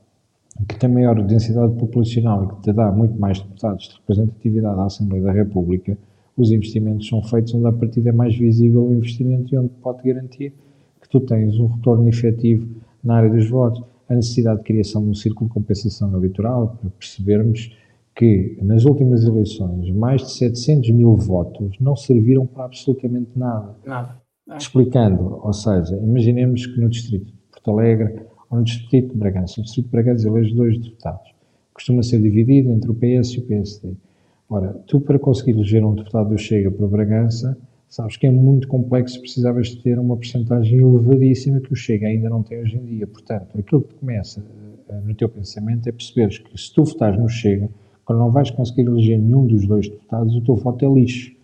que 0.68 0.80
tem 0.80 0.90
maior 0.90 1.22
densidade 1.22 1.74
populacional 1.76 2.46
e 2.46 2.48
que 2.48 2.62
te 2.62 2.74
dá 2.74 2.92
muito 2.92 3.20
mais 3.20 3.42
deputados 3.42 3.90
de 3.90 3.96
representatividade 3.96 4.80
à 4.80 4.86
Assembleia 4.86 5.24
da 5.24 5.32
República, 5.34 5.98
os 6.38 6.52
investimentos 6.52 7.08
são 7.08 7.22
feitos 7.22 7.54
onde 7.54 7.68
a 7.68 7.74
partida 7.74 8.10
é 8.10 8.14
mais 8.14 8.36
visível 8.38 8.86
o 8.86 8.94
investimento 8.94 9.54
e 9.54 9.58
onde 9.58 9.70
pode 9.82 10.02
garantir 10.04 10.54
que 11.02 11.10
tu 11.10 11.20
tens 11.20 11.60
um 11.60 11.68
retorno 11.68 12.08
efetivo 12.08 12.68
na 13.04 13.18
área 13.18 13.30
dos 13.30 13.50
votos. 13.50 13.84
A 14.08 14.16
necessidade 14.16 14.60
de 14.60 14.66
criação 14.66 15.04
de 15.04 15.10
um 15.10 15.14
círculo 15.14 15.50
de 15.50 15.54
compensação 15.54 16.16
eleitoral, 16.16 16.78
para 16.80 16.90
percebermos 16.92 17.76
que 18.16 18.58
nas 18.62 18.86
últimas 18.86 19.26
eleições 19.26 19.92
mais 19.92 20.22
de 20.22 20.32
700 20.32 20.92
mil 20.92 21.16
votos 21.16 21.78
não 21.80 21.96
serviram 21.96 22.48
para 22.48 22.66
absolutamente 22.66 23.32
nada. 23.36 23.76
Nada. 23.86 24.22
É. 24.50 24.58
Explicando, 24.58 25.40
ou 25.44 25.54
seja, 25.54 25.98
imaginemos 25.98 26.66
que 26.66 26.80
no 26.80 26.88
distrito 26.88 27.26
de 27.26 27.34
Porto 27.52 27.72
Alegre 27.72 28.22
ou 28.50 28.60
no 28.60 28.64
distrito 28.64 29.12
de 29.12 29.18
Bragança, 29.18 29.60
o 29.60 29.64
distrito 29.64 29.88
de 29.88 29.92
Bragança 29.92 30.28
elege 30.28 30.54
dois 30.54 30.78
deputados. 30.78 31.34
Costuma 31.74 32.04
ser 32.04 32.22
dividido 32.22 32.72
entre 32.72 32.90
o 32.90 32.94
PS 32.94 33.34
e 33.34 33.40
o 33.40 33.48
PSD. 33.48 33.94
Ora, 34.48 34.74
tu 34.88 35.02
para 35.02 35.20
conseguir 35.20 35.52
eleger 35.52 35.84
um 35.84 35.96
deputado 35.96 36.30
do 36.30 36.38
Chega 36.38 36.70
para 36.70 36.88
Bragança, 36.88 37.58
sabes 37.90 38.16
que 38.16 38.28
é 38.28 38.32
muito 38.32 38.68
complexo, 38.68 39.20
precisavas 39.20 39.70
de 39.70 39.82
ter 39.82 39.98
uma 40.00 40.16
porcentagem 40.16 40.80
elevadíssima 40.80 41.60
que 41.60 41.74
o 41.74 41.76
Chega 41.76 42.08
ainda 42.08 42.30
não 42.30 42.44
tem 42.44 42.62
hoje 42.62 42.78
em 42.78 42.86
dia. 42.86 43.08
Portanto, 43.08 43.58
aquilo 43.58 43.82
que 43.82 43.96
começa 43.96 44.46
eh, 44.88 45.02
no 45.04 45.16
teu 45.16 45.28
pensamento 45.28 45.90
é 45.90 45.92
perceberes 45.92 46.38
que 46.38 46.56
se 46.58 46.72
tu 46.72 46.86
votares 46.86 47.20
no 47.20 47.28
Chega, 47.28 47.68
quando 48.06 48.20
não 48.20 48.32
vais 48.32 48.52
conseguir 48.52 48.84
eleger 48.84 49.20
nenhum 49.20 49.46
dos 49.48 49.68
dois 49.68 49.90
deputados, 49.90 50.36
o 50.36 50.42
teu 50.42 50.56
voto 50.56 50.86
é 50.86 50.88
lixo. 50.88 51.36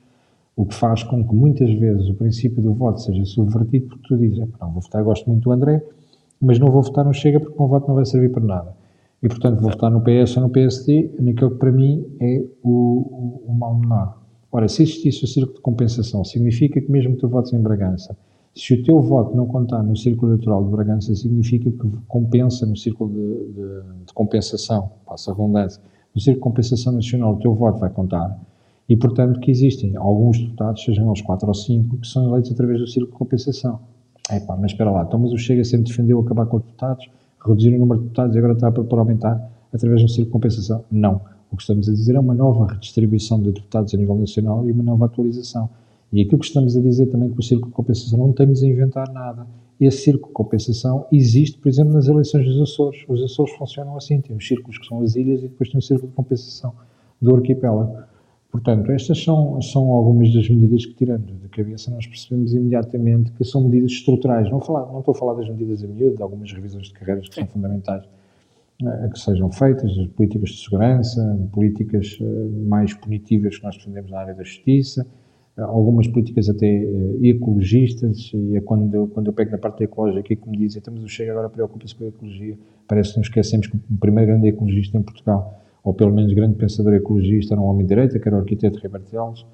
O 0.56 0.66
que 0.66 0.76
faz 0.76 1.04
com 1.04 1.28
que 1.28 1.34
muitas 1.34 1.72
vezes 1.74 2.08
o 2.10 2.14
princípio 2.14 2.62
do 2.62 2.74
voto 2.74 3.02
seja 3.02 3.26
subvertido 3.26 3.88
porque 3.88 4.08
tu 4.08 4.18
dizes, 4.18 4.38
não, 4.38 4.72
vou 4.72 4.82
votar, 4.82 5.04
gosto 5.04 5.28
muito 5.30 5.44
do 5.44 5.52
André, 5.52 5.84
mas 6.40 6.60
não 6.60 6.70
vou 6.72 6.82
votar 6.82 7.04
no 7.04 7.14
Chega 7.14 7.40
porque 7.40 7.56
o 7.56 7.62
meu 7.62 7.68
voto 7.68 7.88
não 7.88 7.96
vai 7.96 8.06
servir 8.06 8.32
para 8.32 8.44
nada. 8.44 8.76
E, 9.24 9.28
portanto, 9.28 9.60
vou 9.60 9.72
votar 9.72 9.92
no 9.92 10.02
PS 10.02 10.38
ou 10.38 10.44
no 10.44 10.50
PSD, 10.50 11.12
naquilo 11.20 11.52
que 11.52 11.58
para 11.58 11.72
mim 11.72 12.06
é 12.20 12.44
o, 12.64 12.70
o, 12.70 13.44
o 13.48 13.54
mal 13.54 13.76
menor. 13.76 14.20
Ora, 14.52 14.68
se 14.68 14.84
existisse 14.84 15.24
o 15.24 15.28
círculo 15.28 15.56
de 15.56 15.62
compensação, 15.62 16.24
significa 16.26 16.82
que 16.82 16.92
mesmo 16.92 17.16
que 17.16 17.22
tu 17.22 17.30
votes 17.30 17.54
em 17.54 17.60
Bragança, 17.60 18.18
se 18.54 18.74
o 18.74 18.84
teu 18.84 19.00
voto 19.00 19.36
não 19.36 19.46
contar 19.46 19.82
no 19.82 19.96
círculo 19.96 20.34
eleitoral 20.34 20.64
de 20.66 20.72
Bragança, 20.72 21.16
significa 21.16 21.72
que 21.72 21.90
compensa 22.08 22.66
no 22.66 22.76
círculo 22.76 23.12
de, 23.12 23.54
de, 23.54 24.06
de 24.08 24.14
compensação, 24.14 24.92
passa 25.06 25.32
a 25.32 25.34
redundância, 25.34 25.82
no 26.14 26.22
círculo 26.22 26.36
de 26.36 26.44
compensação 26.44 26.94
nacional 26.94 27.34
o 27.34 27.40
teu 27.40 27.54
voto 27.54 27.80
vai 27.80 27.90
contar 27.90 28.40
e, 28.92 28.98
portanto, 28.98 29.40
que 29.40 29.50
existem 29.50 29.96
alguns 29.96 30.38
deputados, 30.38 30.84
sejam 30.84 31.08
eles 31.08 31.22
quatro 31.22 31.48
ou 31.48 31.54
cinco, 31.54 31.98
que 31.98 32.08
são 32.08 32.28
eleitos 32.28 32.52
através 32.52 32.80
do 32.80 32.88
círculo 32.88 33.14
de 33.14 33.18
compensação. 33.18 33.80
Epá, 34.30 34.58
mas 34.58 34.72
espera 34.72 34.92
lá, 34.92 35.04
então, 35.04 35.18
mas 35.18 35.32
o 35.32 35.38
Chega 35.38 35.64
sempre 35.64 35.88
defendeu 35.88 36.20
acabar 36.20 36.46
com 36.46 36.58
os 36.58 36.64
deputados, 36.64 37.10
reduzir 37.42 37.74
o 37.74 37.80
número 37.80 38.00
de 38.00 38.06
deputados 38.08 38.36
e 38.36 38.40
agora 38.40 38.54
está 38.54 38.72
para, 38.72 39.00
aumentar 39.00 39.50
através 39.74 40.02
do 40.02 40.10
círculo 40.10 40.26
de 40.26 40.32
compensação? 40.32 40.84
Não. 40.92 41.22
O 41.50 41.56
que 41.56 41.64
estamos 41.64 41.88
a 41.88 41.92
dizer 41.94 42.16
é 42.16 42.20
uma 42.20 42.34
nova 42.34 42.68
redistribuição 42.74 43.42
de 43.42 43.52
deputados 43.52 43.94
a 43.94 43.98
nível 43.98 44.16
nacional 44.16 44.68
e 44.68 44.72
uma 44.72 44.84
nova 44.84 45.06
atualização. 45.06 45.70
E 46.12 46.22
aquilo 46.22 46.40
que 46.40 46.46
estamos 46.46 46.76
a 46.76 46.82
dizer 46.82 47.06
também 47.08 47.30
com 47.30 47.40
o 47.40 47.44
círculo 47.44 47.70
de 47.70 47.76
compensação, 47.76 48.20
não 48.20 48.32
estamos 48.32 48.62
a 48.62 48.68
inventar 48.68 49.10
nada. 49.12 49.48
Esse 49.82 50.03
círculo 50.03 50.28
de 50.28 50.34
compensação 50.34 51.08
existe, 51.12 51.58
por 51.58 51.68
exemplo, 51.68 51.94
nas 51.94 52.08
eleições 52.08 52.45
dos 52.45 52.62
Açores. 52.62 53.03
Os 53.08 53.22
Açores 53.24 53.52
funcionam 53.53 53.98
assim, 53.98 54.22
tem 54.22 54.36
os 54.36 54.48
círculos 54.48 54.78
que 54.78 54.86
são 54.86 55.02
as 55.02 55.16
ilhas 55.16 55.40
e 55.40 55.48
depois 55.48 55.72
tem 55.72 55.80
o 55.80 55.82
círculo 55.82 56.10
de 56.10 56.16
compensação 56.16 56.74
do 57.20 57.36
arquipélago. 57.36 57.98
Portanto, 58.52 58.91
estas 58.91 59.24
são, 59.24 59.60
são 59.62 59.90
algumas 59.91 60.32
das 60.34 60.48
medidas 60.49 60.86
que, 60.86 60.94
tirando 60.94 61.34
de 61.34 61.48
cabeça, 61.49 61.90
nós 61.90 62.06
percebemos 62.06 62.53
imediatamente 62.53 63.32
que 63.32 63.44
são 63.44 63.64
medidas 63.64 63.94
estruturais. 63.94 64.52
Não, 64.52 64.62
falar, 64.62 64.86
não 64.91 64.99
estou 64.99 65.14
a 65.14 65.18
falar 65.18 65.34
das 65.34 65.49
medidas 65.49 65.84
a 65.84 65.88
miúdo, 65.88 66.18
de 66.18 66.22
algumas 66.22 66.52
revisões 66.52 66.88
de 66.88 66.94
carreiras 66.94 67.28
que 67.28 67.36
Sim. 67.36 67.41
são 67.41 67.49
fundamentais 67.49 68.03
a 68.86 69.08
que 69.10 69.20
sejam 69.20 69.52
feitas, 69.52 69.91
as 69.98 70.08
políticas 70.08 70.49
de 70.49 70.64
segurança, 70.64 71.49
políticas 71.52 72.18
eh, 72.20 72.26
mais 72.66 72.94
punitivas 72.94 73.58
que 73.58 73.64
nós 73.64 73.78
defendemos 73.78 74.10
na 74.10 74.20
área 74.20 74.34
da 74.34 74.44
justiça, 74.44 75.06
eh, 75.06 75.20
algumas 75.57 76.07
políticas 76.07 76.49
até 76.49 76.68
eh, 76.68 77.18
ecologistas, 77.23 78.32
e 78.34 78.56
é 78.56 78.61
quando 78.61 78.94
eu, 78.94 79.07
quando 79.07 79.28
eu 79.28 79.34
pego 79.34 79.52
na 79.52 79.57
parte 79.57 79.84
ecológica 79.84 80.34
e 80.34 80.36
que 80.36 80.49
me 80.49 80.57
dizem, 80.57 80.80
estamos 80.80 81.03
o 81.03 81.07
Chega 81.07 81.32
agora 81.32 81.49
preocupa-se 81.49 81.94
com 81.95 82.06
a 82.06 82.07
ecologia, 82.07 82.57
parece 82.88 83.14
que 83.14 83.19
nos 83.19 83.28
esquecemos 83.28 83.68
que 83.68 83.76
o 83.76 83.98
primeiro 83.99 84.32
grande 84.32 84.48
ecologista 84.48 84.98
em 84.98 85.02
Portugal, 85.02 85.61
ou 85.84 85.94
pelo 85.94 86.14
menos 86.14 86.34
grande 86.34 86.56
pensador 86.56 86.94
ecologista, 86.94 87.53
era 87.53 87.61
um 87.61 87.65
homem 87.65 87.84
de 87.84 87.90
direita, 87.90 88.19
que 88.19 88.28
era 88.28 88.38
o 88.38 88.40
arquiteto 88.40 88.80
Ribertelos, 88.80 89.45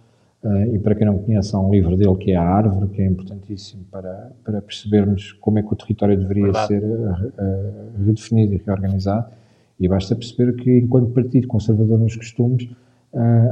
Uh, 0.43 0.75
e 0.75 0.79
para 0.79 0.93
quem 0.93 1.05
não 1.07 1.17
conhece, 1.17 1.55
há 1.55 1.59
um 1.59 1.71
livro 1.71 1.97
dele 1.97 2.15
que 2.15 2.31
é 2.31 2.35
A 2.35 2.43
Árvore, 2.43 2.89
que 2.89 3.01
é 3.01 3.07
importantíssimo 3.07 3.83
para, 3.91 4.31
para 4.43 4.61
percebermos 4.61 5.33
como 5.33 5.57
é 5.57 5.63
que 5.63 5.73
o 5.73 5.75
território 5.75 6.17
deveria 6.17 6.43
Verdade. 6.43 6.67
ser 6.67 6.83
uh, 6.83 8.05
redefinido 8.05 8.53
e 8.53 8.57
reorganizado. 8.57 9.31
E 9.79 9.87
basta 9.87 10.15
perceber 10.15 10.55
que, 10.55 10.79
enquanto 10.79 11.11
partido 11.11 11.47
conservador 11.47 11.99
nos 11.99 12.15
costumes, 12.15 12.69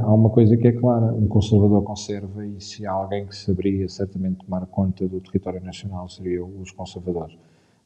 há 0.02 0.12
uma 0.12 0.30
coisa 0.30 0.56
que 0.56 0.68
é 0.68 0.72
clara: 0.72 1.12
um 1.14 1.26
conservador 1.26 1.82
conserva, 1.82 2.46
e 2.46 2.60
se 2.60 2.86
há 2.86 2.92
alguém 2.92 3.26
que 3.26 3.36
saberia 3.36 3.88
certamente 3.88 4.44
tomar 4.44 4.66
conta 4.66 5.06
do 5.08 5.20
território 5.20 5.62
nacional, 5.62 6.08
seriam 6.08 6.50
os 6.60 6.70
conservadores. 6.70 7.36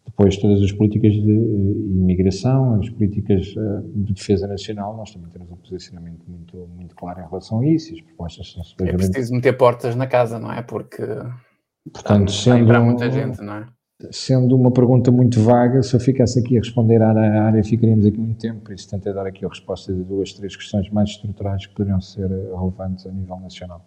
Depois, 0.05 0.37
todas 0.39 0.63
as 0.63 0.73
políticas 0.73 1.13
de 1.13 1.31
uh, 1.31 1.91
imigração, 1.93 2.81
as 2.81 2.89
políticas 2.89 3.55
uh, 3.57 3.83
de 3.95 4.15
defesa 4.15 4.47
nacional, 4.47 4.97
nós 4.97 5.13
também 5.13 5.31
temos 5.31 5.51
um 5.51 5.57
posicionamento 5.57 6.25
muito, 6.27 6.57
muito 6.75 6.95
claro 6.97 7.21
em 7.21 7.29
relação 7.29 7.61
a 7.61 7.67
isso. 7.67 7.95
As 7.95 8.01
propostas 8.01 8.53
são 8.53 8.87
É 8.87 8.93
preciso 8.93 9.35
meter 9.35 9.57
portas 9.57 9.95
na 9.95 10.07
casa, 10.07 10.39
não 10.39 10.51
é? 10.53 10.63
Porque 10.63 11.03
Portanto, 11.93 12.31
sendo, 12.31 12.67
para 12.67 12.81
muita 12.81 13.11
gente, 13.11 13.41
não 13.41 13.55
é? 13.55 13.67
Sendo 14.11 14.57
uma 14.57 14.71
pergunta 14.71 15.11
muito 15.11 15.43
vaga, 15.43 15.83
se 15.83 15.95
eu 15.95 16.01
ficasse 16.01 16.39
aqui 16.39 16.57
a 16.57 16.61
responder 16.61 17.03
à 17.03 17.11
área, 17.45 17.63
ficaríamos 17.63 18.07
aqui 18.07 18.19
muito 18.19 18.41
tempo, 18.41 18.61
por 18.61 18.73
isso 18.73 18.89
tentei 18.89 19.13
dar 19.13 19.27
aqui 19.27 19.45
a 19.45 19.49
resposta 19.49 19.93
de 19.93 20.03
duas, 20.03 20.33
três 20.33 20.57
questões 20.57 20.89
mais 20.91 21.11
estruturais 21.11 21.67
que 21.67 21.75
poderiam 21.75 22.01
ser 22.01 22.31
eh, 22.31 22.57
relevantes 22.57 23.07
a 23.07 23.11
nível 23.11 23.39
nacional. 23.39 23.85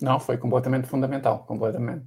Não, 0.00 0.18
foi 0.18 0.38
completamente 0.38 0.88
fundamental, 0.88 1.44
completamente. 1.46 2.06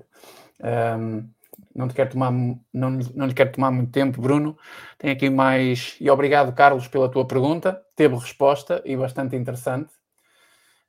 Um, 0.60 1.30
não, 1.74 1.88
te 1.88 1.94
quero 1.94 2.10
tomar, 2.10 2.32
não, 2.32 3.00
não 3.14 3.26
lhe 3.26 3.34
quero 3.34 3.52
tomar 3.52 3.72
muito 3.72 3.92
tempo, 3.92 4.22
Bruno. 4.22 4.58
Tem 4.98 5.12
aqui 5.12 5.30
mais. 5.30 5.96
E 6.02 6.10
obrigado, 6.10 6.54
Carlos, 6.54 6.88
pela 6.88 7.10
tua 7.10 7.26
pergunta. 7.26 7.82
Teve 7.96 8.16
resposta 8.16 8.82
e 8.86 8.98
bastante 8.98 9.36
interessante. 9.36 9.94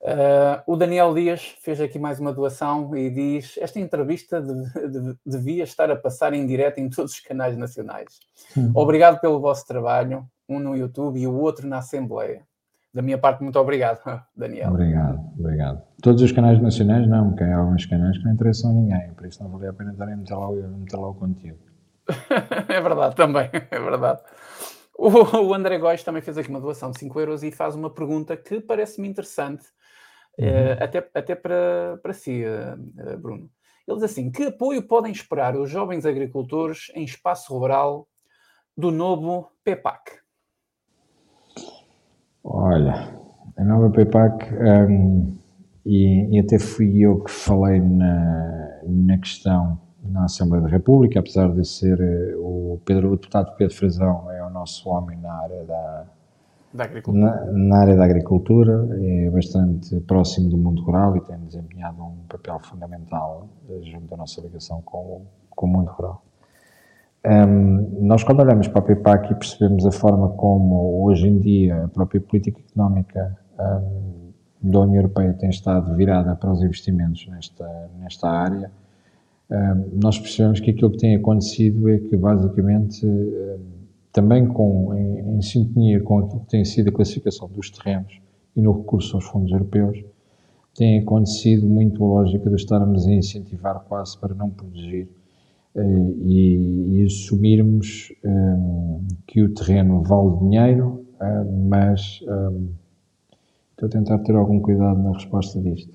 Uh, 0.00 0.62
o 0.66 0.76
Daniel 0.76 1.14
Dias 1.14 1.56
fez 1.62 1.80
aqui 1.80 1.98
mais 1.98 2.20
uma 2.20 2.32
doação 2.32 2.94
e 2.96 3.10
diz: 3.10 3.58
Esta 3.58 3.80
entrevista 3.80 4.40
de, 4.40 4.90
de, 4.90 5.16
devia 5.24 5.64
estar 5.64 5.90
a 5.90 5.96
passar 5.96 6.32
em 6.34 6.46
direto 6.46 6.78
em 6.78 6.88
todos 6.88 7.12
os 7.12 7.20
canais 7.20 7.56
nacionais. 7.56 8.20
Hum. 8.56 8.72
Obrigado 8.74 9.20
pelo 9.20 9.40
vosso 9.40 9.66
trabalho, 9.66 10.26
um 10.48 10.58
no 10.58 10.76
YouTube 10.76 11.18
e 11.18 11.26
o 11.26 11.34
outro 11.34 11.66
na 11.66 11.78
Assembleia. 11.78 12.42
Da 12.96 13.02
minha 13.02 13.18
parte, 13.18 13.42
muito 13.42 13.58
obrigado, 13.58 14.00
Daniel. 14.34 14.70
Obrigado, 14.70 15.20
obrigado. 15.38 15.82
Todos 16.02 16.22
os 16.22 16.32
canais 16.32 16.60
nacionais, 16.62 17.06
não, 17.06 17.28
porque 17.28 17.44
há 17.44 17.58
alguns 17.58 17.84
canais 17.84 18.16
que 18.16 18.24
não 18.24 18.32
interessam 18.32 18.70
a 18.70 18.72
ninguém, 18.74 19.12
por 19.14 19.26
isso 19.26 19.42
não 19.42 19.50
valia 19.50 19.70
a 19.70 19.72
pena 19.74 19.92
estarem 19.92 20.14
a 20.14 20.16
meter 20.16 20.34
lá, 20.34 20.50
meter 20.50 20.96
lá 20.96 21.08
o 21.08 21.14
conteúdo. 21.14 21.60
é 22.68 22.80
verdade, 22.80 23.14
também, 23.14 23.50
é 23.70 23.78
verdade. 23.78 24.20
O, 24.96 25.08
o 25.48 25.52
André 25.52 25.78
Góes 25.78 26.02
também 26.02 26.22
fez 26.22 26.38
aqui 26.38 26.48
uma 26.48 26.60
doação 26.60 26.90
de 26.90 26.98
5 26.98 27.20
euros 27.20 27.42
e 27.42 27.50
faz 27.50 27.74
uma 27.74 27.90
pergunta 27.90 28.34
que 28.34 28.60
parece-me 28.60 29.06
interessante, 29.06 29.66
uhum. 30.38 30.46
eh, 30.46 30.78
até, 30.80 31.10
até 31.14 31.34
para, 31.34 31.98
para 32.02 32.12
si, 32.12 32.42
eh, 32.44 32.76
Bruno. 33.16 33.50
Ele 33.86 33.96
diz 33.96 34.04
assim: 34.04 34.30
que 34.30 34.44
apoio 34.44 34.82
podem 34.82 35.12
esperar 35.12 35.56
os 35.56 35.70
jovens 35.70 36.04
agricultores 36.04 36.90
em 36.94 37.04
espaço 37.04 37.56
rural 37.56 38.08
do 38.76 38.90
novo 38.90 39.50
PEPAC? 39.64 40.26
Olha, 42.48 43.16
a 43.56 43.64
nova 43.64 43.90
PayPac, 43.90 44.54
um, 44.54 45.36
e, 45.84 46.36
e, 46.36 46.38
até 46.38 46.58
fui 46.58 47.00
eu 47.00 47.22
que 47.24 47.30
falei 47.30 47.80
na, 47.80 48.80
na 48.84 49.18
questão 49.18 49.80
na 50.04 50.24
Assembleia 50.24 50.62
da 50.62 50.70
República, 50.70 51.18
apesar 51.18 51.52
de 51.52 51.66
ser 51.66 52.00
eh, 52.00 52.36
o, 52.36 52.80
Pedro, 52.84 53.08
o 53.08 53.16
deputado 53.16 53.56
Pedro 53.56 53.74
Frazão 53.74 54.30
é 54.30 54.44
o 54.44 54.50
nosso 54.50 54.88
homem 54.88 55.18
na 55.18 55.32
área 55.32 55.64
da, 55.64 56.06
da 56.72 56.84
agricultura. 56.84 57.26
Na, 57.26 57.52
na, 57.52 57.78
área 57.80 57.96
da 57.96 58.04
agricultura, 58.04 58.88
é 59.00 59.30
bastante 59.30 59.98
próximo 60.00 60.48
do 60.48 60.56
mundo 60.56 60.82
rural 60.82 61.16
e 61.16 61.20
tem 61.22 61.38
desempenhado 61.46 62.02
um 62.02 62.16
papel 62.28 62.58
fundamental 62.60 63.48
eh, 63.68 63.80
junto 63.84 64.12
à 64.14 64.16
nossa 64.16 64.40
ligação 64.40 64.82
com, 64.82 65.22
com 65.50 65.66
o 65.66 65.68
mundo 65.68 65.90
rural. 65.90 66.22
Um, 67.26 68.06
nós, 68.06 68.22
quando 68.22 68.40
olhamos 68.40 68.68
para 68.68 68.78
a 68.80 68.84
PEPAC 68.84 69.32
e 69.32 69.34
percebemos 69.34 69.84
a 69.84 69.90
forma 69.90 70.28
como, 70.30 71.04
hoje 71.04 71.26
em 71.26 71.38
dia, 71.38 71.84
a 71.84 71.88
própria 71.88 72.20
política 72.20 72.60
económica 72.60 73.36
um, 73.58 74.30
da 74.62 74.80
União 74.80 74.96
Europeia 74.96 75.32
tem 75.32 75.50
estado 75.50 75.94
virada 75.96 76.36
para 76.36 76.52
os 76.52 76.62
investimentos 76.62 77.26
nesta, 77.28 77.90
nesta 77.98 78.28
área, 78.28 78.70
um, 79.50 79.98
nós 80.02 80.18
percebemos 80.18 80.60
que 80.60 80.70
aquilo 80.70 80.90
que 80.90 80.98
tem 80.98 81.16
acontecido 81.16 81.88
é 81.88 81.98
que, 81.98 82.16
basicamente, 82.16 83.04
também 84.16 84.48
com, 84.48 84.94
em, 84.94 85.36
em, 85.36 85.42
sintonia 85.42 86.00
com 86.00 86.20
aquilo 86.20 86.40
que 86.40 86.48
tem 86.48 86.64
sido 86.64 86.88
a 86.88 86.92
classificação 86.92 87.46
dos 87.50 87.68
terrenos 87.68 88.18
e 88.56 88.62
no 88.62 88.72
recurso 88.72 89.14
aos 89.14 89.26
fundos 89.26 89.52
europeus, 89.52 90.02
tem 90.74 91.00
acontecido 91.00 91.66
muito 91.66 92.02
a 92.02 92.06
lógica 92.06 92.48
de 92.48 92.56
estarmos 92.56 93.06
a 93.06 93.12
incentivar 93.12 93.78
quase 93.86 94.18
para 94.18 94.34
não 94.34 94.48
produzir 94.48 95.06
eh, 95.74 95.82
e, 96.24 96.96
e 96.96 97.04
assumirmos 97.04 98.10
um, 98.24 98.30
eh, 98.30 99.14
que 99.26 99.42
o 99.42 99.52
terreno 99.52 100.02
vale 100.02 100.38
dinheiro, 100.38 101.04
uh, 101.20 101.68
mas 101.68 102.20
estou 103.72 103.86
a 103.86 103.88
tentar 103.88 104.18
ter 104.20 104.34
algum 104.34 104.60
cuidado 104.60 104.98
na 104.98 105.12
resposta 105.12 105.60
disto. 105.60 105.92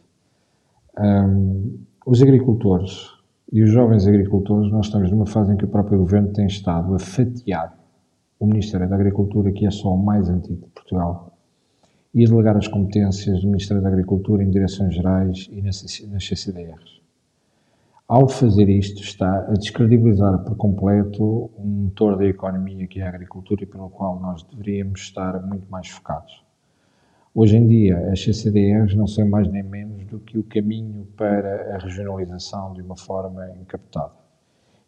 Os 2.06 2.22
agricultores 2.22 3.10
e 3.52 3.64
os 3.64 3.72
jovens 3.72 4.06
agricultores, 4.06 4.72
nós 4.72 4.86
estamos 4.86 5.10
numa 5.10 5.26
fase 5.26 5.54
em 5.54 5.58
que 5.58 5.66
o 5.66 5.68
próprio 5.68 5.98
governo 5.98 6.32
tem 6.32 6.46
estado 6.46 6.94
a 6.94 7.00
fatiar 7.00 7.81
o 8.42 8.48
Ministério 8.48 8.90
da 8.90 8.96
Agricultura, 8.96 9.52
que 9.52 9.68
é 9.68 9.72
só 9.72 9.94
o 9.94 10.04
mais 10.04 10.28
antigo 10.28 10.66
de 10.66 10.72
Portugal, 10.72 11.38
e 12.12 12.26
delegar 12.26 12.58
as 12.58 12.68
competências 12.68 13.42
do 13.42 13.48
Ministério 13.48 13.84
da 13.84 13.88
Agricultura 13.88 14.44
em 14.44 14.50
direções 14.50 14.96
gerais 14.96 15.48
e 15.52 15.62
nas 15.62 16.26
CCDRs. 16.26 17.00
Ao 18.08 18.28
fazer 18.28 18.68
isto, 18.68 19.04
está 19.04 19.46
a 19.48 19.54
descredibilizar 19.54 20.44
por 20.44 20.56
completo 20.58 21.52
um 21.56 21.84
motor 21.84 22.18
da 22.18 22.26
economia 22.26 22.88
que 22.88 23.00
é 23.00 23.06
a 23.06 23.10
agricultura 23.10 23.64
e 23.64 23.68
pelo 23.68 23.92
qual 23.92 24.20
nós 24.20 24.42
deveríamos 24.44 25.02
estar 25.02 25.40
muito 25.46 25.70
mais 25.70 25.88
focados. 25.88 26.44
Hoje 27.34 27.58
em 27.58 27.68
dia, 27.68 28.12
as 28.12 28.24
CCDRs 28.24 28.96
não 28.96 29.06
são 29.06 29.30
mais 29.30 29.48
nem 29.48 29.62
menos 29.62 30.04
do 30.06 30.20
que 30.20 30.40
o 30.40 30.44
caminho 30.44 31.08
para 31.16 31.76
a 31.76 31.78
regionalização 31.78 32.74
de 32.74 32.82
uma 32.82 32.98
forma 32.98 33.48
encapotada. 33.62 34.14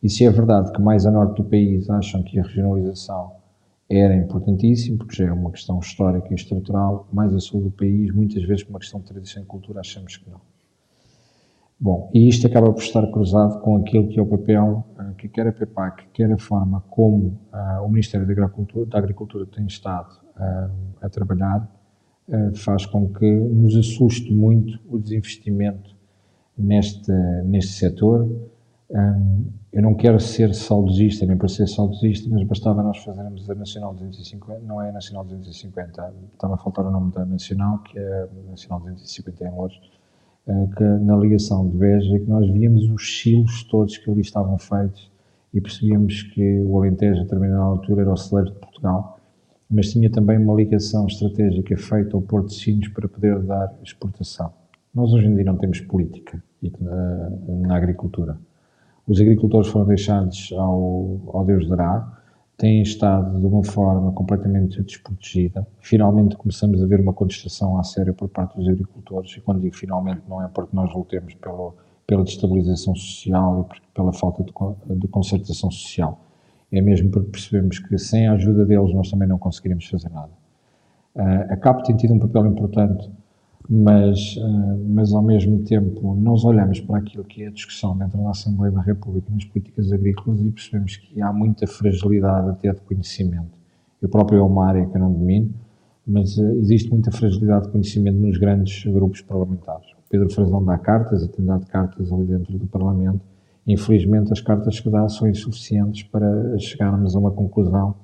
E 0.02 0.10
se 0.10 0.26
é 0.26 0.32
verdade 0.32 0.72
que 0.74 0.82
mais 0.82 1.06
a 1.06 1.12
norte 1.12 1.42
do 1.42 1.48
país 1.48 1.88
acham 1.88 2.24
que 2.24 2.40
a 2.40 2.44
regionalização 2.44 3.43
era 3.90 4.16
importantíssimo, 4.16 4.98
porque 4.98 5.16
já 5.16 5.28
é 5.28 5.32
uma 5.32 5.52
questão 5.52 5.80
histórica 5.80 6.28
e 6.32 6.36
estrutural, 6.36 7.08
mais 7.12 7.34
a 7.34 7.40
sul 7.40 7.62
do 7.62 7.72
país, 7.72 8.14
muitas 8.14 8.44
vezes 8.44 8.64
por 8.64 8.72
uma 8.72 8.80
questão 8.80 9.00
de 9.00 9.08
tradição 9.08 9.44
e 9.44 9.46
cultura, 9.46 9.82
achamos 9.82 10.18
que 10.18 10.30
não. 10.30 10.42
Bom, 11.80 12.10
e 12.14 12.30
isto 12.30 12.48
acaba 12.48 12.72
por 12.72 12.82
estar 12.82 13.06
cruzado 13.08 13.60
com 13.60 13.76
aquilo 13.76 14.08
que 14.08 14.18
é 14.18 14.22
o 14.22 14.26
papel 14.26 14.86
uh, 14.98 15.14
que 15.16 15.28
quer 15.28 15.48
a 15.48 15.52
PEPAC, 15.52 16.06
quer 16.14 16.32
a 16.32 16.38
forma 16.38 16.82
como 16.90 17.38
uh, 17.52 17.84
o 17.84 17.90
Ministério 17.90 18.26
da 18.26 18.32
Agricultura, 18.32 18.86
da 18.86 18.98
Agricultura 19.00 19.46
tem 19.46 19.66
estado 19.66 20.14
uh, 20.38 20.72
a 21.02 21.10
trabalhar, 21.10 21.70
faz 22.56 22.86
com 22.86 23.10
que 23.10 23.30
nos 23.30 23.76
assuste 23.76 24.34
muito 24.34 24.80
o 24.88 24.98
desinvestimento 24.98 25.94
neste, 26.58 27.12
neste 27.44 27.74
setor. 27.74 28.30
Eu 29.72 29.82
não 29.82 29.96
quero 29.96 30.20
ser 30.20 30.54
saudosista, 30.54 31.26
nem 31.26 31.36
para 31.36 31.48
ser 31.48 31.68
saudosista, 31.68 32.30
mas 32.30 32.44
bastava 32.44 32.84
nós 32.84 33.00
fazermos 33.00 33.50
a 33.50 33.56
Nacional 33.56 33.92
250, 33.96 34.60
não 34.68 34.80
é 34.80 34.90
a 34.90 34.92
Nacional 34.92 35.26
250, 35.26 36.14
estava 36.32 36.54
a 36.54 36.58
faltar 36.58 36.86
o 36.86 36.92
nome 36.92 37.12
da 37.12 37.26
Nacional, 37.26 37.80
que 37.80 37.98
é 37.98 38.30
a 38.48 38.52
Nacional 38.52 38.80
250 38.82 39.44
em 39.44 39.50
Lourdes, 39.52 39.80
eh, 40.46 40.68
que 40.78 40.84
na 40.84 41.18
ligação 41.18 41.68
de 41.68 41.76
Beja, 41.76 42.20
que 42.20 42.30
nós 42.30 42.48
víamos 42.52 42.88
os 42.88 43.20
silos 43.20 43.64
todos 43.64 43.98
que 43.98 44.12
ali 44.12 44.22
estavam 44.22 44.60
feitos 44.60 45.12
e 45.52 45.60
percebíamos 45.60 46.22
que 46.22 46.60
o 46.60 46.78
Alentejo, 46.78 47.22
a 47.22 47.24
determinada 47.24 47.64
altura, 47.64 48.02
era 48.02 48.14
o 48.14 48.18
celeiro 48.18 48.52
de 48.52 48.60
Portugal, 48.60 49.20
mas 49.72 49.92
tinha 49.92 50.12
também 50.12 50.38
uma 50.38 50.54
ligação 50.54 51.08
estratégica 51.08 51.76
feita 51.78 52.16
ao 52.16 52.22
Porto 52.22 52.50
de 52.50 52.56
Sinos 52.56 52.90
para 52.90 53.08
poder 53.08 53.42
dar 53.42 53.74
exportação. 53.84 54.54
Nós 54.94 55.12
hoje 55.14 55.26
em 55.26 55.34
dia 55.34 55.46
não 55.46 55.58
temos 55.58 55.80
política 55.80 56.44
na, 56.80 57.32
na 57.68 57.76
agricultura. 57.76 58.38
Os 59.08 59.20
agricultores 59.20 59.68
foram 59.68 59.86
deixados 59.86 60.54
ao, 60.54 61.20
ao 61.34 61.46
Deus 61.46 61.68
dará, 61.68 62.22
têm 62.58 62.82
estado 62.82 63.38
de 63.38 63.46
uma 63.46 63.64
forma 63.64 64.12
completamente 64.14 64.82
desprotegida. 64.82 65.68
Finalmente 65.80 66.38
começamos 66.38 66.82
a 66.82 66.86
ver 66.86 67.02
uma 67.02 67.12
contestação 67.12 67.78
à 67.78 67.84
séria 67.84 68.14
por 68.14 68.30
parte 68.30 68.56
dos 68.56 68.70
agricultores, 68.70 69.36
e 69.36 69.42
quando 69.42 69.60
digo 69.60 69.76
finalmente 69.76 70.22
não 70.30 70.42
é 70.42 70.48
porque 70.48 70.74
nós 70.74 70.94
lutemos 70.96 71.34
pelo, 71.36 71.76
pela 72.08 72.24
destabilização 72.24 72.96
social 72.96 73.68
e 73.76 73.82
pela 73.94 74.14
falta 74.14 74.44
de, 74.44 74.54
de 74.96 75.08
concertação 75.10 75.70
social. 75.70 76.22
É 76.72 76.82
mesmo 76.82 77.10
porque 77.12 77.30
percebemos 77.30 77.80
que 77.80 77.98
sem 77.98 78.28
a 78.28 78.34
ajuda 78.34 78.66
deles 78.66 78.94
nós 78.94 79.12
também 79.12 79.28
não 79.28 79.38
conseguiríamos 79.38 79.86
fazer 79.88 80.10
nada. 80.10 80.32
Uh, 81.16 81.54
a 81.54 81.58
CAP 81.58 81.84
tem 81.84 81.96
tido 81.96 82.14
um 82.14 82.20
papel 82.20 82.48
importante 82.48 83.12
mas, 83.70 84.36
eh, 84.38 84.78
mas 84.88 85.14
ao 85.14 85.22
mesmo 85.22 85.64
tempo 85.64 86.16
nós 86.16 86.44
olhamos 86.44 86.80
para 86.82 86.98
aquilo 86.98 87.24
que 87.24 87.44
é 87.44 87.48
a 87.48 87.52
discussão 87.52 87.98
dentro 87.98 88.22
da 88.22 88.30
Assembleia 88.30 88.72
da 88.72 88.82
República 88.82 89.32
nas 89.32 89.46
políticas 89.46 89.92
agrícolas 89.92 90.42
e 90.42 90.52
percebemos 90.52 90.98
que 90.98 91.22
há 91.22 91.32
muita 91.32 91.66
fragilidade 91.66 92.50
até 92.50 92.72
de 92.72 92.82
conhecimento. 92.82 93.58
Eu 94.02 94.10
próprio 94.10 94.40
é 94.40 94.42
uma 94.44 94.68
área 94.68 94.86
que 94.86 94.96
eu 94.96 95.00
não 95.00 95.12
domino, 95.12 95.54
mas 96.06 96.38
uh, 96.38 96.60
existe 96.60 96.90
muita 96.90 97.12
fragilidade 97.12 97.66
de 97.66 97.72
conhecimento 97.72 98.18
nos 98.18 98.38
grandes 98.38 98.84
grupos 98.86 99.22
parlamentares. 99.22 99.90
O 99.92 100.10
Pedro 100.10 100.30
Frazão 100.30 100.64
dá 100.64 100.78
cartas 100.78 101.24
e 101.24 101.30
tem 101.30 101.46
dado 101.46 101.66
cartas 101.68 102.12
ali 102.12 102.26
dentro 102.26 102.58
do 102.58 102.68
Parlamento. 102.68 103.22
Infelizmente, 103.66 104.34
as 104.34 104.42
cartas 104.42 104.80
que 104.80 104.90
dá 104.90 105.08
são 105.08 105.28
insuficientes 105.28 106.04
para 106.04 106.60
chegarmos 106.60 107.16
a 107.16 107.20
uma 107.20 107.32
conclusão 107.32 107.96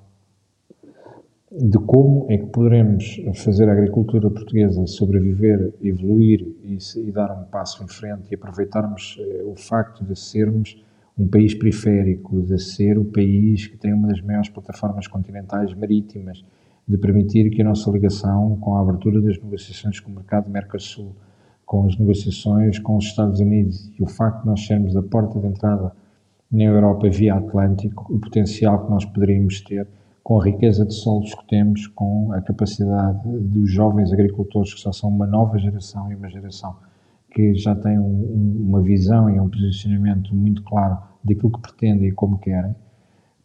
de 1.51 1.79
como 1.79 2.27
é 2.29 2.37
que 2.37 2.45
poderemos 2.45 3.19
fazer 3.35 3.67
a 3.69 3.71
agricultura 3.71 4.29
portuguesa 4.29 4.85
sobreviver, 4.85 5.73
evoluir 5.81 6.45
e, 6.63 6.77
e 6.97 7.11
dar 7.11 7.31
um 7.31 7.45
passo 7.45 7.83
em 7.83 7.87
frente 7.87 8.29
e 8.31 8.35
aproveitarmos 8.35 9.17
eh, 9.19 9.43
o 9.43 9.55
facto 9.55 10.05
de 10.05 10.17
sermos 10.17 10.83
um 11.17 11.27
país 11.27 11.55
periférico, 11.55 12.41
de 12.43 12.61
ser 12.61 12.99
o 12.99 13.03
país 13.03 13.65
que 13.65 13.77
tem 13.77 13.91
uma 13.91 14.07
das 14.07 14.21
maiores 14.21 14.47
plataformas 14.47 15.07
continentais 15.07 15.73
marítimas, 15.73 16.45
de 16.87 16.97
permitir 16.97 17.49
que 17.49 17.61
a 17.61 17.65
nossa 17.65 17.89
ligação 17.89 18.55
com 18.61 18.75
a 18.75 18.81
abertura 18.81 19.19
das 19.19 19.37
negociações 19.41 19.99
com 19.99 20.11
o 20.11 20.15
mercado 20.15 20.49
Mercosul, 20.49 21.15
com 21.65 21.85
as 21.85 21.97
negociações 21.97 22.77
com 22.77 22.95
os 22.95 23.05
Estados 23.05 23.39
Unidos 23.39 23.91
e 23.99 24.03
o 24.03 24.07
facto 24.07 24.41
de 24.41 24.47
nós 24.47 24.65
sermos 24.65 24.95
a 24.95 25.01
porta 25.01 25.39
de 25.39 25.47
entrada 25.47 25.91
na 26.51 26.63
Europa 26.63 27.09
via 27.09 27.35
Atlântico, 27.35 28.13
o 28.13 28.19
potencial 28.19 28.85
que 28.85 28.91
nós 28.91 29.03
poderíamos 29.05 29.61
ter 29.61 29.87
com 30.23 30.39
a 30.39 30.45
riqueza 30.45 30.85
de 30.85 30.93
solos 30.93 31.33
que 31.33 31.47
temos, 31.47 31.87
com 31.87 32.31
a 32.33 32.41
capacidade 32.41 33.19
dos 33.25 33.71
jovens 33.71 34.11
agricultores, 34.13 34.73
que 34.73 34.81
já 34.81 34.93
são 34.93 35.09
uma 35.09 35.25
nova 35.25 35.57
geração 35.57 36.11
e 36.11 36.15
uma 36.15 36.29
geração 36.29 36.75
que 37.31 37.53
já 37.55 37.75
tem 37.75 37.97
um, 37.99 38.03
um, 38.03 38.65
uma 38.67 38.81
visão 38.81 39.29
e 39.29 39.39
um 39.39 39.49
posicionamento 39.49 40.33
muito 40.33 40.63
claro 40.63 40.97
daquilo 41.23 41.51
que 41.51 41.59
pretendem 41.59 42.09
e 42.09 42.11
como 42.11 42.39
querem, 42.39 42.75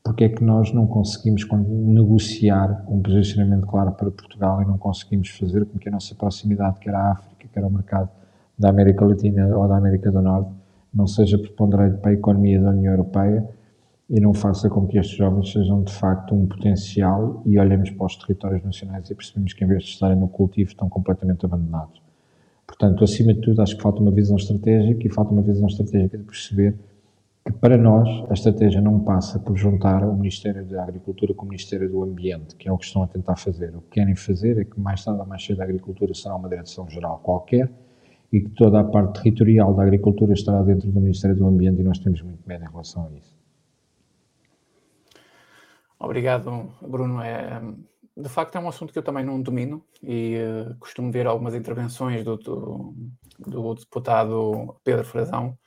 porque 0.02 0.24
é 0.24 0.28
que 0.28 0.42
nós 0.42 0.72
não 0.72 0.86
conseguimos 0.86 1.46
negociar 1.66 2.84
um 2.88 3.00
posicionamento 3.00 3.66
claro 3.66 3.92
para 3.92 4.10
Portugal 4.10 4.62
e 4.62 4.64
não 4.64 4.78
conseguimos 4.78 5.30
fazer 5.30 5.64
com 5.66 5.78
que 5.78 5.88
a 5.88 5.92
nossa 5.92 6.14
proximidade, 6.14 6.78
quer 6.78 6.94
à 6.94 7.12
África, 7.12 7.46
quer 7.52 7.62
ao 7.62 7.70
mercado 7.70 8.08
da 8.58 8.68
América 8.68 9.04
Latina 9.04 9.56
ou 9.56 9.66
da 9.66 9.76
América 9.76 10.10
do 10.10 10.22
Norte, 10.22 10.50
não 10.92 11.06
seja 11.06 11.38
preponderante 11.38 11.98
para 11.98 12.10
a 12.10 12.14
economia 12.14 12.60
da 12.60 12.70
União 12.70 12.92
Europeia, 12.92 13.48
e 14.08 14.20
não 14.20 14.34
faça 14.34 14.68
com 14.68 14.86
que 14.86 14.98
estes 14.98 15.16
jovens 15.16 15.50
sejam 15.52 15.82
de 15.82 15.92
facto 15.92 16.34
um 16.34 16.46
potencial 16.46 17.42
e 17.46 17.58
olhemos 17.58 17.90
para 17.90 18.06
os 18.06 18.16
territórios 18.16 18.62
nacionais 18.62 19.10
e 19.10 19.14
percebemos 19.14 19.52
que 19.52 19.64
em 19.64 19.66
vez 19.66 19.84
de 19.84 19.90
estarem 19.90 20.16
no 20.16 20.28
cultivo 20.28 20.70
estão 20.70 20.88
completamente 20.88 21.44
abandonados. 21.44 22.02
Portanto, 22.66 23.04
acima 23.04 23.32
de 23.32 23.40
tudo, 23.40 23.62
acho 23.62 23.76
que 23.76 23.82
falta 23.82 24.00
uma 24.00 24.10
visão 24.10 24.36
estratégica 24.36 25.06
e 25.06 25.10
falta 25.10 25.32
uma 25.32 25.42
visão 25.42 25.66
estratégica 25.66 26.18
de 26.18 26.24
perceber 26.24 26.74
que 27.44 27.52
para 27.52 27.76
nós 27.76 28.08
a 28.30 28.32
estratégia 28.32 28.80
não 28.80 29.00
passa 29.00 29.38
por 29.38 29.56
juntar 29.56 30.02
o 30.02 30.16
Ministério 30.16 30.64
da 30.64 30.82
Agricultura 30.82 31.34
com 31.34 31.44
o 31.44 31.48
Ministério 31.48 31.90
do 31.90 32.02
Ambiente, 32.02 32.56
que 32.56 32.68
é 32.68 32.72
o 32.72 32.78
que 32.78 32.86
estão 32.86 33.02
a 33.02 33.06
tentar 33.06 33.36
fazer. 33.36 33.76
O 33.76 33.82
que 33.82 34.00
querem 34.00 34.16
fazer 34.16 34.58
é 34.58 34.64
que 34.64 34.80
mais 34.80 35.04
tarde 35.04 35.20
ou 35.20 35.26
mais 35.26 35.44
cedo 35.44 35.60
a 35.60 35.64
agricultura 35.64 36.14
será 36.14 36.36
uma 36.36 36.48
direção-geral 36.48 37.20
qualquer 37.22 37.70
e 38.32 38.40
que 38.40 38.50
toda 38.50 38.80
a 38.80 38.84
parte 38.84 39.22
territorial 39.22 39.74
da 39.74 39.82
agricultura 39.82 40.32
estará 40.32 40.62
dentro 40.62 40.90
do 40.90 41.00
Ministério 41.00 41.36
do 41.36 41.46
Ambiente 41.46 41.80
e 41.80 41.84
nós 41.84 41.98
temos 41.98 42.22
muito 42.22 42.40
medo 42.46 42.64
em 42.64 42.68
relação 42.68 43.06
a 43.06 43.18
isso. 43.18 43.33
Obrigado, 46.04 46.70
Bruno. 46.82 47.22
É, 47.22 47.60
de 48.16 48.28
facto, 48.28 48.56
é 48.56 48.60
um 48.60 48.68
assunto 48.68 48.92
que 48.92 48.98
eu 48.98 49.02
também 49.02 49.24
não 49.24 49.40
domino 49.40 49.84
e 50.02 50.36
uh, 50.36 50.76
costumo 50.78 51.10
ver 51.10 51.26
algumas 51.26 51.54
intervenções 51.54 52.22
do, 52.22 52.36
do, 52.36 52.94
do, 53.38 53.74
deputado 53.74 54.76
Pedro 54.84 55.04
Frazão 55.04 55.58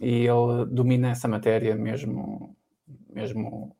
e 0.00 0.26
ele 0.26 0.66
domina 0.70 1.10
essa 1.10 1.26
matéria 1.26 1.74
mesmo. 1.74 2.54
mesmo 3.12 3.74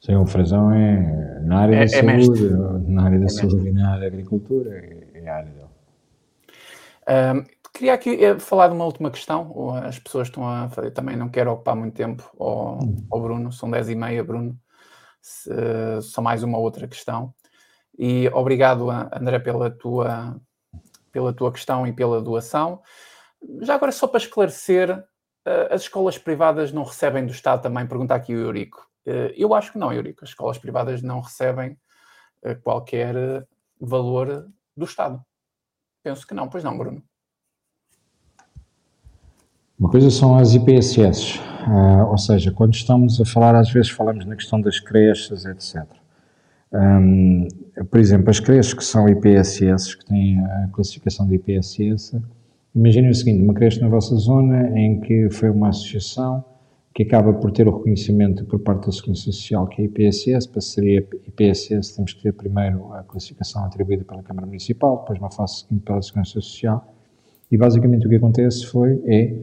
Sim, 0.00 0.16
o 0.16 0.26
Frazão 0.26 0.72
é 0.72 1.40
na 1.42 1.60
área 1.60 1.74
é, 1.74 1.78
da 1.78 1.84
é 1.84 2.22
saúde, 2.22 2.48
na 2.88 3.04
área 3.04 3.18
da 3.18 3.26
é 3.26 3.28
saúde 3.28 3.68
e 3.68 3.72
na 3.72 3.90
área 3.90 4.00
da 4.00 4.06
agricultura, 4.06 4.70
é, 4.78 5.10
é 5.14 5.28
a 5.28 5.36
área 5.36 5.50
dele. 5.50 5.70
Um, 7.10 7.44
queria 7.74 7.92
aqui 7.92 8.24
eh, 8.24 8.38
falar 8.38 8.68
de 8.68 8.74
uma 8.74 8.84
última 8.84 9.10
questão. 9.10 9.74
As 9.74 9.98
pessoas 9.98 10.28
estão 10.28 10.48
a. 10.48 10.70
Eu 10.78 10.92
também 10.92 11.16
não 11.16 11.28
quero 11.28 11.52
ocupar 11.52 11.76
muito 11.76 11.94
tempo 11.94 12.30
ao, 12.38 12.82
hum. 12.82 13.04
ao 13.10 13.20
Bruno, 13.20 13.52
são 13.52 13.70
10 13.70 13.90
e 13.90 13.94
meia, 13.94 14.24
Bruno 14.24 14.58
só 16.02 16.20
mais 16.22 16.42
uma 16.42 16.58
outra 16.58 16.88
questão. 16.88 17.34
E 17.98 18.28
obrigado, 18.28 18.90
André, 18.90 19.38
pela 19.38 19.70
tua, 19.70 20.40
pela 21.12 21.32
tua 21.32 21.52
questão 21.52 21.86
e 21.86 21.92
pela 21.92 22.22
doação. 22.22 22.82
Já 23.60 23.74
agora, 23.74 23.92
só 23.92 24.06
para 24.06 24.18
esclarecer, 24.18 25.04
as 25.70 25.82
escolas 25.82 26.18
privadas 26.18 26.72
não 26.72 26.84
recebem 26.84 27.26
do 27.26 27.32
Estado 27.32 27.62
também? 27.62 27.86
Pergunta 27.86 28.14
aqui 28.14 28.34
o 28.34 28.40
Eurico. 28.40 28.88
Eu 29.04 29.54
acho 29.54 29.72
que 29.72 29.78
não, 29.78 29.92
Eurico. 29.92 30.24
As 30.24 30.30
escolas 30.30 30.58
privadas 30.58 31.02
não 31.02 31.20
recebem 31.20 31.78
qualquer 32.62 33.46
valor 33.80 34.48
do 34.76 34.84
Estado. 34.84 35.22
Penso 36.02 36.26
que 36.26 36.34
não, 36.34 36.48
pois 36.48 36.64
não, 36.64 36.76
Bruno. 36.78 37.02
Uma 39.78 39.90
coisa 39.90 40.10
são 40.10 40.38
as 40.38 40.54
IPSS, 40.54 41.40
ah, 41.66 42.06
ou 42.08 42.18
seja, 42.18 42.50
quando 42.50 42.74
estamos 42.74 43.20
a 43.20 43.24
falar, 43.24 43.54
às 43.54 43.70
vezes 43.70 43.90
falamos 43.90 44.24
na 44.24 44.36
questão 44.36 44.60
das 44.60 44.80
creches, 44.80 45.44
etc. 45.44 45.84
Um, 46.72 47.48
por 47.90 47.98
exemplo, 47.98 48.30
as 48.30 48.38
creches 48.38 48.72
que 48.72 48.84
são 48.84 49.08
IPSS, 49.08 49.96
que 49.96 50.04
têm 50.04 50.38
a 50.40 50.68
classificação 50.72 51.26
de 51.26 51.34
IPSS, 51.34 52.20
imaginem 52.74 53.10
o 53.10 53.14
seguinte, 53.14 53.42
uma 53.42 53.54
creche 53.54 53.80
na 53.80 53.88
vossa 53.88 54.14
zona 54.16 54.78
em 54.78 55.00
que 55.00 55.28
foi 55.30 55.50
uma 55.50 55.70
associação 55.70 56.44
que 56.94 57.02
acaba 57.04 57.32
por 57.32 57.52
ter 57.52 57.68
o 57.68 57.76
reconhecimento 57.76 58.44
por 58.44 58.60
parte 58.60 58.86
da 58.86 58.92
Segurança 58.92 59.22
Social 59.22 59.66
que 59.66 59.82
é 59.82 59.84
IPSS, 59.84 60.48
para 60.48 60.60
ser 60.60 61.06
IPSS 61.26 61.96
temos 61.96 62.12
que 62.12 62.22
ter 62.22 62.32
primeiro 62.32 62.92
a 62.92 63.02
classificação 63.02 63.64
atribuída 63.64 64.04
pela 64.04 64.22
Câmara 64.22 64.46
Municipal, 64.46 64.98
depois 64.98 65.18
uma 65.18 65.30
fase 65.30 65.60
seguinte 65.60 65.84
pela 65.84 66.02
Segurança 66.02 66.32
Social, 66.32 66.94
e 67.50 67.56
basicamente 67.56 68.06
o 68.06 68.08
que 68.08 68.16
acontece 68.16 68.66
foi, 68.66 69.00
é, 69.06 69.34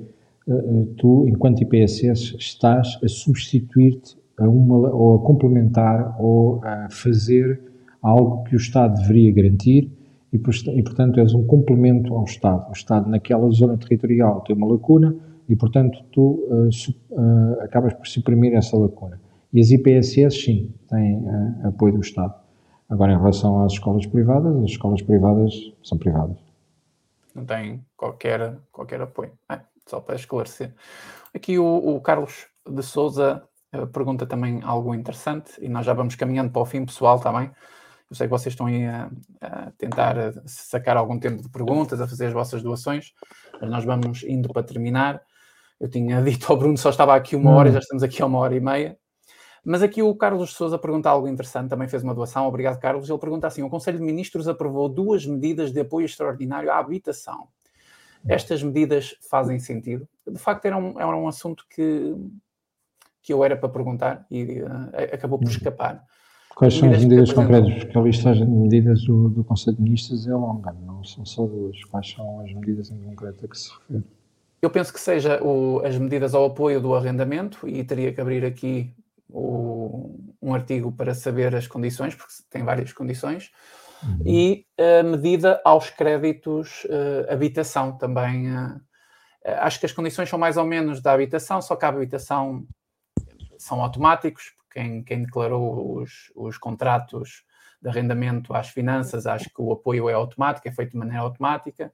tu, 0.97 1.27
enquanto 1.27 1.61
IPSS, 1.61 2.35
estás 2.37 2.97
a 3.03 3.07
substituir-te 3.07 4.17
a 4.39 4.47
uma, 4.47 4.89
ou 4.93 5.15
a 5.15 5.25
complementar 5.25 6.15
ou 6.19 6.63
a 6.63 6.87
fazer 6.89 7.59
algo 8.01 8.43
que 8.43 8.55
o 8.55 8.57
Estado 8.57 8.99
deveria 9.01 9.33
garantir 9.33 9.91
e, 10.31 10.37
e, 10.37 10.83
portanto, 10.83 11.19
és 11.19 11.33
um 11.33 11.45
complemento 11.45 12.13
ao 12.13 12.23
Estado. 12.23 12.69
O 12.69 12.73
Estado, 12.73 13.09
naquela 13.09 13.49
zona 13.49 13.77
territorial, 13.77 14.41
tem 14.41 14.55
uma 14.55 14.67
lacuna 14.67 15.15
e, 15.49 15.55
portanto, 15.55 16.03
tu 16.11 16.45
uh, 16.49 16.71
su, 16.71 16.91
uh, 17.11 17.61
acabas 17.61 17.93
por 17.93 18.05
suprimir 18.07 18.53
essa 18.53 18.77
lacuna. 18.77 19.19
E 19.53 19.61
as 19.61 19.71
IPSS, 19.71 20.43
sim, 20.43 20.73
têm 20.89 21.17
uh, 21.17 21.67
apoio 21.67 21.93
do 21.93 22.01
Estado. 22.01 22.33
Agora, 22.89 23.13
em 23.13 23.17
relação 23.17 23.63
às 23.63 23.73
escolas 23.73 24.05
privadas, 24.05 24.55
as 24.57 24.71
escolas 24.71 25.01
privadas 25.01 25.53
são 25.83 25.97
privadas. 25.97 26.37
Não 27.33 27.45
têm 27.45 27.81
qualquer, 27.95 28.57
qualquer 28.71 29.01
apoio. 29.01 29.31
É 29.49 29.59
só 29.87 29.99
para 29.99 30.15
esclarecer. 30.15 30.73
Aqui 31.33 31.57
o, 31.57 31.65
o 31.65 32.01
Carlos 32.01 32.47
de 32.67 32.83
Souza 32.83 33.43
uh, 33.73 33.87
pergunta 33.87 34.25
também 34.25 34.61
algo 34.63 34.93
interessante 34.93 35.53
e 35.59 35.69
nós 35.69 35.85
já 35.85 35.93
vamos 35.93 36.15
caminhando 36.15 36.51
para 36.51 36.61
o 36.61 36.65
fim, 36.65 36.85
pessoal, 36.85 37.19
também. 37.19 37.51
Eu 38.09 38.15
sei 38.15 38.27
que 38.27 38.31
vocês 38.31 38.53
estão 38.53 38.67
aí 38.67 38.85
a, 38.85 39.09
a 39.41 39.71
tentar 39.77 40.17
a 40.17 40.31
sacar 40.45 40.95
algum 40.95 41.19
tempo 41.19 41.41
de 41.41 41.49
perguntas, 41.49 41.99
a 41.99 42.07
fazer 42.07 42.27
as 42.27 42.33
vossas 42.33 42.63
doações, 42.63 43.13
mas 43.59 43.69
nós 43.69 43.83
vamos 43.83 44.23
indo 44.23 44.47
para 44.49 44.63
terminar. 44.63 45.21
Eu 45.79 45.89
tinha 45.89 46.21
dito 46.23 46.51
ao 46.51 46.57
Bruno 46.57 46.77
só 46.77 46.89
estava 46.89 47.15
aqui 47.15 47.35
uma 47.35 47.51
hora 47.51 47.69
e 47.69 47.73
já 47.73 47.79
estamos 47.79 48.03
aqui 48.03 48.21
a 48.21 48.25
uma 48.25 48.39
hora 48.39 48.55
e 48.55 48.59
meia. 48.59 48.97
Mas 49.65 49.81
aqui 49.81 50.01
o 50.01 50.15
Carlos 50.15 50.49
de 50.49 50.55
Souza 50.55 50.77
pergunta 50.77 51.09
algo 51.09 51.27
interessante, 51.27 51.69
também 51.69 51.89
fez 51.89 52.01
uma 52.01 52.15
doação, 52.15 52.47
obrigado 52.47 52.79
Carlos. 52.79 53.09
Ele 53.09 53.19
pergunta 53.19 53.47
assim: 53.47 53.63
o 53.63 53.69
Conselho 53.69 53.97
de 53.97 54.05
Ministros 54.05 54.47
aprovou 54.47 54.87
duas 54.87 55.25
medidas 55.25 55.73
de 55.73 55.81
apoio 55.81 56.05
extraordinário 56.05 56.71
à 56.71 56.77
habitação 56.77 57.49
estas 58.27 58.63
medidas 58.63 59.15
fazem 59.29 59.59
sentido? 59.59 60.07
De 60.27 60.39
facto, 60.39 60.65
era 60.65 60.77
um, 60.77 60.99
era 60.99 61.15
um 61.15 61.27
assunto 61.27 61.65
que, 61.69 62.15
que 63.21 63.33
eu 63.33 63.43
era 63.43 63.55
para 63.55 63.69
perguntar 63.69 64.25
e 64.29 64.61
uh, 64.61 64.69
acabou 65.13 65.37
por 65.37 65.45
uhum. 65.45 65.51
escapar. 65.51 66.03
Quais 66.55 66.73
são 66.73 66.91
as 66.91 67.03
medidas 67.03 67.31
concretas? 67.31 67.83
Porque 67.83 67.97
a 67.97 68.01
listagem 68.01 68.45
de 68.45 68.51
medidas 68.51 69.03
do, 69.03 69.29
do 69.29 69.43
Conselho 69.43 69.77
de 69.77 69.83
Ministros 69.83 70.27
é 70.27 70.33
longa, 70.33 70.73
não 70.73 71.03
são 71.03 71.23
só 71.23 71.45
duas. 71.45 71.83
Quais 71.85 72.09
são 72.11 72.39
as 72.41 72.51
medidas 72.51 72.89
em 72.89 72.97
concreto 72.97 73.45
a 73.45 73.47
que 73.47 73.57
se 73.57 73.71
refere? 73.71 74.03
eu 74.61 74.69
penso 74.69 74.91
que 74.91 74.99
seja 74.99 75.41
o, 75.43 75.81
as 75.85 75.97
medidas 75.97 76.33
ao 76.33 76.45
apoio 76.45 76.81
do 76.81 76.95
arrendamento 76.95 77.67
e 77.67 77.83
teria 77.83 78.11
que 78.11 78.19
abrir 78.19 78.43
aqui 78.43 78.93
o, 79.29 80.19
um 80.41 80.53
artigo 80.53 80.91
para 80.91 81.13
saber 81.13 81.55
as 81.55 81.67
condições, 81.67 82.15
porque 82.15 82.33
tem 82.49 82.63
várias 82.63 82.91
condições, 82.91 83.51
uhum. 84.07 84.21
e 84.25 84.65
a 84.77 85.03
medida 85.03 85.61
aos 85.63 85.89
créditos 85.89 86.85
uh, 86.85 87.31
habitação 87.31 87.97
também. 87.97 88.55
Uh, 88.55 88.81
acho 89.59 89.79
que 89.79 89.85
as 89.85 89.91
condições 89.91 90.29
são 90.29 90.39
mais 90.39 90.57
ou 90.57 90.65
menos 90.65 91.01
da 91.01 91.13
habitação, 91.13 91.61
só 91.61 91.75
que 91.75 91.85
a 91.85 91.89
habitação 91.89 92.65
são 93.57 93.81
automáticos, 93.81 94.53
quem, 94.71 95.03
quem 95.03 95.23
declarou 95.23 95.99
os, 95.99 96.31
os 96.35 96.57
contratos 96.57 97.43
de 97.81 97.89
arrendamento 97.89 98.53
às 98.53 98.69
finanças, 98.69 99.25
acho 99.27 99.45
que 99.45 99.61
o 99.61 99.71
apoio 99.71 100.09
é 100.09 100.13
automático, 100.13 100.67
é 100.67 100.71
feito 100.71 100.91
de 100.91 100.97
maneira 100.97 101.21
automática 101.21 101.91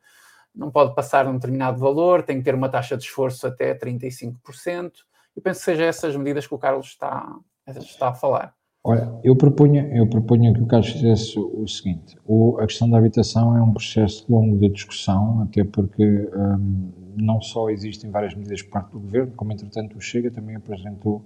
não 0.54 0.70
pode 0.70 0.94
passar 0.94 1.28
um 1.28 1.34
determinado 1.34 1.80
valor, 1.80 2.22
tem 2.22 2.38
que 2.38 2.44
ter 2.44 2.54
uma 2.54 2.70
taxa 2.70 2.96
de 2.96 3.04
esforço 3.04 3.48
até 3.48 3.74
35%. 3.74 4.92
Eu 5.36 5.42
penso 5.42 5.60
que 5.60 5.66
seja 5.66 5.84
essas 5.84 6.16
medidas 6.16 6.46
que 6.46 6.54
o 6.54 6.60
Carlos 6.60 6.88
está, 6.88 7.36
está 7.68 8.10
a 8.10 8.14
falar. 8.14 8.54
Olha, 8.86 9.10
eu 9.24 9.34
proponho, 9.34 9.88
eu 9.96 10.06
proponho 10.06 10.54
que 10.54 10.62
o 10.62 10.66
Carlos 10.66 10.90
fizesse 10.90 11.40
o, 11.40 11.66
seguinte: 11.68 12.18
o, 12.26 12.58
a 12.60 12.68
questão 12.68 12.90
da 12.90 12.98
habitação 12.98 13.56
é 13.56 13.62
um 13.62 13.72
processo 13.72 14.26
longo 14.30 14.58
de 14.58 14.68
discussão, 14.68 15.42
até 15.42 15.64
porque 15.64 16.04
um, 16.04 16.90
não 17.16 17.42
só 17.42 17.70
existem 17.70 18.12
várias 18.12 18.36
medidas 18.36 18.62
por 18.62 18.72
parte 18.72 18.92
do 18.92 19.00
governo, 19.00 19.32
como 19.38 19.54
entretanto 19.54 19.98
o 19.98 20.02
Chega 20.02 20.30
também 20.30 20.58
apresentou 20.58 21.24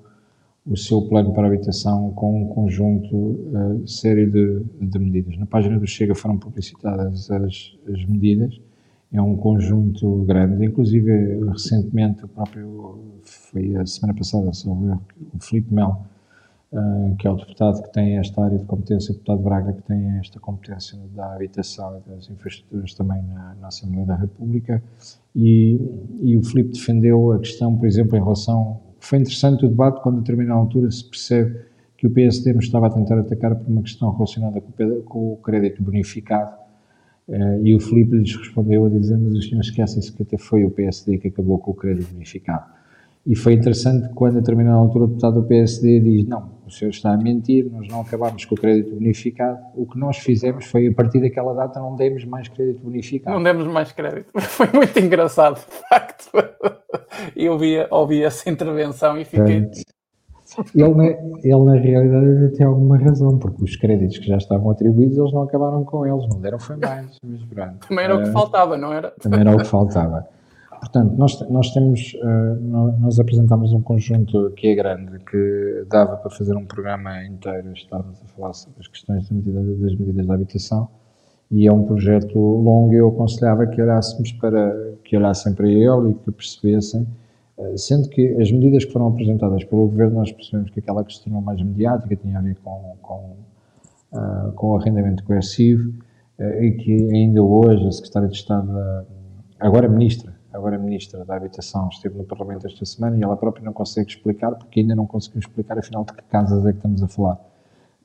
o 0.67 0.77
seu 0.77 1.01
plano 1.07 1.33
para 1.33 1.43
a 1.43 1.47
habitação 1.47 2.11
com 2.11 2.43
um 2.43 2.47
conjunto 2.47 3.15
uh, 3.15 3.87
sério 3.87 4.29
de, 4.29 4.63
de, 4.79 4.99
medidas. 4.99 5.35
Na 5.37 5.45
página 5.47 5.79
do 5.79 5.87
Chega 5.87 6.13
foram 6.13 6.37
publicitadas 6.37 7.31
as, 7.31 7.75
as 7.91 8.05
medidas 8.05 8.59
é 9.11 9.21
um 9.21 9.37
conjunto 9.37 10.23
grande, 10.25 10.65
inclusive 10.65 11.39
recentemente 11.49 12.25
o 12.25 12.27
próprio, 12.27 12.99
foi 13.23 13.75
a 13.77 13.85
semana 13.85 14.13
passada, 14.13 14.49
o 14.49 15.39
Filipe 15.39 15.73
Mel, 15.73 16.05
uh, 16.71 17.15
que 17.17 17.27
é 17.27 17.31
o 17.31 17.35
deputado 17.35 17.81
que 17.83 17.91
tem 17.91 18.17
esta 18.17 18.43
área 18.43 18.57
de 18.57 18.65
competência, 18.65 19.11
o 19.11 19.13
deputado 19.13 19.41
Braga, 19.41 19.73
que 19.73 19.83
tem 19.83 20.17
esta 20.19 20.39
competência 20.39 20.97
da 21.15 21.35
habitação 21.35 22.01
e 22.05 22.09
das 22.09 22.29
infraestruturas 22.29 22.93
também 22.93 23.21
na, 23.23 23.55
na 23.55 23.67
Assembleia 23.67 24.05
da 24.05 24.15
República, 24.15 24.83
e, 25.35 25.79
e 26.21 26.37
o 26.37 26.43
Filipe 26.43 26.73
defendeu 26.73 27.31
a 27.31 27.39
questão, 27.39 27.75
por 27.75 27.85
exemplo, 27.87 28.17
em 28.17 28.21
relação, 28.21 28.81
foi 28.99 29.19
interessante 29.19 29.65
o 29.65 29.69
debate 29.69 30.01
quando 30.01 30.17
a 30.17 30.19
determinada 30.19 30.59
altura 30.59 30.89
se 30.91 31.07
percebe 31.07 31.65
que 31.97 32.05
o 32.05 32.11
PSD 32.11 32.53
nos 32.53 32.65
estava 32.65 32.87
a 32.87 32.89
tentar 32.89 33.19
atacar 33.19 33.55
por 33.55 33.67
uma 33.67 33.81
questão 33.81 34.11
relacionada 34.11 34.61
com 34.61 35.33
o, 35.33 35.37
crédito 35.37 35.81
bonificado, 35.83 36.67
Uh, 37.29 37.59
e 37.61 37.75
o 37.75 37.79
Filipe 37.81 38.15
lhes 38.15 38.33
respondeu 38.37 38.85
a 38.85 38.89
dizer, 38.89 39.17
mas 39.17 39.33
os 39.33 39.49
senhores 39.49 39.67
esquecem-se 39.67 40.13
que 40.13 40.23
até 40.23 40.37
foi 40.37 40.63
o 40.63 40.71
PSD 40.71 41.17
que 41.17 41.27
acabou 41.27 41.59
com 41.59 41.71
o 41.71 41.73
crédito 41.73 42.13
bonificado. 42.13 42.76
E 43.27 43.35
foi 43.35 43.53
interessante 43.53 44.07
quando, 44.15 44.37
a 44.37 44.39
determinada 44.39 44.77
altura, 44.77 45.03
o 45.03 45.07
deputado 45.07 45.41
do 45.41 45.47
PSD 45.47 45.99
diz, 45.99 46.25
não, 46.25 46.49
o 46.65 46.71
senhor 46.71 46.91
está 46.91 47.11
a 47.11 47.17
mentir, 47.17 47.69
nós 47.69 47.85
não 47.89 47.99
acabámos 47.99 48.45
com 48.45 48.55
o 48.55 48.57
crédito 48.57 48.95
bonificado, 48.95 49.59
o 49.75 49.85
que 49.85 49.99
nós 49.99 50.17
fizemos 50.17 50.65
foi, 50.65 50.87
a 50.87 50.93
partir 50.93 51.19
daquela 51.19 51.53
data, 51.53 51.77
não 51.77 51.93
demos 51.97 52.23
mais 52.23 52.47
crédito 52.47 52.81
bonificado. 52.81 53.35
Não 53.35 53.43
demos 53.43 53.67
mais 53.67 53.91
crédito. 53.91 54.31
Foi 54.39 54.67
muito 54.73 54.97
engraçado, 54.97 55.55
de 55.55 55.89
facto. 55.89 56.31
Eu 57.35 57.53
ouvi, 57.53 57.75
ouvi 57.91 58.23
essa 58.23 58.49
intervenção 58.49 59.17
e 59.17 59.25
fiquei... 59.25 59.69
Ele, 60.73 60.93
na, 60.95 61.05
ele, 61.05 61.65
na 61.65 61.73
realidade, 61.73 62.55
tem 62.55 62.65
alguma 62.65 62.97
razão, 62.97 63.37
porque 63.37 63.61
os 63.61 63.75
créditos 63.75 64.17
que 64.19 64.27
já 64.27 64.37
estavam 64.37 64.71
atribuídos, 64.71 65.17
eles 65.17 65.33
não 65.33 65.41
acabaram 65.41 65.83
com 65.83 66.05
eles, 66.05 66.25
não 66.29 66.39
deram 66.39 66.57
foi 66.57 66.77
mais. 66.77 67.17
Mas 67.21 67.43
pronto. 67.43 67.87
Também 67.89 68.05
era 68.05 68.15
uh, 68.15 68.19
o 68.19 68.23
que 68.23 68.31
faltava, 68.31 68.77
não 68.77 68.93
era? 68.93 69.11
Também 69.19 69.41
era 69.41 69.53
o 69.53 69.57
que 69.57 69.65
faltava. 69.65 70.25
Portanto, 70.79 71.15
nós, 71.17 71.49
nós 71.49 71.71
temos, 71.71 72.13
uh, 72.15 72.99
nós 72.99 73.19
apresentamos 73.19 73.73
um 73.73 73.81
conjunto 73.81 74.51
que 74.51 74.67
é 74.67 74.75
grande, 74.75 75.19
que 75.19 75.85
dava 75.89 76.17
para 76.17 76.29
fazer 76.29 76.55
um 76.55 76.65
programa 76.65 77.25
inteiro, 77.25 77.73
estávamos 77.73 78.21
a 78.21 78.27
falar 78.27 78.53
sobre 78.53 78.79
as 78.79 78.87
questões 78.87 79.29
medida, 79.29 79.61
das 79.61 79.95
medidas 79.95 80.25
de 80.25 80.31
habitação, 80.31 80.87
e 81.49 81.67
é 81.67 81.71
um 81.71 81.83
projeto 81.83 82.37
longo 82.37 82.93
e 82.93 82.97
eu 82.97 83.07
aconselhava 83.07 83.65
que 83.67 83.81
olhássemos 83.81 84.31
para, 84.33 84.93
que 85.03 85.17
olhassem 85.17 85.53
para 85.53 85.67
ele 85.67 86.11
e 86.11 86.13
que 86.13 86.31
percebessem 86.31 87.07
eh, 87.57 87.75
sendo 87.75 88.07
que 88.09 88.39
as 88.39 88.51
medidas 88.51 88.85
que 88.85 88.93
foram 88.93 89.07
apresentadas 89.07 89.63
pelo 89.63 89.87
Governo, 89.87 90.17
nós 90.17 90.31
percebemos 90.31 90.69
que 90.69 90.79
aquela 90.79 91.03
que 91.03 91.13
se 91.13 91.23
tornou 91.23 91.41
mais 91.41 91.61
mediática 91.61 92.15
tinha 92.15 92.37
a 92.37 92.41
ver 92.41 92.55
com, 92.63 92.95
com, 93.01 93.35
uh, 94.11 94.51
com 94.53 94.71
o 94.71 94.75
arrendamento 94.77 95.23
coercivo 95.23 95.89
uh, 96.39 96.63
e 96.63 96.73
que 96.73 97.09
ainda 97.11 97.41
hoje 97.41 97.87
a 97.87 97.91
Secretária 97.91 98.29
de 98.29 98.35
Estado, 98.35 98.71
agora 99.59 99.89
Ministra, 99.89 100.36
agora 100.57 100.77
Ministra 100.77 101.23
da 101.23 101.35
Habitação, 101.35 101.87
esteve 101.89 102.17
no 102.17 102.23
Parlamento 102.23 102.67
esta 102.67 102.85
semana 102.85 103.17
e 103.17 103.23
ela 103.23 103.37
própria 103.37 103.63
não 103.63 103.73
consegue 103.73 104.09
explicar, 104.09 104.51
porque 104.55 104.81
ainda 104.81 104.95
não 104.95 105.05
conseguiu 105.05 105.39
explicar 105.39 105.77
afinal 105.77 106.03
de 106.03 106.13
que 106.13 106.23
casas 106.23 106.65
é 106.65 106.71
que 106.71 106.77
estamos 106.77 107.03
a 107.03 107.07
falar. 107.07 107.39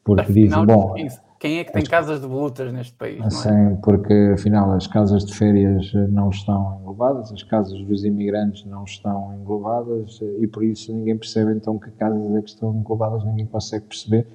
Porque 0.04 0.32
dizem, 0.32 0.66
bom... 0.66 0.94
Quem 1.38 1.58
é 1.58 1.64
que 1.64 1.72
tem 1.72 1.82
casas 1.82 2.20
de 2.20 2.26
volutas 2.28 2.72
neste 2.72 2.94
país? 2.94 3.20
Assim, 3.20 3.48
é? 3.48 3.78
porque 3.82 4.32
afinal 4.32 4.70
as 4.74 4.86
casas 4.86 5.24
de 5.24 5.34
férias 5.34 5.92
não 6.10 6.30
estão 6.30 6.78
englobadas, 6.80 7.32
as 7.32 7.42
casas 7.42 7.84
dos 7.84 8.04
imigrantes 8.04 8.64
não 8.64 8.84
estão 8.84 9.34
englobadas 9.34 10.20
e 10.38 10.46
por 10.46 10.62
isso 10.62 10.94
ninguém 10.94 11.18
percebe 11.18 11.52
então 11.52 11.80
que 11.80 11.90
casas 11.90 12.36
é 12.36 12.42
que 12.42 12.48
estão 12.48 12.72
englobadas, 12.72 13.24
ninguém 13.24 13.46
consegue 13.46 13.86
perceber. 13.86 14.28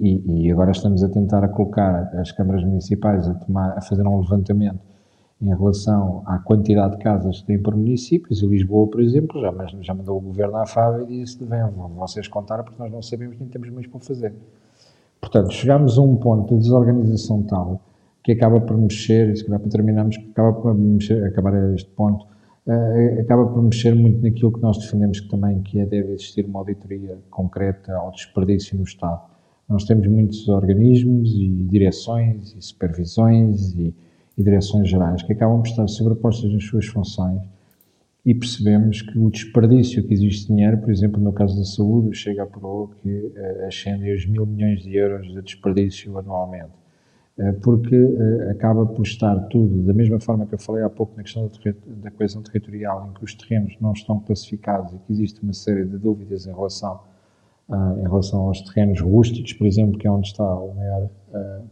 E, 0.00 0.46
e 0.46 0.50
agora 0.50 0.70
estamos 0.70 1.02
a 1.02 1.10
tentar 1.10 1.44
a 1.44 1.48
colocar 1.48 2.10
as 2.18 2.32
câmaras 2.32 2.64
municipais 2.64 3.28
a, 3.28 3.34
tomar, 3.34 3.76
a 3.76 3.82
fazer 3.82 4.06
um 4.06 4.18
levantamento 4.18 4.80
em 5.40 5.48
relação 5.48 6.22
à 6.26 6.38
quantidade 6.38 6.96
de 6.96 7.02
casas 7.02 7.40
que 7.40 7.46
têm 7.46 7.62
por 7.62 7.76
municípios, 7.76 8.42
e 8.42 8.46
Lisboa, 8.46 8.88
por 8.88 9.00
exemplo, 9.02 9.40
já, 9.40 9.52
já 9.80 9.94
mandou 9.94 10.16
o 10.16 10.20
governo 10.20 10.56
à 10.56 10.66
FAB 10.66 11.02
e 11.02 11.20
disse: 11.20 11.44
vem, 11.44 11.60
vocês 11.96 12.26
contar 12.26 12.62
porque 12.62 12.82
nós 12.82 12.90
não 12.90 13.02
sabemos 13.02 13.38
nem 13.38 13.48
temos 13.48 13.68
mais 13.70 13.86
para 13.86 14.00
fazer. 14.00 14.34
Portanto, 15.20 15.52
chegamos 15.52 15.98
a 15.98 16.02
um 16.02 16.16
ponto 16.16 16.54
de 16.54 16.60
desorganização 16.60 17.42
tal 17.42 17.80
que 18.22 18.32
acaba 18.32 18.60
por 18.60 18.76
mexer, 18.76 19.30
e 19.30 19.36
se 19.36 19.44
calhar 19.44 19.60
para 19.60 19.70
terminarmos, 19.70 20.16
acaba 20.30 20.52
por 20.52 20.74
mexer, 20.74 21.24
acabar 21.24 21.54
a 21.54 21.74
este 21.74 21.88
ponto, 21.90 22.26
uh, 22.66 23.20
acaba 23.20 23.46
por 23.46 23.62
mexer 23.62 23.94
muito 23.94 24.20
naquilo 24.20 24.52
que 24.52 24.60
nós 24.60 24.78
defendemos 24.78 25.20
que 25.20 25.28
também 25.28 25.62
que 25.62 25.78
é, 25.78 25.86
deve 25.86 26.12
existir 26.12 26.44
uma 26.44 26.58
auditoria 26.58 27.18
concreta 27.30 27.94
ao 27.94 28.10
desperdício 28.10 28.76
no 28.76 28.82
Estado. 28.82 29.20
Nós 29.68 29.84
temos 29.84 30.08
muitos 30.08 30.48
organismos 30.48 31.32
e 31.34 31.48
direções 31.70 32.54
e 32.56 32.62
supervisões 32.62 33.74
e, 33.74 33.94
e 34.36 34.42
direções 34.42 34.88
gerais 34.88 35.22
que 35.22 35.32
acabam 35.32 35.60
por 35.60 35.68
estar 35.68 35.88
sobrepostas 35.88 36.52
nas 36.52 36.64
suas 36.64 36.86
funções 36.86 37.40
e 38.26 38.34
percebemos 38.34 39.02
que 39.02 39.16
o 39.16 39.30
desperdício 39.30 40.04
que 40.04 40.12
existe 40.12 40.48
de 40.48 40.54
dinheiro, 40.56 40.78
por 40.78 40.90
exemplo, 40.90 41.20
no 41.20 41.32
caso 41.32 41.56
da 41.56 41.64
saúde, 41.64 42.12
chega 42.16 42.42
a 42.42 42.46
prova 42.46 42.92
que 42.96 43.08
uh, 43.08 43.66
ascende 43.68 44.10
aos 44.10 44.26
mil 44.26 44.44
milhões 44.44 44.82
de 44.82 44.96
euros 44.96 45.28
de 45.28 45.40
desperdício 45.40 46.18
anualmente. 46.18 46.72
Uh, 47.38 47.52
porque 47.62 47.96
uh, 47.96 48.50
acaba 48.50 48.84
por 48.84 49.06
estar 49.06 49.36
tudo, 49.46 49.84
da 49.84 49.92
mesma 49.92 50.18
forma 50.18 50.44
que 50.44 50.54
eu 50.54 50.58
falei 50.58 50.82
há 50.82 50.90
pouco 50.90 51.16
na 51.16 51.22
questão 51.22 51.46
da, 51.46 51.72
da, 52.02 52.10
coesão 52.10 52.42
territorial, 52.42 53.08
em 53.08 53.14
que 53.16 53.22
os 53.22 53.32
terrenos 53.32 53.76
não 53.80 53.92
estão 53.92 54.18
classificados 54.18 54.92
e 54.92 54.98
que 54.98 55.12
existe 55.12 55.40
uma 55.44 55.52
série 55.52 55.84
de 55.84 55.96
dúvidas 55.96 56.48
em 56.48 56.52
relação, 56.52 56.98
em 57.98 58.02
relação 58.02 58.40
aos 58.40 58.60
terrenos 58.60 59.00
rústicos, 59.00 59.52
por 59.52 59.68
exemplo, 59.68 59.98
que 59.98 60.06
é 60.06 60.10
onde 60.10 60.26
está 60.26 60.42
o 60.42 60.74
maior 60.74 61.08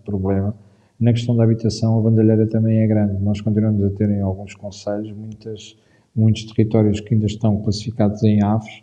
problema. 0.05 0.55
Na 0.99 1.13
questão 1.13 1.37
da 1.37 1.45
habitação, 1.45 1.99
a 1.99 2.03
bandalheira 2.03 2.47
também 2.47 2.79
é 2.79 2.87
grande. 2.87 3.23
Nós 3.23 3.41
continuamos 3.41 3.83
a 3.83 3.91
ter 3.91 4.11
em 4.11 4.21
alguns 4.21 4.55
conselhos 4.55 5.13
muitas 5.13 5.77
muitos 6.15 6.45
territórios 6.45 7.01
que 7.01 7.15
ainda 7.15 7.27
estão 7.27 7.61
classificados 7.61 8.23
em 8.23 8.43
aves 8.43 8.83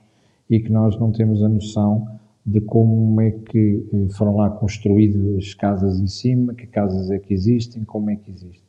e 0.49 0.59
que 0.59 0.71
nós 0.71 0.99
não 0.99 1.11
temos 1.11 1.41
a 1.41 1.47
noção 1.47 2.05
de 2.45 2.59
como 2.59 3.21
é 3.21 3.31
que 3.31 3.85
eh, 3.93 4.07
foram 4.13 4.35
lá 4.35 4.49
construídas 4.49 5.53
casas 5.53 5.99
em 5.99 6.07
cima, 6.07 6.53
que 6.53 6.67
casas 6.67 7.09
é 7.11 7.19
que 7.19 7.33
existem, 7.33 7.83
como 7.85 8.09
é 8.09 8.15
que 8.15 8.31
existe. 8.31 8.63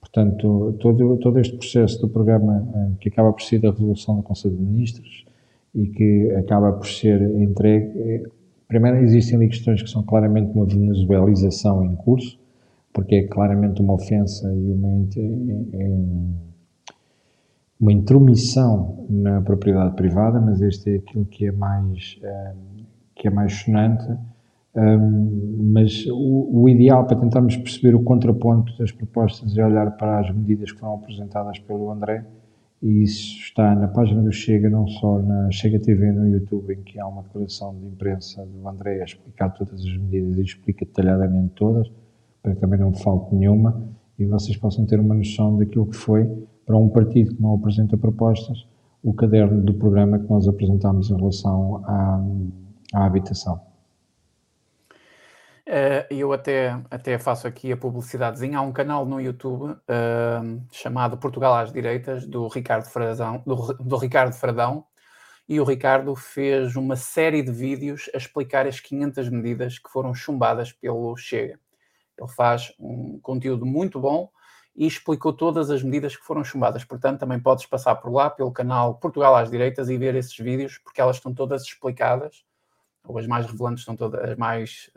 Portanto, 0.00 0.74
todo, 0.80 1.16
todo 1.18 1.38
este 1.38 1.56
processo 1.56 2.00
do 2.00 2.08
programa 2.08 2.66
eh, 2.74 2.90
que 3.00 3.08
acaba 3.08 3.32
por 3.32 3.42
ser 3.42 3.60
da 3.60 3.70
resolução 3.70 4.16
do 4.16 4.22
Conselho 4.22 4.56
de 4.56 4.62
Ministros 4.62 5.24
e 5.74 5.86
que 5.86 6.30
acaba 6.36 6.72
por 6.72 6.86
ser 6.86 7.20
entregue, 7.38 7.92
eh, 7.96 8.22
primeiro 8.66 8.96
existem 8.98 9.36
ali 9.36 9.48
questões 9.48 9.82
que 9.82 9.90
são 9.90 10.02
claramente 10.02 10.52
uma 10.54 10.64
venezuelização 10.64 11.84
em 11.84 11.94
curso, 11.94 12.40
porque 12.92 13.16
é 13.16 13.26
claramente 13.26 13.80
uma 13.80 13.94
ofensa 13.94 14.52
e 14.54 14.72
uma 14.72 14.88
uma 17.82 17.92
intromissão 17.92 19.04
na 19.10 19.42
propriedade 19.42 19.96
privada, 19.96 20.40
mas 20.40 20.62
este 20.62 20.94
é 20.94 20.96
aquilo 20.98 21.24
que 21.24 21.46
é 21.48 21.52
mais, 21.52 22.16
ehm, 22.22 22.84
que 23.16 23.26
é 23.26 23.30
mais 23.30 23.52
sonante. 23.54 24.06
Ehm, 24.76 25.62
mas 25.72 26.06
o, 26.08 26.68
ideal 26.68 27.04
para 27.04 27.18
tentarmos 27.18 27.56
perceber 27.56 27.94
o 27.96 28.04
contraponto 28.04 28.78
das 28.78 28.92
propostas 28.92 29.58
é 29.58 29.66
olhar 29.66 29.90
para 29.96 30.20
as 30.20 30.30
medidas 30.30 30.70
que 30.70 30.78
foram 30.78 30.94
apresentadas 30.94 31.58
pelo 31.58 31.90
André, 31.90 32.24
e 32.80 33.02
isso 33.02 33.36
está 33.40 33.74
na 33.74 33.88
página 33.88 34.22
do 34.22 34.32
Chega, 34.32 34.70
não 34.70 34.86
só 34.86 35.20
na 35.20 35.50
Chega 35.50 35.78
TV 35.80 36.12
no 36.12 36.28
YouTube, 36.28 36.74
em 36.74 36.82
que 36.82 37.00
há 37.00 37.06
uma 37.06 37.22
declaração 37.22 37.74
de 37.78 37.86
imprensa 37.86 38.46
do 38.46 38.68
André 38.68 39.00
a 39.02 39.04
explicar 39.04 39.50
todas 39.50 39.80
as 39.80 39.96
medidas 39.96 40.38
e 40.38 40.42
explica 40.42 40.84
detalhadamente 40.84 41.52
todas, 41.54 41.90
para 42.42 42.54
que 42.54 42.60
também 42.60 42.80
não 42.80 42.92
falte 42.92 43.34
nenhuma, 43.34 43.88
e 44.18 44.26
vocês 44.26 44.56
possam 44.56 44.84
ter 44.86 44.98
uma 44.98 45.14
noção 45.14 45.56
daquilo 45.56 45.86
que 45.86 45.96
foi 45.96 46.26
para 46.66 46.76
um 46.76 46.88
partido 46.88 47.34
que 47.34 47.42
não 47.42 47.54
apresenta 47.54 47.96
propostas, 47.96 48.66
o 49.02 49.12
caderno 49.12 49.62
do 49.62 49.74
programa 49.74 50.18
que 50.18 50.28
nós 50.28 50.46
apresentámos 50.46 51.10
em 51.10 51.16
relação 51.16 51.82
à, 51.84 52.24
à 52.94 53.04
habitação. 53.04 53.60
Uh, 55.68 56.04
eu 56.10 56.32
até, 56.32 56.78
até 56.90 57.18
faço 57.18 57.46
aqui 57.46 57.70
a 57.72 57.76
publicidadezinha. 57.76 58.58
Há 58.58 58.62
um 58.62 58.72
canal 58.72 59.06
no 59.06 59.20
YouTube 59.20 59.70
uh, 59.72 60.62
chamado 60.72 61.16
Portugal 61.16 61.54
às 61.54 61.72
Direitas, 61.72 62.26
do 62.26 62.48
Ricardo 62.48 62.84
Fradão, 62.86 63.42
do, 63.46 63.72
do, 63.74 63.96
Ricardo 63.96 64.34
Fradão, 64.34 64.84
e 65.48 65.60
o 65.60 65.64
Ricardo 65.64 66.14
fez 66.16 66.74
uma 66.74 66.96
série 66.96 67.42
de 67.42 67.52
vídeos 67.52 68.10
a 68.12 68.18
explicar 68.18 68.66
as 68.66 68.80
500 68.80 69.28
medidas 69.28 69.78
que 69.78 69.88
foram 69.88 70.12
chumbadas 70.12 70.72
pelo 70.72 71.16
Chega. 71.16 71.58
Ele 72.22 72.32
faz 72.32 72.72
um 72.78 73.18
conteúdo 73.20 73.66
muito 73.66 74.00
bom 74.00 74.30
e 74.74 74.86
explicou 74.86 75.32
todas 75.32 75.70
as 75.70 75.82
medidas 75.82 76.16
que 76.16 76.24
foram 76.24 76.42
chumbadas. 76.42 76.84
Portanto, 76.84 77.20
também 77.20 77.38
podes 77.38 77.66
passar 77.66 77.96
por 77.96 78.12
lá, 78.12 78.30
pelo 78.30 78.50
canal 78.50 78.94
Portugal 78.94 79.36
às 79.36 79.50
Direitas, 79.50 79.90
e 79.90 79.98
ver 79.98 80.14
esses 80.14 80.36
vídeos, 80.36 80.78
porque 80.78 81.00
elas 81.00 81.16
estão 81.16 81.34
todas 81.34 81.62
explicadas 81.62 82.44
ou 83.04 83.18
as 83.18 83.26
mais 83.26 83.46
revelantes 83.46 83.82
estão 83.82 83.96
todas, 83.96 84.30
as 84.30 84.36
mais 84.36 84.90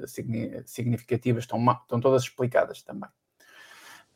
significativas 0.66 1.44
estão, 1.44 1.60
estão 1.82 2.00
todas 2.00 2.24
explicadas 2.24 2.82
também. 2.82 3.10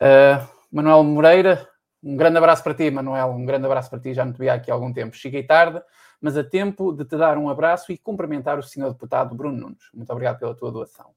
Uh, 0.00 0.48
Manuel 0.70 1.02
Moreira, 1.02 1.68
um 2.02 2.16
grande 2.16 2.38
abraço 2.38 2.62
para 2.62 2.74
ti, 2.74 2.90
Manuel, 2.90 3.30
um 3.30 3.44
grande 3.44 3.66
abraço 3.66 3.90
para 3.90 3.98
ti, 3.98 4.14
já 4.14 4.24
não 4.24 4.32
te 4.32 4.38
vi 4.38 4.48
aqui 4.48 4.70
há 4.70 4.74
algum 4.74 4.92
tempo. 4.92 5.16
Cheguei 5.16 5.42
tarde, 5.42 5.82
mas 6.20 6.36
a 6.36 6.44
tempo 6.44 6.92
de 6.92 7.04
te 7.04 7.16
dar 7.16 7.36
um 7.36 7.48
abraço 7.48 7.92
e 7.92 7.98
cumprimentar 7.98 8.58
o 8.58 8.62
senhor 8.62 8.90
deputado 8.90 9.34
Bruno 9.34 9.58
Nunes. 9.58 9.90
Muito 9.92 10.10
obrigado 10.10 10.38
pela 10.38 10.54
tua 10.54 10.70
doação. 10.70 11.10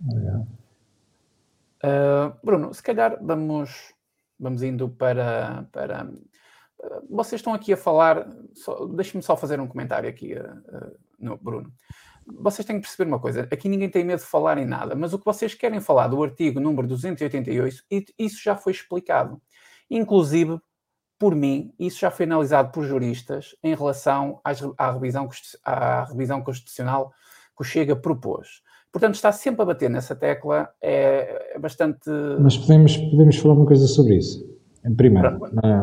Obrigado. 0.00 0.67
Uh, 1.84 2.34
Bruno, 2.44 2.74
se 2.74 2.82
calhar 2.82 3.18
vamos, 3.22 3.94
vamos 4.38 4.62
indo 4.62 4.88
para, 4.88 5.68
para. 5.72 6.10
Vocês 7.08 7.40
estão 7.40 7.54
aqui 7.54 7.72
a 7.72 7.76
falar. 7.76 8.28
Deixe-me 8.94 9.22
só 9.22 9.36
fazer 9.36 9.60
um 9.60 9.66
comentário 9.66 10.08
aqui, 10.08 10.34
uh, 10.34 10.98
no, 11.18 11.36
Bruno. 11.36 11.72
Vocês 12.26 12.66
têm 12.66 12.76
que 12.76 12.82
perceber 12.82 13.08
uma 13.08 13.20
coisa: 13.20 13.42
aqui 13.42 13.68
ninguém 13.68 13.88
tem 13.88 14.04
medo 14.04 14.20
de 14.20 14.26
falar 14.26 14.58
em 14.58 14.66
nada, 14.66 14.94
mas 14.94 15.12
o 15.12 15.18
que 15.18 15.24
vocês 15.24 15.54
querem 15.54 15.80
falar 15.80 16.08
do 16.08 16.22
artigo 16.22 16.60
número 16.60 16.86
288, 16.88 17.84
isso 18.18 18.42
já 18.42 18.56
foi 18.56 18.72
explicado. 18.72 19.40
Inclusive, 19.90 20.60
por 21.18 21.34
mim, 21.34 21.74
isso 21.78 21.98
já 21.98 22.10
foi 22.10 22.26
analisado 22.26 22.70
por 22.70 22.84
juristas 22.84 23.56
em 23.62 23.74
relação 23.74 24.40
às, 24.44 24.62
à, 24.76 24.92
revisão, 24.92 25.28
à 25.64 26.04
revisão 26.04 26.42
constitucional 26.42 27.12
que 27.56 27.62
o 27.62 27.64
Chega 27.64 27.96
propôs. 27.96 28.62
Portanto, 28.92 29.14
está 29.14 29.30
sempre 29.32 29.62
a 29.62 29.64
bater 29.64 29.90
nessa 29.90 30.16
tecla, 30.16 30.68
é, 30.82 31.54
é 31.54 31.58
bastante. 31.58 32.08
Mas 32.40 32.56
podemos, 32.56 32.96
podemos 32.96 33.36
falar 33.36 33.54
uma 33.54 33.66
coisa 33.66 33.86
sobre 33.86 34.16
isso. 34.16 34.48
Primeiro, 34.96 35.38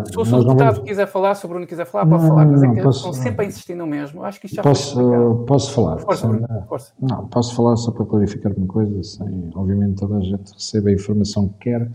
se 0.06 0.18
o 0.18 0.24
deputado 0.24 0.58
vamos... 0.58 0.80
quiser 0.80 1.06
falar, 1.06 1.36
se 1.36 1.46
o 1.46 1.50
Bruno 1.50 1.68
quiser 1.68 1.86
falar, 1.86 2.06
pode 2.08 2.24
não, 2.24 2.30
falar, 2.30 2.46
mas 2.48 2.64
é 2.64 2.72
que 2.72 2.82
posso, 2.82 2.98
estão 3.00 3.14
sempre 3.14 3.46
a 3.46 3.48
insistir 3.48 3.76
no 3.76 3.86
mesmo. 3.86 4.24
Acho 4.24 4.40
que 4.40 4.48
isto 4.48 4.56
já 4.56 4.64
posso, 4.64 5.44
posso 5.46 5.72
falar. 5.74 5.98
Força, 6.00 6.28
Bruno, 6.28 6.48
força. 6.68 6.94
Não, 7.00 7.28
posso 7.28 7.56
falar 7.56 7.76
só 7.76 7.92
para 7.92 8.06
clarificar 8.06 8.52
uma 8.54 8.66
coisa, 8.66 9.04
sem, 9.04 9.50
obviamente 9.54 10.00
toda 10.00 10.18
a 10.18 10.22
gente 10.22 10.52
recebe 10.52 10.92
a 10.92 10.94
informação 10.94 11.50
que 11.50 11.58
quer 11.60 11.92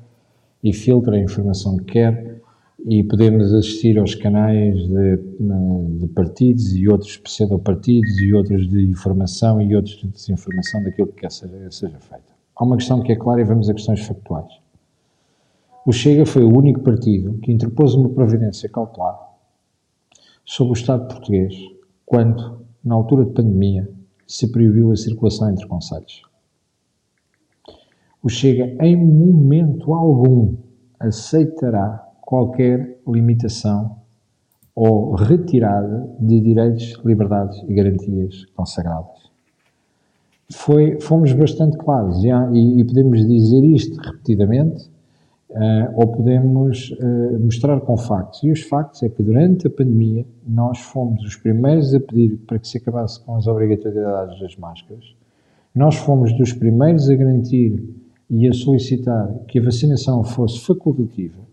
e 0.63 0.73
filtra 0.73 1.17
a 1.17 1.19
informação 1.19 1.79
que 1.79 1.85
quer 1.85 2.40
e 2.87 3.05
podemos 3.05 3.53
assistir 3.53 3.99
aos 3.99 4.15
canais 4.15 4.77
de, 4.89 5.17
de 5.99 6.09
partidos 6.09 6.75
e 6.75 6.89
outros 6.89 7.17
pseudo-partidos 7.19 8.19
e 8.21 8.33
outros 8.33 8.69
de 8.69 8.83
informação 8.83 9.61
e 9.61 9.75
outros 9.77 9.97
de 9.97 10.09
desinformação 10.09 10.83
daquilo 10.83 11.09
que 11.09 11.21
quer 11.21 11.31
seja, 11.31 11.71
seja 11.71 11.99
feito. 11.99 12.33
Há 12.57 12.65
uma 12.65 12.77
questão 12.77 13.03
que 13.03 13.13
é 13.13 13.17
clara 13.17 13.41
e 13.41 13.45
vamos 13.45 13.69
a 13.69 13.75
questões 13.75 14.01
factuais. 14.01 14.53
O 15.87 15.93
Chega 15.93 16.27
foi 16.27 16.45
o 16.45 16.57
único 16.57 16.81
partido 16.81 17.39
que 17.39 17.53
interpôs 17.53 17.95
uma 17.95 18.11
providência 18.11 18.69
cautelar 18.69 19.19
sobre 20.45 20.73
o 20.73 20.75
Estado 20.75 21.09
português 21.09 21.55
quando, 22.05 22.67
na 22.85 22.95
altura 22.95 23.25
de 23.25 23.33
pandemia, 23.33 23.91
se 24.27 24.51
proibiu 24.51 24.93
a 24.93 24.97
circulação 24.97 25.51
entre 25.51 25.67
conselhos. 25.67 26.23
O 28.23 28.29
Chega, 28.29 28.77
em 28.85 28.97
momento 28.97 29.95
algum, 29.95 30.55
aceitará 30.99 32.10
qualquer 32.31 33.01
limitação 33.09 33.97
ou 34.73 35.17
retirada 35.17 36.09
de 36.21 36.41
direitos, 36.41 36.97
liberdades 37.05 37.61
e 37.69 37.75
garantias 37.75 38.45
consagradas. 38.55 39.19
Foi, 40.53 41.01
fomos 41.01 41.33
bastante 41.33 41.77
claros 41.77 42.23
já, 42.23 42.49
e, 42.53 42.81
e 42.81 42.85
podemos 42.85 43.27
dizer 43.27 43.65
isto 43.65 44.01
repetidamente 44.01 44.89
Uh, 45.51 45.91
ou 45.97 46.07
podemos 46.07 46.93
uh, 46.93 47.41
mostrar 47.41 47.81
com 47.81 47.97
factos. 47.97 48.41
E 48.45 48.53
os 48.53 48.63
factos 48.63 49.03
é 49.03 49.09
que 49.09 49.21
durante 49.21 49.67
a 49.67 49.71
pandemia 49.71 50.25
nós 50.47 50.79
fomos 50.79 51.25
os 51.25 51.35
primeiros 51.35 51.93
a 51.93 51.99
pedir 51.99 52.37
para 52.47 52.57
que 52.57 52.69
se 52.69 52.79
acabasse 52.79 53.19
com 53.25 53.35
as 53.35 53.49
obrigatoriedades 53.49 54.39
das 54.39 54.55
máscaras, 54.55 55.05
nós 55.75 55.97
fomos 55.97 56.33
dos 56.39 56.53
primeiros 56.53 57.11
a 57.11 57.17
garantir 57.17 57.83
e 58.31 58.49
a 58.49 58.53
solicitar 58.53 59.29
que 59.49 59.59
a 59.59 59.65
vacinação 59.65 60.23
fosse 60.23 60.61
facultativa, 60.61 61.50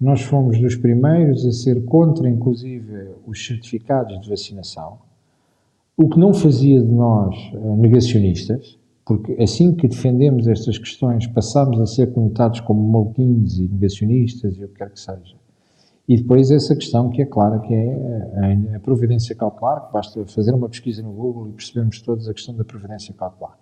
nós 0.00 0.22
fomos 0.22 0.58
dos 0.58 0.76
primeiros 0.76 1.44
a 1.44 1.52
ser 1.52 1.84
contra, 1.84 2.28
inclusive, 2.28 3.10
os 3.26 3.44
certificados 3.44 4.18
de 4.20 4.30
vacinação, 4.30 4.98
o 5.96 6.08
que 6.08 6.18
não 6.18 6.32
fazia 6.32 6.80
de 6.80 6.90
nós 6.90 7.36
uh, 7.52 7.76
negacionistas, 7.76 8.78
porque 9.04 9.32
assim 9.42 9.74
que 9.74 9.86
defendemos 9.86 10.46
estas 10.46 10.78
questões, 10.78 11.26
passamos 11.26 11.78
a 11.80 11.86
ser 11.86 12.12
conotados 12.12 12.60
como 12.60 12.80
maluquinhos 12.80 13.58
e 13.58 13.68
negacionistas 13.68 14.56
e 14.56 14.64
o 14.64 14.68
que 14.68 14.74
quer 14.76 14.90
que 14.90 15.00
seja. 15.00 15.36
E 16.08 16.16
depois 16.16 16.50
essa 16.50 16.74
questão 16.74 17.10
que 17.10 17.20
é 17.20 17.26
clara, 17.26 17.58
que 17.60 17.74
é 17.74 18.72
a, 18.72 18.76
a 18.76 18.80
providência 18.80 19.34
cautelar, 19.34 19.86
que 19.86 19.92
basta 19.92 20.24
fazer 20.26 20.54
uma 20.54 20.68
pesquisa 20.68 21.02
no 21.02 21.12
Google 21.12 21.48
e 21.48 21.52
percebemos 21.52 22.00
todos 22.00 22.28
a 22.28 22.32
questão 22.32 22.54
da 22.54 22.64
providência 22.64 23.12
cautelar. 23.12 23.58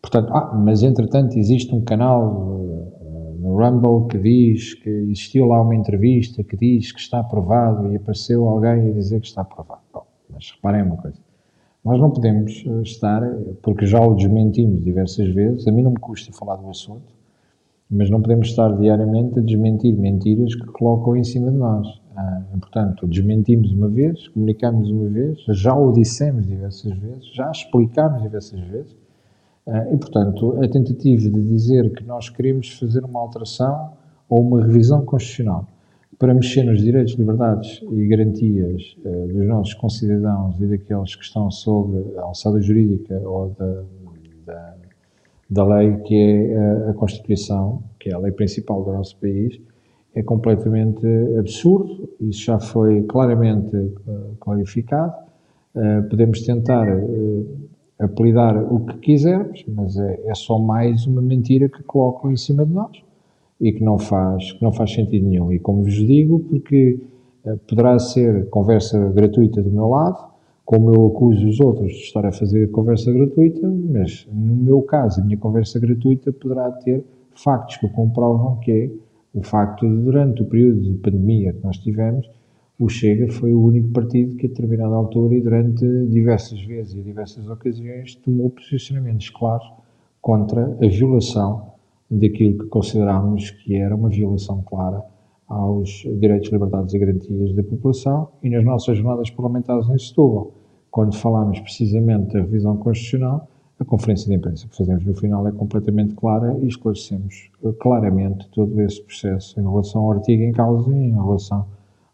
Portanto, 0.00 0.32
ah, 0.32 0.54
mas 0.54 0.82
entretanto 0.82 1.36
existe 1.36 1.74
um 1.74 1.80
canal 1.80 2.22
uh, 2.24 2.97
no 3.38 3.56
Rumble 3.56 4.08
que 4.08 4.18
diz 4.18 4.74
que 4.74 4.90
existiu 4.90 5.46
lá 5.46 5.62
uma 5.62 5.74
entrevista 5.74 6.42
que 6.42 6.56
diz 6.56 6.90
que 6.90 7.00
está 7.00 7.20
aprovado 7.20 7.92
e 7.92 7.96
apareceu 7.96 8.46
alguém 8.48 8.90
a 8.90 8.92
dizer 8.92 9.20
que 9.20 9.28
está 9.28 9.42
aprovado. 9.42 9.80
Bom, 9.92 10.06
mas 10.28 10.50
reparem 10.50 10.82
uma 10.82 10.96
coisa. 10.96 11.18
Nós 11.84 12.00
não 12.00 12.10
podemos 12.10 12.64
eh, 12.66 12.82
estar, 12.82 13.22
porque 13.62 13.86
já 13.86 14.00
o 14.00 14.14
desmentimos 14.14 14.82
diversas 14.82 15.28
vezes, 15.28 15.66
a 15.68 15.72
mim 15.72 15.82
não 15.82 15.92
me 15.92 15.98
custa 15.98 16.32
falar 16.32 16.56
do 16.56 16.68
assunto, 16.68 17.14
mas 17.88 18.10
não 18.10 18.20
podemos 18.20 18.48
estar 18.48 18.76
diariamente 18.76 19.38
a 19.38 19.42
desmentir 19.42 19.96
mentiras 19.96 20.54
que 20.54 20.66
colocam 20.66 21.16
em 21.16 21.24
cima 21.24 21.50
de 21.50 21.56
nós. 21.56 21.86
Ah, 22.16 22.42
portanto, 22.60 23.06
desmentimos 23.06 23.70
uma 23.72 23.88
vez, 23.88 24.26
comunicamos 24.28 24.90
uma 24.90 25.08
vez, 25.08 25.38
já 25.50 25.74
o 25.74 25.92
dissemos 25.92 26.46
diversas 26.46 26.98
vezes, 26.98 27.34
já 27.34 27.50
explicámos 27.50 28.20
diversas 28.20 28.60
vezes, 28.60 28.96
e 29.92 29.96
portanto, 29.96 30.58
a 30.62 30.68
tentativa 30.68 31.28
de 31.28 31.42
dizer 31.42 31.92
que 31.92 32.04
nós 32.04 32.30
queremos 32.30 32.78
fazer 32.78 33.04
uma 33.04 33.20
alteração 33.20 33.92
ou 34.28 34.40
uma 34.40 34.64
revisão 34.64 35.04
constitucional 35.04 35.66
para 36.18 36.34
mexer 36.34 36.64
nos 36.64 36.82
direitos, 36.82 37.14
liberdades 37.14 37.80
e 37.92 38.06
garantias 38.08 38.96
uh, 39.04 39.28
dos 39.28 39.46
nossos 39.46 39.74
concidadãos 39.74 40.60
e 40.60 40.66
daqueles 40.66 41.14
que 41.14 41.24
estão 41.24 41.50
sob 41.50 41.96
a 42.18 42.22
alçada 42.22 42.60
jurídica 42.60 43.20
ou 43.24 43.54
da, 43.56 43.84
da, 44.44 44.74
da 45.48 45.64
lei 45.64 45.96
que 45.98 46.14
é 46.14 46.56
a, 46.56 46.90
a, 46.90 46.94
Constituição, 46.94 47.82
que 48.00 48.10
é 48.10 48.14
a 48.14 48.18
lei 48.18 48.32
principal 48.32 48.82
do 48.82 48.92
nosso 48.92 49.16
país, 49.18 49.60
é 50.14 50.22
completamente 50.22 51.06
absurdo. 51.38 52.08
Isso 52.20 52.46
já 52.46 52.58
foi 52.58 53.02
claramente 53.02 53.92
clarificado. 54.40 55.12
Podemos 56.10 56.40
tentar 56.42 56.88
apelidar 57.98 58.56
o 58.72 58.80
que 58.80 58.98
quisermos, 58.98 59.64
mas 59.68 59.98
é, 59.98 60.20
é 60.26 60.34
só 60.34 60.58
mais 60.58 61.06
uma 61.06 61.20
mentira 61.20 61.68
que 61.68 61.82
colocam 61.82 62.30
em 62.30 62.36
cima 62.36 62.64
de 62.64 62.72
nós 62.72 63.02
e 63.60 63.72
que 63.72 63.82
não 63.82 63.98
faz, 63.98 64.52
que 64.52 64.62
não 64.62 64.72
faz 64.72 64.92
sentido 64.92 65.26
nenhum. 65.26 65.52
E 65.52 65.58
como 65.58 65.82
vos 65.82 65.94
digo, 65.94 66.38
porque 66.40 67.00
uh, 67.44 67.58
poderá 67.68 67.98
ser 67.98 68.48
conversa 68.50 68.98
gratuita 69.10 69.62
do 69.62 69.70
meu 69.70 69.88
lado, 69.88 70.28
como 70.64 70.94
eu 70.94 71.06
acuso 71.06 71.48
os 71.48 71.60
outros 71.60 71.92
de 71.92 71.98
estar 72.02 72.24
a 72.26 72.30
fazer 72.30 72.70
conversa 72.70 73.10
gratuita, 73.10 73.66
mas 73.66 74.28
no 74.32 74.54
meu 74.54 74.82
caso, 74.82 75.20
a 75.20 75.24
minha 75.24 75.38
conversa 75.38 75.80
gratuita 75.80 76.30
poderá 76.32 76.70
ter 76.70 77.04
factos 77.34 77.78
que 77.78 77.88
comprovam 77.88 78.56
que 78.60 78.70
é 78.70 78.90
o 79.32 79.42
facto 79.42 79.88
de, 79.88 80.02
durante 80.02 80.42
o 80.42 80.44
período 80.44 80.80
de 80.82 80.98
pandemia 80.98 81.52
que 81.52 81.64
nós 81.64 81.78
tivemos, 81.78 82.28
o 82.78 82.88
Chega 82.88 83.30
foi 83.32 83.52
o 83.52 83.60
único 83.60 83.88
partido 83.88 84.36
que, 84.36 84.46
a 84.46 84.48
determinada 84.48 84.94
altura 84.94 85.34
e 85.34 85.40
durante 85.40 85.84
diversas 86.06 86.60
vezes 86.62 86.94
e 86.94 87.02
diversas 87.02 87.48
ocasiões, 87.48 88.14
tomou 88.14 88.50
posicionamentos 88.50 89.30
claros 89.30 89.66
contra 90.20 90.64
a 90.64 90.88
violação 90.88 91.72
daquilo 92.10 92.58
que 92.58 92.66
considerámos 92.66 93.50
que 93.50 93.74
era 93.74 93.94
uma 93.94 94.08
violação 94.08 94.62
clara 94.62 95.02
aos 95.48 96.06
direitos, 96.20 96.50
liberdades 96.50 96.94
e 96.94 96.98
garantias 96.98 97.52
da 97.54 97.62
população 97.62 98.28
e 98.42 98.50
nas 98.50 98.64
nossas 98.64 98.96
jornadas 98.96 99.30
parlamentares 99.30 99.88
em 99.88 99.98
Setúbal, 99.98 100.52
quando 100.90 101.16
falámos 101.16 101.58
precisamente 101.60 102.32
da 102.32 102.40
revisão 102.40 102.76
constitucional, 102.76 103.48
A 103.80 103.84
conferência 103.84 104.26
de 104.28 104.34
imprensa 104.34 104.66
que 104.66 104.76
fazemos 104.76 105.04
no 105.04 105.14
final 105.14 105.46
é 105.46 105.52
completamente 105.52 106.12
clara 106.16 106.58
e 106.60 106.66
esclarecemos 106.66 107.48
claramente 107.78 108.48
todo 108.50 108.80
esse 108.80 109.00
processo 109.04 109.60
em 109.60 109.62
relação 109.62 110.02
ao 110.02 110.12
artigo 110.14 110.42
em 110.42 110.50
causa 110.50 110.90
e 110.90 110.98
em 110.98 111.12
relação 111.12 111.64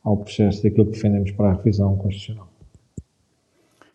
ao 0.04 0.18
processo 0.18 0.62
daquilo 0.62 0.86
que 0.86 0.92
defendemos 0.92 1.30
para 1.32 1.50
a 1.50 1.54
revisão 1.54 1.96
constitucional. 1.96 2.48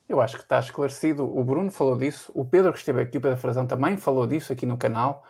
Eu 0.07 0.19
acho 0.19 0.37
que 0.37 0.41
está 0.41 0.59
esclarecido. 0.59 1.23
O 1.23 1.43
Bruno 1.43 1.69
falou 1.69 1.95
disso, 1.95 2.31
o 2.33 2.43
Pedro 2.43 2.73
que 2.73 2.79
esteve 2.79 2.99
aqui, 2.99 3.19
o 3.19 3.21
Pedro 3.21 3.37
Frazão 3.37 3.67
também 3.67 3.95
falou 3.95 4.25
disso 4.25 4.51
aqui 4.51 4.65
no 4.65 4.75
canal. 4.75 5.23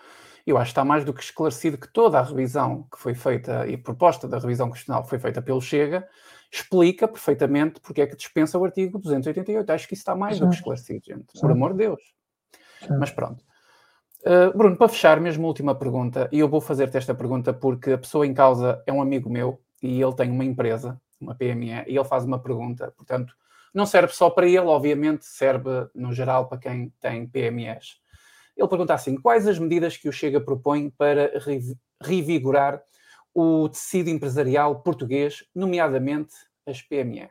Eu 0.47 0.57
acho 0.57 0.67
que 0.67 0.71
está 0.71 0.85
mais 0.85 1.03
do 1.03 1.13
que 1.13 1.21
esclarecido 1.21 1.77
que 1.77 1.91
toda 1.91 2.17
a 2.17 2.23
revisão 2.23 2.87
que 2.89 2.97
foi 2.97 3.13
feita 3.13 3.67
e 3.67 3.75
proposta 3.75 4.25
da 4.25 4.39
revisão 4.39 4.69
constitucional 4.69 5.03
que 5.03 5.09
foi 5.09 5.19
feita 5.19 5.41
pelo 5.41 5.61
Chega 5.61 6.07
explica 6.51 7.07
perfeitamente 7.07 7.81
porque 7.81 8.01
é 8.01 8.07
que 8.07 8.15
dispensa 8.15 8.57
o 8.57 8.63
artigo 8.63 8.97
288. 8.97 9.69
Acho 9.69 9.87
que 9.87 9.93
isso 9.93 10.01
está 10.01 10.15
mais 10.15 10.39
do 10.39 10.47
que 10.47 10.55
esclarecido, 10.55 11.03
gente. 11.05 11.39
Por 11.39 11.51
amor 11.51 11.73
de 11.73 11.79
Deus. 11.79 12.01
Mas 12.97 13.11
pronto. 13.11 13.43
Uh, 14.21 14.57
Bruno, 14.57 14.77
para 14.77 14.87
fechar, 14.89 15.19
mesmo 15.19 15.45
última 15.45 15.75
pergunta, 15.75 16.29
e 16.31 16.39
eu 16.39 16.47
vou 16.47 16.59
fazer-te 16.59 16.97
esta 16.97 17.13
pergunta 17.13 17.53
porque 17.53 17.91
a 17.91 17.97
pessoa 17.97 18.25
em 18.25 18.33
causa 18.33 18.81
é 18.87 18.93
um 18.93 19.01
amigo 19.01 19.29
meu 19.29 19.59
e 19.81 20.01
ele 20.01 20.13
tem 20.13 20.29
uma 20.29 20.45
empresa, 20.45 20.99
uma 21.19 21.35
PME, 21.35 21.83
e 21.87 21.97
ele 21.97 22.03
faz 22.03 22.25
uma 22.25 22.39
pergunta. 22.39 22.93
Portanto, 22.95 23.33
não 23.73 23.85
serve 23.85 24.13
só 24.13 24.29
para 24.29 24.47
ele, 24.47 24.59
obviamente, 24.59 25.25
serve 25.25 25.69
no 25.93 26.11
geral 26.13 26.47
para 26.47 26.57
quem 26.57 26.91
tem 26.99 27.27
PMEs. 27.27 27.99
Ele 28.57 28.67
pergunta 28.67 28.93
assim: 28.93 29.15
quais 29.15 29.47
as 29.47 29.59
medidas 29.59 29.95
que 29.95 30.09
o 30.09 30.11
Chega 30.11 30.41
propõe 30.41 30.89
para 30.89 31.31
revigorar 32.01 32.81
o 33.33 33.69
tecido 33.69 34.09
empresarial 34.09 34.81
português, 34.81 35.45
nomeadamente 35.55 36.33
as 36.67 36.81
PME? 36.81 37.29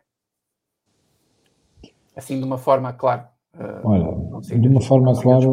Assim, 2.17 2.39
de 2.39 2.45
uma 2.45 2.59
forma 2.59 2.93
clara. 2.93 3.31
Uh, 3.55 3.87
Olha, 3.87 4.41
de 4.41 4.69
uma 4.69 4.81
forma 4.81 5.21
clara, 5.21 5.47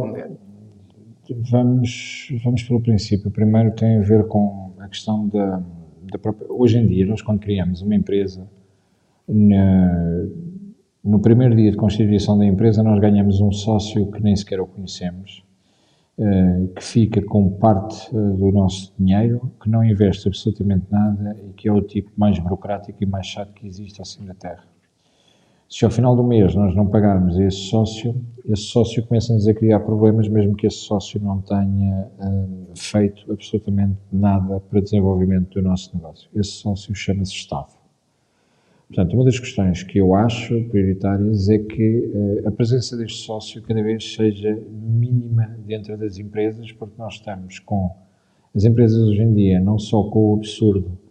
vamos, 1.51 2.27
vamos 2.43 2.63
pelo 2.63 2.81
princípio. 2.81 3.31
Primeiro 3.31 3.75
tem 3.75 3.97
a 3.97 4.01
ver 4.01 4.27
com 4.27 4.75
a 4.79 4.87
questão 4.87 5.27
da, 5.27 5.63
da 6.15 6.19
própria. 6.19 6.47
Hoje 6.49 6.77
em 6.77 6.87
dia, 6.87 7.05
nós, 7.05 7.21
quando 7.21 7.39
criamos 7.39 7.81
uma 7.81 7.95
empresa, 7.95 8.47
na, 9.27 10.25
no 11.03 11.19
primeiro 11.19 11.55
dia 11.55 11.71
de 11.71 11.77
constituição 11.77 12.37
da 12.37 12.45
empresa, 12.45 12.81
nós 12.81 12.99
ganhamos 12.99 13.39
um 13.39 13.51
sócio 13.51 14.09
que 14.11 14.21
nem 14.23 14.35
sequer 14.35 14.59
o 14.59 14.65
conhecemos, 14.65 15.43
eh, 16.17 16.67
que 16.75 16.83
fica 16.83 17.21
com 17.21 17.49
parte 17.49 18.09
eh, 18.09 18.13
do 18.13 18.51
nosso 18.51 18.93
dinheiro, 18.97 19.51
que 19.61 19.69
não 19.69 19.83
investe 19.83 20.27
absolutamente 20.27 20.85
nada 20.89 21.35
e 21.43 21.53
que 21.53 21.67
é 21.67 21.71
o 21.71 21.81
tipo 21.81 22.09
mais 22.15 22.39
burocrático 22.39 23.03
e 23.03 23.05
mais 23.05 23.27
chato 23.27 23.53
que 23.53 23.67
existe 23.67 24.01
assim 24.01 24.23
na 24.23 24.33
Terra. 24.33 24.74
Se 25.67 25.83
ao 25.83 25.89
final 25.89 26.15
do 26.15 26.23
mês 26.23 26.53
nós 26.53 26.75
não 26.75 26.85
pagarmos 26.87 27.39
esse 27.39 27.69
sócio, 27.69 28.15
esse 28.45 28.63
sócio 28.63 29.03
começa-nos 29.07 29.47
a 29.47 29.53
criar 29.53 29.79
problemas, 29.79 30.27
mesmo 30.27 30.55
que 30.55 30.67
esse 30.67 30.77
sócio 30.77 31.19
não 31.19 31.41
tenha 31.41 32.07
uh, 32.19 32.77
feito 32.77 33.31
absolutamente 33.31 33.97
nada 34.11 34.59
para 34.59 34.79
desenvolvimento 34.79 35.55
do 35.55 35.63
nosso 35.63 35.95
negócio. 35.95 36.29
Esse 36.35 36.51
sócio 36.51 36.93
chama-se 36.93 37.33
Estado. 37.33 37.73
Portanto, 38.87 39.13
uma 39.15 39.25
das 39.25 39.39
questões 39.39 39.81
que 39.81 39.97
eu 39.97 40.13
acho 40.13 40.63
prioritárias 40.65 41.49
é 41.49 41.57
que 41.57 42.11
uh, 42.13 42.47
a 42.47 42.51
presença 42.51 42.95
deste 42.95 43.25
sócio 43.25 43.59
cada 43.63 43.81
vez 43.81 44.13
seja 44.13 44.55
mínima 44.71 45.57
dentro 45.65 45.97
das 45.97 46.19
empresas, 46.19 46.71
porque 46.71 46.93
nós 46.95 47.15
estamos 47.15 47.57
com 47.57 47.89
as 48.55 48.63
empresas 48.63 48.99
hoje 48.99 49.23
em 49.23 49.33
dia, 49.33 49.59
não 49.59 49.79
só 49.79 50.03
com 50.03 50.33
o 50.33 50.35
absurdo 50.35 51.04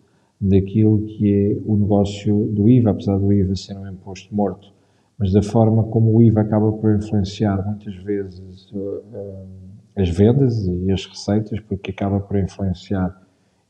daquilo 0.45 1.07
que 1.07 1.33
é 1.33 1.57
o 1.65 1.77
negócio 1.77 2.47
do 2.53 2.69
IVA, 2.69 2.91
apesar 2.91 3.19
do 3.19 3.33
IVA 3.33 3.57
ser 3.57 3.77
um 3.79 3.89
imposto 3.89 4.35
morto, 4.35 4.73
mas 5.19 5.33
da 5.33 5.43
forma 5.43 5.85
como 5.85 6.15
o 6.15 6.23
IVA 6.23 6.43
acaba 6.43 6.71
por 6.71 6.95
influenciar 6.95 7.65
muitas 7.67 7.95
vezes 7.97 8.71
uh, 8.73 8.79
uh, 8.79 9.49
as 9.97 10.11
vendas 10.11 10.67
e 10.67 10.93
as 10.93 11.07
receitas, 11.07 11.61
porque 11.61 11.91
acaba 11.91 12.21
por 12.21 12.39
influenciar 12.39 13.23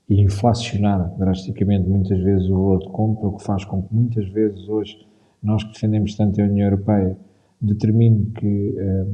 e 0.09 0.21
inflacionar 0.21 1.17
drasticamente 1.17 1.89
muitas 1.89 2.19
vezes 2.21 2.49
o 2.49 2.55
valor 2.55 2.81
de 2.81 2.89
compra, 2.89 3.29
o 3.29 3.37
que 3.37 3.45
faz 3.45 3.65
com 3.65 3.83
que 3.83 3.95
muitas 3.95 4.29
vezes 4.29 4.69
hoje 4.69 5.07
nós 5.43 5.63
que 5.63 5.73
defendemos 5.73 6.17
tanto 6.17 6.41
a 6.41 6.45
União 6.45 6.67
Europeia 6.67 7.17
determine 7.61 8.33
que 8.33 8.75
eh, 8.77 9.07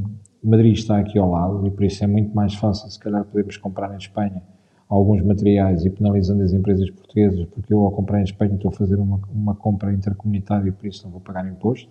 Madrid 0.42 0.72
está 0.72 0.98
aqui 0.98 1.18
ao 1.18 1.30
lado 1.30 1.66
e 1.66 1.70
por 1.70 1.84
isso 1.84 2.02
é 2.02 2.06
muito 2.06 2.34
mais 2.34 2.54
fácil 2.54 2.90
se 2.90 2.98
calhar 2.98 3.24
podermos 3.24 3.56
comprar 3.56 3.92
em 3.94 3.98
Espanha 3.98 4.42
alguns 4.90 5.22
materiais 5.22 5.84
e 5.86 5.90
penalizando 5.90 6.42
as 6.42 6.52
empresas 6.52 6.90
portuguesas 6.90 7.46
porque 7.46 7.72
eu 7.72 7.80
ao 7.80 7.92
comprar 7.92 8.20
em 8.20 8.24
Espanha 8.24 8.54
estou 8.54 8.70
a 8.70 8.72
fazer 8.72 8.96
uma, 8.96 9.20
uma 9.32 9.54
compra 9.54 9.92
intercomunitária 9.92 10.68
e 10.68 10.72
por 10.72 10.86
isso 10.86 11.04
não 11.04 11.12
vou 11.12 11.20
pagar 11.20 11.46
imposto. 11.48 11.88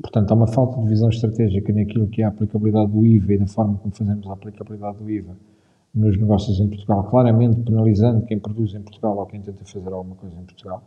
Portanto, 0.00 0.30
há 0.30 0.34
uma 0.34 0.46
falta 0.46 0.80
de 0.80 0.88
visão 0.88 1.08
estratégica 1.08 1.72
naquilo 1.72 2.06
que 2.06 2.22
é 2.22 2.24
a 2.24 2.28
aplicabilidade 2.28 2.90
do 2.90 3.04
IVA 3.04 3.34
e 3.34 3.38
da 3.38 3.46
forma 3.46 3.76
como 3.78 3.94
fazemos 3.94 4.26
a 4.28 4.32
aplicabilidade 4.32 4.98
do 4.98 5.10
IVA 5.10 5.36
nos 5.92 6.16
negócios 6.18 6.58
em 6.58 6.68
Portugal, 6.68 7.04
claramente 7.04 7.60
penalizando 7.60 8.24
quem 8.26 8.38
produz 8.38 8.74
em 8.74 8.82
Portugal 8.82 9.16
ou 9.16 9.26
quem 9.26 9.40
tenta 9.40 9.64
fazer 9.64 9.92
alguma 9.92 10.16
coisa 10.16 10.36
em 10.36 10.44
Portugal. 10.44 10.82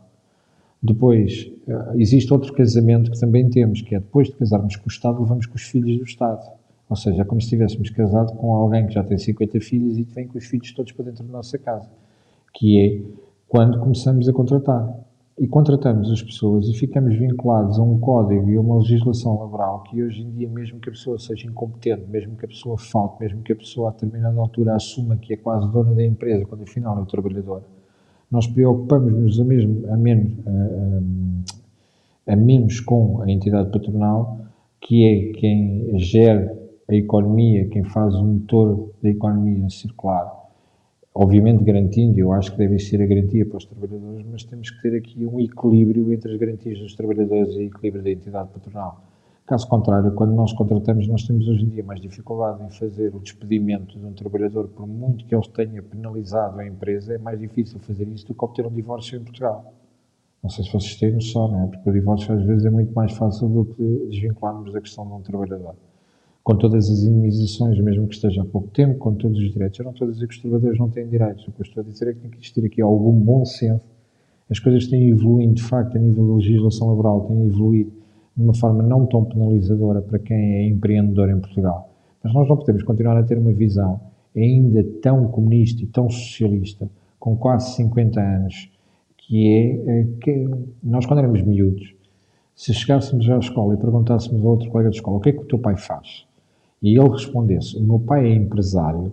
Depois, 0.82 1.50
eh, 1.66 1.92
existe 1.96 2.32
outro 2.32 2.52
casamento 2.52 3.10
que 3.10 3.18
também 3.18 3.48
temos, 3.48 3.80
que 3.80 3.94
é 3.94 4.00
depois 4.00 4.28
de 4.28 4.34
casarmos 4.34 4.76
com 4.76 4.86
o 4.86 4.92
Estado, 4.92 5.20
levamos 5.20 5.46
com 5.46 5.56
os 5.56 5.62
filhos 5.62 5.96
do 5.98 6.04
Estado. 6.04 6.57
Ou 6.88 6.96
seja, 6.96 7.22
é 7.22 7.24
como 7.24 7.40
se 7.40 7.46
estivéssemos 7.46 7.90
casado 7.90 8.32
com 8.34 8.52
alguém 8.54 8.86
que 8.86 8.94
já 8.94 9.04
tem 9.04 9.18
50 9.18 9.60
filhos 9.60 9.98
e 9.98 10.04
vem 10.04 10.26
com 10.26 10.38
os 10.38 10.44
filhos 10.46 10.72
todos 10.72 10.92
para 10.92 11.06
dentro 11.06 11.24
da 11.24 11.32
nossa 11.32 11.58
casa. 11.58 11.88
Que 12.54 12.80
é 12.80 13.02
quando 13.46 13.78
começamos 13.78 14.28
a 14.28 14.32
contratar 14.32 15.08
e 15.38 15.46
contratamos 15.46 16.10
as 16.10 16.20
pessoas 16.20 16.66
e 16.68 16.74
ficamos 16.74 17.14
vinculados 17.14 17.78
a 17.78 17.82
um 17.82 17.98
código 18.00 18.50
e 18.50 18.56
a 18.56 18.60
uma 18.60 18.78
legislação 18.78 19.38
laboral 19.38 19.84
que 19.84 20.02
hoje 20.02 20.22
em 20.22 20.30
dia, 20.30 20.48
mesmo 20.48 20.80
que 20.80 20.88
a 20.88 20.92
pessoa 20.92 21.18
seja 21.18 21.46
incompetente, 21.46 22.10
mesmo 22.10 22.36
que 22.36 22.44
a 22.44 22.48
pessoa 22.48 22.76
falte, 22.76 23.20
mesmo 23.20 23.42
que 23.42 23.52
a 23.52 23.56
pessoa 23.56 23.90
a 23.90 23.92
determinada 23.92 24.38
altura 24.40 24.74
assuma 24.74 25.16
que 25.16 25.34
é 25.34 25.36
quase 25.36 25.70
dona 25.70 25.94
da 25.94 26.04
empresa, 26.04 26.44
quando 26.44 26.62
afinal 26.62 26.98
é 26.98 27.02
o 27.02 27.06
trabalhador, 27.06 27.62
nós 28.30 28.46
preocupamos-nos 28.48 29.38
a, 29.38 29.42
a, 29.42 29.96
menos, 29.96 30.32
a, 30.44 30.50
a, 32.30 32.32
a 32.32 32.36
menos 32.36 32.80
com 32.80 33.22
a 33.22 33.30
entidade 33.30 33.70
patronal, 33.70 34.38
que 34.80 35.04
é 35.04 35.32
quem 35.38 35.98
gera 35.98 36.57
a 36.88 36.94
economia, 36.94 37.68
quem 37.68 37.84
faz 37.84 38.14
o 38.14 38.24
motor 38.24 38.90
da 39.02 39.10
economia 39.10 39.68
circular 39.68 40.38
obviamente 41.20 41.64
garantindo, 41.64 42.16
eu 42.16 42.32
acho 42.32 42.52
que 42.52 42.58
deve 42.58 42.76
existir 42.76 43.02
a 43.02 43.06
garantia 43.06 43.44
para 43.44 43.58
os 43.58 43.64
trabalhadores, 43.64 44.24
mas 44.30 44.44
temos 44.44 44.70
que 44.70 44.80
ter 44.80 44.96
aqui 44.96 45.26
um 45.26 45.40
equilíbrio 45.40 46.12
entre 46.12 46.30
as 46.30 46.38
garantias 46.38 46.78
dos 46.78 46.94
trabalhadores 46.94 47.54
e 47.54 47.58
o 47.58 47.62
equilíbrio 47.62 48.04
da 48.04 48.10
entidade 48.10 48.50
patronal. 48.50 49.02
Caso 49.44 49.66
contrário, 49.66 50.12
quando 50.12 50.32
nós 50.32 50.52
contratamos, 50.52 51.08
nós 51.08 51.24
temos 51.24 51.48
hoje 51.48 51.64
em 51.64 51.70
dia 51.70 51.82
mais 51.82 52.00
dificuldade 52.00 52.62
em 52.62 52.70
fazer 52.70 53.12
o 53.16 53.18
despedimento 53.18 53.98
de 53.98 54.06
um 54.06 54.12
trabalhador, 54.12 54.68
por 54.68 54.86
muito 54.86 55.24
que 55.24 55.34
ele 55.34 55.48
tenha 55.48 55.82
penalizado 55.82 56.60
a 56.60 56.64
empresa, 56.64 57.14
é 57.14 57.18
mais 57.18 57.40
difícil 57.40 57.80
fazer 57.80 58.06
isso 58.06 58.24
do 58.28 58.34
que 58.34 58.44
obter 58.44 58.64
um 58.64 58.72
divórcio 58.72 59.18
em 59.18 59.24
Portugal. 59.24 59.74
Não 60.40 60.50
sei 60.50 60.64
se 60.64 60.70
vocês 60.70 60.94
têm 60.94 61.14
noção, 61.14 61.48
não 61.48 61.64
é? 61.64 61.66
Porque 61.66 61.90
o 61.90 61.92
divórcio 61.92 62.32
às 62.32 62.44
vezes 62.44 62.64
é 62.64 62.70
muito 62.70 62.92
mais 62.92 63.10
fácil 63.10 63.48
do 63.48 63.64
que 63.64 64.06
desvincularmos 64.08 64.72
da 64.72 64.80
questão 64.80 65.04
de 65.04 65.14
um 65.14 65.20
trabalhador 65.20 65.74
com 66.48 66.56
todas 66.56 66.90
as 66.90 67.02
indemnizações, 67.02 67.78
mesmo 67.78 68.08
que 68.08 68.14
esteja 68.14 68.40
há 68.40 68.44
pouco 68.46 68.68
tempo, 68.68 68.98
com 68.98 69.12
todos 69.12 69.38
os 69.38 69.52
direitos. 69.52 69.78
Eu 69.78 69.84
não 69.84 69.92
estou 69.92 70.08
a 70.08 70.10
dizer 70.10 70.26
que 70.26 70.32
os 70.34 70.40
trabalhadores 70.40 70.78
não 70.78 70.88
têm 70.88 71.06
direitos, 71.06 71.46
o 71.46 71.52
que 71.52 71.60
eu 71.60 71.62
estou 71.62 71.82
a 71.82 71.86
dizer 71.86 72.08
é 72.08 72.14
que 72.14 72.20
tem 72.20 72.30
que 72.30 72.38
existir 72.38 72.64
aqui 72.64 72.80
algum 72.80 73.12
bom 73.12 73.44
senso. 73.44 73.82
As 74.48 74.58
coisas 74.58 74.86
têm 74.86 75.10
evoluído, 75.10 75.52
de 75.52 75.62
facto, 75.62 75.98
a 75.98 76.00
nível 76.00 76.26
da 76.26 76.34
legislação 76.36 76.88
laboral, 76.88 77.20
têm 77.26 77.44
evoluído 77.44 77.92
de 78.34 78.42
uma 78.42 78.54
forma 78.54 78.82
não 78.82 79.04
tão 79.04 79.26
penalizadora 79.26 80.00
para 80.00 80.18
quem 80.20 80.38
é 80.38 80.66
empreendedor 80.68 81.28
em 81.28 81.38
Portugal. 81.38 81.90
Mas 82.24 82.32
nós 82.32 82.48
não 82.48 82.56
podemos 82.56 82.82
continuar 82.82 83.18
a 83.18 83.22
ter 83.22 83.36
uma 83.36 83.52
visão 83.52 84.00
ainda 84.34 84.82
tão 85.02 85.28
comunista 85.28 85.82
e 85.82 85.86
tão 85.86 86.08
socialista, 86.08 86.88
com 87.20 87.36
quase 87.36 87.74
50 87.74 88.18
anos, 88.22 88.70
que 89.18 89.46
é 89.46 90.06
que 90.22 90.48
nós, 90.82 91.04
quando 91.04 91.18
éramos 91.18 91.42
miúdos, 91.42 91.94
se 92.54 92.72
chegássemos 92.72 93.28
à 93.28 93.36
escola 93.36 93.74
e 93.74 93.76
perguntássemos 93.76 94.42
a 94.42 94.48
outro 94.48 94.70
colega 94.70 94.88
de 94.88 94.96
escola 94.96 95.18
o 95.18 95.20
que 95.20 95.28
é 95.28 95.32
que 95.32 95.40
o 95.40 95.44
teu 95.44 95.58
pai 95.58 95.76
faz, 95.76 96.26
e 96.82 96.98
ele 96.98 97.08
respondesse: 97.08 97.76
O 97.76 97.82
meu 97.82 97.98
pai 97.98 98.26
é 98.26 98.34
empresário, 98.34 99.12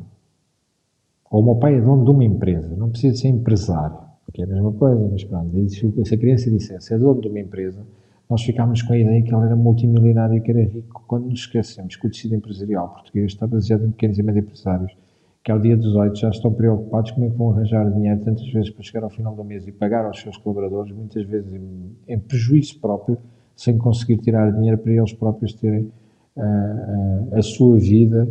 ou 1.30 1.42
o 1.42 1.46
meu 1.46 1.56
pai 1.56 1.76
é 1.76 1.82
dono 1.82 2.04
de 2.04 2.12
uma 2.12 2.24
empresa, 2.24 2.76
não 2.76 2.90
precisa 2.90 3.16
ser 3.16 3.28
empresário, 3.30 3.98
que 4.34 4.42
é 4.42 4.46
a 4.46 4.48
mesma 4.48 4.72
coisa, 4.74 5.08
mas 5.12 5.24
pronto, 5.24 5.70
se 5.70 6.16
a 6.16 6.18
criança 6.18 6.52
dissesse 6.52 6.94
é 6.94 6.98
dono 6.98 7.22
de 7.22 7.28
uma 7.28 7.40
empresa, 7.40 7.86
nós 8.30 8.42
ficámos 8.42 8.82
com 8.82 8.94
a 8.94 8.98
ideia 8.98 9.22
que 9.22 9.34
ele 9.34 9.46
era 9.46 9.56
multimilionário 9.56 10.38
e 10.38 10.42
que 10.42 10.52
era 10.52 10.64
rico, 10.64 11.04
quando 11.08 11.26
nos 11.26 11.42
esquecemos 11.42 11.96
que 11.96 12.08
o 12.08 12.10
tecido 12.10 12.36
empresarial 12.36 12.90
português 12.90 13.32
está 13.32 13.46
baseado 13.46 13.86
em 13.86 13.92
pequenos 13.92 14.18
e 14.18 14.24
médios 14.24 14.46
empresários, 14.46 14.98
que 15.44 15.52
ao 15.52 15.60
dia 15.60 15.78
18 15.78 16.18
já 16.18 16.30
estão 16.30 16.52
preocupados 16.52 17.12
como 17.12 17.28
é 17.28 17.30
que 17.30 17.38
vão 17.38 17.52
arranjar 17.52 17.92
dinheiro 17.92 18.20
tantas 18.22 18.48
vezes 18.52 18.72
para 18.72 18.84
chegar 18.84 19.04
ao 19.04 19.12
final 19.12 19.36
do 19.36 19.44
mês 19.44 19.68
e 19.68 19.72
pagar 19.72 20.04
aos 20.06 20.20
seus 20.20 20.38
colaboradores, 20.38 20.92
muitas 20.92 21.24
vezes 21.24 21.54
em, 21.54 21.96
em 22.08 22.20
prejuízo 22.20 22.80
próprio, 22.80 23.18
sem 23.56 23.78
conseguir 23.78 24.18
tirar 24.18 24.52
dinheiro 24.52 24.80
para 24.80 24.92
eles 24.92 25.14
próprios 25.14 25.54
terem 25.54 25.92
a, 26.38 27.42
sua 27.42 27.78
vida 27.78 28.28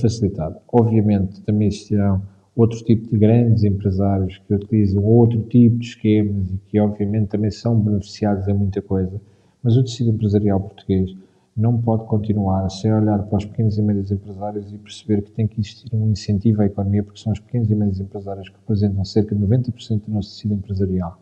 facilitada. 0.00 0.60
Obviamente 0.72 1.40
também 1.42 1.68
existirão 1.68 2.22
outro 2.54 2.78
tipo 2.84 3.08
de 3.08 3.18
grandes 3.18 3.64
empresários 3.64 4.38
que 4.38 4.54
utilizam 4.54 5.04
outro 5.04 5.40
tipo 5.42 5.78
de 5.78 5.86
esquemas 5.86 6.50
e 6.50 6.58
que 6.66 6.80
obviamente 6.80 7.28
também 7.28 7.50
são 7.50 7.78
beneficiados 7.78 8.46
em 8.48 8.52
muita 8.52 8.82
coisa, 8.82 9.20
mas 9.62 9.76
o 9.76 9.82
tecido 9.82 10.10
empresarial 10.10 10.60
português 10.60 11.16
não 11.56 11.80
pode 11.80 12.04
continuar 12.06 12.68
sem 12.70 12.92
olhar 12.92 13.18
para 13.22 13.38
os 13.38 13.44
pequenos 13.44 13.76
e 13.76 13.82
médios 13.82 14.10
empresários 14.10 14.72
e 14.72 14.78
perceber 14.78 15.22
que 15.22 15.30
tem 15.30 15.46
que 15.46 15.60
existir 15.60 15.94
um 15.94 16.10
incentivo 16.10 16.62
à 16.62 16.66
economia, 16.66 17.02
porque 17.02 17.20
são 17.20 17.32
os 17.32 17.40
pequenos 17.40 17.70
e 17.70 17.74
médios 17.74 18.00
empresários 18.00 18.48
que 18.48 18.56
representam 18.56 19.04
cerca 19.04 19.34
de 19.34 19.42
90% 19.44 20.02
do 20.06 20.12
nosso 20.12 20.30
tecido 20.30 20.54
empresarial 20.54 21.18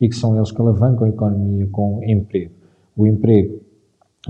e 0.00 0.08
que 0.08 0.16
são 0.16 0.36
eles 0.36 0.50
que 0.50 0.60
alavancam 0.60 1.06
a 1.06 1.08
economia 1.08 1.66
com 1.68 2.02
emprego. 2.04 2.52
O 2.96 3.06
emprego 3.06 3.60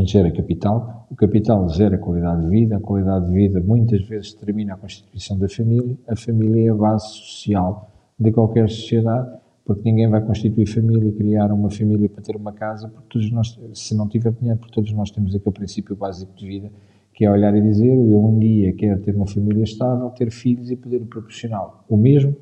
gera 0.05 0.31
capital, 0.31 1.07
o 1.11 1.17
capital 1.17 1.69
gera 1.69 1.97
qualidade 1.97 2.43
de 2.43 2.51
vida, 2.51 2.77
a 2.77 2.81
qualidade 2.81 3.27
de 3.27 3.33
vida 3.33 3.61
muitas 3.61 4.03
vezes 4.07 4.35
determina 4.35 4.75
a 4.75 4.77
constituição 4.77 5.39
da 5.39 5.49
família, 5.49 5.97
a 6.09 6.17
família 6.17 6.69
é 6.69 6.71
a 6.71 6.75
base 6.75 7.07
social 7.09 7.91
de 8.19 8.31
qualquer 8.33 8.69
sociedade, 8.69 9.39
porque 9.65 9.83
ninguém 9.85 10.09
vai 10.09 10.21
constituir 10.21 10.67
família, 10.67 11.13
criar 11.13 11.53
uma 11.53 11.71
família 11.71 12.09
para 12.09 12.23
ter 12.23 12.37
uma 12.37 12.53
casa, 12.53 12.89
porque 12.89 13.09
todos 13.09 13.31
nós, 13.31 13.59
se 13.75 13.97
não 13.97 14.09
tiver 14.09 14.33
dinheiro, 14.33 14.59
porque 14.59 14.75
todos 14.75 14.93
nós 14.93 15.11
temos 15.11 15.35
aquele 15.35 15.55
princípio 15.55 15.97
básico 15.97 16.33
de 16.37 16.47
vida, 16.47 16.71
que 17.13 17.25
é 17.25 17.31
olhar 17.31 17.57
e 17.57 17.63
dizer, 17.63 17.95
eu 17.95 18.25
um 18.25 18.39
dia 18.39 18.73
quero 18.75 19.01
ter 19.01 19.17
uma 19.17 19.27
família 19.27 19.65
estável, 19.65 20.11
ter 20.11 20.31
filhos 20.31 20.71
e 20.71 20.77
poder 20.77 21.01
proporcionar 21.07 21.83
o 21.89 21.97
mesmo 21.97 22.37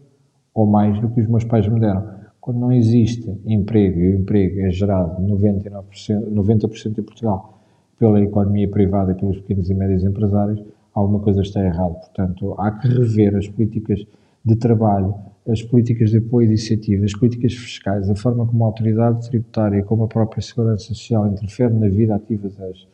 ou 0.52 0.66
mais 0.66 1.00
do 1.00 1.08
que 1.10 1.20
os 1.20 1.28
meus 1.28 1.44
pais 1.44 1.66
me 1.68 1.78
deram. 1.80 2.23
Quando 2.44 2.58
não 2.58 2.70
existe 2.70 3.26
emprego, 3.46 3.98
e 3.98 4.14
o 4.14 4.18
emprego 4.18 4.60
é 4.60 4.70
gerado 4.70 5.18
99%, 5.22 6.30
90% 6.30 6.98
em 6.98 7.02
Portugal 7.02 7.58
pela 7.98 8.20
economia 8.20 8.68
privada 8.68 9.12
e 9.12 9.14
pelos 9.14 9.40
pequenos 9.40 9.70
e 9.70 9.74
médios 9.74 10.04
empresários, 10.04 10.62
alguma 10.92 11.20
coisa 11.20 11.40
está 11.40 11.64
errada. 11.64 11.94
Portanto, 11.94 12.54
há 12.58 12.70
que 12.72 12.86
rever 12.86 13.34
as 13.34 13.48
políticas 13.48 14.04
de 14.44 14.56
trabalho, 14.56 15.14
as 15.48 15.62
políticas 15.62 16.10
de 16.10 16.18
apoio 16.18 16.44
e 16.44 16.48
iniciativa, 16.48 17.06
as 17.06 17.14
políticas 17.14 17.54
fiscais, 17.54 18.10
a 18.10 18.14
forma 18.14 18.44
como 18.44 18.62
a 18.62 18.66
autoridade 18.66 19.26
tributária, 19.26 19.82
como 19.82 20.04
a 20.04 20.08
própria 20.08 20.42
segurança 20.42 20.84
social 20.84 21.26
interfere 21.26 21.72
na 21.72 21.88
vida 21.88 22.14
ativa 22.14 22.50
das, 22.50 22.86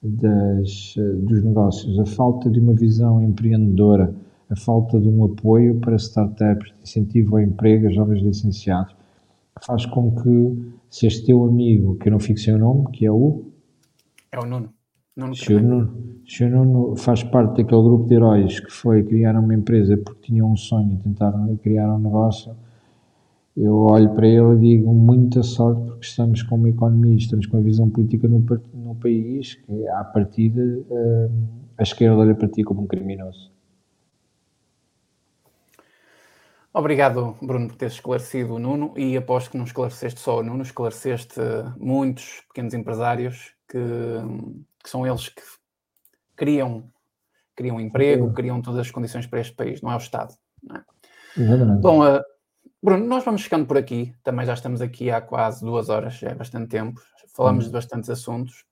das, 0.00 0.94
dos 1.24 1.42
negócios, 1.42 1.98
a 1.98 2.06
falta 2.06 2.48
de 2.48 2.60
uma 2.60 2.72
visão 2.72 3.20
empreendedora, 3.20 4.14
a 4.52 4.56
falta 4.56 5.00
de 5.00 5.08
um 5.08 5.24
apoio 5.24 5.80
para 5.80 5.96
startups, 5.96 6.72
de 6.72 6.82
incentivo 6.82 7.36
ao 7.36 7.42
emprego 7.42 7.86
a 7.86 7.90
jovens 7.90 8.22
licenciados, 8.22 8.94
faz 9.64 9.86
com 9.86 10.14
que, 10.14 10.72
se 10.90 11.06
este 11.06 11.26
teu 11.26 11.44
amigo, 11.44 11.96
que 11.96 12.08
eu 12.08 12.12
não 12.12 12.20
fico 12.20 12.38
sem 12.38 12.54
o 12.54 12.58
nome, 12.58 12.90
que 12.92 13.06
é 13.06 13.10
o... 13.10 13.44
É 14.30 14.38
o 14.38 14.44
Nuno. 14.44 14.68
Nuno 15.16 15.34
se, 15.34 15.54
o 15.54 15.62
Nuno, 15.62 15.94
se 16.26 16.44
o 16.44 16.50
Nuno 16.50 16.96
faz 16.96 17.22
parte 17.22 17.62
daquele 17.62 17.82
grupo 17.82 18.06
de 18.08 18.14
heróis 18.14 18.60
que 18.60 18.70
foi 18.70 19.02
criar 19.02 19.38
uma 19.38 19.54
empresa 19.54 19.96
porque 19.96 20.22
tinha 20.22 20.44
um 20.44 20.56
sonho, 20.56 20.98
tentar 21.02 21.32
criar 21.62 21.94
um 21.94 21.98
negócio, 21.98 22.54
eu 23.56 23.76
olho 23.76 24.10
para 24.14 24.26
ele 24.26 24.54
e 24.54 24.58
digo 24.58 24.92
muita 24.92 25.42
sorte 25.42 25.82
porque 25.82 26.06
estamos 26.06 26.42
com 26.42 26.56
uma 26.56 26.70
economia, 26.70 27.16
estamos 27.16 27.46
com 27.46 27.58
uma 27.58 27.62
visão 27.62 27.88
política 27.90 28.26
no, 28.26 28.44
no 28.74 28.94
país 28.96 29.54
que, 29.54 29.86
à 29.88 30.02
partida, 30.02 30.62
uh, 30.62 31.30
a 31.76 31.82
esquerda 31.82 32.16
olha 32.16 32.34
para 32.34 32.48
ti 32.48 32.64
como 32.64 32.82
um 32.82 32.86
criminoso. 32.86 33.52
Obrigado, 36.74 37.36
Bruno, 37.42 37.68
por 37.68 37.76
teres 37.76 37.94
esclarecido 37.94 38.54
o 38.54 38.58
Nuno 38.58 38.94
e 38.96 39.14
aposto 39.16 39.50
que 39.50 39.58
não 39.58 39.64
esclareceste 39.64 40.20
só 40.20 40.38
o 40.38 40.42
Nuno, 40.42 40.62
esclareceste 40.62 41.38
muitos 41.76 42.40
pequenos 42.48 42.72
empresários 42.72 43.54
que, 43.68 43.78
que 44.82 44.88
são 44.88 45.06
eles 45.06 45.28
que 45.28 45.42
criam, 46.34 46.90
criam 47.54 47.78
emprego, 47.78 48.32
criam 48.32 48.62
todas 48.62 48.80
as 48.80 48.90
condições 48.90 49.26
para 49.26 49.40
este 49.40 49.54
país, 49.54 49.82
não 49.82 49.92
é 49.92 49.94
o 49.94 49.98
Estado. 49.98 50.34
É? 50.74 50.80
Bom, 51.80 52.06
uh, 52.06 52.22
Bruno, 52.82 53.06
nós 53.06 53.22
vamos 53.22 53.42
chegando 53.42 53.66
por 53.66 53.76
aqui, 53.76 54.14
também 54.24 54.46
já 54.46 54.54
estamos 54.54 54.80
aqui 54.80 55.10
há 55.10 55.20
quase 55.20 55.62
duas 55.62 55.90
horas, 55.90 56.14
já 56.14 56.30
é 56.30 56.34
bastante 56.34 56.68
tempo, 56.68 57.02
falamos 57.34 57.64
hum. 57.64 57.66
de 57.68 57.72
bastantes 57.74 58.08
assuntos. 58.08 58.64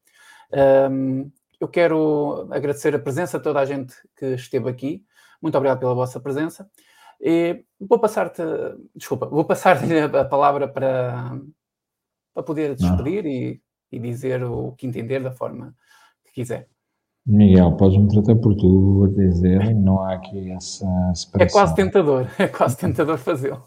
Um, 0.90 1.30
eu 1.60 1.68
quero 1.68 2.48
agradecer 2.50 2.94
a 2.94 2.98
presença 2.98 3.36
de 3.36 3.44
toda 3.44 3.60
a 3.60 3.66
gente 3.66 3.94
que 4.16 4.26
esteve 4.34 4.70
aqui. 4.70 5.04
Muito 5.42 5.56
obrigado 5.56 5.78
pela 5.78 5.94
vossa 5.94 6.18
presença. 6.18 6.68
E 7.20 7.64
vou 7.78 7.98
passar-te, 7.98 8.42
desculpa, 8.94 9.26
vou 9.26 9.44
passar-te 9.44 9.84
a 10.16 10.24
palavra 10.24 10.66
para, 10.66 11.38
para 12.34 12.42
poder 12.42 12.74
despedir 12.74 13.26
e, 13.26 13.60
e, 13.92 13.98
dizer 13.98 14.42
o 14.44 14.72
que 14.72 14.86
entender 14.86 15.22
da 15.22 15.30
forma 15.30 15.74
que 16.24 16.32
quiser. 16.32 16.68
Miguel, 17.26 17.76
podes-me 17.76 18.08
tratar 18.08 18.36
por 18.36 18.56
tu 18.56 19.04
a 19.04 19.08
dizer, 19.14 19.74
não 19.74 20.02
há 20.02 20.14
aqui 20.14 20.50
essa 20.50 20.86
separação. 21.14 21.40
É 21.40 21.46
quase 21.46 21.74
tentador, 21.74 22.26
é 22.38 22.48
quase 22.48 22.76
tentador 22.78 23.18
fazê-lo. 23.18 23.62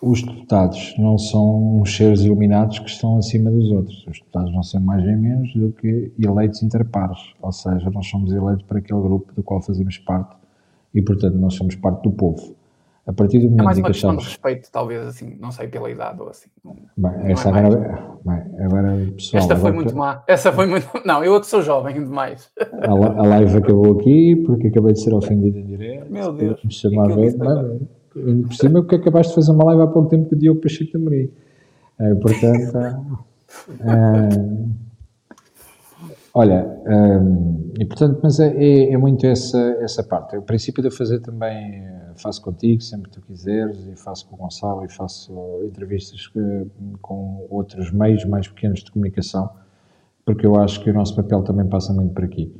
Os 0.00 0.22
deputados 0.22 0.94
não 0.98 1.18
são 1.18 1.80
uns 1.80 1.96
seres 1.96 2.20
iluminados 2.20 2.78
que 2.78 2.88
estão 2.88 3.16
acima 3.16 3.50
dos 3.50 3.70
outros. 3.70 4.06
Os 4.06 4.18
deputados 4.18 4.52
não 4.52 4.62
são 4.62 4.80
mais 4.80 5.04
nem 5.04 5.16
menos 5.16 5.52
do 5.54 5.72
que 5.72 6.12
eleitos 6.18 6.62
interpares, 6.62 7.18
ou 7.40 7.50
seja, 7.50 7.90
nós 7.90 8.06
somos 8.06 8.32
eleitos 8.32 8.64
para 8.66 8.78
aquele 8.78 9.00
grupo 9.00 9.32
do 9.34 9.42
qual 9.42 9.60
fazemos 9.60 9.98
parte 9.98 10.43
e, 10.94 11.02
portanto, 11.02 11.36
nós 11.36 11.54
somos 11.54 11.74
parte 11.74 12.02
do 12.02 12.12
povo. 12.12 12.54
A 13.06 13.12
partir 13.12 13.38
do 13.38 13.44
momento 13.44 13.60
é 13.60 13.64
mais 13.64 13.78
uma 13.78 13.88
questão 13.88 14.10
achamos... 14.10 14.24
de 14.24 14.30
respeito, 14.30 14.70
talvez, 14.72 15.06
assim, 15.06 15.36
não 15.38 15.50
sei, 15.50 15.68
pela 15.68 15.90
idade 15.90 16.22
ou 16.22 16.28
assim. 16.30 16.48
Bem, 16.96 17.12
essa 17.32 17.50
é 17.50 17.52
agora, 17.52 18.16
bem, 18.24 18.64
agora, 18.64 19.12
pessoal... 19.14 19.42
Esta 19.42 19.56
foi 19.56 19.72
muito 19.72 19.94
má. 19.94 20.24
Essa 20.26 20.52
foi 20.52 20.66
muito... 20.66 20.88
Não, 21.04 21.22
eu 21.22 21.38
que 21.38 21.46
sou 21.46 21.60
jovem 21.60 21.94
demais. 21.96 22.50
A, 22.58 22.90
a 22.90 23.26
live 23.26 23.58
acabou 23.58 23.98
aqui 23.98 24.42
porque 24.46 24.68
acabei 24.68 24.94
de 24.94 25.02
ser 25.02 25.12
ofendido 25.12 25.58
em 25.58 25.66
direto. 25.66 26.10
Meu 26.10 26.32
Deus. 26.32 26.64
Me 26.64 26.72
chamar 26.72 27.12
a 27.12 27.14
ver, 27.14 27.36
por 27.36 28.54
cima 28.54 28.80
porque 28.80 28.94
acabaste 28.94 29.30
de 29.30 29.34
fazer 29.34 29.52
uma 29.52 29.64
live 29.64 29.82
há 29.82 29.86
pouco 29.86 30.08
tempo 30.08 30.30
com 30.30 30.36
o 30.36 30.38
Diogo 30.38 30.60
Pacheco 30.62 30.96
Amorim. 30.96 31.30
É, 31.98 32.14
portanto... 32.14 32.78
é, 33.80 34.74
Olha, 36.36 36.66
hum, 36.84 37.70
portanto, 37.86 38.18
mas 38.20 38.40
é, 38.40 38.48
é, 38.56 38.92
é, 38.92 38.96
muito 38.96 39.24
essa, 39.24 39.56
essa 39.80 40.02
parte. 40.02 40.36
O 40.36 40.42
princípio 40.42 40.82
de 40.82 40.88
eu 40.88 40.92
fazer 40.92 41.20
também, 41.20 41.76
eh, 41.76 42.12
faço 42.16 42.42
contigo, 42.42 42.82
sempre 42.82 43.08
que 43.08 43.20
tu 43.20 43.24
quiseres, 43.24 43.86
e 43.86 43.94
faço 43.96 44.28
com 44.28 44.34
o 44.34 44.38
Gonçalo, 44.38 44.84
e 44.84 44.88
faço 44.88 45.32
entrevistas 45.64 46.28
com 47.00 47.46
outros 47.48 47.92
meios 47.92 48.24
mais 48.24 48.48
pequenos 48.48 48.82
de 48.82 48.90
comunicação, 48.90 49.48
porque 50.24 50.44
eu 50.44 50.56
acho 50.56 50.82
que 50.82 50.90
o 50.90 50.92
nosso 50.92 51.14
papel 51.14 51.44
também 51.44 51.68
passa 51.68 51.92
muito 51.92 52.12
por 52.12 52.24
aqui. 52.24 52.52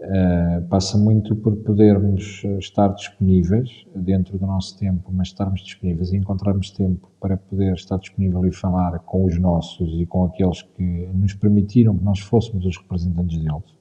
Uh, 0.00 0.62
passa 0.68 0.96
muito 0.96 1.34
por 1.34 1.56
podermos 1.56 2.44
estar 2.60 2.86
disponíveis 2.94 3.84
dentro 3.96 4.38
do 4.38 4.46
nosso 4.46 4.78
tempo, 4.78 5.10
mas 5.12 5.28
estarmos 5.28 5.60
disponíveis 5.60 6.12
e 6.12 6.16
encontrarmos 6.16 6.70
tempo 6.70 7.10
para 7.18 7.36
poder 7.36 7.74
estar 7.74 7.98
disponível 7.98 8.46
e 8.46 8.52
falar 8.52 9.00
com 9.00 9.24
os 9.24 9.36
nossos 9.40 10.00
e 10.00 10.06
com 10.06 10.24
aqueles 10.24 10.62
que 10.62 11.08
nos 11.12 11.34
permitiram 11.34 11.98
que 11.98 12.04
nós 12.04 12.20
fôssemos 12.20 12.64
os 12.64 12.76
representantes 12.76 13.38
deles. 13.38 13.74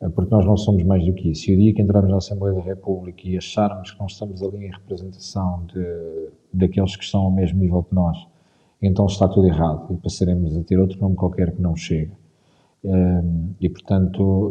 Uh, 0.00 0.10
porque 0.10 0.32
nós 0.32 0.46
não 0.46 0.56
somos 0.56 0.84
mais 0.84 1.04
do 1.04 1.12
que 1.12 1.32
isso. 1.32 1.50
E 1.50 1.54
o 1.56 1.58
dia 1.58 1.74
que 1.74 1.82
entrarmos 1.82 2.12
na 2.12 2.18
Assembleia 2.18 2.54
da 2.54 2.62
República 2.62 3.26
e 3.26 3.36
acharmos 3.36 3.90
que 3.90 3.98
não 3.98 4.06
estamos 4.06 4.40
ali 4.44 4.66
em 4.66 4.70
representação 4.70 5.66
de, 5.66 6.28
daqueles 6.54 6.94
que 6.94 7.02
estão 7.02 7.22
ao 7.22 7.32
mesmo 7.32 7.58
nível 7.58 7.82
que 7.82 7.96
nós, 7.96 8.16
então 8.80 9.06
está 9.06 9.26
tudo 9.26 9.48
errado 9.48 9.92
e 9.92 9.96
passaremos 9.96 10.56
a 10.56 10.62
ter 10.62 10.78
outro 10.78 11.00
nome 11.00 11.16
qualquer 11.16 11.50
que 11.50 11.60
não 11.60 11.74
chega 11.74 12.21
e, 13.60 13.68
portanto, 13.68 14.50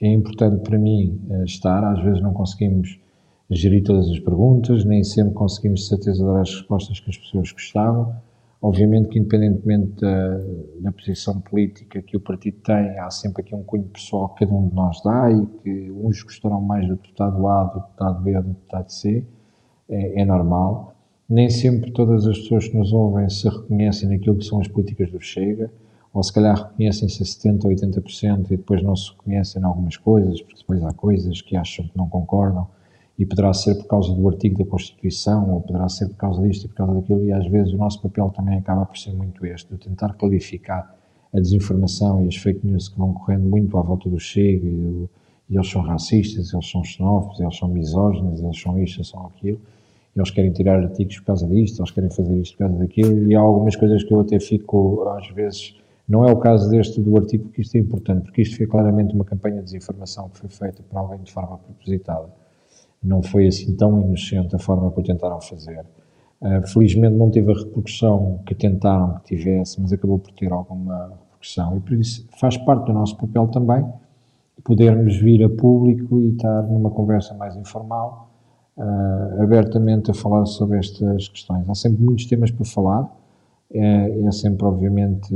é 0.00 0.08
importante 0.12 0.62
para 0.62 0.78
mim 0.78 1.20
eh, 1.30 1.44
estar. 1.44 1.84
Às 1.92 2.02
vezes 2.02 2.22
não 2.22 2.32
conseguimos 2.32 2.98
gerir 3.50 3.82
todas 3.82 4.08
as 4.08 4.18
perguntas, 4.18 4.84
nem 4.84 5.02
sempre 5.02 5.34
conseguimos 5.34 5.80
de 5.80 5.88
certeza 5.88 6.24
dar 6.24 6.40
as 6.40 6.54
respostas 6.54 7.00
que 7.00 7.10
as 7.10 7.18
pessoas 7.18 7.52
gostavam. 7.52 8.14
Obviamente 8.62 9.08
que, 9.08 9.18
independentemente 9.18 10.00
da, 10.00 10.38
da, 10.80 10.92
posição 10.92 11.40
política 11.40 12.02
que 12.02 12.16
o 12.16 12.20
partido 12.20 12.58
tem, 12.62 12.98
há 12.98 13.10
sempre 13.10 13.42
aqui 13.42 13.54
um 13.54 13.62
cunho 13.62 13.84
pessoal 13.84 14.28
que 14.28 14.44
cada 14.44 14.54
um 14.54 14.68
de 14.68 14.74
nós 14.74 15.02
dá 15.02 15.30
e 15.30 15.46
que 15.62 15.90
uns 15.90 16.22
gostarão 16.22 16.60
mais 16.60 16.86
do 16.86 16.94
deputado 16.94 17.46
A, 17.48 17.64
do 17.64 17.80
deputado 17.80 18.22
B 18.22 18.36
ou 18.36 18.42
do 18.42 18.48
deputado 18.50 18.90
C. 18.90 19.24
É, 19.88 20.20
é 20.20 20.24
normal. 20.24 20.94
Nem 21.28 21.48
sempre 21.48 21.90
todas 21.90 22.26
as 22.26 22.38
pessoas 22.38 22.68
que 22.68 22.76
nos 22.76 22.92
ouvem 22.92 23.28
se 23.30 23.48
reconhecem 23.48 24.08
naquilo 24.08 24.36
que 24.36 24.44
são 24.44 24.60
as 24.60 24.68
políticas 24.68 25.10
do 25.10 25.20
Chega 25.20 25.70
ou 26.12 26.22
se 26.22 26.32
calhar 26.32 26.56
reconhecem-se 26.56 27.22
a 27.22 27.26
70% 27.26 27.64
ou 27.64 27.70
80% 27.70 28.46
e 28.46 28.56
depois 28.56 28.82
não 28.82 28.96
se 28.96 29.10
reconhecem 29.10 29.62
em 29.62 29.64
algumas 29.64 29.96
coisas, 29.96 30.42
porque 30.42 30.60
depois 30.60 30.82
há 30.82 30.92
coisas 30.92 31.40
que 31.40 31.56
acham 31.56 31.86
que 31.86 31.96
não 31.96 32.08
concordam, 32.08 32.66
e 33.18 33.26
poderá 33.26 33.52
ser 33.52 33.74
por 33.74 33.86
causa 33.86 34.14
do 34.14 34.28
artigo 34.28 34.58
da 34.58 34.68
Constituição, 34.68 35.52
ou 35.52 35.60
poderá 35.60 35.88
ser 35.88 36.08
por 36.08 36.16
causa 36.16 36.40
disto 36.42 36.64
e 36.64 36.68
por 36.68 36.74
causa 36.76 36.94
daquilo, 36.94 37.24
e 37.24 37.32
às 37.32 37.46
vezes 37.46 37.72
o 37.74 37.76
nosso 37.76 38.00
papel 38.00 38.30
também 38.30 38.58
acaba 38.58 38.86
por 38.86 38.96
ser 38.96 39.12
muito 39.12 39.44
este, 39.44 39.74
de 39.74 39.78
tentar 39.78 40.14
qualificar 40.14 40.96
a 41.32 41.38
desinformação 41.38 42.24
e 42.24 42.28
as 42.28 42.36
fake 42.36 42.66
news 42.66 42.88
que 42.88 42.98
vão 42.98 43.12
correndo 43.12 43.44
muito 43.44 43.76
à 43.76 43.82
volta 43.82 44.08
do 44.08 44.18
Chega, 44.18 44.66
e, 44.66 44.70
do, 44.70 45.08
e 45.48 45.56
eles 45.56 45.70
são 45.70 45.82
racistas, 45.82 46.52
eles 46.52 46.70
são 46.70 46.82
xenófobos, 46.82 47.38
eles 47.40 47.56
são 47.56 47.68
misóginos, 47.68 48.40
eles 48.40 48.60
são 48.60 48.82
isto, 48.82 49.04
são 49.04 49.26
aquilo, 49.26 49.60
eles 50.16 50.30
querem 50.30 50.50
tirar 50.52 50.82
artigos 50.82 51.18
por 51.18 51.26
causa 51.26 51.46
disto, 51.46 51.78
eles 51.80 51.90
querem 51.90 52.10
fazer 52.10 52.36
isto 52.40 52.56
por 52.56 52.66
causa 52.66 52.78
daquilo, 52.78 53.30
e 53.30 53.34
há 53.34 53.40
algumas 53.40 53.76
coisas 53.76 54.02
que 54.02 54.14
eu 54.14 54.20
até 54.20 54.40
fico, 54.40 55.06
às 55.08 55.28
vezes, 55.28 55.74
não 56.10 56.24
é 56.24 56.32
o 56.32 56.36
caso 56.36 56.68
deste 56.68 57.00
do 57.00 57.16
artigo, 57.16 57.44
porque 57.44 57.62
isto 57.62 57.76
é 57.76 57.78
importante, 57.78 58.24
porque 58.24 58.42
isto 58.42 58.56
foi 58.56 58.66
claramente 58.66 59.14
uma 59.14 59.24
campanha 59.24 59.58
de 59.58 59.64
desinformação 59.66 60.28
que 60.28 60.40
foi 60.40 60.48
feita 60.48 60.82
por 60.82 60.98
alguém 60.98 61.20
de 61.22 61.30
forma 61.30 61.56
propositada. 61.56 62.28
Não 63.00 63.22
foi 63.22 63.46
assim 63.46 63.76
tão 63.76 64.00
inocente 64.00 64.56
a 64.56 64.58
forma 64.58 64.90
que 64.90 64.98
o 64.98 65.02
tentaram 65.04 65.40
fazer. 65.40 65.86
Uh, 66.40 66.66
felizmente 66.66 67.14
não 67.14 67.30
teve 67.30 67.52
a 67.52 67.54
repercussão 67.54 68.40
que 68.44 68.56
tentaram 68.56 69.20
que 69.20 69.36
tivesse, 69.36 69.80
mas 69.80 69.92
acabou 69.92 70.18
por 70.18 70.32
ter 70.32 70.52
alguma 70.52 71.12
porque 71.30 71.46
são. 71.46 71.76
E 71.76 71.80
por 71.80 71.92
isso 71.92 72.26
faz 72.40 72.56
parte 72.56 72.86
do 72.86 72.92
nosso 72.92 73.16
papel 73.16 73.46
também 73.46 73.86
podermos 74.64 75.16
vir 75.16 75.44
a 75.44 75.48
público 75.48 76.20
e 76.20 76.30
estar 76.30 76.62
numa 76.64 76.90
conversa 76.90 77.34
mais 77.34 77.56
informal, 77.56 78.30
uh, 78.76 79.42
abertamente 79.42 80.10
a 80.10 80.14
falar 80.14 80.44
sobre 80.46 80.78
estas 80.78 81.28
questões. 81.28 81.68
Há 81.68 81.74
sempre 81.76 82.02
muitos 82.02 82.26
temas 82.26 82.50
para 82.50 82.64
falar, 82.64 83.19
é, 83.72 84.26
é, 84.26 84.32
sempre, 84.32 84.66
obviamente, 84.66 85.28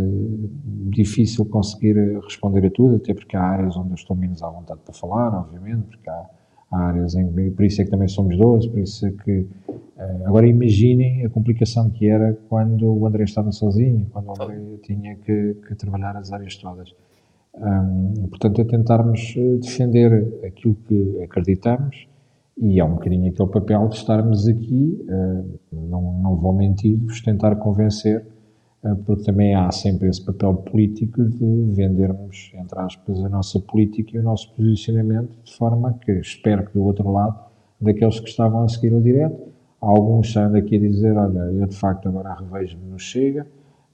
difícil 0.90 1.44
conseguir 1.47 1.94
responder 2.20 2.66
a 2.66 2.70
tudo, 2.70 2.97
até 2.97 3.15
porque 3.15 3.36
há 3.36 3.43
áreas 3.43 3.77
onde 3.77 3.90
eu 3.90 3.94
estou 3.94 4.16
menos 4.16 4.43
à 4.43 4.51
vontade 4.51 4.81
para 4.85 4.93
falar, 4.93 5.32
obviamente, 5.35 5.86
porque 5.86 6.11
há, 6.11 6.27
há 6.73 6.78
áreas 6.89 7.15
em 7.15 7.32
que, 7.32 7.51
por 7.52 7.65
isso 7.65 7.81
é 7.81 7.85
que 7.85 7.90
também 7.90 8.09
somos 8.09 8.36
12, 8.36 8.69
por 8.69 8.78
isso 8.81 9.06
é 9.06 9.12
que. 9.12 9.47
Uh, 9.97 10.27
agora 10.27 10.48
imaginem 10.48 11.24
a 11.24 11.31
complicação 11.31 11.89
que 11.89 12.09
era 12.09 12.36
quando 12.48 12.93
o 12.93 13.06
André 13.06 13.23
estava 13.23 13.52
sozinho, 13.52 14.06
quando 14.12 14.27
o 14.27 14.43
André 14.43 14.61
tinha 14.82 15.15
que, 15.15 15.56
que 15.69 15.74
trabalhar 15.77 16.16
as 16.16 16.32
áreas 16.32 16.56
todas. 16.56 16.93
Um, 17.55 18.27
portanto, 18.28 18.61
é 18.61 18.65
tentarmos 18.65 19.35
eh, 19.36 19.59
defender 19.59 20.40
aquilo 20.44 20.74
que 20.89 21.23
acreditamos 21.23 22.09
e 22.56 22.78
é 22.78 22.85
um 22.85 22.94
bocadinho 22.94 23.31
aquele 23.31 23.48
papel 23.48 23.89
de 23.89 23.97
estarmos 23.97 24.47
aqui, 24.47 25.05
uh, 25.09 25.59
não, 25.72 26.20
não 26.22 26.36
vou 26.36 26.52
mentir-vos, 26.52 27.20
tentar 27.20 27.56
convencer, 27.56 28.24
uh, 28.85 28.97
porque 29.05 29.24
também 29.24 29.55
há 29.55 29.70
sempre 29.72 30.09
esse 30.09 30.24
papel 30.24 30.55
político 30.55 31.24
de 31.24 31.72
vendermos, 31.72 32.52
entre 32.55 32.78
aspas, 32.78 33.24
a 33.24 33.28
nossa 33.28 33.59
política 33.60 34.16
e 34.16 34.20
o 34.20 34.22
nosso 34.22 34.55
posicionamento, 34.55 35.36
de 35.43 35.56
forma 35.56 35.98
que 36.01 36.12
espero 36.12 36.66
que 36.66 36.74
do 36.74 36.85
outro 36.85 37.10
lado, 37.10 37.39
daqueles 37.81 38.20
que 38.20 38.28
estavam 38.28 38.62
a 38.62 38.68
seguir 38.68 38.94
o 38.94 39.02
direto, 39.02 39.52
alguns 39.81 40.32
saindo 40.32 40.56
aqui 40.56 40.76
a 40.76 40.81
dizer, 40.81 41.16
olha, 41.16 41.40
eu 41.40 41.66
de 41.66 41.76
facto 41.76 42.09
agora 42.09 42.35
revejo-me 42.35 42.86
no 42.86 42.98
Chega, 42.98 43.47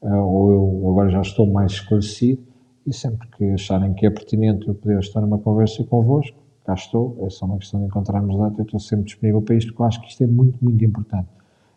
uh, 0.03 0.17
ou 0.17 0.51
eu 0.53 0.91
agora 0.91 1.09
já 1.11 1.23
estou 1.23 1.47
mais 1.47 1.73
esclarecido, 1.73 2.43
e 2.87 2.93
sempre 2.93 3.27
que 3.29 3.45
acharem 3.53 3.95
que 3.95 4.07
é 4.07 4.11
pertinente 4.11 4.69
eu 4.69 4.75
poder 4.75 4.99
estar 4.99 5.21
numa 5.21 5.39
conversa 5.39 5.83
convosco, 5.85 6.37
cá 6.65 6.75
estou, 6.75 7.17
é 7.21 7.31
só 7.31 7.47
uma 7.47 7.59
questão 7.59 7.81
de 7.81 7.87
encontrarmos 7.87 8.37
data, 8.39 8.61
eu 8.61 8.65
estou 8.65 8.81
sempre 8.81 9.07
disponível 9.07 9.43
para 9.43 9.57
isto, 9.57 9.69
porque 9.69 9.83
eu 9.83 9.87
acho 9.87 10.01
que 10.01 10.09
isto 10.09 10.23
é 10.23 10.27
muito, 10.27 10.59
muito 10.63 10.85
importante. 10.85 11.29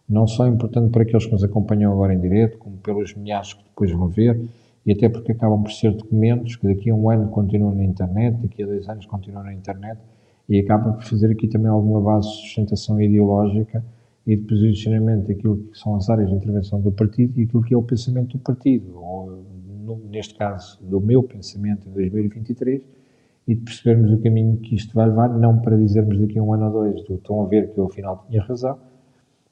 Não 0.07 0.27
só 0.27 0.47
importante 0.47 0.91
para 0.91 1.03
aqueles 1.03 1.25
que 1.25 1.31
nos 1.31 1.43
acompanham 1.43 1.91
agora 1.91 2.13
em 2.13 2.19
direto, 2.19 2.57
como 2.57 2.77
pelos 2.77 3.13
milhares 3.15 3.53
que 3.53 3.63
depois 3.63 3.91
vão 3.91 4.07
ver, 4.07 4.39
e 4.85 4.91
até 4.91 5.07
porque 5.07 5.31
acabam 5.31 5.63
por 5.63 5.71
ser 5.71 5.91
documentos 5.93 6.55
que 6.57 6.67
daqui 6.67 6.89
a 6.89 6.95
um 6.95 7.09
ano 7.09 7.29
continuam 7.29 7.73
na 7.73 7.83
internet, 7.83 8.37
daqui 8.41 8.63
a 8.63 8.65
dois 8.65 8.87
anos 8.89 9.05
continuam 9.05 9.43
na 9.43 9.53
internet, 9.53 9.99
e 10.49 10.59
acabam 10.59 10.93
por 10.93 11.03
fazer 11.03 11.31
aqui 11.31 11.47
também 11.47 11.69
alguma 11.69 12.01
base 12.01 12.29
de 12.29 12.35
sustentação 12.41 13.01
ideológica 13.01 13.83
e 14.27 14.35
de 14.35 14.43
posicionamento 14.43 15.27
daquilo 15.27 15.57
que 15.57 15.77
são 15.77 15.95
as 15.95 16.09
áreas 16.09 16.29
de 16.29 16.35
intervenção 16.35 16.81
do 16.81 16.91
partido 16.91 17.39
e 17.39 17.43
aquilo 17.43 17.63
que 17.63 17.73
é 17.73 17.77
o 17.77 17.83
pensamento 17.83 18.37
do 18.37 18.39
partido, 18.39 18.97
ou 18.97 19.43
no, 19.83 19.97
neste 20.09 20.35
caso, 20.35 20.79
do 20.83 20.99
meu 20.99 21.23
pensamento 21.23 21.87
em 21.87 21.91
2023 21.91 22.81
e 23.47 23.55
de 23.55 23.61
percebermos 23.61 24.11
o 24.11 24.21
caminho 24.21 24.57
que 24.57 24.75
isto 24.75 24.93
vai 24.93 25.07
levar, 25.07 25.29
não 25.29 25.59
para 25.59 25.77
dizermos 25.77 26.19
daqui 26.19 26.39
a 26.39 26.43
um 26.43 26.53
ano 26.53 26.65
ou 26.65 26.71
dois, 26.71 27.03
do, 27.03 27.15
estão 27.15 27.41
a 27.41 27.45
ver 27.47 27.73
que 27.73 27.77
eu 27.77 27.85
afinal 27.85 28.25
tinha 28.27 28.41
razão, 28.41 28.77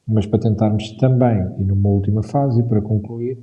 mas 0.07 0.25
para 0.25 0.39
tentarmos 0.39 0.91
também, 0.97 1.45
e 1.57 1.63
numa 1.63 1.89
última 1.89 2.23
fase, 2.23 2.61
e 2.61 2.63
para 2.63 2.81
concluir, 2.81 3.37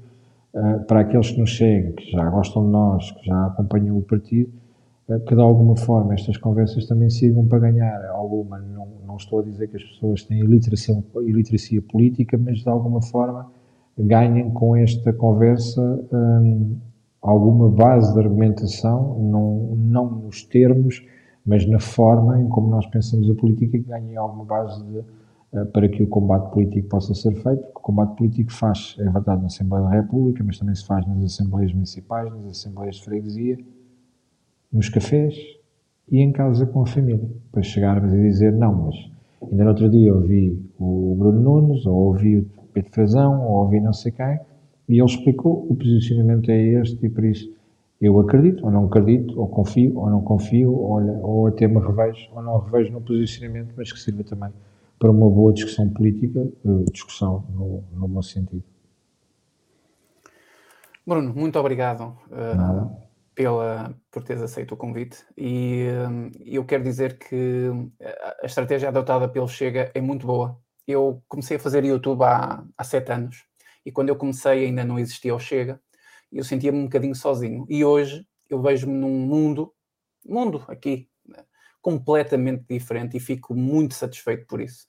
uh, 0.55 0.85
para 0.85 1.01
aqueles 1.01 1.31
que 1.31 1.41
nos 1.41 1.51
chegam, 1.51 1.93
que 1.93 2.11
já 2.11 2.29
gostam 2.31 2.65
de 2.65 2.71
nós, 2.71 3.11
que 3.13 3.27
já 3.27 3.47
acompanham 3.47 3.97
o 3.97 4.03
partido, 4.03 4.51
uh, 5.09 5.21
que 5.21 5.35
de 5.35 5.41
alguma 5.41 5.77
forma 5.77 6.15
estas 6.15 6.37
conversas 6.37 6.87
também 6.87 7.11
sirvam 7.11 7.47
para 7.47 7.59
ganhar. 7.59 8.07
Alguma, 8.07 8.59
não, 8.59 8.89
não 9.07 9.17
estou 9.17 9.41
a 9.41 9.43
dizer 9.43 9.69
que 9.69 9.77
as 9.77 9.85
pessoas 9.85 10.25
têm 10.25 10.41
iliteracia, 10.41 10.97
iliteracia 11.23 11.83
política, 11.83 12.39
mas 12.39 12.59
de 12.59 12.69
alguma 12.69 13.03
forma 13.03 13.51
ganhem 13.99 14.51
com 14.51 14.77
esta 14.77 15.13
conversa 15.13 15.83
hum, 16.13 16.77
alguma 17.21 17.69
base 17.69 18.13
de 18.13 18.21
argumentação, 18.21 19.19
não, 19.19 19.77
não 19.77 20.11
nos 20.11 20.45
termos, 20.45 21.05
mas 21.45 21.67
na 21.67 21.81
forma 21.81 22.41
em 22.41 22.49
como 22.49 22.69
nós 22.69 22.87
pensamos 22.87 23.31
a 23.31 23.35
política, 23.35 23.79
que 23.79 23.85
ganhem 23.85 24.17
alguma 24.17 24.45
base 24.45 24.85
de, 24.85 24.99
uh, 24.99 25.67
para 25.73 25.89
que 25.89 26.03
o 26.03 26.09
combate 26.09 26.53
político 26.53 26.89
possa 26.89 27.15
ser 27.15 27.33
feito, 27.35 27.63
porque 27.63 27.79
o 27.79 27.83
combate 27.83 28.17
político 28.17 28.53
faz, 28.53 28.97
é 28.99 29.11
verdade, 29.11 29.41
na 29.41 29.47
Assembleia 29.47 29.85
da 29.85 29.91
República, 29.91 30.45
mas 30.45 30.59
também 30.59 30.75
se 30.75 30.87
faz 30.87 31.07
nas 31.07 31.25
Assembleias 31.25 31.73
Municipais, 31.73 32.33
nas 32.33 32.47
Assembleias 32.47 32.97
de 32.97 33.05
Freguesia, 33.05 33.59
nos 34.73 34.89
cafés 34.89 35.35
e 36.11 36.21
em 36.21 36.33
casa 36.33 36.67
com 36.67 36.83
a 36.83 36.87
família, 36.87 37.29
para 37.51 37.63
chegarmos 37.63 38.13
a 38.13 38.17
dizer, 38.17 38.53
não, 38.53 38.87
mas 38.87 38.97
ainda 39.43 39.65
no 39.65 39.71
outro 39.71 39.91
dia 39.91 40.15
ouvi 40.15 40.63
o 40.79 41.15
Bruno 41.19 41.41
Nunes, 41.41 41.87
ou 41.87 41.95
ouvi 41.95 42.39
o 42.39 42.47
Pedro 42.73 42.91
Frazão, 42.93 43.43
ou 43.47 43.65
ouvi 43.65 43.81
não 43.81 43.93
sei 43.93 44.13
quem, 44.13 44.39
e 44.89 44.99
ele 44.99 45.05
explicou, 45.05 45.67
o 45.69 45.77
posicionamento 45.77 46.51
é 46.51 46.59
este, 46.81 47.05
e 47.05 47.11
por 47.11 47.25
isso 47.25 47.53
eu 48.01 48.19
acredito, 48.21 48.65
ou 48.65 48.71
não 48.71 48.87
acredito, 48.87 49.39
ou 49.39 49.49
confio, 49.49 49.99
ou 49.99 50.09
não 50.09 50.23
confio, 50.23 50.81
olha, 50.81 51.13
ou 51.13 51.49
até 51.49 51.67
me 51.67 51.81
revejo, 51.81 52.31
ou 52.33 52.43
não 52.43 52.59
revejo 52.59 52.93
no 52.93 53.01
posicionamento, 53.01 53.75
mas 53.77 53.93
que 53.93 53.99
sirva 53.99 54.23
também 54.23 54.51
para 54.99 55.11
uma 55.11 55.29
boa 55.29 55.53
discussão 55.53 55.89
política, 55.89 56.41
eh, 56.41 56.91
discussão 56.93 57.45
no, 57.51 57.85
no 57.93 58.09
bom 58.09 58.23
sentido. 58.23 58.65
Bruno, 61.07 61.33
muito 61.35 61.59
obrigado 61.59 62.17
uh, 62.27 62.91
pela, 63.35 63.95
por 64.11 64.23
teres 64.23 64.43
aceito 64.43 64.75
o 64.75 64.77
convite 64.77 65.25
e 65.37 65.87
uh, 65.89 66.31
eu 66.45 66.65
quero 66.65 66.83
dizer 66.83 67.19
que 67.19 67.71
a 68.43 68.45
estratégia 68.45 68.89
adotada 68.89 69.27
pelo 69.29 69.49
Chega 69.49 69.91
é 69.95 70.01
muito 70.01 70.27
boa. 70.27 70.59
Eu 70.87 71.23
comecei 71.27 71.57
a 71.57 71.61
fazer 71.61 71.85
YouTube 71.85 72.23
há, 72.23 72.63
há 72.77 72.85
sete 72.85 73.11
anos 73.11 73.48
e 73.89 73.91
quando 73.91 74.11
eu 74.11 74.17
comecei 74.17 74.67
ainda 74.67 74.85
não 74.85 74.99
existia 74.99 75.35
o 75.35 75.41
Chega 75.41 75.81
e 76.31 76.37
eu 76.37 76.45
sentia-me 76.45 76.77
um 76.77 76.85
bocadinho 76.85 77.15
sozinho. 77.15 77.65
E 77.71 77.83
hoje 77.83 78.23
eu 78.51 78.61
vejo-me 78.61 78.93
num 78.93 79.19
mundo, 79.19 79.73
mundo 80.27 80.63
aqui, 80.69 81.09
completamente 81.81 82.67
diferente 82.69 83.17
e 83.17 83.21
fico 83.21 83.55
muito 83.55 83.95
satisfeito 83.95 84.47
por 84.47 84.61
isso. 84.61 84.87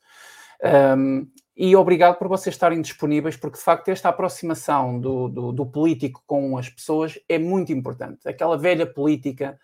Um, 0.97 1.31
e 1.55 1.73
obrigado 1.77 2.17
por 2.17 2.27
vocês 2.27 2.53
estarem 2.53 2.81
disponíveis, 2.81 3.37
porque 3.37 3.57
de 3.57 3.63
facto 3.63 3.87
esta 3.87 4.09
aproximação 4.09 4.99
do, 4.99 5.29
do, 5.29 5.51
do 5.53 5.65
político 5.65 6.21
com 6.27 6.57
as 6.57 6.67
pessoas 6.67 7.17
é 7.29 7.39
muito 7.39 7.71
importante. 7.71 8.27
Aquela 8.27 8.57
velha 8.57 8.85
política 8.85 9.57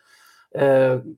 uh, 0.53 1.17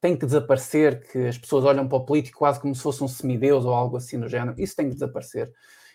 tem 0.00 0.16
que 0.16 0.24
desaparecer, 0.24 1.06
que 1.12 1.18
as 1.26 1.36
pessoas 1.36 1.66
olham 1.66 1.86
para 1.86 1.98
o 1.98 2.06
político 2.06 2.38
quase 2.38 2.58
como 2.58 2.74
se 2.74 2.82
fosse 2.82 3.04
um 3.04 3.08
semideus 3.08 3.66
ou 3.66 3.74
algo 3.74 3.98
assim 3.98 4.18
do 4.18 4.26
género. 4.26 4.58
Isso 4.58 4.74
tem 4.74 4.88
que 4.88 4.94
desaparecer. 4.94 5.52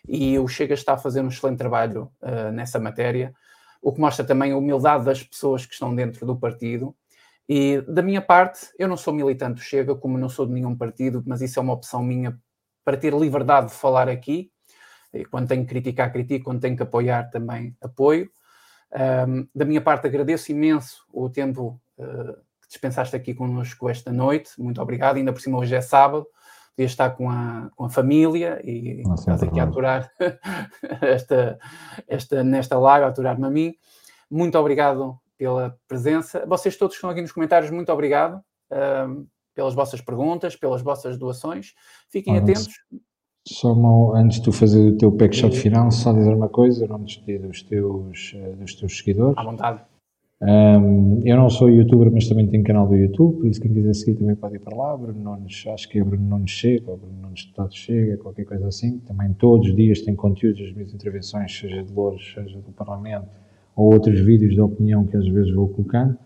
E 0.08 0.38
o 0.38 0.48
Chega 0.48 0.74
está 0.74 0.94
a 0.94 0.98
fazer 0.98 1.22
um 1.22 1.30
excelente 1.30 1.58
trabalho 1.58 2.12
uh, 2.22 2.52
nessa 2.52 2.80
matéria, 2.80 3.34
o 3.82 3.92
que 3.92 4.00
mostra 4.00 4.26
também 4.26 4.52
a 4.52 4.58
humildade 4.58 5.06
das 5.06 5.24
pessoas 5.24 5.66
que 5.66 5.74
estão 5.74 5.94
dentro 5.94 6.26
do 6.26 6.36
partido. 6.36 6.96
E 7.48 7.82
da 7.82 8.02
minha 8.02 8.22
parte, 8.22 8.70
eu 8.80 8.88
não 8.88 8.96
sou 8.96 9.14
militante 9.14 9.56
do 9.56 9.62
Chega, 9.62 9.96
como 9.96 10.18
não 10.18 10.30
sou 10.30 10.46
de 10.46 10.54
nenhum 10.54 10.76
partido, 10.76 11.24
mas 11.26 11.42
isso 11.42 11.60
é 11.60 11.62
uma 11.62 11.74
opção 11.74 12.02
minha 12.02 12.38
para 12.86 12.98
ter 12.98 13.14
liberdade 13.14 13.68
de 13.68 13.74
falar 13.74 14.08
aqui. 14.08 14.52
E 15.14 15.26
quando 15.26 15.48
tenho 15.48 15.64
que 15.64 15.70
criticar, 15.70 16.12
critico, 16.12 16.46
quando 16.46 16.62
tenho 16.62 16.76
que 16.76 16.84
apoiar, 16.84 17.30
também 17.30 17.76
apoio. 17.82 18.30
Um, 19.28 19.48
da 19.54 19.66
minha 19.66 19.82
parte, 19.82 20.08
agradeço 20.08 20.52
imenso 20.52 21.06
o 21.12 21.30
tempo 21.30 21.80
uh, 21.98 22.38
dispensaste 22.68 23.16
aqui 23.16 23.34
connosco 23.34 23.90
esta 23.90 24.12
noite. 24.12 24.52
Muito 24.58 24.82
obrigado. 24.82 25.18
Ainda 25.18 25.32
por 25.32 25.42
cima, 25.42 25.58
hoje 25.60 25.76
é 25.76 25.82
sábado, 25.82 26.28
podia 26.76 26.88
estar 26.88 27.12
com 27.12 27.30
a, 27.30 27.70
com 27.76 27.86
a 27.86 27.90
família 27.90 28.60
e 28.64 29.04
Nossa, 29.04 29.32
estás 29.32 29.44
aqui 29.44 29.60
a 29.60 29.64
aturar 29.64 30.12
esta, 31.02 31.60
esta, 32.08 32.44
nesta 32.44 32.78
live, 32.78 33.06
a 33.06 33.10
aturar-me 33.10 33.46
a 33.46 33.50
mim. 33.50 33.74
Muito 34.30 34.58
obrigado 34.58 35.18
pela 35.38 35.78
presença. 35.88 36.46
Vocês 36.48 36.76
todos 36.76 36.96
que 36.96 36.98
estão 36.98 37.10
aqui 37.10 37.22
nos 37.22 37.32
comentários, 37.32 37.70
muito 37.70 37.92
obrigado 37.92 38.42
um, 38.72 39.28
pelas 39.54 39.74
vossas 39.74 40.02
perguntas, 40.02 40.56
pelas 40.56 40.82
vossas 40.82 41.18
doações. 41.18 41.74
Fiquem 42.10 42.38
atentos. 42.38 42.70
Só 43.48 43.74
uma, 43.74 44.18
antes 44.18 44.38
de 44.38 44.46
tu 44.46 44.52
fazer 44.52 44.94
o 44.94 44.98
teu 44.98 45.12
pack 45.12 45.36
shot 45.36 45.56
final, 45.56 45.92
só 45.92 46.14
dizer 46.14 46.34
uma 46.34 46.48
coisa, 46.48 46.88
não 46.88 47.00
me 47.00 47.06
despedir 47.06 47.42
dos 47.42 47.62
teus, 47.62 48.34
eh, 48.36 48.54
dos 48.54 48.74
teus 48.74 48.98
seguidores. 48.98 49.38
À 49.38 49.44
vontade. 49.44 49.82
Um, 50.46 51.22
eu 51.24 51.38
não 51.38 51.50
sou 51.50 51.70
youtuber, 51.70 52.12
mas 52.12 52.28
também 52.28 52.46
tenho 52.48 52.66
canal 52.66 52.86
do 52.86 52.96
YouTube, 52.96 53.38
por 53.38 53.48
isso 53.48 53.62
quem 53.62 53.72
quiser 53.72 53.94
seguir 53.96 54.18
também 54.18 54.36
pode 54.36 54.58
ir 54.58 54.60
para 54.60 54.76
lá. 54.76 54.98
Bruno 54.98 55.18
Nunes, 55.18 55.64
acho 55.68 55.88
que 55.88 56.00
é 56.00 56.04
Bruno 56.04 56.28
Nunes 56.28 56.52
Chega, 56.52 56.92
ou 56.92 56.98
Bruno 56.98 57.16
Nunes 57.22 57.46
Deputado 57.46 57.74
Chega, 57.74 58.18
qualquer 58.18 58.44
coisa 58.44 58.68
assim. 58.68 59.00
Também 59.00 59.34
todos 59.34 59.70
os 59.70 59.76
dias 59.76 60.02
tem 60.02 60.14
conteúdos 60.16 60.62
das 60.62 60.74
minhas 60.74 60.94
intervenções, 60.94 61.58
seja 61.58 61.82
de 61.82 61.94
Louros, 61.94 62.34
seja 62.34 62.60
do 62.60 62.74
Parlamento, 62.74 63.30
ou 63.74 63.94
outros 63.94 64.20
vídeos 64.20 64.54
de 64.54 64.60
opinião 64.60 65.06
que 65.06 65.16
às 65.16 65.26
vezes 65.26 65.54
vou 65.54 65.70
colocando. 65.70 66.18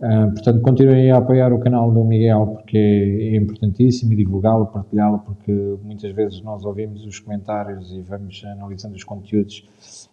Uh, 0.00 0.32
portanto, 0.32 0.62
continuem 0.62 1.10
a 1.10 1.18
apoiar 1.18 1.52
o 1.52 1.58
canal 1.58 1.92
do 1.92 2.02
Miguel 2.02 2.46
porque 2.46 2.78
é, 2.78 3.36
importantíssimo 3.36 4.14
e 4.14 4.16
divulgá-lo, 4.16 4.64
partilhá-lo, 4.64 5.18
porque 5.18 5.52
muitas 5.84 6.10
vezes 6.12 6.40
nós 6.40 6.64
ouvimos 6.64 7.04
os 7.04 7.18
comentários 7.18 7.92
e 7.92 8.00
vamos 8.00 8.42
analisando 8.46 8.96
os 8.96 9.04
conteúdos 9.04 9.68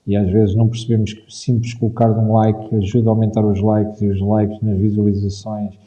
e 0.06 0.18
às 0.18 0.30
vezes 0.30 0.56
não 0.58 0.68
percebemos 0.68 1.14
que 1.14 1.34
simples 1.34 1.74
colocar 1.74 2.10
um 2.10 2.34
like 2.34 2.76
ajuda 2.76 3.10
a 3.10 3.14
aumentar 3.14 3.46
os 3.46 3.62
likes 3.62 4.02
e 4.02 4.08
os 4.08 4.20
likes 4.20 4.60
nas 4.62 4.78
visualizações 4.78 5.80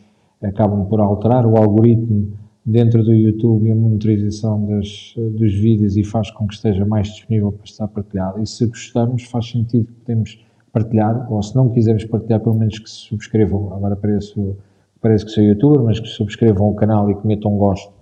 acabam 0.42 0.86
por 0.86 0.98
alterar 0.98 1.44
o 1.44 1.58
algoritmo 1.58 2.32
dentro 2.64 3.04
do 3.04 3.12
YouTube 3.12 3.68
e 3.68 3.72
a 3.72 3.74
monitorização 3.74 4.66
das, 4.66 5.14
dos 5.14 5.52
vídeos 5.52 5.98
e 5.98 6.04
faz 6.04 6.30
com 6.30 6.46
que 6.46 6.54
esteja 6.54 6.86
mais 6.86 7.08
disponível 7.08 7.52
para 7.52 7.64
estar 7.64 7.88
partilhado. 7.88 8.42
E 8.42 8.46
se 8.46 8.64
gostamos, 8.64 9.24
faz 9.24 9.50
sentido 9.50 9.86
que 9.86 10.00
temos 10.06 10.38
partilhar, 10.72 11.30
ou 11.32 11.42
se 11.42 11.54
não 11.54 11.68
quiserem 11.68 12.06
partilhar, 12.08 12.40
pelo 12.40 12.54
menos 12.54 12.78
que 12.78 12.88
se 12.88 12.96
subscrevam. 12.96 13.72
Agora 13.74 13.96
parece, 13.96 14.56
parece 15.00 15.24
que 15.24 15.30
sou 15.30 15.42
youtuber, 15.42 15.82
mas 15.82 15.98
que 15.98 16.08
subscrevam 16.08 16.70
o 16.70 16.74
canal 16.74 17.10
e 17.10 17.14
que 17.14 17.26
metam 17.26 17.56
gosto, 17.56 17.92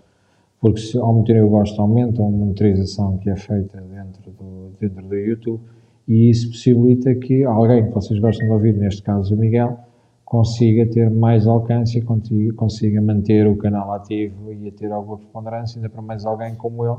porque 0.60 0.80
se, 0.80 0.98
ao 0.98 1.14
meterem 1.14 1.42
o 1.42 1.48
gosto 1.48 1.80
aumentam 1.80 2.26
a 2.26 2.30
monitorização 2.30 3.18
que 3.18 3.30
é 3.30 3.36
feita 3.36 3.80
dentro 3.80 4.30
do, 4.32 4.70
dentro 4.80 5.06
do 5.06 5.14
YouTube 5.14 5.60
e 6.08 6.30
isso 6.30 6.48
possibilita 6.48 7.14
que 7.14 7.44
alguém 7.44 7.84
que 7.84 7.90
vocês 7.90 8.18
gostam 8.18 8.46
de 8.46 8.52
ouvir, 8.52 8.74
neste 8.74 9.02
caso 9.02 9.34
o 9.34 9.38
Miguel, 9.38 9.78
consiga 10.24 10.86
ter 10.86 11.10
mais 11.10 11.46
alcance 11.46 11.98
e 11.98 12.50
consiga 12.52 13.00
manter 13.02 13.46
o 13.46 13.56
canal 13.56 13.92
ativo 13.92 14.52
e 14.52 14.68
a 14.68 14.72
ter 14.72 14.90
alguma 14.90 15.18
preponderância, 15.18 15.78
ainda 15.78 15.90
para 15.90 16.00
mais 16.00 16.24
alguém 16.24 16.54
como 16.54 16.84
ele, 16.84 16.96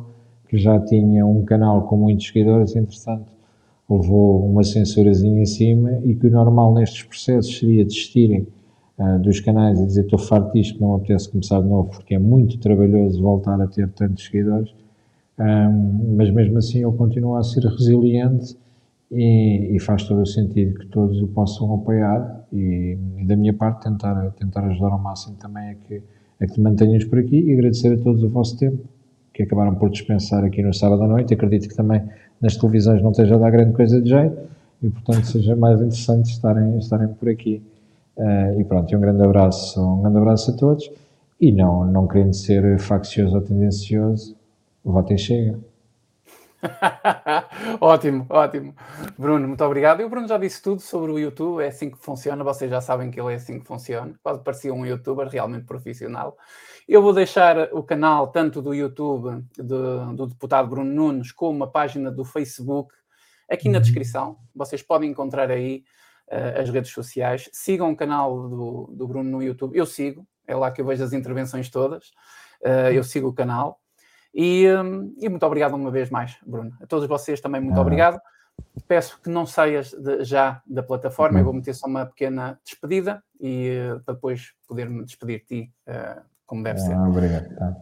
que 0.48 0.58
já 0.60 0.80
tinha 0.80 1.26
um 1.26 1.44
canal 1.44 1.88
com 1.88 1.98
muitos 1.98 2.28
seguidores, 2.28 2.76
entretanto 2.76 3.32
levou 3.90 4.46
uma 4.46 4.64
censurazinha 4.64 5.42
em 5.42 5.46
cima 5.46 6.00
e 6.06 6.14
que 6.14 6.28
o 6.28 6.32
normal 6.32 6.74
nestes 6.74 7.04
processos 7.04 7.58
seria 7.58 7.84
desistirem 7.84 8.48
uh, 8.98 9.20
dos 9.20 9.40
canais 9.40 9.80
e 9.80 9.86
dizer 9.86 10.04
estou 10.04 10.20
farto 10.20 10.54
disto, 10.54 10.80
não 10.80 10.94
apetece 10.94 11.30
começar 11.30 11.62
de 11.62 11.68
novo 11.68 11.90
porque 11.90 12.14
é 12.14 12.20
muito 12.20 12.60
trabalhoso 12.60 13.22
voltar 13.22 13.60
a 13.60 13.68
ter 13.68 13.90
tantos 13.90 14.26
seguidores, 14.26 14.74
um, 15.40 16.16
mas 16.16 16.30
mesmo 16.30 16.58
assim 16.58 16.84
ele 16.84 16.96
continua 16.96 17.40
a 17.40 17.44
ser 17.44 17.64
resiliente 17.64 18.56
e, 19.12 19.76
e, 19.76 19.80
faz 19.80 20.04
todo 20.04 20.22
o 20.22 20.26
sentido 20.26 20.78
que 20.80 20.86
todos 20.86 21.20
o 21.20 21.28
possam 21.28 21.74
apoiar 21.74 22.46
e, 22.54 22.96
e, 23.18 23.26
da 23.26 23.36
minha 23.36 23.54
parte 23.54 23.90
tentar, 23.90 24.32
tentar 24.32 24.64
ajudar 24.66 24.92
ao 24.92 25.00
máximo 25.00 25.36
também 25.38 25.72
a 25.72 25.76
que, 25.76 26.02
a 26.40 26.46
que 26.46 26.62
mantenhamos 26.62 27.06
por 27.06 27.18
aqui 27.18 27.40
e 27.40 27.54
agradecer 27.54 27.92
a 27.94 27.98
todos 27.98 28.22
o 28.22 28.30
vosso 28.30 28.56
tempo 28.58 28.84
que 29.34 29.44
acabaram 29.44 29.74
por 29.76 29.90
dispensar 29.90 30.44
aqui 30.44 30.62
no 30.62 30.74
sábado 30.74 31.04
à 31.04 31.08
noite. 31.08 31.34
Acredito 31.34 31.70
que 31.70 31.76
também 31.76 32.04
nas 32.42 32.56
televisões 32.56 33.02
não 33.02 33.12
esteja 33.12 33.36
a 33.36 33.38
dar 33.38 33.52
grande 33.52 33.74
coisa 33.74 34.02
de 34.02 34.10
jeito 34.10 34.38
e, 34.82 34.90
portanto, 34.90 35.26
seja 35.26 35.56
mais 35.56 35.80
interessante 35.80 36.32
estarem, 36.32 36.78
estarem 36.78 37.08
por 37.10 37.30
aqui. 37.30 37.62
Uh, 38.18 38.60
e 38.60 38.64
pronto, 38.64 38.96
um 38.96 39.00
grande 39.00 39.24
abraço, 39.24 39.82
um 39.82 40.02
grande 40.02 40.18
abraço 40.18 40.52
a 40.52 40.54
todos 40.56 40.90
e 41.40 41.52
não, 41.52 41.86
não 41.86 42.08
querendo 42.08 42.34
ser 42.34 42.78
faccioso 42.80 43.36
ou 43.36 43.42
tendencioso, 43.42 44.36
votem 44.84 45.18
chega. 45.18 45.58
ótimo, 47.80 48.26
ótimo. 48.30 48.76
Bruno, 49.18 49.48
muito 49.48 49.64
obrigado. 49.64 50.02
E 50.02 50.04
o 50.04 50.10
Bruno 50.10 50.28
já 50.28 50.38
disse 50.38 50.62
tudo 50.62 50.82
sobre 50.82 51.12
o 51.12 51.20
YouTube, 51.20 51.64
é 51.64 51.68
assim 51.68 51.90
que 51.90 51.98
funciona, 51.98 52.44
vocês 52.44 52.70
já 52.70 52.82
sabem 52.82 53.10
que 53.10 53.20
ele 53.20 53.32
é 53.32 53.36
assim 53.36 53.60
que 53.60 53.66
funciona. 53.66 54.14
Quase 54.22 54.42
parecia 54.42 54.74
um 54.74 54.86
youtuber 54.86 55.28
realmente 55.28 55.66
profissional. 55.66 56.38
Eu 56.90 57.04
vou 57.04 57.14
deixar 57.14 57.72
o 57.72 57.84
canal 57.84 58.30
tanto 58.30 58.64
do 58.64 58.74
YouTube 58.74 59.46
do, 59.56 60.12
do 60.16 60.26
deputado 60.26 60.68
Bruno 60.68 60.92
Nunes 60.92 61.32
como 61.32 61.64
a 61.64 61.68
página 61.68 62.10
do 62.10 62.26
Facebook 62.26 62.92
aqui 63.48 63.70
na 63.70 63.78
uhum. 63.78 63.84
descrição. 63.84 64.38
Vocês 64.56 64.82
podem 64.82 65.12
encontrar 65.12 65.52
aí 65.52 65.84
uh, 66.32 66.60
as 66.60 66.68
redes 66.72 66.92
sociais. 66.92 67.48
Sigam 67.54 67.92
o 67.92 67.96
canal 67.96 68.50
do, 68.50 68.90
do 68.92 69.08
Bruno 69.08 69.30
no 69.30 69.44
YouTube. 69.44 69.78
Eu 69.78 69.86
sigo, 69.86 70.28
é 70.48 70.56
lá 70.56 70.72
que 70.72 70.82
eu 70.82 70.86
vejo 70.88 71.04
as 71.04 71.14
intervenções 71.14 71.70
todas. 71.70 72.08
Uh, 72.66 72.90
eu 72.92 73.04
sigo 73.04 73.28
o 73.28 73.34
canal. 73.34 73.80
E, 74.34 74.68
um, 74.70 75.14
e, 75.22 75.30
muito 75.30 75.46
obrigado 75.46 75.76
uma 75.76 75.92
vez 75.92 76.10
mais, 76.10 76.40
Bruno. 76.44 76.76
A 76.82 76.88
todos 76.88 77.08
vocês 77.08 77.40
também 77.40 77.62
muito 77.62 77.78
ah. 77.78 77.82
obrigado. 77.82 78.20
Peço 78.88 79.22
que 79.22 79.30
não 79.30 79.46
saias 79.46 79.92
de, 79.92 80.24
já 80.24 80.60
da 80.66 80.82
plataforma, 80.82 81.36
uhum. 81.36 81.42
eu 81.42 81.46
vou 81.46 81.54
meter 81.54 81.76
só 81.76 81.86
uma 81.86 82.08
pequena 82.08 82.60
despedida 82.66 83.24
e 83.40 83.78
uh, 83.94 84.02
depois 84.12 84.54
poder-me 84.68 85.06
despedir 85.06 85.42
de 85.42 85.46
ti, 85.46 85.74
como 86.50 86.64
deve 86.64 86.80
ah, 86.80 86.84
ser. 86.84 86.98
Obrigado. 86.98 87.56
Tá. 87.56 87.76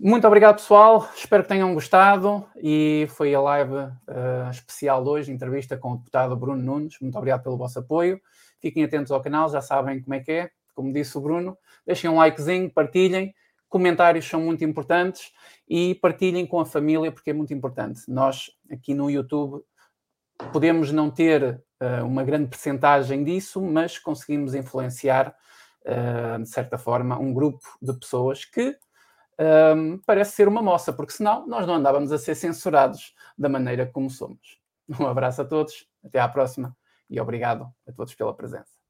Muito 0.00 0.26
obrigado, 0.26 0.56
pessoal. 0.56 1.06
Espero 1.14 1.42
que 1.42 1.50
tenham 1.50 1.74
gostado. 1.74 2.44
E 2.56 3.06
foi 3.10 3.34
a 3.34 3.40
live 3.40 3.74
uh, 3.74 4.50
especial 4.50 5.04
de 5.04 5.10
hoje, 5.10 5.30
entrevista 5.30 5.76
com 5.76 5.92
o 5.92 5.96
deputado 5.98 6.34
Bruno 6.34 6.62
Nunes. 6.62 6.98
Muito 7.00 7.16
obrigado 7.18 7.42
pelo 7.42 7.58
vosso 7.58 7.78
apoio. 7.78 8.18
Fiquem 8.58 8.82
atentos 8.82 9.12
ao 9.12 9.20
canal, 9.20 9.50
já 9.50 9.60
sabem 9.60 10.02
como 10.02 10.14
é 10.14 10.20
que 10.20 10.32
é. 10.32 10.50
Como 10.74 10.90
disse 10.90 11.18
o 11.18 11.20
Bruno, 11.20 11.56
deixem 11.86 12.08
um 12.08 12.16
likezinho, 12.16 12.70
partilhem. 12.70 13.34
Comentários 13.68 14.26
são 14.26 14.40
muito 14.40 14.64
importantes 14.64 15.30
e 15.68 15.94
partilhem 15.96 16.46
com 16.46 16.58
a 16.58 16.64
família 16.64 17.12
porque 17.12 17.30
é 17.30 17.34
muito 17.34 17.52
importante. 17.52 18.00
Nós 18.08 18.50
aqui 18.70 18.94
no 18.94 19.10
YouTube 19.10 19.62
podemos 20.50 20.90
não 20.90 21.10
ter 21.10 21.62
uh, 21.80 22.06
uma 22.06 22.24
grande 22.24 22.48
percentagem 22.48 23.22
disso, 23.22 23.60
mas 23.60 23.98
conseguimos 23.98 24.54
influenciar, 24.54 25.34
de 26.40 26.48
certa 26.48 26.78
forma, 26.78 27.18
um 27.18 27.32
grupo 27.32 27.64
de 27.80 27.92
pessoas 27.92 28.44
que 28.44 28.76
um, 29.76 29.98
parece 29.98 30.32
ser 30.32 30.48
uma 30.48 30.62
moça, 30.62 30.92
porque 30.92 31.12
senão 31.12 31.46
nós 31.46 31.66
não 31.66 31.74
andávamos 31.74 32.12
a 32.12 32.18
ser 32.18 32.34
censurados 32.34 33.14
da 33.36 33.48
maneira 33.48 33.86
como 33.86 34.10
somos. 34.10 34.60
Um 35.00 35.06
abraço 35.06 35.42
a 35.42 35.44
todos, 35.44 35.88
até 36.04 36.20
à 36.20 36.28
próxima 36.28 36.76
e 37.08 37.20
obrigado 37.20 37.66
a 37.86 37.92
todos 37.92 38.14
pela 38.14 38.34
presença. 38.34 38.81